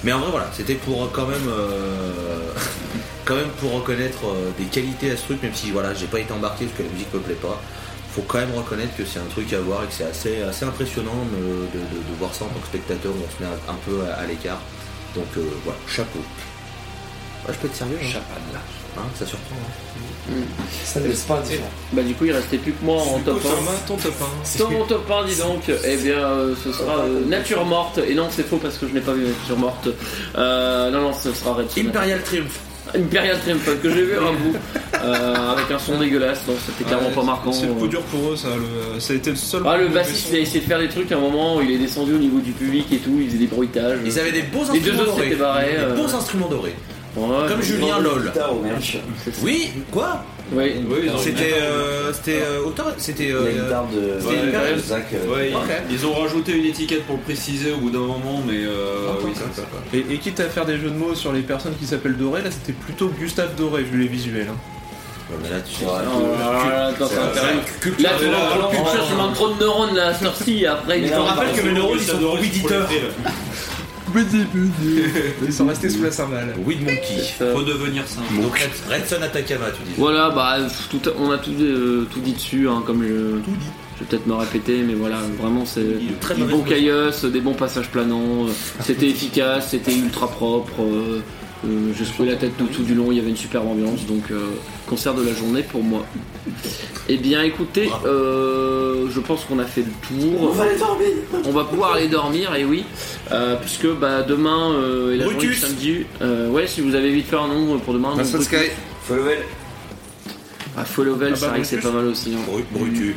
Mais 0.04 0.14
en 0.14 0.20
vrai, 0.20 0.32
voilà, 0.32 0.50
c'était 0.54 0.76
pour 0.76 1.12
quand 1.12 1.26
même, 1.28 1.48
euh, 1.48 2.52
quand 3.26 3.36
même 3.36 3.50
pour 3.60 3.72
reconnaître 3.74 4.26
euh, 4.28 4.52
des 4.58 4.66
qualités 4.66 5.12
à 5.12 5.18
ce 5.18 5.24
truc, 5.24 5.42
même 5.42 5.54
si 5.56 5.72
voilà, 5.72 5.94
j'ai 5.94 6.08
pas 6.08 6.20
été 6.20 6.32
embarqué 6.34 6.66
parce 6.66 6.78
que 6.78 6.84
la 6.84 6.90
musique 6.90 7.14
me 7.14 7.20
plaît 7.20 7.34
pas. 7.36 7.60
Faut 8.14 8.22
quand 8.22 8.38
même 8.38 8.54
reconnaître 8.56 8.96
que 8.96 9.04
c'est 9.06 9.20
un 9.20 9.26
truc 9.30 9.52
à 9.54 9.60
voir 9.60 9.84
et 9.84 9.88
que 9.88 9.94
c'est 9.94 10.06
assez, 10.06 10.42
assez 10.42 10.64
impressionnant 10.66 11.12
euh, 11.36 11.66
de, 11.74 11.80
de- 11.80 12.04
de 12.04 12.16
voir 12.20 12.34
ça 12.34 12.46
en 12.46 12.48
tant 12.50 12.60
que 12.60 12.68
spectateur 12.68 13.12
où 13.12 13.18
on 13.18 13.38
se 13.38 13.44
met 13.44 13.50
un, 13.68 13.76
peu 13.86 14.02
à, 14.10 14.22
à 14.22 14.26
l'écart. 14.26 14.62
Donc 15.16 15.26
euh, 15.38 15.42
voilà, 15.66 15.80
chapeau. 15.88 16.20
Ouais, 17.48 17.54
je 17.54 17.60
peux 17.60 17.68
être 17.68 17.76
sérieux, 17.76 17.98
hein, 18.02 18.20
Hein, 18.98 19.02
ça 19.20 19.26
surprend. 19.26 19.56
hein. 19.56 20.00
Ça 20.84 21.00
ne 21.00 21.08
laisse 21.08 21.22
pas 21.24 21.36
indifférent. 21.36 21.70
Bah 21.94 22.02
du 22.02 22.14
coup 22.16 22.26
il 22.26 22.32
restait 22.32 22.58
plus 22.58 22.72
que 22.72 22.84
moi 22.84 23.02
en 23.02 23.20
top 23.20 23.38
1. 23.38 23.42
Thomas, 23.50 23.72
ton 23.88 23.96
top 23.98 24.14
1. 24.56 24.60
Dans 24.60 24.72
mon 24.72 24.86
top 24.86 25.12
1 25.12 25.26
dis 25.28 25.36
donc, 25.38 25.64
eh 25.86 25.96
bien 25.98 26.18
euh, 26.18 26.56
ce 26.64 26.72
sera 26.72 27.00
euh, 27.00 27.26
Nature 27.28 27.64
Morte. 27.66 28.00
Et 28.08 28.16
non 28.16 28.28
c'est 28.32 28.48
faux 28.48 28.58
parce 28.58 28.78
que 28.78 28.88
je 28.88 28.94
n'ai 28.94 29.02
pas 29.02 29.14
vu 29.14 29.24
Nature 29.26 29.58
Morte. 29.58 29.90
Euh, 30.38 30.90
non 30.92 31.02
non 31.02 31.12
ce 31.14 31.32
sera 31.34 31.54
Red. 31.54 31.68
Imperial 31.78 32.22
Triumph. 32.24 32.60
Imperial 32.96 33.38
Triumph 33.40 33.82
que 33.82 33.90
j'ai 33.90 34.04
vu 34.04 34.14
un 34.18 34.32
bout. 34.34 34.58
euh, 35.04 35.52
avec 35.52 35.70
un 35.70 35.78
son 35.80 36.00
dégueulasse, 36.00 36.46
donc 36.48 36.56
c'était 36.66 36.86
clairement 36.86 37.10
pas 37.12 37.24
marquant. 37.24 37.52
C'est 37.52 37.66
le 37.68 37.74
coup 37.74 37.88
dur 37.88 38.02
pour 38.04 38.32
eux, 38.32 38.36
ça. 38.36 38.48
le- 38.56 39.00
ça 39.00 39.14
a 39.14 39.16
été 39.16 39.30
le 39.32 39.36
seul. 39.36 39.62
Ah, 39.66 39.78
le 39.78 39.90
bassiste 39.90 40.28
il 40.32 40.38
a 40.38 40.40
essayé 40.40 40.62
de 40.62 40.66
faire 40.66 40.80
des 40.80 40.88
trucs 40.88 41.12
à 41.12 41.18
un 41.18 41.20
moment, 41.20 41.60
il 41.62 41.70
est 41.72 41.78
descendu 41.78 42.14
au 42.14 42.18
niveau 42.18 42.40
du 42.40 42.52
public 42.52 42.86
et 42.92 42.98
tout, 42.98 43.18
il 43.20 43.28
faisait 43.28 43.38
des 43.40 43.48
bruitages. 43.48 44.00
Ils 44.06 44.18
avaient 44.20 44.32
des 44.32 44.44
beaux 44.44 44.64
Les 44.64 44.70
instruments 44.80 44.86
deux 44.86 45.02
autres 45.02 45.06
dorés. 45.16 45.24
s'étaient 45.24 45.36
barrés, 45.36 45.72
Des 45.74 45.84
euh. 45.84 45.96
beaux 45.96 46.16
instruments 46.16 46.48
dorés. 46.48 46.76
Ouais, 47.16 47.48
Comme 47.48 47.62
je- 47.62 47.76
Julien 47.76 48.00
LOL. 48.00 48.32
Oui, 49.44 49.70
quoi 49.92 50.24
Oui. 50.52 50.74
Oui, 50.90 50.98
ils 51.06 51.10
ont 51.12 51.18
C'était 51.18 51.54
euh, 51.62 52.12
c'était 52.14 52.42
euh, 52.44 52.66
auteur, 52.66 52.88
c'était 52.98 53.32
euh, 53.32 53.46
de. 53.92 54.20
Zach. 54.80 55.06
ils- 55.92 56.06
ont 56.06 56.14
rajouté 56.14 56.52
une 56.52 56.66
étiquette 56.66 57.04
pour 57.06 57.16
le 57.16 57.22
préciser 57.22 57.72
au 57.72 57.78
bout 57.78 57.90
d'un 57.90 58.00
moment, 58.00 58.42
mais 58.46 58.58
euh, 58.66 59.08
oui, 59.24 59.32
ça, 59.34 59.42
ça. 59.56 59.62
Et, 59.94 60.06
et 60.14 60.18
quitte 60.18 60.40
à 60.42 60.44
faire 60.46 60.66
des 60.66 60.78
jeux 60.78 60.90
de 60.90 60.98
mots 60.98 61.16
sur 61.16 61.32
les 61.32 61.42
personnes 61.42 61.76
qui 61.80 61.86
s'appellent 61.86 62.18
Doré, 62.18 62.42
là 62.44 62.52
c'était 62.52 62.74
plutôt 62.74 63.08
Gustave 63.20 63.56
Doré 63.56 63.84
vu 63.84 63.98
les 64.00 64.08
visuels. 64.08 64.48
hein. 64.52 64.56
Ouais, 65.32 65.38
mais 65.42 65.50
là, 65.50 65.56
tu 65.68 65.74
sais. 65.74 65.86
Oh 65.88 65.98
là 65.98 66.04
culture 67.82 68.10
je 69.10 69.16
manque 69.16 69.34
trop 69.34 69.48
de 69.54 69.60
neurones 69.60 69.96
là, 69.96 70.14
sorti 70.14 70.66
après. 70.68 71.02
Faut- 71.08 71.22
on 71.22 71.24
rappelle 71.24 71.54
que 71.56 71.62
mes 71.66 71.72
neurones, 71.72 71.98
ils 72.00 72.06
sont 72.06 72.18
pour. 72.62 72.70
Ils 75.46 75.54
sont 75.54 75.66
restés 75.68 75.90
sous 75.90 76.04
la 76.04 76.12
cymbale. 76.12 76.56
Weed 76.66 76.80
Monkey. 76.82 77.22
Faut 77.54 77.62
devenir 77.64 78.08
simple. 78.08 78.42
Donc 78.42 78.58
Red- 78.58 79.02
Redson 79.02 79.22
Atakama, 79.22 79.66
tu 79.72 79.84
dis. 79.84 79.94
Voilà, 79.98 80.30
bah, 80.30 80.58
pff, 80.64 80.88
tout, 80.90 81.02
on 81.20 81.32
a 81.32 81.38
tout, 81.38 81.52
euh, 81.60 82.08
tout 82.12 82.20
dit 82.20 82.34
dessus, 82.34 82.68
hein, 82.70 82.84
comme 82.86 83.04
je, 83.04 83.08
je 83.08 84.00
vais 84.04 84.06
peut-être 84.10 84.28
me 84.28 84.34
répéter, 84.34 84.82
mais 84.86 84.94
voilà, 84.94 85.18
vraiment 85.40 85.66
c'est 85.66 85.86
très 86.20 86.36
du 86.36 86.44
bon 86.44 86.58
musique. 86.60 86.68
caillosse, 86.70 87.26
des 87.26 87.42
bons 87.42 87.54
passages 87.54 87.90
planants, 87.90 88.46
euh, 88.48 88.52
c'était 88.82 89.08
efficace, 89.10 89.70
c'était 89.72 89.96
ultra 89.96 90.28
propre. 90.28 90.82
euh, 90.82 91.22
euh, 91.66 91.92
J'ai 91.98 92.06
secoué 92.06 92.28
la 92.28 92.36
tête 92.36 92.56
tout, 92.58 92.68
tout 92.68 92.84
du 92.84 92.94
long, 92.96 93.12
il 93.12 93.18
y 93.18 93.20
avait 93.20 93.30
une 93.30 93.36
superbe 93.38 93.68
ambiance, 93.68 94.06
donc 94.06 94.24
euh, 94.32 94.50
concert 94.88 95.14
de 95.14 95.24
la 95.26 95.34
journée 95.34 95.64
pour 95.64 95.84
moi. 95.84 96.06
Eh 97.10 97.18
bien 97.18 97.44
écoutez, 97.44 97.90
euh, 98.06 99.08
je 99.10 99.20
pense 99.20 99.46
qu'on 99.46 99.60
a 99.60 99.66
fait 99.66 99.82
le 99.82 99.92
tour. 100.08 100.42
On 100.42 100.48
va 100.54 100.64
aller 100.64 100.78
dormir. 100.78 101.08
On 101.46 101.52
va 101.52 101.64
pouvoir 101.66 101.94
aller 101.94 102.08
dormir, 102.08 102.56
et 102.56 102.66
oui, 102.66 102.84
euh, 103.32 103.56
puisque 103.62 103.88
bah, 103.88 104.22
demain 104.24 104.72
euh, 104.74 105.14
est 105.14 105.18
la 105.18 105.24
journée 105.26 105.40
du 105.40 105.46
Brutus. 105.48 105.62
samedi. 105.66 106.06
Euh, 106.22 106.50
ouais, 106.50 106.68
si 106.68 106.82
vous 106.82 106.96
avez 106.96 107.12
vite 107.12 107.28
fait 107.28 107.36
un 107.38 107.48
nom 107.48 107.78
pour 107.80 107.94
demain. 107.94 108.16
donc, 108.16 108.26
Faut 109.04 109.16
lever. 109.16 109.38
ah, 110.78 110.84
Follow 110.86 111.16
Vel, 111.16 111.32
Ah 111.34 111.36
c'est 111.36 111.46
bah, 111.46 111.52
vrai 111.52 111.60
que 111.62 111.66
c'est 111.68 111.76
Brutus. 111.78 111.92
pas 111.92 111.98
mal 111.98 112.08
aussi. 112.08 112.34
hein. 112.34 112.40
Bru- 112.48 112.64
Brutu. 112.72 113.16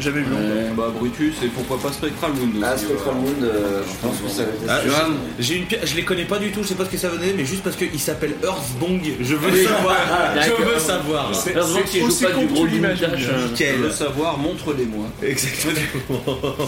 J'avais 0.00 0.20
vu. 0.20 0.32
Ouais. 0.32 0.70
Bah 0.76 0.92
Brutus 0.96 1.34
et 1.42 1.48
pourquoi 1.48 1.78
pas 1.80 1.92
Spectral 1.92 2.32
Moon 2.32 2.48
aussi. 2.50 2.62
Ah, 2.64 2.76
Spectral 2.76 3.14
voilà. 3.14 3.20
Moon, 3.20 3.42
euh, 3.42 3.82
je 3.82 4.06
pense 4.06 4.16
que 4.20 4.28
ça 4.28 4.42
va 4.44 4.48
être 4.82 4.92
Ah, 4.96 5.06
J'ai 5.38 5.56
une 5.56 5.64
pi- 5.66 5.76
je 5.84 5.96
les 5.96 6.04
connais 6.04 6.24
pas 6.24 6.38
du 6.38 6.50
tout, 6.50 6.62
je 6.62 6.68
sais 6.68 6.74
pas 6.74 6.84
ce 6.84 6.90
que 6.90 6.96
ça 6.98 7.08
venait, 7.08 7.32
mais 7.36 7.44
juste 7.44 7.62
parce 7.62 7.76
qu'il 7.76 7.98
s'appelle 8.00 8.34
Earthbong, 8.42 9.00
je 9.20 9.34
veux 9.34 9.50
Oui. 9.50 9.64
savoir. 9.64 9.96
je 10.36 10.62
veux 10.64 10.78
savoir. 10.78 11.30
C'est 11.34 11.54
qu'il 11.90 12.00
joue 12.00 12.06
aussi 12.08 12.24
pas 12.24 12.32
du 12.32 12.46
gros. 12.46 12.66
Limitage, 12.66 13.28
Je 13.56 13.64
veux 13.76 13.90
savoir, 13.90 14.38
montre-les-moi. 14.38 15.06
Exactement. 15.22 16.20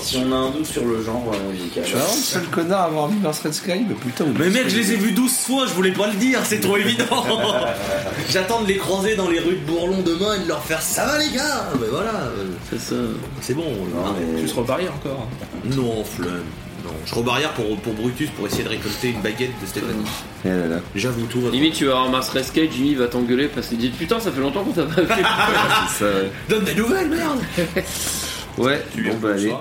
Si 0.02 0.16
on 0.16 0.32
a 0.32 0.36
un 0.36 0.50
doute 0.50 0.66
sur 0.66 0.84
le 0.84 1.02
genre 1.02 1.30
euh, 1.32 1.52
musical. 1.52 1.84
Tu 1.84 1.92
vois, 1.92 2.02
le 2.02 2.22
seul 2.22 2.44
connard 2.46 2.80
à 2.80 2.84
avoir 2.84 3.08
vu 3.08 3.16
Mars 3.18 3.40
Red 3.44 3.52
Sky, 3.54 3.84
mais 3.88 3.94
putain. 3.94 4.24
Mais 4.38 4.48
mec, 4.50 4.68
je 4.68 4.76
les 4.76 4.92
ai 4.92 4.96
vus 4.96 5.12
12 5.12 5.30
fois, 5.32 5.66
je 5.66 5.72
voulais 5.74 5.92
pas 5.92 6.06
le 6.08 6.14
dire, 6.14 6.40
c'est 6.44 6.60
trop 6.60 6.76
évident. 6.76 7.24
J'attends 8.30 8.62
de 8.62 8.68
les 8.68 8.76
croiser 8.76 9.14
dans 9.16 9.28
les 9.28 9.38
rues 9.40 9.56
de 9.56 9.66
Bourlon 9.66 10.02
demain 10.04 10.34
et 10.34 10.42
de 10.44 10.48
leur 10.48 10.62
faire 10.64 10.80
ça 10.82 11.04
va 11.06 11.18
les 11.18 11.30
gars. 11.30 11.68
Mais 11.80 11.86
voilà, 11.90 12.10
euh, 12.38 12.46
C'est 12.70 12.80
ça. 12.80 12.94
C'est 13.40 13.54
bon. 13.54 13.64
Non, 13.64 14.14
mais- 14.34 14.40
Tu 14.42 14.48
se 14.48 14.54
rebarrières 14.54 14.92
encore. 14.94 15.28
Non, 15.64 16.04
flemme. 16.04 16.42
Non, 16.84 16.90
je 17.04 17.14
rebarrière 17.14 17.50
pour, 17.52 17.76
pour 17.80 17.92
Brutus 17.92 18.30
pour 18.30 18.46
essayer 18.46 18.64
de 18.64 18.70
récolter 18.70 19.10
une 19.10 19.20
baguette 19.20 19.50
de 19.60 19.66
Stéphanie. 19.66 20.04
Eh 20.46 20.48
là 20.48 20.66
là. 20.66 20.76
J'avoue 20.94 21.26
tout. 21.26 21.42
Limite, 21.52 21.74
tu 21.74 21.84
vas 21.84 21.92
avoir 21.92 22.08
Mars 22.08 22.30
Rescue, 22.30 22.68
Jimmy 22.72 22.94
va 22.94 23.06
t'engueuler 23.06 23.48
parce 23.48 23.66
qu'il 23.66 23.76
dit 23.78 23.90
Putain, 23.90 24.18
ça 24.18 24.32
fait 24.32 24.40
longtemps 24.40 24.64
qu'on 24.64 24.72
t'a 24.72 24.84
pas 24.84 25.02
vu. 25.02 25.08
C'est 25.90 25.98
ça, 25.98 26.04
ouais. 26.06 26.30
Donne 26.48 26.64
des 26.64 26.74
nouvelles, 26.74 27.08
merde 27.10 27.38
Ouais, 28.58 28.82
bon 28.96 29.16
bah 29.22 29.30
allez. 29.34 29.52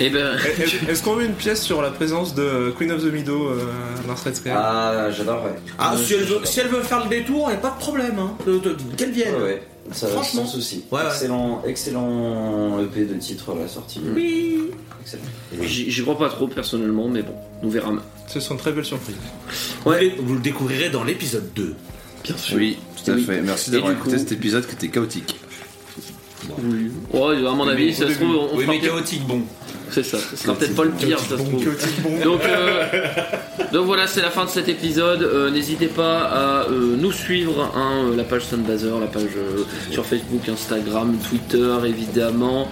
Et 0.00 0.10
ben. 0.10 0.36
Eh, 0.58 0.62
Est- 0.62 0.90
Est-ce 0.90 1.02
qu'on 1.02 1.16
met 1.16 1.24
une 1.24 1.32
pièce 1.34 1.62
sur 1.62 1.82
la 1.82 1.90
présence 1.90 2.34
de 2.34 2.72
Queen 2.76 2.92
of 2.92 3.00
the 3.02 3.12
Meadow 3.12 3.48
euh, 3.48 3.64
à 4.04 4.06
Mars 4.06 4.22
Sky 4.32 4.50
Ah, 4.50 5.08
j'adorerais. 5.10 5.54
Ah, 5.78 5.94
si 5.96 6.14
elle, 6.14 6.24
veut, 6.24 6.40
si 6.44 6.60
elle 6.60 6.68
veut 6.68 6.82
faire 6.82 7.02
le 7.04 7.08
détour, 7.10 7.50
y 7.50 7.54
a 7.54 7.56
pas 7.56 7.70
de 7.70 7.78
problème. 7.80 8.16
Hein. 8.18 8.32
De- 8.46 8.58
de- 8.58 8.76
Qu'elle 8.96 9.10
vienne. 9.12 9.34
Ouais, 9.36 9.42
ouais. 9.42 9.62
Ça 9.92 10.06
va 10.06 10.12
Franchement. 10.14 10.44
sans 10.46 10.52
souci. 10.52 10.84
Ouais, 10.92 11.00
ouais. 11.00 11.06
Excellent, 11.66 12.78
EP 12.80 13.04
de 13.04 13.14
titre 13.14 13.52
à 13.52 13.58
la 13.60 13.68
sortie. 13.68 14.00
Oui. 14.14 14.70
Excellent. 15.00 15.22
J'y 15.62 16.02
crois 16.02 16.18
pas 16.18 16.28
trop 16.28 16.46
personnellement, 16.48 17.08
mais 17.08 17.22
bon, 17.22 17.34
nous 17.62 17.70
verrons. 17.70 17.98
Ce 18.26 18.40
sont 18.40 18.54
de 18.54 18.60
très 18.60 18.72
belles 18.72 18.84
surprises. 18.84 19.16
Vous, 19.84 19.90
le- 19.92 20.10
vous 20.20 20.34
le 20.34 20.40
découvrirez 20.40 20.90
dans 20.90 21.04
l'épisode 21.04 21.50
2. 21.54 21.74
Bien 22.24 22.36
sûr. 22.36 22.56
Oui, 22.58 22.76
tout 23.02 23.10
à 23.10 23.14
Oui. 23.14 23.22
fait. 23.24 23.40
Merci 23.40 23.70
d'avoir 23.70 23.92
écouté 23.92 24.12
coup- 24.12 24.18
cet 24.18 24.32
épisode 24.32 24.66
qui 24.66 24.74
était 24.74 24.88
chaotique. 24.88 25.36
Oui. 26.62 26.90
Ouais, 27.12 27.46
à 27.46 27.52
mon 27.52 27.66
avis, 27.68 27.94
ça 27.94 28.08
se 28.08 28.14
trouve, 28.14 28.36
on, 28.52 28.56
Oui, 28.56 28.64
mais 28.68 28.78
chaotique, 28.80 29.26
bon. 29.26 29.42
C'est 29.90 30.04
ça, 30.04 30.18
ce 30.18 30.36
sera 30.36 30.54
peut-être 30.54 30.76
pas 30.76 30.84
le 30.84 30.90
pire, 30.90 31.18
ça 31.18 31.38
se 31.38 31.42
trouve. 31.42 31.64
Donc, 32.22 32.42
euh, 32.44 32.84
donc 33.72 33.86
voilà, 33.86 34.06
c'est 34.06 34.20
la 34.20 34.28
fin 34.30 34.44
de 34.44 34.50
cet 34.50 34.68
épisode. 34.68 35.22
Euh, 35.22 35.50
N'hésitez 35.50 35.86
pas 35.86 36.18
à 36.24 36.68
euh, 36.68 36.94
nous 36.98 37.10
suivre, 37.10 37.72
hein, 37.74 38.10
la 38.14 38.24
page 38.24 38.44
Sunbazer, 38.44 39.00
la 39.00 39.06
page 39.06 39.22
sur 39.90 40.04
Facebook, 40.04 40.46
Instagram, 40.46 41.16
Twitter, 41.30 41.72
évidemment. 41.86 42.68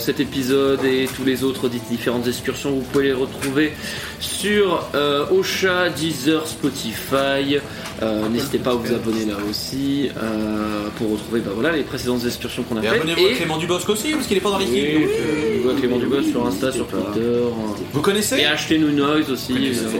Cet 0.00 0.18
épisode 0.18 0.84
et 0.84 1.08
tous 1.14 1.24
les 1.24 1.44
autres 1.44 1.68
di- 1.68 1.80
différentes 1.88 2.26
excursions, 2.26 2.72
vous 2.72 2.80
pouvez 2.82 3.04
les 3.04 3.12
retrouver 3.12 3.72
sur 4.18 4.88
Ocha, 5.30 5.88
Deezer, 5.90 6.48
Spotify. 6.48 7.58
Euh, 8.02 8.28
N'hésitez 8.30 8.58
pas 8.58 8.70
à 8.70 8.74
vous 8.74 8.94
abonner 8.94 9.26
là 9.26 9.34
aussi 9.48 10.08
euh, 10.16 10.88
pour 10.96 11.10
retrouver 11.12 11.40
bah, 11.40 11.50
voilà, 11.54 11.76
les 11.76 11.82
précédentes 11.82 12.24
excursions 12.24 12.62
qu'on 12.62 12.76
a 12.78 12.80
Et 12.82 12.86
faites. 12.86 12.94
abonnez-vous 13.02 13.26
à 13.26 13.32
Clément 13.36 13.58
Dubosc 13.58 13.88
aussi, 13.90 14.12
parce 14.12 14.26
qu'il 14.26 14.38
est 14.38 14.40
pas 14.40 14.50
dans 14.50 14.58
l'équipe. 14.58 14.74
Oui, 14.74 14.94
donc, 15.02 15.10
euh, 15.10 15.58
on 15.58 15.62
voit 15.64 15.74
Clément 15.74 15.98
Dubos 15.98 16.22
sur 16.22 16.46
Insta, 16.46 16.72
sur 16.72 16.86
Twitter. 16.86 17.18
euh, 17.20 17.50
Vous 17.92 18.00
connaissez 18.00 18.38
et 18.38 18.46
achetez 18.46 18.78
nous 18.78 18.90
Noise 18.92 19.30
aussi. 19.30 19.52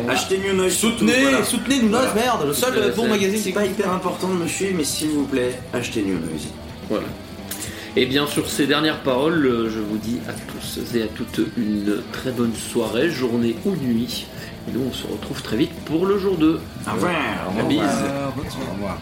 Achetez 0.09 0.39
New 0.39 0.55
Noise. 0.55 0.73
Soutenez, 0.73 1.13
surtout, 1.13 1.29
voilà. 1.29 1.45
soutenez 1.45 1.79
Nous 1.83 1.89
Noise, 1.91 2.09
merde, 2.15 2.47
le 2.47 2.55
seul 2.55 2.73
euh, 2.79 2.91
bon 2.97 3.07
magazine 3.07 3.39
C'est 3.43 3.53
pas 3.53 3.67
hyper 3.67 3.93
important 3.93 4.29
de 4.29 4.35
me 4.43 4.49
suivre, 4.49 4.75
mais 4.79 4.85
s'il 4.85 5.09
vous 5.11 5.25
plaît, 5.27 5.59
achetez 5.75 6.01
New 6.03 6.15
Noise. 6.19 6.49
Voilà. 6.89 7.05
Et 7.97 8.07
bien 8.07 8.27
sur 8.29 8.49
ces 8.49 8.67
dernières 8.67 9.01
paroles, 9.01 9.69
je 9.69 9.81
vous 9.81 9.99
dis 9.99 10.19
à 10.29 10.33
tous 10.33 10.97
et 10.97 11.03
à 11.03 11.07
toutes 11.07 11.41
une 11.59 11.97
très 12.13 12.31
bonne 12.31 12.55
soirée, 12.55 13.11
journée 13.11 13.57
ou 13.67 13.73
nuit. 13.73 14.27
Et 14.69 14.73
nous 14.73 14.85
on 14.89 14.93
se 14.93 15.07
retrouve 15.07 15.43
très 15.43 15.57
vite 15.57 15.75
pour 15.85 16.07
le 16.07 16.19
jour 16.19 16.37
2. 16.37 16.61
Au 16.87 16.93
revoir. 16.93 17.13
La 17.57 17.63
bise. 17.65 17.81
Au 17.81 18.73
revoir. 18.73 18.99